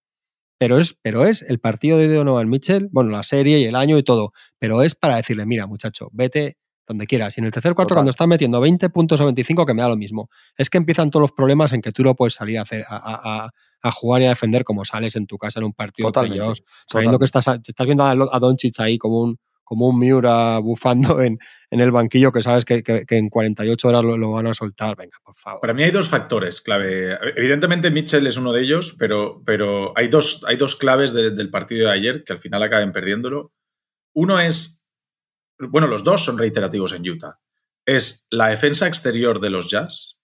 Pero 0.58 0.78
es, 0.78 0.94
pero 1.00 1.24
es 1.24 1.42
el 1.42 1.58
partido 1.58 1.96
de 1.96 2.12
Donovan 2.12 2.48
Mitchell, 2.48 2.88
bueno, 2.90 3.10
la 3.10 3.22
serie 3.22 3.60
y 3.60 3.64
el 3.64 3.76
año 3.76 3.96
y 3.96 4.02
todo, 4.02 4.32
pero 4.58 4.82
es 4.82 4.94
para 4.94 5.16
decirle, 5.16 5.46
mira, 5.46 5.66
muchacho, 5.66 6.08
vete 6.12 6.58
donde 6.86 7.06
quieras. 7.06 7.36
Y 7.38 7.40
en 7.40 7.46
el 7.46 7.52
tercer 7.52 7.74
cuarto, 7.74 7.94
cuando 7.94 8.10
están 8.10 8.28
metiendo 8.28 8.60
20 8.60 8.90
puntos 8.90 9.20
o 9.20 9.24
25, 9.24 9.64
que 9.64 9.74
me 9.74 9.82
da 9.82 9.88
lo 9.88 9.96
mismo. 9.96 10.28
Es 10.56 10.68
que 10.68 10.76
empiezan 10.76 11.08
todos 11.08 11.22
los 11.22 11.32
problemas 11.32 11.72
en 11.72 11.80
que 11.80 11.92
tú 11.92 12.02
no 12.02 12.16
puedes 12.16 12.34
salir 12.34 12.58
a, 12.58 12.62
hacer, 12.62 12.84
a, 12.88 13.50
jugar 13.92 14.22
y 14.22 14.24
a 14.24 14.30
defender 14.30 14.64
como 14.64 14.84
sales 14.84 15.14
en 15.14 15.26
tu 15.26 15.38
casa 15.38 15.60
en 15.60 15.66
un 15.66 15.72
partido 15.72 16.10
de 16.10 16.26
ellos, 16.26 16.62
sabiendo 16.86 17.18
que 17.18 17.26
estás, 17.26 17.46
estás 17.46 17.86
viendo 17.86 18.04
a, 18.04 18.10
a 18.10 18.38
Doncic 18.40 18.80
ahí 18.80 18.98
como 18.98 19.20
un, 19.22 19.38
como 19.70 19.86
un 19.86 20.00
Miura 20.00 20.58
bufando 20.58 21.22
en, 21.22 21.38
el 21.70 21.92
banquillo 21.92 22.32
que 22.32 22.42
sabes 22.42 22.64
que, 22.64 22.82
en 23.08 23.28
48 23.28 23.86
horas 23.86 24.02
lo, 24.02 24.32
van 24.32 24.48
a 24.48 24.52
soltar. 24.54 24.96
Venga, 24.96 25.16
por 25.24 25.36
favor. 25.36 25.60
Para 25.60 25.74
mí 25.74 25.84
hay 25.84 25.92
dos 25.92 26.08
factores 26.08 26.60
clave. 26.60 27.16
Evidentemente 27.36 27.92
Mitchell 27.92 28.26
es 28.26 28.36
uno 28.36 28.52
de 28.52 28.62
ellos, 28.62 28.96
pero, 28.98 29.40
pero 29.46 29.92
hay, 29.94 30.08
dos, 30.08 30.44
hay 30.48 30.56
dos 30.56 30.74
claves 30.74 31.12
del 31.12 31.50
partido 31.50 31.86
de 31.86 31.94
ayer 31.94 32.24
que 32.24 32.32
al 32.32 32.40
final 32.40 32.64
acaben 32.64 32.90
perdiéndolo. 32.90 33.52
Uno 34.12 34.40
es, 34.40 34.88
bueno, 35.60 35.86
los 35.86 36.02
dos 36.02 36.24
son 36.24 36.36
reiterativos 36.36 36.92
en 36.92 37.08
Utah. 37.08 37.38
Es 37.86 38.26
la 38.28 38.48
defensa 38.48 38.88
exterior 38.88 39.38
de 39.38 39.50
los 39.50 39.70
Jazz, 39.70 40.19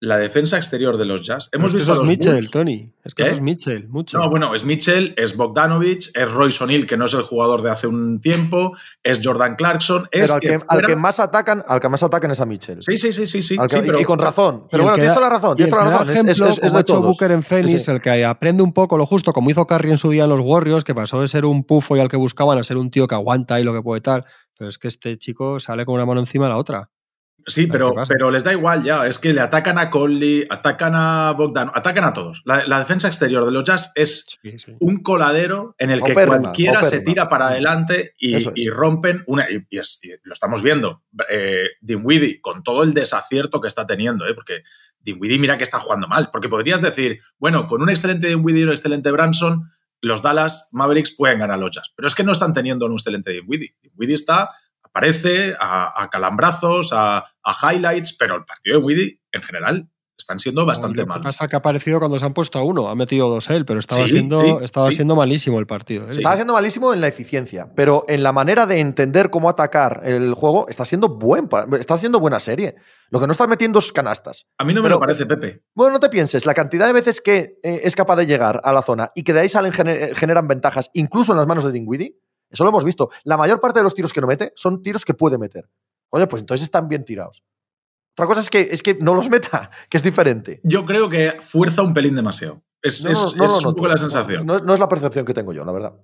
la 0.00 0.18
defensa 0.18 0.56
exterior 0.56 0.98
de 0.98 1.06
los 1.06 1.26
Jazz. 1.26 1.48
Hemos 1.52 1.72
visto 1.72 1.92
eso 1.92 2.04
es 2.04 2.10
Mitchell, 2.10 2.50
Tony. 2.50 2.92
Es 3.02 3.14
que 3.14 3.22
eso 3.22 3.32
¿Eh? 3.32 3.34
es 3.34 3.40
Mitchell, 3.40 3.88
mucho. 3.88 4.18
No, 4.18 4.28
bueno, 4.28 4.54
es 4.54 4.64
Mitchell, 4.64 5.14
es 5.16 5.36
Bogdanovich, 5.36 6.10
es 6.14 6.30
Royce 6.30 6.62
O'Neill, 6.62 6.86
que 6.86 6.96
no 6.96 7.06
es 7.06 7.14
el 7.14 7.22
jugador 7.22 7.62
de 7.62 7.70
hace 7.70 7.86
un 7.86 8.20
tiempo, 8.20 8.76
es 9.02 9.20
Jordan 9.22 9.56
Clarkson. 9.56 10.08
Es 10.10 10.32
pero 10.40 10.60
al 10.68 10.82
que, 10.82 10.96
más 10.96 11.20
atacan, 11.20 11.64
al 11.66 11.80
que 11.80 11.88
más 11.88 12.02
atacan 12.02 12.30
es 12.30 12.40
a 12.40 12.46
Mitchell. 12.46 12.82
Sí, 12.82 12.98
sí, 12.98 13.12
sí, 13.12 13.26
sí, 13.26 13.42
sí. 13.42 13.56
y 13.98 14.04
con 14.04 14.18
razón. 14.18 14.66
Pero 14.70 14.82
bueno, 14.82 14.96
tienes 14.96 15.14
toda 15.14 15.28
la 15.28 15.34
razón. 15.34 15.56
Tienes 15.56 15.72
toda 15.72 15.84
la 15.84 15.98
razón. 15.98 16.28
es, 16.28 16.40
es, 16.40 16.72
de 16.72 16.80
hecho 16.80 17.00
Booker 17.00 17.30
en 17.30 17.42
Phoenix, 17.42 17.88
el 17.88 18.00
que 18.00 18.24
aprende 18.24 18.62
un 18.62 18.72
poco 18.72 18.98
lo 18.98 19.06
justo, 19.06 19.32
como 19.32 19.50
hizo 19.50 19.66
Curry 19.66 19.90
en 19.90 19.96
su 19.96 20.10
día 20.10 20.24
en 20.24 20.30
los 20.30 20.40
Warriors, 20.40 20.84
que 20.84 20.94
pasó 20.94 21.20
de 21.20 21.28
ser 21.28 21.44
un 21.44 21.64
pufo 21.64 21.96
y 21.96 22.00
al 22.00 22.08
que 22.08 22.16
buscaban 22.16 22.58
a 22.58 22.64
ser 22.64 22.76
un 22.76 22.90
tío 22.90 23.06
que 23.08 23.14
aguanta 23.14 23.60
y 23.60 23.64
lo 23.64 23.72
que 23.72 23.82
puede 23.82 24.00
tal. 24.00 24.24
Pero 24.58 24.68
es 24.68 24.78
que 24.78 24.88
este 24.88 25.16
chico 25.18 25.58
sale 25.60 25.84
con 25.84 25.94
una 25.94 26.06
mano 26.06 26.20
encima 26.20 26.44
de 26.44 26.50
la 26.50 26.58
otra. 26.58 26.90
Sí, 27.46 27.66
pero, 27.66 27.94
pero 28.08 28.30
les 28.30 28.44
da 28.44 28.52
igual 28.52 28.82
ya. 28.82 29.06
Es 29.06 29.18
que 29.18 29.32
le 29.32 29.40
atacan 29.40 29.78
a 29.78 29.90
Conley, 29.90 30.46
atacan 30.48 30.94
a 30.94 31.32
Bogdan, 31.32 31.70
atacan 31.74 32.04
a 32.04 32.12
todos. 32.12 32.42
La, 32.44 32.78
defensa 32.78 33.08
exterior 33.08 33.44
de 33.44 33.52
los 33.52 33.64
Jazz 33.64 33.92
es 33.94 34.38
un 34.80 35.02
coladero 35.02 35.74
en 35.78 35.90
el 35.90 36.02
que 36.02 36.14
cualquiera 36.14 36.82
se 36.82 37.00
tira 37.00 37.28
para 37.28 37.48
adelante 37.48 38.14
y, 38.18 38.68
rompen 38.68 39.22
una. 39.26 39.46
Y, 39.50 39.66
lo 40.22 40.32
estamos 40.32 40.62
viendo. 40.62 41.02
Eh, 41.30 41.68
Dinwiddie, 41.80 42.40
con 42.40 42.62
todo 42.62 42.82
el 42.82 42.94
desacierto 42.94 43.60
que 43.60 43.68
está 43.68 43.86
teniendo, 43.86 44.26
¿eh? 44.26 44.34
porque 44.34 44.62
Dinwiddie 45.00 45.38
mira 45.38 45.58
que 45.58 45.64
está 45.64 45.78
jugando 45.78 46.08
mal. 46.08 46.30
Porque 46.32 46.48
podrías 46.48 46.80
decir, 46.80 47.20
bueno, 47.38 47.66
con 47.66 47.82
un 47.82 47.90
excelente 47.90 48.28
Dinwiddie 48.28 48.62
y 48.62 48.64
un 48.64 48.70
excelente 48.70 49.10
Branson, 49.10 49.70
los 50.00 50.22
Dallas 50.22 50.68
Mavericks 50.72 51.14
pueden 51.14 51.38
ganar 51.38 51.58
los 51.58 51.70
Jazz. 51.70 51.92
Pero 51.94 52.06
es 52.06 52.14
que 52.14 52.24
no 52.24 52.32
están 52.32 52.52
teniendo 52.52 52.86
un 52.86 52.92
excelente 52.92 53.32
Dinwiddie. 53.32 53.76
Dinwiddie 53.82 54.14
está 54.14 54.50
aparece 54.94 55.56
a, 55.58 56.08
calambrazos, 56.10 56.92
a, 56.92 57.26
highlights, 57.44 58.16
pero 58.16 58.36
el 58.36 58.44
partido 58.44 58.78
de 58.78 58.84
Widdy 58.84 59.20
en 59.32 59.42
general 59.42 59.88
están 60.16 60.38
siendo 60.38 60.64
bastante 60.64 61.04
malos. 61.04 61.16
Lo 61.16 61.22
que 61.22 61.24
pasa 61.24 61.48
que 61.48 61.56
ha 61.56 61.58
aparecido 61.58 61.98
cuando 61.98 62.16
se 62.20 62.24
han 62.24 62.32
puesto 62.32 62.60
a 62.60 62.62
uno, 62.62 62.88
ha 62.88 62.94
metido 62.94 63.28
dos 63.28 63.50
él, 63.50 63.64
pero 63.64 63.80
estaba, 63.80 64.06
siendo, 64.06 64.60
estaba 64.60 64.92
siendo 64.92 65.16
malísimo 65.16 65.58
el 65.58 65.66
partido. 65.66 66.06
¿eh? 66.06 66.10
Estaba 66.10 66.36
siendo 66.36 66.54
malísimo 66.54 66.94
en 66.94 67.00
la 67.00 67.08
eficiencia, 67.08 67.68
pero 67.74 68.04
en 68.06 68.22
la 68.22 68.30
manera 68.30 68.66
de 68.66 68.78
entender 68.78 69.30
cómo 69.30 69.48
atacar 69.48 70.02
el 70.04 70.32
juego 70.34 70.68
está 70.68 70.84
siendo 70.84 71.08
buen, 71.08 71.48
está 71.80 71.94
haciendo 71.94 72.20
buena 72.20 72.38
serie. 72.38 72.76
Lo 73.10 73.18
que 73.18 73.26
no 73.26 73.32
está 73.32 73.48
metiendo 73.48 73.80
es 73.80 73.90
canastas. 73.90 74.46
A 74.58 74.64
mí 74.64 74.72
no 74.72 74.82
me 74.82 74.88
lo 74.88 75.00
parece, 75.00 75.26
Pepe. 75.26 75.64
Bueno, 75.74 75.94
no 75.94 76.00
te 76.00 76.08
pienses, 76.08 76.46
la 76.46 76.54
cantidad 76.54 76.86
de 76.86 76.92
veces 76.92 77.20
que 77.20 77.58
eh, 77.64 77.80
es 77.82 77.96
capaz 77.96 78.14
de 78.14 78.26
llegar 78.26 78.60
a 78.62 78.72
la 78.72 78.82
zona 78.82 79.10
y 79.16 79.24
que 79.24 79.32
de 79.32 79.40
ahí 79.40 79.48
salen 79.48 79.72
generan 79.72 80.46
ventajas, 80.46 80.90
incluso 80.94 81.32
en 81.32 81.38
las 81.38 81.48
manos 81.48 81.64
de 81.64 81.72
Dingwiddie, 81.72 82.16
eso 82.54 82.64
lo 82.64 82.70
hemos 82.70 82.84
visto. 82.84 83.10
La 83.24 83.36
mayor 83.36 83.60
parte 83.60 83.80
de 83.80 83.84
los 83.84 83.94
tiros 83.94 84.12
que 84.12 84.20
no 84.20 84.26
mete 84.26 84.52
son 84.56 84.82
tiros 84.82 85.04
que 85.04 85.12
puede 85.12 85.38
meter. 85.38 85.68
Oye, 86.10 86.26
pues 86.26 86.42
entonces 86.42 86.64
están 86.64 86.88
bien 86.88 87.04
tirados. 87.04 87.42
Otra 88.12 88.26
cosa 88.26 88.40
es 88.40 88.48
que, 88.48 88.68
es 88.70 88.82
que 88.82 88.94
no 88.94 89.12
los 89.12 89.28
meta, 89.28 89.70
que 89.90 89.96
es 89.96 90.02
diferente. 90.02 90.60
Yo 90.62 90.86
creo 90.86 91.08
que 91.08 91.38
fuerza 91.40 91.82
un 91.82 91.92
pelín 91.92 92.14
demasiado. 92.14 92.62
Es, 92.80 93.04
un 93.04 93.74
poco 93.74 93.88
la 93.88 93.96
sensación. 93.96 94.46
No, 94.46 94.56
es 94.56 94.78
la 94.78 94.88
percepción 94.88 95.24
que 95.24 95.34
tengo 95.34 95.52
yo, 95.52 95.64
la 95.64 95.72
verdad. 95.72 95.94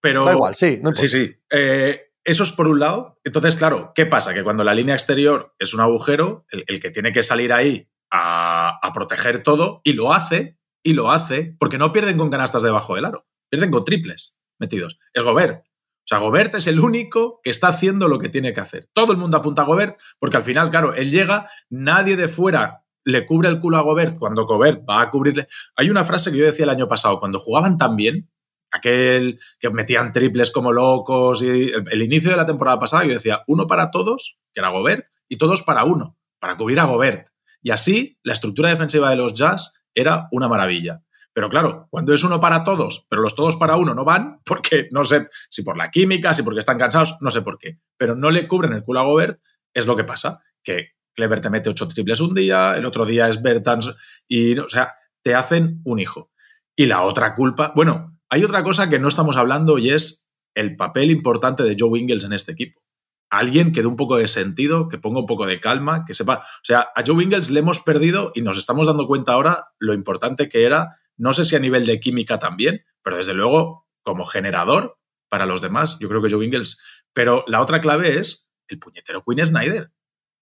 Pero. 0.00 0.24
Da 0.24 0.32
igual, 0.32 0.54
sí. 0.54 0.80
sí, 0.94 1.08
sí. 1.08 1.36
Eh, 1.50 2.12
eso 2.24 2.44
es 2.44 2.52
por 2.52 2.68
un 2.68 2.78
lado. 2.78 3.20
Entonces, 3.24 3.56
claro, 3.56 3.92
¿qué 3.94 4.06
pasa? 4.06 4.32
Que 4.32 4.44
cuando 4.44 4.64
la 4.64 4.74
línea 4.74 4.94
exterior 4.94 5.54
es 5.58 5.74
un 5.74 5.80
agujero, 5.80 6.46
el, 6.50 6.80
que 6.80 6.90
tiene 6.90 7.12
que 7.12 7.22
salir 7.22 7.52
ahí 7.52 7.90
a, 8.10 8.78
a, 8.80 8.92
proteger 8.92 9.42
todo, 9.42 9.80
y 9.84 9.94
lo 9.94 10.12
hace, 10.12 10.56
y 10.82 10.94
lo 10.94 11.10
hace, 11.10 11.56
porque 11.58 11.78
no 11.78 11.92
pierden 11.92 12.16
con 12.16 12.30
canastas 12.30 12.62
debajo 12.62 12.94
del 12.94 13.06
aro, 13.06 13.26
pierden 13.50 13.70
con 13.70 13.84
triples 13.84 14.38
metidos. 14.58 14.98
Es 15.12 15.22
Gobert. 15.24 15.64
Sea, 16.10 16.18
Gobert 16.18 16.56
es 16.56 16.66
el 16.66 16.80
único 16.80 17.40
que 17.40 17.50
está 17.50 17.68
haciendo 17.68 18.08
lo 18.08 18.18
que 18.18 18.28
tiene 18.28 18.52
que 18.52 18.60
hacer. 18.60 18.88
Todo 18.92 19.12
el 19.12 19.18
mundo 19.18 19.36
apunta 19.36 19.62
a 19.62 19.64
Gobert 19.64 19.96
porque 20.18 20.38
al 20.38 20.42
final, 20.42 20.68
claro, 20.68 20.92
él 20.92 21.08
llega, 21.08 21.48
nadie 21.68 22.16
de 22.16 22.26
fuera 22.26 22.82
le 23.04 23.24
cubre 23.26 23.48
el 23.48 23.60
culo 23.60 23.76
a 23.76 23.82
Gobert 23.82 24.18
cuando 24.18 24.44
Gobert 24.44 24.82
va 24.90 25.02
a 25.02 25.10
cubrirle. 25.12 25.46
Hay 25.76 25.88
una 25.88 26.04
frase 26.04 26.32
que 26.32 26.38
yo 26.38 26.46
decía 26.46 26.64
el 26.64 26.70
año 26.70 26.88
pasado, 26.88 27.20
cuando 27.20 27.38
jugaban 27.38 27.78
tan 27.78 27.94
bien, 27.94 28.28
aquel 28.72 29.38
que 29.60 29.70
metían 29.70 30.12
triples 30.12 30.50
como 30.50 30.72
locos 30.72 31.42
y 31.42 31.70
el, 31.70 32.02
inicio 32.02 32.32
de 32.32 32.36
la 32.38 32.46
temporada 32.46 32.80
pasada 32.80 33.04
yo 33.04 33.14
decía 33.14 33.44
uno 33.46 33.68
para 33.68 33.92
todos, 33.92 34.36
que 34.52 34.58
era 34.58 34.70
Gobert, 34.70 35.06
y 35.28 35.36
todos 35.36 35.62
para 35.62 35.84
uno, 35.84 36.18
para 36.40 36.56
cubrir 36.56 36.80
a 36.80 36.86
Gobert. 36.86 37.28
Y 37.62 37.70
así 37.70 38.18
la 38.24 38.32
estructura 38.32 38.70
defensiva 38.70 39.10
de 39.10 39.16
los 39.16 39.34
Jazz 39.34 39.80
era 39.94 40.26
una 40.32 40.48
maravilla. 40.48 41.02
Pero 41.32 41.48
claro, 41.48 41.86
cuando 41.90 42.12
es 42.12 42.24
uno 42.24 42.40
para 42.40 42.64
todos, 42.64 43.06
pero 43.08 43.22
los 43.22 43.34
todos 43.34 43.56
para 43.56 43.76
uno 43.76 43.94
no 43.94 44.04
van, 44.04 44.40
porque 44.44 44.88
no 44.90 45.04
sé 45.04 45.28
si 45.48 45.62
por 45.62 45.76
la 45.76 45.90
química, 45.90 46.34
si 46.34 46.42
porque 46.42 46.60
están 46.60 46.78
cansados, 46.78 47.16
no 47.20 47.30
sé 47.30 47.42
por 47.42 47.58
qué, 47.58 47.78
pero 47.96 48.14
no 48.16 48.30
le 48.30 48.48
cubren 48.48 48.72
el 48.72 48.82
culo 48.82 49.00
a 49.00 49.04
Gobert, 49.04 49.40
es 49.74 49.86
lo 49.86 49.96
que 49.96 50.04
pasa, 50.04 50.42
que 50.62 50.90
Clever 51.14 51.40
te 51.40 51.50
mete 51.50 51.70
ocho 51.70 51.88
triples 51.88 52.20
un 52.20 52.34
día, 52.34 52.76
el 52.76 52.86
otro 52.86 53.04
día 53.04 53.28
es 53.28 53.42
Bertans, 53.42 53.94
y, 54.28 54.58
o 54.58 54.68
sea, 54.68 54.94
te 55.22 55.34
hacen 55.34 55.80
un 55.84 55.98
hijo. 55.98 56.30
Y 56.76 56.86
la 56.86 57.02
otra 57.02 57.34
culpa, 57.34 57.72
bueno, 57.74 58.18
hay 58.28 58.44
otra 58.44 58.62
cosa 58.62 58.88
que 58.88 58.98
no 58.98 59.08
estamos 59.08 59.36
hablando 59.36 59.78
y 59.78 59.90
es 59.90 60.28
el 60.54 60.76
papel 60.76 61.10
importante 61.10 61.62
de 61.62 61.76
Joe 61.78 61.98
Ingles 61.98 62.24
en 62.24 62.32
este 62.32 62.52
equipo. 62.52 62.80
Alguien 63.28 63.72
que 63.72 63.82
dé 63.82 63.86
un 63.86 63.96
poco 63.96 64.16
de 64.16 64.28
sentido, 64.28 64.88
que 64.88 64.98
ponga 64.98 65.20
un 65.20 65.26
poco 65.26 65.46
de 65.46 65.60
calma, 65.60 66.04
que 66.04 66.14
sepa. 66.14 66.38
O 66.38 66.64
sea, 66.64 66.88
a 66.94 67.04
Joe 67.06 67.22
Ingles 67.22 67.50
le 67.50 67.60
hemos 67.60 67.80
perdido 67.80 68.32
y 68.34 68.42
nos 68.42 68.58
estamos 68.58 68.86
dando 68.86 69.06
cuenta 69.06 69.32
ahora 69.32 69.68
lo 69.78 69.94
importante 69.94 70.48
que 70.48 70.64
era 70.64 70.96
no 71.20 71.34
sé 71.34 71.44
si 71.44 71.54
a 71.54 71.58
nivel 71.58 71.84
de 71.84 72.00
química 72.00 72.38
también, 72.38 72.82
pero 73.02 73.18
desde 73.18 73.34
luego 73.34 73.86
como 74.02 74.24
generador 74.24 74.98
para 75.28 75.44
los 75.44 75.60
demás, 75.60 75.98
yo 76.00 76.08
creo 76.08 76.22
que 76.22 76.30
Joe 76.30 76.44
Ingles. 76.44 76.80
Pero 77.12 77.44
la 77.46 77.60
otra 77.60 77.82
clave 77.82 78.18
es 78.18 78.48
el 78.68 78.78
puñetero 78.78 79.22
Queen 79.22 79.44
Snyder. 79.44 79.92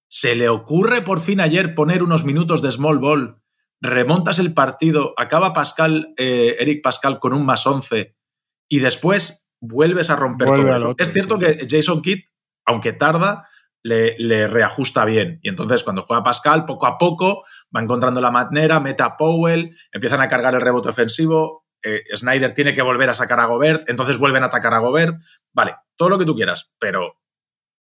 Se 0.08 0.36
le 0.36 0.48
ocurre 0.48 1.02
por 1.02 1.18
fin 1.20 1.40
ayer 1.40 1.74
poner 1.74 2.04
unos 2.04 2.24
minutos 2.24 2.62
de 2.62 2.70
small 2.70 2.98
ball, 3.00 3.42
remontas 3.80 4.38
el 4.38 4.54
partido, 4.54 5.14
acaba 5.16 5.52
Pascal, 5.52 6.14
eh, 6.16 6.56
Eric 6.60 6.80
Pascal 6.82 7.18
con 7.18 7.34
un 7.34 7.44
más 7.44 7.66
11 7.66 8.16
y 8.68 8.78
después 8.78 9.50
vuelves 9.60 10.10
a 10.10 10.16
romper 10.16 10.48
todo. 10.48 10.94
es 10.96 11.12
cierto 11.12 11.40
que 11.40 11.66
Jason 11.68 12.02
Kidd, 12.02 12.20
aunque 12.64 12.92
tarda, 12.92 13.48
le, 13.82 14.46
reajusta 14.46 15.04
bien. 15.04 15.40
Y 15.42 15.48
entonces 15.48 15.84
cuando 15.84 16.02
juega 16.02 16.22
Pascal, 16.22 16.64
poco 16.64 16.86
a 16.86 16.98
poco 16.98 17.44
va 17.74 17.80
encontrando 17.82 18.20
la 18.20 18.30
manera, 18.30 18.80
mete 18.80 19.02
a 19.02 19.16
Powell, 19.16 19.76
empiezan 19.92 20.20
a 20.20 20.28
cargar 20.28 20.54
el 20.54 20.60
rebote 20.60 20.88
ofensivo, 20.88 21.66
eh, 21.82 22.02
Snyder 22.14 22.54
tiene 22.54 22.74
que 22.74 22.82
volver 22.82 23.08
a 23.08 23.14
sacar 23.14 23.40
a 23.40 23.46
Gobert, 23.46 23.88
entonces 23.88 24.18
vuelven 24.18 24.42
a 24.42 24.46
atacar 24.46 24.74
a 24.74 24.78
Gobert. 24.78 25.16
Vale, 25.52 25.76
todo 25.96 26.08
lo 26.08 26.18
que 26.18 26.24
tú 26.24 26.34
quieras, 26.34 26.72
pero 26.78 27.14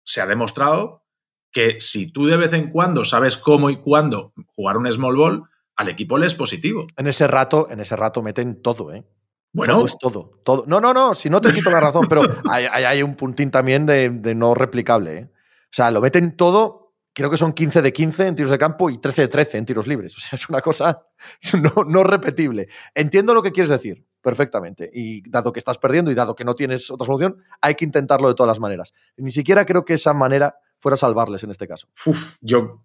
se 0.05 0.21
ha 0.21 0.27
demostrado 0.27 1.03
que 1.51 1.79
si 1.79 2.11
tú 2.11 2.27
de 2.27 2.37
vez 2.37 2.53
en 2.53 2.69
cuando 2.69 3.05
sabes 3.05 3.37
cómo 3.37 3.69
y 3.69 3.77
cuándo 3.77 4.33
jugar 4.47 4.77
un 4.77 4.91
small 4.91 5.15
ball, 5.15 5.43
al 5.75 5.89
equipo 5.89 6.17
le 6.17 6.25
es 6.25 6.35
positivo. 6.35 6.87
En 6.95 7.07
ese 7.07 7.27
rato, 7.27 7.69
en 7.69 7.79
ese 7.79 7.95
rato 7.95 8.21
meten 8.21 8.61
todo, 8.61 8.93
¿eh? 8.93 9.05
Bueno, 9.53 9.75
todo 9.75 9.85
es 9.85 9.97
todo, 9.97 10.41
todo. 10.43 10.63
No, 10.67 10.79
no, 10.79 10.93
no, 10.93 11.15
si 11.15 11.29
no 11.29 11.41
te 11.41 11.51
quito 11.51 11.71
la 11.71 11.79
razón, 11.79 12.05
pero 12.07 12.21
hay, 12.51 12.65
hay, 12.65 13.01
un 13.01 13.15
puntín 13.15 13.49
también 13.49 13.85
de, 13.85 14.09
de 14.09 14.35
no 14.35 14.53
replicable, 14.53 15.17
¿eh? 15.17 15.31
O 15.77 15.79
sea, 15.79 15.91
lo 15.91 16.01
meten 16.01 16.35
todo, 16.35 16.95
creo 17.13 17.29
que 17.29 17.37
son 17.37 17.53
15 17.53 17.83
de 17.83 17.93
15 17.93 18.25
en 18.25 18.35
tiros 18.35 18.49
de 18.49 18.57
campo 18.57 18.89
y 18.89 18.97
13 18.97 19.21
de 19.21 19.27
13 19.27 19.57
en 19.59 19.65
tiros 19.67 19.85
libres. 19.85 20.17
O 20.17 20.19
sea, 20.19 20.31
es 20.33 20.49
una 20.49 20.59
cosa 20.59 21.05
no, 21.87 22.03
repetible. 22.03 22.67
Entiendo 22.95 23.35
lo 23.35 23.43
que 23.43 23.51
quieres 23.51 23.69
decir, 23.69 24.03
perfectamente. 24.19 24.89
Y 24.91 25.21
dado 25.29 25.53
que 25.53 25.59
estás 25.59 25.77
perdiendo 25.77 26.09
y 26.09 26.15
dado 26.15 26.33
que 26.33 26.43
no 26.43 26.55
tienes 26.55 26.89
otra 26.89 27.05
solución, 27.05 27.43
hay 27.61 27.75
que 27.75 27.85
intentarlo 27.85 28.27
de 28.27 28.33
todas 28.33 28.47
las 28.47 28.59
maneras. 28.59 28.95
Ni 29.17 29.29
siquiera 29.29 29.67
creo 29.67 29.85
que 29.85 29.93
esa 29.93 30.15
manera 30.15 30.55
fuera 30.79 30.97
salvarles 30.97 31.43
en 31.43 31.51
este 31.51 31.67
caso. 31.67 31.87
Uf, 32.07 32.37
yo 32.41 32.83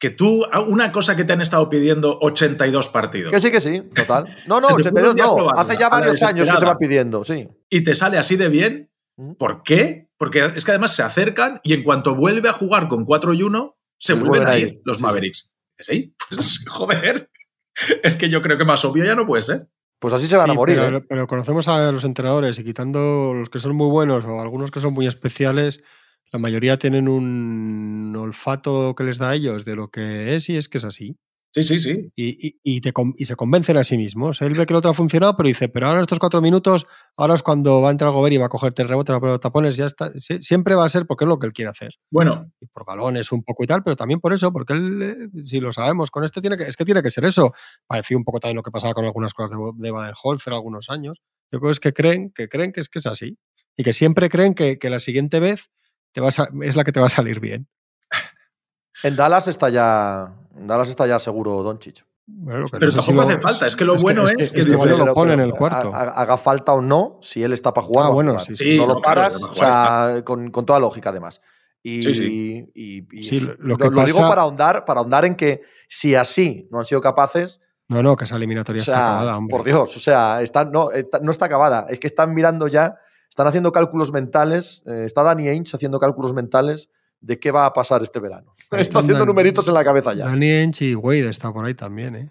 que 0.00 0.10
tú, 0.10 0.44
una 0.66 0.90
cosa 0.90 1.14
que 1.14 1.22
te 1.22 1.32
han 1.32 1.42
estado 1.42 1.68
pidiendo 1.68 2.18
82 2.20 2.88
partidos. 2.88 3.32
Que 3.32 3.40
sí, 3.40 3.52
que 3.52 3.60
sí, 3.60 3.82
total. 3.94 4.36
No, 4.48 4.60
no, 4.60 4.66
82 4.74 5.14
no. 5.14 5.50
Hace 5.50 5.76
ya 5.76 5.88
varios 5.88 6.20
años 6.24 6.48
que 6.48 6.56
se 6.56 6.66
va 6.66 6.76
pidiendo, 6.76 7.22
sí. 7.22 7.48
Y 7.70 7.84
te 7.84 7.94
sale 7.94 8.18
así 8.18 8.34
de 8.34 8.48
bien. 8.48 8.90
¿Por 9.38 9.62
qué? 9.62 10.05
Porque 10.18 10.52
es 10.56 10.64
que 10.64 10.70
además 10.70 10.94
se 10.94 11.02
acercan 11.02 11.60
y 11.62 11.74
en 11.74 11.82
cuanto 11.82 12.14
vuelve 12.14 12.48
a 12.48 12.52
jugar 12.52 12.88
con 12.88 13.04
4 13.04 13.34
y 13.34 13.42
1, 13.42 13.76
se 13.98 14.14
vuelven 14.14 14.48
a 14.48 14.58
ir 14.58 14.80
los 14.84 15.00
Mavericks. 15.00 15.52
Sí, 15.78 16.14
pues 16.28 16.64
joder. 16.68 17.30
Es 18.02 18.16
que 18.16 18.30
yo 18.30 18.40
creo 18.40 18.56
que 18.56 18.64
más 18.64 18.84
obvio 18.84 19.04
ya 19.04 19.14
no 19.14 19.26
puede 19.26 19.42
ser. 19.42 19.68
Pues 19.98 20.14
así 20.14 20.26
se 20.26 20.36
van 20.36 20.50
a 20.50 20.54
morir. 20.54 20.76
Pero, 20.76 20.98
¿eh? 20.98 21.04
pero, 21.06 21.26
conocemos 21.26 21.68
a 21.68 21.90
los 21.92 22.04
entrenadores 22.04 22.58
y 22.58 22.64
quitando 22.64 23.34
los 23.34 23.48
que 23.48 23.58
son 23.58 23.76
muy 23.76 23.88
buenos 23.88 24.24
o 24.24 24.40
algunos 24.40 24.70
que 24.70 24.80
son 24.80 24.94
muy 24.94 25.06
especiales, 25.06 25.82
la 26.32 26.38
mayoría 26.38 26.78
tienen 26.78 27.08
un 27.08 28.14
olfato 28.16 28.94
que 28.94 29.04
les 29.04 29.18
da 29.18 29.30
a 29.30 29.34
ellos 29.34 29.64
de 29.64 29.76
lo 29.76 29.90
que 29.90 30.34
es 30.34 30.48
y 30.48 30.56
es 30.56 30.68
que 30.68 30.78
es 30.78 30.84
así. 30.84 31.18
Sí, 31.56 31.62
sí, 31.62 31.80
sí. 31.80 32.12
Y, 32.14 32.80
te, 32.82 32.92
y, 33.16 33.24
se 33.24 33.34
convencen 33.34 33.78
a 33.78 33.84
sí 33.84 33.96
mismos. 33.96 34.42
Él 34.42 34.52
ve 34.52 34.66
que 34.66 34.74
el 34.74 34.76
otro 34.76 34.90
ha 34.90 34.94
funcionado, 34.94 35.38
pero 35.38 35.46
dice, 35.46 35.70
pero 35.70 35.88
ahora 35.88 36.02
estos 36.02 36.18
cuatro 36.18 36.42
minutos, 36.42 36.86
ahora 37.16 37.34
es 37.34 37.42
cuando 37.42 37.80
va 37.80 37.88
a 37.88 37.92
entrar 37.92 38.10
Gobert 38.10 38.34
y 38.34 38.36
va 38.36 38.44
a 38.44 38.48
cogerte 38.50 38.82
el 38.82 38.88
rebote, 38.88 39.18
pero 39.18 39.40
tapones, 39.40 39.74
ya 39.74 39.86
está. 39.86 40.10
siempre 40.20 40.74
va 40.74 40.84
a 40.84 40.88
ser 40.90 41.06
porque 41.06 41.24
es 41.24 41.28
lo 41.30 41.38
que 41.38 41.46
él 41.46 41.54
quiere 41.54 41.70
hacer. 41.70 41.94
Bueno. 42.10 42.52
Y 42.60 42.66
por 42.66 42.84
balones 42.84 43.32
un 43.32 43.42
poco 43.42 43.64
y 43.64 43.66
tal, 43.66 43.82
pero 43.82 43.96
también 43.96 44.20
por 44.20 44.34
eso, 44.34 44.52
porque 44.52 44.74
él, 44.74 45.02
eh, 45.02 45.44
si 45.46 45.58
lo 45.60 45.72
sabemos, 45.72 46.10
con 46.10 46.24
este 46.24 46.42
tiene 46.42 46.58
que, 46.58 46.64
es 46.64 46.76
que 46.76 46.84
tiene 46.84 47.02
que 47.02 47.08
ser 47.08 47.24
eso. 47.24 47.54
Parecía 47.86 48.18
un 48.18 48.24
poco 48.24 48.38
también 48.38 48.56
lo 48.56 48.62
que 48.62 48.70
pasaba 48.70 48.92
con 48.92 49.06
algunas 49.06 49.32
cosas 49.32 49.56
de, 49.56 49.56
de 49.76 49.90
Baden-Holzer 49.90 50.52
algunos 50.52 50.90
años. 50.90 51.22
Yo 51.50 51.58
creo 51.58 51.72
que 51.72 51.94
creen, 51.94 52.32
que 52.34 52.50
creen 52.50 52.70
que 52.70 52.82
es 52.82 52.90
que 52.90 52.98
es 52.98 53.06
así. 53.06 53.38
Y 53.78 53.82
que 53.82 53.94
siempre 53.94 54.28
creen 54.28 54.54
que, 54.54 54.78
que 54.78 54.90
la 54.90 54.98
siguiente 54.98 55.40
vez 55.40 55.70
te 56.12 56.20
vas 56.20 56.36
es 56.60 56.76
la 56.76 56.84
que 56.84 56.92
te 56.92 57.00
va 57.00 57.06
a 57.06 57.08
salir 57.08 57.40
bien. 57.40 57.66
En 59.02 59.16
Dallas 59.16 59.48
está 59.48 59.70
ya, 59.70 60.34
Dallas 60.58 60.88
está 60.88 61.06
ya 61.06 61.18
seguro 61.18 61.62
Doncic. 61.62 62.04
pero 62.44 62.92
tampoco 62.92 63.20
hace 63.22 63.38
falta, 63.38 63.66
es 63.66 63.76
que 63.76 63.84
lo 63.84 63.96
bueno 63.96 64.26
es, 64.26 64.52
que, 64.52 64.62
lo 64.64 65.14
pone 65.14 65.34
en 65.34 65.40
el 65.40 65.52
cuarto. 65.52 65.94
Haga 65.94 66.36
falta 66.36 66.72
o 66.72 66.80
no, 66.80 67.18
si 67.22 67.42
él 67.42 67.52
está 67.52 67.72
para 67.72 67.86
jugar. 67.86 68.06
Ah, 68.06 68.10
bueno, 68.10 68.38
si 68.38 68.78
no, 68.78 68.86
lo 68.86 69.00
paras, 69.00 69.42
o 69.42 69.54
sea, 69.54 70.22
con, 70.24 70.50
con, 70.50 70.64
toda 70.66 70.78
lógica 70.80 71.10
además. 71.10 71.40
Y, 71.82 71.98
y, 72.74 73.40
lo, 73.58 73.76
digo 74.04 74.18
para 74.18 74.42
ahondar, 74.42 74.84
para 74.84 75.00
ahondar 75.00 75.24
en 75.24 75.36
que 75.36 75.62
si 75.86 76.14
así 76.14 76.68
no 76.72 76.80
han 76.80 76.86
sido 76.86 77.00
capaces. 77.00 77.60
No, 77.88 78.02
no, 78.02 78.16
que 78.16 78.24
esa 78.24 78.34
eliminatoria 78.34 78.80
está 78.80 79.20
acabada, 79.20 79.40
Por 79.48 79.62
Dios, 79.62 79.96
o 79.96 80.00
sea, 80.00 80.42
está, 80.42 80.64
no, 80.64 80.90
no 81.20 81.30
está 81.30 81.46
acabada. 81.46 81.86
Es 81.88 82.00
que 82.00 82.08
están 82.08 82.34
mirando 82.34 82.66
ya, 82.66 82.96
están 83.28 83.46
haciendo 83.46 83.70
cálculos 83.70 84.10
mentales. 84.10 84.82
Eh, 84.86 85.04
está 85.04 85.22
Danny 85.22 85.46
Ainge 85.46 85.76
haciendo 85.76 86.00
cálculos 86.00 86.32
mentales 86.32 86.90
de 87.20 87.38
qué 87.38 87.50
va 87.50 87.66
a 87.66 87.72
pasar 87.72 88.02
este 88.02 88.20
verano. 88.20 88.54
Ahí 88.70 88.82
Está 88.82 89.00
haciendo 89.00 89.24
numeritos 89.26 89.66
en 89.68 89.74
la 89.74 89.84
cabeza 89.84 90.14
ya. 90.14 90.26
Danny 90.26 90.50
Ainge 90.50 90.84
y 90.86 90.94
Wade 90.94 91.28
está 91.28 91.52
por 91.52 91.64
ahí 91.64 91.74
también, 91.74 92.14
¿eh? 92.16 92.30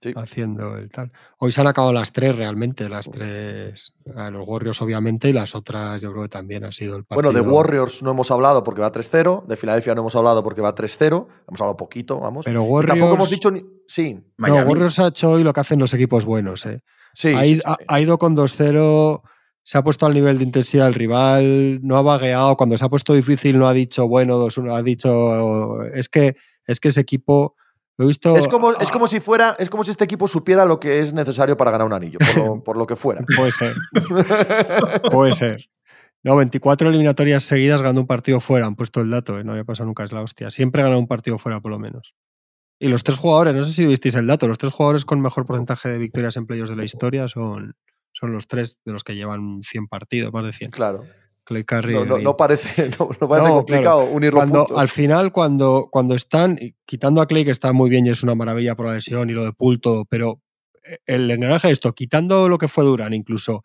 Sí. 0.00 0.12
haciendo 0.16 0.76
el 0.76 0.90
tal. 0.90 1.12
Hoy 1.38 1.50
se 1.50 1.62
han 1.62 1.66
acabado 1.66 1.90
las 1.94 2.12
tres 2.12 2.36
realmente, 2.36 2.90
las 2.90 3.10
tres, 3.10 3.94
a 4.14 4.28
los 4.30 4.46
Warriors 4.46 4.82
obviamente 4.82 5.30
y 5.30 5.32
las 5.32 5.54
otras 5.54 6.02
yo 6.02 6.10
creo 6.12 6.24
que 6.24 6.28
también 6.28 6.64
ha 6.64 6.72
sido 6.72 6.96
el 6.96 7.04
partido. 7.04 7.32
Bueno, 7.32 7.42
de 7.42 7.50
Warriors 7.50 8.02
no 8.02 8.10
hemos 8.10 8.30
hablado 8.30 8.62
porque 8.62 8.82
va 8.82 8.92
3-0, 8.92 9.46
de 9.46 9.56
Filadelfia 9.56 9.94
no 9.94 10.02
hemos 10.02 10.14
hablado 10.14 10.42
porque 10.44 10.60
va 10.60 10.74
3-0, 10.74 11.26
hemos 11.48 11.60
hablado 11.60 11.76
poquito, 11.78 12.20
vamos. 12.20 12.44
Pero 12.44 12.64
Y 12.64 12.68
Warriors, 12.68 12.98
tampoco 12.98 13.14
hemos 13.14 13.30
dicho 13.30 13.50
ni... 13.50 13.64
Sí, 13.88 14.12
no, 14.14 14.22
Miami. 14.36 14.68
Warriors 14.68 14.98
ha 14.98 15.06
hecho 15.06 15.30
hoy 15.30 15.42
lo 15.42 15.54
que 15.54 15.60
hacen 15.60 15.78
los 15.78 15.94
equipos 15.94 16.26
buenos. 16.26 16.66
¿eh? 16.66 16.80
sí, 17.14 17.28
ha, 17.32 17.40
sí, 17.40 17.46
ido, 17.52 17.56
sí, 17.60 17.62
ha- 17.64 17.76
sí. 17.78 17.84
ha 17.88 18.00
ido 18.02 18.18
con 18.18 18.36
2-0, 18.36 19.22
se 19.64 19.78
ha 19.78 19.82
puesto 19.82 20.04
al 20.04 20.12
nivel 20.12 20.36
de 20.38 20.44
intensidad 20.44 20.84
del 20.84 20.94
rival, 20.94 21.80
no 21.82 21.96
ha 21.96 22.02
vagueado, 22.02 22.56
cuando 22.56 22.76
se 22.76 22.84
ha 22.84 22.88
puesto 22.90 23.14
difícil 23.14 23.58
no 23.58 23.66
ha 23.66 23.72
dicho 23.72 24.06
bueno, 24.06 24.38
2-1, 24.38 24.76
ha 24.76 24.82
dicho 24.82 25.82
es 25.82 26.08
que, 26.08 26.36
es 26.66 26.78
que 26.78 26.88
ese 26.88 27.00
equipo... 27.00 27.56
He 27.96 28.04
visto, 28.04 28.36
Es 28.36 28.48
como, 28.48 28.72
es 28.72 28.90
como 28.90 29.06
si 29.06 29.20
fuera, 29.20 29.54
es 29.58 29.70
como 29.70 29.84
si 29.84 29.92
este 29.92 30.02
equipo 30.02 30.26
supiera 30.26 30.64
lo 30.64 30.80
que 30.80 30.98
es 30.98 31.12
necesario 31.12 31.56
para 31.56 31.70
ganar 31.70 31.86
un 31.86 31.92
anillo, 31.92 32.18
por 32.18 32.36
lo, 32.36 32.64
por 32.64 32.76
lo 32.76 32.86
que 32.86 32.96
fuera. 32.96 33.24
Puede 33.36 33.52
ser. 33.52 33.74
Puede 35.12 35.32
ser. 35.32 35.68
No, 36.24 36.34
24 36.34 36.88
eliminatorias 36.88 37.44
seguidas 37.44 37.80
ganando 37.82 38.00
un 38.00 38.08
partido 38.08 38.40
fuera. 38.40 38.66
Han 38.66 38.74
puesto 38.74 39.00
el 39.00 39.10
dato, 39.10 39.38
¿eh? 39.38 39.44
no 39.44 39.52
había 39.52 39.62
pasado 39.62 39.86
nunca, 39.86 40.02
es 40.02 40.10
la 40.10 40.22
hostia. 40.22 40.50
Siempre 40.50 40.82
gana 40.82 40.96
un 40.96 41.06
partido 41.06 41.38
fuera, 41.38 41.60
por 41.60 41.70
lo 41.70 41.78
menos. 41.78 42.14
Y 42.80 42.88
los 42.88 43.04
tres 43.04 43.18
jugadores, 43.18 43.54
no 43.54 43.62
sé 43.62 43.72
si 43.72 43.86
visteis 43.86 44.16
el 44.16 44.26
dato, 44.26 44.48
los 44.48 44.58
tres 44.58 44.72
jugadores 44.72 45.04
con 45.04 45.20
mejor 45.20 45.46
porcentaje 45.46 45.88
de 45.88 45.98
victorias 45.98 46.36
en 46.36 46.46
playoffs 46.46 46.70
de 46.70 46.76
la 46.76 46.84
historia 46.84 47.28
son, 47.28 47.76
son 48.24 48.32
los 48.32 48.48
tres 48.48 48.78
de 48.84 48.92
los 48.92 49.04
que 49.04 49.14
llevan 49.14 49.60
100 49.62 49.86
partidos, 49.88 50.32
más 50.32 50.44
de 50.46 50.52
100. 50.52 50.70
Claro. 50.70 51.04
Clay 51.44 51.64
Curry 51.64 51.92
No, 52.06 52.18
no- 52.18 52.36
parece, 52.38 52.88
no, 52.98 53.10
no 53.20 53.28
parece 53.28 53.50
complicado 53.50 54.04
unir 54.04 54.32
los 54.32 54.40
Cuando, 54.40 54.60
puntos. 54.64 54.78
al 54.78 54.88
final, 54.88 55.30
cuando, 55.32 55.88
cuando 55.90 56.14
están, 56.14 56.58
quitando 56.86 57.20
a 57.20 57.26
Clay, 57.26 57.44
que 57.44 57.50
está 57.50 57.72
muy 57.74 57.90
bien 57.90 58.06
y 58.06 58.10
es 58.10 58.22
una 58.22 58.34
maravilla 58.34 58.74
por 58.74 58.86
la 58.86 58.94
lesión 58.94 59.28
y 59.28 59.34
lo 59.34 59.44
de 59.44 59.52
todo, 59.80 60.06
pero 60.06 60.40
eh, 60.88 60.98
el 61.06 61.30
engranaje 61.30 61.68
de 61.68 61.72
esto, 61.74 61.92
quitando 61.94 62.48
lo 62.48 62.56
que 62.56 62.68
fue 62.68 62.84
Durán, 62.84 63.12
incluso 63.12 63.62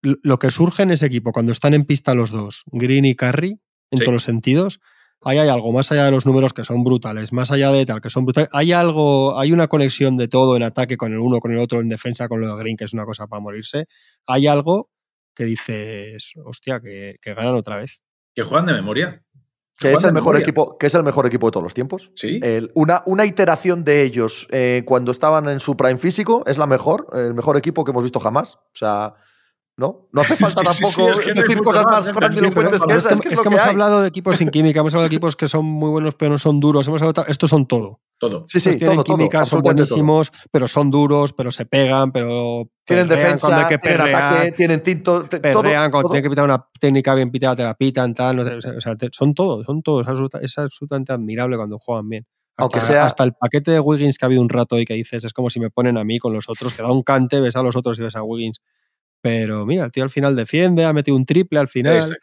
lo 0.00 0.38
que 0.38 0.50
surge 0.50 0.82
en 0.82 0.90
ese 0.90 1.06
equipo 1.06 1.32
cuando 1.32 1.52
están 1.52 1.74
en 1.74 1.84
pista 1.84 2.14
los 2.14 2.30
dos, 2.30 2.64
Green 2.66 3.04
y 3.04 3.14
Curry, 3.16 3.58
en 3.90 3.98
Sí. 3.98 4.04
todos 4.04 4.12
los 4.14 4.22
sentidos, 4.22 4.80
ahí 5.24 5.38
hay 5.38 5.48
algo 5.48 5.72
más 5.72 5.90
allá 5.92 6.04
de 6.04 6.10
los 6.10 6.26
números 6.26 6.52
que 6.52 6.64
son 6.64 6.84
brutales, 6.84 7.32
más 7.32 7.50
allá 7.50 7.70
de 7.72 7.84
tal, 7.86 8.00
que 8.00 8.10
son 8.10 8.24
brutales. 8.24 8.50
Hay 8.52 8.72
algo, 8.72 9.38
hay 9.38 9.52
una 9.52 9.68
conexión 9.68 10.16
de 10.16 10.28
todo 10.28 10.56
en 10.56 10.62
ataque 10.62 10.96
con 10.96 11.12
el 11.12 11.18
uno, 11.18 11.40
con 11.40 11.52
el 11.52 11.58
otro, 11.58 11.80
en 11.80 11.88
defensa 11.88 12.28
con 12.28 12.40
lo 12.40 12.48
de 12.48 12.62
Green, 12.62 12.76
que 12.76 12.84
es 12.84 12.92
una 12.92 13.04
cosa 13.04 13.26
para 13.26 13.40
morirse. 13.40 13.86
Hay 14.26 14.46
algo 14.46 14.90
que 15.34 15.44
dices, 15.44 16.32
hostia, 16.44 16.80
que, 16.80 17.16
que 17.20 17.34
ganan 17.34 17.54
otra 17.54 17.78
vez. 17.78 18.00
Que 18.34 18.42
juegan 18.42 18.66
de 18.66 18.72
memoria. 18.74 19.22
que 19.80 19.92
es 19.92 20.04
el 20.04 20.12
mejor 20.12 20.34
memoria. 20.34 20.42
equipo, 20.42 20.78
que 20.78 20.86
es 20.86 20.94
el 20.94 21.02
mejor 21.02 21.26
equipo 21.26 21.48
de 21.48 21.52
todos 21.52 21.64
los 21.64 21.74
tiempos. 21.74 22.10
Sí. 22.14 22.38
El- 22.42 22.70
una, 22.74 23.02
una 23.06 23.24
iteración 23.26 23.82
de 23.84 24.02
ellos 24.02 24.46
eh, 24.50 24.82
cuando 24.86 25.10
estaban 25.10 25.48
en 25.48 25.58
su 25.58 25.76
prime 25.76 25.98
físico 25.98 26.44
es 26.46 26.58
la 26.58 26.66
mejor, 26.66 27.08
el 27.14 27.34
mejor 27.34 27.56
equipo 27.56 27.84
que 27.84 27.90
hemos 27.90 28.02
visto 28.04 28.20
jamás. 28.20 28.54
O 28.56 28.70
sea, 28.74 29.14
¿no? 29.76 30.08
No 30.12 30.20
hace 30.22 30.36
falta 30.36 30.62
Sí, 30.72 30.84
sí, 30.84 30.84
sí, 30.84 30.92
tampoco 30.94 31.10
es 31.12 31.20
que 31.20 31.32
decir 31.32 31.58
cosas 31.62 31.84
más, 31.84 32.14
grandilocuentes 32.14 32.74
Sí, 32.76 32.80
que 32.82 32.86
pero 32.86 32.98
esa, 32.98 33.10
es 33.14 33.20
que 33.20 33.28
es, 33.28 33.36
lo 33.36 33.42
que 33.42 33.48
hemos 33.48 33.60
hay. 33.60 33.70
hablado 33.70 34.02
de 34.02 34.08
equipos 34.08 34.36
sin 34.36 34.48
química, 34.50 34.80
hemos 34.80 34.94
hablado 34.94 35.08
de 35.08 35.14
equipos 35.14 35.36
que 35.36 35.48
son 35.48 35.64
muy 35.64 35.90
buenos 35.90 36.14
pero 36.14 36.32
no 36.32 36.38
son 36.38 36.60
duros, 36.60 36.86
hemos 36.88 37.02
hablado 37.02 37.24
de 37.24 37.32
estos 37.32 37.50
son 37.50 37.66
todo. 37.66 38.00
Todo. 38.16 38.44
Sí, 38.48 38.60
sí, 38.60 38.68
Estos 38.70 38.78
tienen 38.78 38.96
todo, 38.98 39.04
todo, 39.04 39.16
química, 39.18 39.44
son 39.44 39.60
todo. 39.62 39.74
buenísimos, 39.74 40.32
pero 40.52 40.68
son 40.68 40.90
duros, 40.90 41.32
pero 41.32 41.50
se 41.50 41.66
pegan, 41.66 42.12
pero 42.12 42.70
Tienen 42.84 43.08
defensa, 43.08 43.48
hay 43.58 43.64
que 43.68 43.78
tienen 43.78 43.98
perrear, 43.98 44.24
ataque, 44.34 44.52
tienen 44.52 44.82
tinto, 44.84 45.24
te- 45.24 45.40
perrean, 45.40 45.90
cuando 45.90 46.02
todo. 46.08 46.12
tienen 46.12 46.22
que 46.22 46.30
pitar 46.30 46.44
una 46.44 46.64
técnica 46.80 47.14
bien 47.16 47.30
pitada, 47.32 47.56
te 47.56 47.64
la 47.64 47.74
pitan, 47.74 48.14
tal, 48.14 48.36
no 48.36 48.44
sé, 48.60 48.68
o 48.70 48.80
sea, 48.80 48.94
te- 48.96 49.08
son 49.10 49.34
todos, 49.34 49.66
son 49.66 49.82
todos, 49.82 50.06
absoluta- 50.06 50.38
es 50.40 50.56
absolutamente 50.56 51.12
admirable 51.12 51.56
cuando 51.56 51.78
juegan 51.80 52.08
bien. 52.08 52.24
Hasta, 52.56 52.62
Aunque 52.62 52.80
sea- 52.80 53.04
hasta 53.06 53.24
el 53.24 53.32
paquete 53.34 53.72
de 53.72 53.80
Wiggins 53.80 54.16
que 54.16 54.24
ha 54.24 54.28
habido 54.28 54.40
un 54.42 54.48
rato 54.48 54.78
y 54.78 54.84
que 54.84 54.94
dices, 54.94 55.24
es 55.24 55.32
como 55.32 55.50
si 55.50 55.58
me 55.58 55.70
ponen 55.70 55.98
a 55.98 56.04
mí 56.04 56.20
con 56.20 56.32
los 56.32 56.48
otros, 56.48 56.72
que 56.72 56.82
da 56.82 56.92
un 56.92 57.02
cante, 57.02 57.40
ves 57.40 57.56
a 57.56 57.62
los 57.64 57.74
otros 57.74 57.98
y 57.98 58.02
ves 58.02 58.14
a 58.14 58.22
Wiggins. 58.22 58.60
Pero 59.24 59.64
mira, 59.64 59.86
el 59.86 59.90
tío 59.90 60.02
al 60.04 60.10
final 60.10 60.36
defiende, 60.36 60.84
ha 60.84 60.92
metido 60.92 61.16
un 61.16 61.24
triple 61.24 61.58
al 61.58 61.68
final, 61.68 61.96
Exacto. 61.96 62.22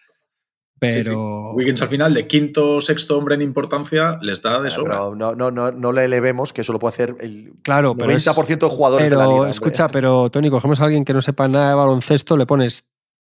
Sí, 0.83 0.91
sí. 0.91 0.99
pero... 1.03 1.51
Wiggins 1.53 1.81
al 1.81 1.87
final, 1.89 2.13
de 2.13 2.27
quinto 2.27 2.79
sexto 2.79 3.17
hombre 3.17 3.33
en 3.33 3.41
importancia, 3.41 4.19
les 4.21 4.43
da 4.43 4.61
de 4.61 4.67
Ah, 4.67 4.71
sobra. 4.71 4.97
pero 4.99 5.15
no, 5.15 5.33
no, 5.33 5.49
no, 5.49 5.71
no 5.71 5.91
le 5.91 6.05
elevemos 6.05 6.53
que 6.53 6.61
eso 6.61 6.73
lo 6.73 6.77
puede 6.79 6.93
hacer 6.93 7.15
el 7.21 7.53
Claro, 7.63 7.95
pero 7.95 8.11
es- 8.11 8.23
90% 8.25 8.67
de 8.67 8.75
jugadores 8.75 9.09
de 9.09 9.15
la 9.15 9.23
Pero 9.25 9.37
liga. 9.37 9.49
escucha, 9.49 9.89
pero 9.89 10.29
Tony, 10.29 10.51
cogemos 10.51 10.79
a 10.79 10.83
alguien 10.85 11.03
que 11.03 11.13
no 11.15 11.21
sepa 11.21 11.47
nada 11.47 11.69
de 11.69 11.75
baloncesto, 11.75 12.37
le 12.37 12.45
pones 12.45 12.83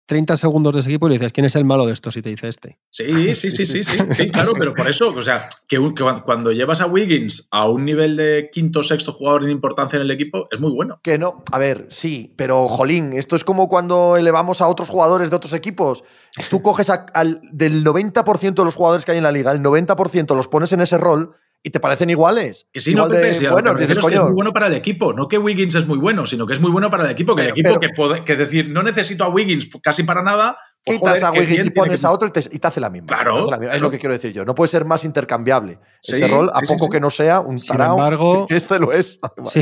30 0.07 0.35
segundos 0.37 0.73
de 0.73 0.79
ese 0.79 0.89
equipo 0.89 1.05
y 1.07 1.11
le 1.11 1.17
dices, 1.19 1.31
¿quién 1.33 1.45
es 1.45 1.55
el 1.55 1.65
malo 1.65 1.85
de 1.85 1.93
estos? 1.93 2.17
Y 2.17 2.21
te 2.23 2.29
dice 2.29 2.47
este. 2.47 2.79
Sí, 2.89 3.35
sí, 3.35 3.51
sí, 3.51 3.65
sí, 3.67 3.83
sí, 3.83 3.97
sí, 4.17 4.29
claro, 4.31 4.53
pero 4.57 4.73
por 4.73 4.87
eso, 4.89 5.13
o 5.15 5.21
sea, 5.21 5.47
que, 5.67 5.77
un- 5.77 5.93
que 5.93 6.03
cuando- 6.25 6.51
llevas 6.51 6.81
a 6.81 6.87
Wiggins 6.87 7.47
a 7.51 7.69
un 7.69 7.85
nivel 7.85 8.15
de 8.15 8.49
quinto 8.51 8.81
sexto 8.81 9.11
jugador 9.11 9.43
en 9.43 9.51
importancia 9.51 9.97
en 9.97 10.03
el 10.03 10.11
equipo, 10.11 10.47
es 10.49 10.59
muy 10.59 10.71
bueno. 10.71 10.99
Que 11.03 11.17
no, 11.19 11.43
a 11.51 11.59
ver, 11.59 11.85
sí, 11.89 12.33
pero 12.37 12.67
jolín, 12.67 13.13
esto 13.13 13.35
es 13.35 13.43
como 13.43 13.67
cuando 13.67 14.17
elevamos 14.17 14.61
a 14.61 14.67
otros 14.67 14.89
jugadores 14.89 15.29
de 15.29 15.35
otros 15.35 15.53
equipos. 15.53 16.03
Tú 16.49 16.61
coges 16.61 16.89
a- 16.89 17.05
al, 17.13 17.41
del 17.51 17.83
90% 17.83 18.53
de 18.61 18.65
los 18.65 18.75
jugadores 18.75 19.03
que 19.05 19.11
hay 19.11 19.17
en 19.17 19.23
la 19.25 19.31
liga, 19.31 19.51
el 19.51 19.61
90% 19.61 20.35
los 20.35 20.47
pones 20.47 20.71
en 20.71 20.81
ese 20.81 20.97
rol 20.97 21.35
y 21.63 21.69
te 21.69 21.79
parecen 21.79 22.09
iguales. 22.09 22.67
Que 22.71 22.79
sí, 22.79 22.91
Igual 22.91 23.09
no, 23.09 23.15
Pepe, 23.15 23.27
dices, 23.29 23.95
refiero 23.97 24.21
es 24.21 24.27
muy 24.27 24.33
bueno 24.35 24.53
para 24.53 24.67
el 24.67 24.73
equipo. 24.73 25.13
No 25.13 25.27
que 25.27 25.37
Wiggins 25.37 25.75
es 25.75 25.85
muy 25.87 25.97
bueno, 25.97 26.25
sino 26.25 26.45
que 26.47 26.53
es 26.53 26.61
muy 26.61 26.71
bueno 26.71 26.89
para 26.89 27.05
el 27.05 27.11
equipo. 27.11 27.35
Que 27.35 27.43
el 27.43 27.49
equipo 27.49 27.69
pero- 27.69 27.79
que 27.79 27.89
puede, 27.89 28.23
que 28.23 28.35
decir, 28.35 28.69
no 28.69 28.83
necesito 28.83 29.23
a 29.23 29.29
Wiggins 29.29 29.69
casi 29.81 30.03
para 30.03 30.21
nada. 30.21 30.57
Pues, 30.87 30.99
Quitas 30.99 31.23
a 31.23 31.31
Wiggins 31.31 31.65
y 31.65 31.69
pones 31.69 32.01
que- 32.01 32.07
a 32.07 32.11
otro 32.11 32.27
y 32.27 32.31
te, 32.31 32.39
y 32.51 32.59
te 32.59 32.67
hace 32.67 32.79
la 32.79 32.89
misma. 32.89 33.07
Claro, 33.07 33.35
la 33.49 33.57
misma. 33.57 33.57
Es 33.57 33.59
claro. 33.69 33.79
lo 33.83 33.91
que 33.91 33.99
quiero 33.99 34.13
decir 34.13 34.31
yo. 34.33 34.45
No 34.45 34.55
puede 34.55 34.67
ser 34.69 34.85
más 34.85 35.05
intercambiable 35.05 35.79
Sí, 36.01 36.13
ese 36.13 36.27
rol, 36.27 36.49
a 36.53 36.59
sí, 36.61 36.65
poco 36.67 36.85
sí. 36.85 36.91
que 36.91 36.99
no 36.99 37.09
sea 37.09 37.39
un 37.41 37.59
Sin 37.59 37.75
tarao. 37.75 37.95
embargo- 37.97 38.45
que 38.49 38.55
este 38.55 38.79
lo 38.79 38.91
es. 38.91 39.19
Sí, 39.51 39.61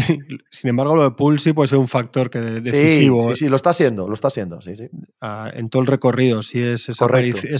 sin 0.49 0.69
embargo, 0.69 0.95
lo 0.95 1.03
de 1.03 1.11
Pool 1.11 1.39
sí 1.39 1.53
puede 1.53 1.67
ser 1.67 1.77
un 1.79 1.87
factor 1.87 2.29
que 2.29 2.39
de- 2.39 2.61
decisivo 2.61 3.29
sí, 3.33 3.45
sí, 3.45 3.49
lo 3.49 3.55
está 3.55 3.71
haciendo, 3.71 4.07
lo 4.07 4.13
está 4.13 4.27
haciendo, 4.27 4.61
sí, 4.61 4.75
sí. 4.75 4.89
ah, 5.21 5.49
en 5.53 5.69
todo 5.69 5.81
el 5.81 5.87
recorrido. 5.87 6.43
Si 6.43 6.61
es 6.61 6.87
esa, 6.89 7.05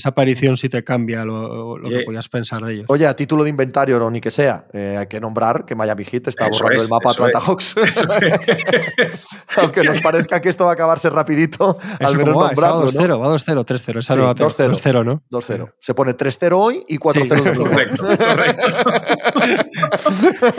aparición, 0.09 0.57
si 0.57 0.69
te 0.69 0.83
cambia 0.83 1.25
lo, 1.25 1.77
lo 1.77 1.89
que 1.89 1.95
Oye. 1.97 2.05
podías 2.05 2.29
pensar 2.29 2.63
de 2.63 2.73
ellos. 2.73 2.85
Oye, 2.89 3.07
a 3.07 3.15
título 3.15 3.43
de 3.43 3.49
inventario 3.49 4.03
o 4.03 4.11
ni 4.11 4.21
que 4.21 4.31
sea, 4.31 4.67
eh, 4.73 4.97
hay 4.99 5.07
que 5.07 5.19
nombrar 5.19 5.65
que 5.65 5.75
Miami 5.75 6.03
Heat 6.05 6.27
está 6.27 6.47
Eso 6.47 6.63
borrando 6.63 6.77
es, 6.77 6.83
el 6.83 6.89
mapa 6.89 7.11
Atlanta 7.11 7.37
es. 7.39 7.43
Hawks. 7.45 7.75
Aunque 9.57 9.83
nos 9.83 10.01
parezca 10.01 10.41
que 10.41 10.49
esto 10.49 10.65
va 10.65 10.71
a 10.71 10.73
acabarse 10.73 11.09
rapidito, 11.09 11.77
al 11.99 12.07
Eso 12.07 12.13
menos 12.15 12.33
como 12.33 12.45
va, 12.45 12.51
esa 12.51 12.61
va 12.61 12.67
nombrarlo, 12.81 12.91
¿no? 13.07 13.15
2-0, 13.15 13.21
va 13.21 13.27
2-0, 13.55 13.65
3-0. 13.65 13.99
Esa 13.99 14.13
Sí, 14.13 14.19
no 14.19 14.25
va 14.25 14.35
2-0. 14.35 14.71
2-0, 14.73 15.05
¿no? 15.05 15.23
2-0. 15.31 15.73
Se 15.79 15.93
pone 15.93 16.13
3-0 16.15 16.53
hoy 16.57 16.83
y 16.87 16.97
4-0 16.97 17.53
Sí. 17.53 17.57
correcto, 17.57 18.03
correcto. 18.05 18.67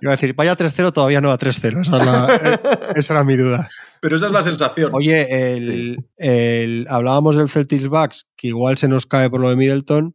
Iba 0.00 0.12
a 0.12 0.16
decir, 0.16 0.34
vaya 0.34 0.56
3-0, 0.56 0.92
todavía 0.92 1.20
no 1.20 1.28
va 1.28 1.38
3-0. 1.38 1.80
Esa, 1.80 1.96
es 1.96 2.04
la- 2.06 2.36
eh, 2.42 2.58
esa 2.96 3.14
era 3.14 3.24
mi 3.24 3.36
duda. 3.36 3.68
Pero 4.00 4.16
esa 4.16 4.26
es 4.26 4.32
la 4.32 4.42
sensación. 4.42 4.90
Oye, 4.92 5.54
el, 5.56 5.96
el- 6.18 6.86
hablábamos 6.90 7.36
del 7.36 7.48
Celtics 7.48 7.88
Bucks, 7.88 8.26
que 8.36 8.48
igual 8.48 8.76
se 8.76 8.88
nos 8.88 9.06
cae 9.06 9.30
por 9.30 9.40
lo 9.40 9.48
de 9.48 9.56
Middleton, 9.56 10.14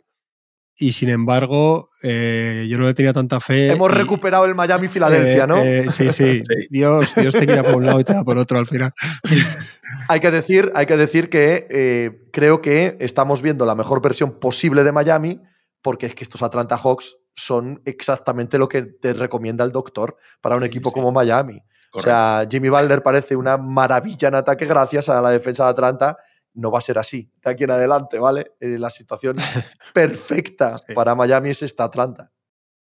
y 0.81 0.93
sin 0.93 1.09
embargo, 1.09 1.89
eh, 2.01 2.65
yo 2.69 2.77
no 2.77 2.85
le 2.85 2.93
tenía 2.93 3.11
tanta 3.11 3.41
fe. 3.41 3.69
Hemos 3.69 3.91
y- 3.91 3.95
recuperado 3.95 4.45
el 4.45 4.55
Miami-Filadelfia, 4.55 5.43
eh, 5.43 5.47
¿no? 5.47 5.57
eh, 5.57 5.87
sí, 5.91 6.09
sí, 6.09 6.41
Sí. 6.47 6.67
Dios, 6.69 7.13
Dios 7.15 7.33
te 7.33 7.45
quiera 7.45 7.63
por 7.63 7.75
un 7.75 7.85
lado 7.85 7.99
y 7.99 8.05
te 8.05 8.13
da 8.13 8.23
por 8.23 8.37
otro 8.37 8.57
al 8.57 8.65
final. 8.65 8.93
Hay 10.07 10.21
que 10.21 10.31
decir, 10.31 10.71
hay 10.75 10.85
que, 10.85 10.95
decir 10.95 11.29
que 11.29 11.67
eh, 11.69 12.29
creo 12.31 12.61
que 12.61 12.95
estamos 12.99 13.41
viendo 13.41 13.65
la 13.65 13.75
mejor 13.75 14.01
versión 14.01 14.39
posible 14.39 14.83
de 14.83 14.91
Miami, 14.91 15.41
porque 15.81 16.05
es 16.05 16.15
que 16.15 16.23
estos 16.23 16.41
Atlanta 16.41 16.77
Hawks 16.77 17.17
son 17.35 17.81
exactamente 17.85 18.57
lo 18.57 18.69
que 18.69 18.83
te 18.83 19.13
recomienda 19.13 19.63
el 19.65 19.71
doctor 19.71 20.15
para 20.41 20.55
un 20.55 20.63
equipo 20.63 20.89
sí. 20.89 20.93
como 20.93 21.11
Miami. 21.11 21.61
O 21.91 21.99
sea, 21.99 22.47
Jimmy 22.49 22.69
Butler 22.69 23.01
parece 23.01 23.35
una 23.35 23.57
maravilla 23.57 24.27
en 24.27 24.35
ataque 24.35 24.65
gracias 24.65 25.09
a 25.09 25.21
la 25.21 25.31
defensa 25.31 25.65
de 25.65 25.71
Atlanta. 25.71 26.17
No 26.59 26.71
va 26.71 26.79
a 26.79 26.81
ser 26.81 26.97
así 26.99 27.31
de 27.43 27.51
aquí 27.51 27.63
en 27.63 27.71
adelante, 27.71 28.19
¿vale? 28.19 28.51
Eh, 28.59 28.77
la 28.79 28.89
situación 28.89 29.37
perfecta 29.93 30.77
Sí. 30.77 30.93
para 30.93 31.15
Miami 31.15 31.49
es 31.49 31.61
esta 31.63 31.85
Atlanta. 31.85 32.31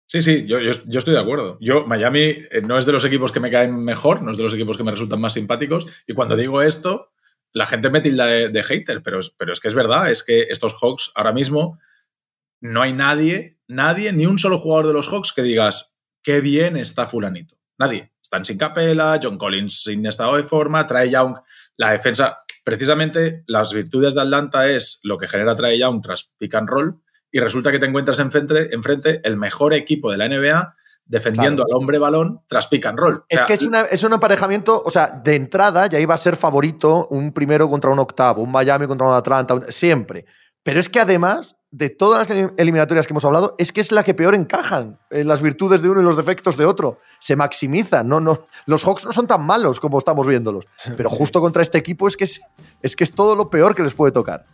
Sí, 0.06 0.20
sí, 0.20 0.46
yo, 0.46 0.60
yo, 0.60 0.70
yo 0.86 0.98
estoy 0.98 1.14
de 1.14 1.20
acuerdo. 1.20 1.56
Yo, 1.60 1.86
Miami 1.86 2.20
eh, 2.20 2.60
no 2.62 2.76
es 2.78 2.84
de 2.86 2.92
los 2.92 3.04
equipos 3.04 3.32
que 3.32 3.40
me 3.40 3.50
caen 3.50 3.74
mejor, 3.82 4.22
no 4.22 4.30
es 4.30 4.36
de 4.36 4.42
los 4.42 4.52
equipos 4.54 4.76
que 4.76 4.84
me 4.84 4.90
resultan 4.90 5.20
más 5.20 5.32
simpáticos. 5.32 5.86
Y 6.06 6.12
cuando 6.14 6.36
digo 6.36 6.60
esto, 6.62 7.10
la 7.52 7.66
gente 7.66 7.88
me 7.90 8.00
tilda 8.00 8.26
de, 8.26 8.48
de 8.50 8.62
hater, 8.62 9.02
pero, 9.02 9.20
es- 9.20 9.30
pero 9.36 9.52
es 9.52 9.60
que 9.60 9.68
es 9.68 9.74
verdad, 9.74 10.10
es 10.10 10.22
que 10.22 10.42
estos 10.50 10.74
Hawks 10.80 11.10
ahora 11.14 11.32
mismo 11.32 11.78
no 12.60 12.82
hay 12.82 12.92
nadie, 12.92 13.58
nadie, 13.66 14.12
ni 14.12 14.26
un 14.26 14.38
solo 14.38 14.58
jugador 14.58 14.86
de 14.88 14.92
los 14.92 15.08
Hawks 15.08 15.32
que 15.32 15.42
digas 15.42 15.96
qué 16.22 16.40
bien 16.40 16.76
está 16.76 17.06
fulanito. 17.06 17.56
Nadie. 17.78 18.12
Están 18.22 18.44
sin 18.44 18.56
capela, 18.58 19.18
John 19.22 19.36
Collins 19.38 19.82
sin 19.84 20.04
estado 20.06 20.36
de 20.36 20.42
forma, 20.44 20.86
Trae 20.86 21.10
Young, 21.10 21.36
la 21.76 21.90
defensa. 21.92 22.38
Precisamente 22.64 23.44
las 23.46 23.72
virtudes 23.72 24.14
de 24.14 24.22
Atlanta 24.22 24.68
es 24.68 25.00
lo 25.02 25.18
que 25.18 25.28
genera 25.28 25.54
Trae 25.54 25.78
Young 25.78 26.00
tras 26.02 26.32
pick 26.38 26.54
and 26.54 26.68
roll 26.68 27.00
y 27.30 27.40
resulta 27.40 27.70
que 27.70 27.78
te 27.78 27.86
encuentras 27.86 28.18
enfrente, 28.20 28.74
enfrente 28.74 29.20
el 29.24 29.36
mejor 29.36 29.74
equipo 29.74 30.10
de 30.10 30.16
la 30.18 30.28
NBA 30.28 30.74
defendiendo 31.04 31.64
Claro. 31.64 31.76
al 31.76 31.82
hombre 31.82 31.98
balón 31.98 32.40
tras 32.48 32.66
pick 32.68 32.86
and 32.86 32.98
roll. 32.98 33.16
O 33.16 33.24
Es 33.28 33.44
que 33.44 33.52
es, 33.52 33.62
una- 33.62 33.82
es 33.82 34.02
un 34.02 34.14
emparejamiento, 34.14 34.82
o 34.82 34.90
sea, 34.90 35.08
de 35.22 35.34
entrada 35.34 35.86
ya 35.86 36.00
iba 36.00 36.14
a 36.14 36.18
ser 36.18 36.36
favorito 36.36 37.06
un 37.10 37.32
primero 37.32 37.68
contra 37.68 37.90
un 37.90 37.98
octavo, 37.98 38.42
un 38.42 38.50
Miami 38.50 38.86
contra 38.86 39.06
un 39.08 39.14
Atlanta, 39.14 39.54
un- 39.54 39.70
siempre. 39.70 40.24
Pero 40.62 40.80
es 40.80 40.88
que 40.88 41.00
además 41.00 41.56
de 41.74 41.90
todas 41.90 42.28
las 42.28 42.52
eliminatorias 42.56 43.04
que 43.04 43.12
hemos 43.12 43.24
hablado, 43.24 43.56
es 43.58 43.72
que 43.72 43.80
es 43.80 43.90
la 43.90 44.04
que 44.04 44.14
peor 44.14 44.36
encajan 44.36 44.96
en 45.10 45.26
las 45.26 45.42
virtudes 45.42 45.82
de 45.82 45.90
uno 45.90 46.00
y 46.00 46.04
los 46.04 46.16
defectos 46.16 46.56
de 46.56 46.64
otro. 46.64 46.98
Se 47.18 47.34
maximizan. 47.34 48.06
No, 48.06 48.20
no, 48.20 48.44
los 48.66 48.84
Hawks 48.84 49.04
no 49.04 49.12
son 49.12 49.26
tan 49.26 49.44
malos 49.44 49.80
como 49.80 49.98
estamos 49.98 50.24
viéndolos. 50.24 50.66
Pero 50.96 51.10
justo 51.10 51.40
contra 51.40 51.62
este 51.62 51.76
equipo 51.76 52.06
es 52.06 52.16
que 52.16 52.24
es, 52.24 52.96
que 52.96 53.02
es 53.02 53.12
todo 53.12 53.34
lo 53.34 53.50
peor 53.50 53.74
que 53.74 53.82
les 53.82 53.92
puede 53.92 54.12
tocar. 54.12 54.44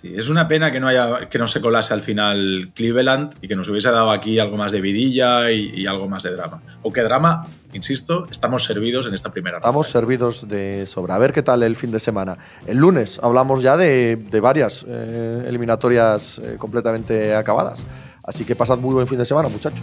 Sí, 0.00 0.14
es 0.16 0.28
una 0.28 0.48
pena 0.48 0.72
que 0.72 0.80
no, 0.80 0.88
haya, 0.88 1.28
que 1.28 1.38
no 1.38 1.46
se 1.46 1.60
colase 1.60 1.92
al 1.92 2.02
final 2.02 2.70
Cleveland 2.74 3.34
y 3.42 3.48
que 3.48 3.56
nos 3.56 3.68
hubiese 3.68 3.90
dado 3.90 4.10
aquí 4.10 4.38
algo 4.38 4.56
más 4.56 4.72
de 4.72 4.80
vidilla 4.80 5.50
y, 5.50 5.86
algo 5.86 6.08
más 6.08 6.22
de 6.22 6.30
drama. 6.30 6.62
O 6.82 6.92
que 6.92 7.02
drama, 7.02 7.46
insisto, 7.72 8.26
estamos 8.30 8.64
servidos 8.64 9.06
en 9.06 9.14
esta 9.14 9.30
primera 9.30 9.56
Estamos 9.56 9.88
servidos 9.88 10.48
de 10.48 10.86
sobra. 10.86 11.16
A 11.16 11.18
ver 11.18 11.32
qué 11.32 11.42
tal 11.42 11.62
el 11.62 11.76
fin 11.76 11.90
de 11.92 12.00
semana. 12.00 12.38
El 12.66 12.78
lunes 12.78 13.20
hablamos 13.22 13.62
ya 13.62 13.76
de, 13.76 14.16
varias 14.40 14.86
eh, 14.88 15.44
eliminatorias 15.46 16.40
eh, 16.42 16.56
completamente 16.58 17.34
acabadas. 17.34 17.84
Así 18.24 18.44
que 18.44 18.54
pasad 18.54 18.78
muy 18.78 18.94
buen 18.94 19.06
fin 19.06 19.18
de 19.18 19.24
semana, 19.24 19.48
muchachos. 19.48 19.80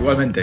Igualmente. 0.00 0.42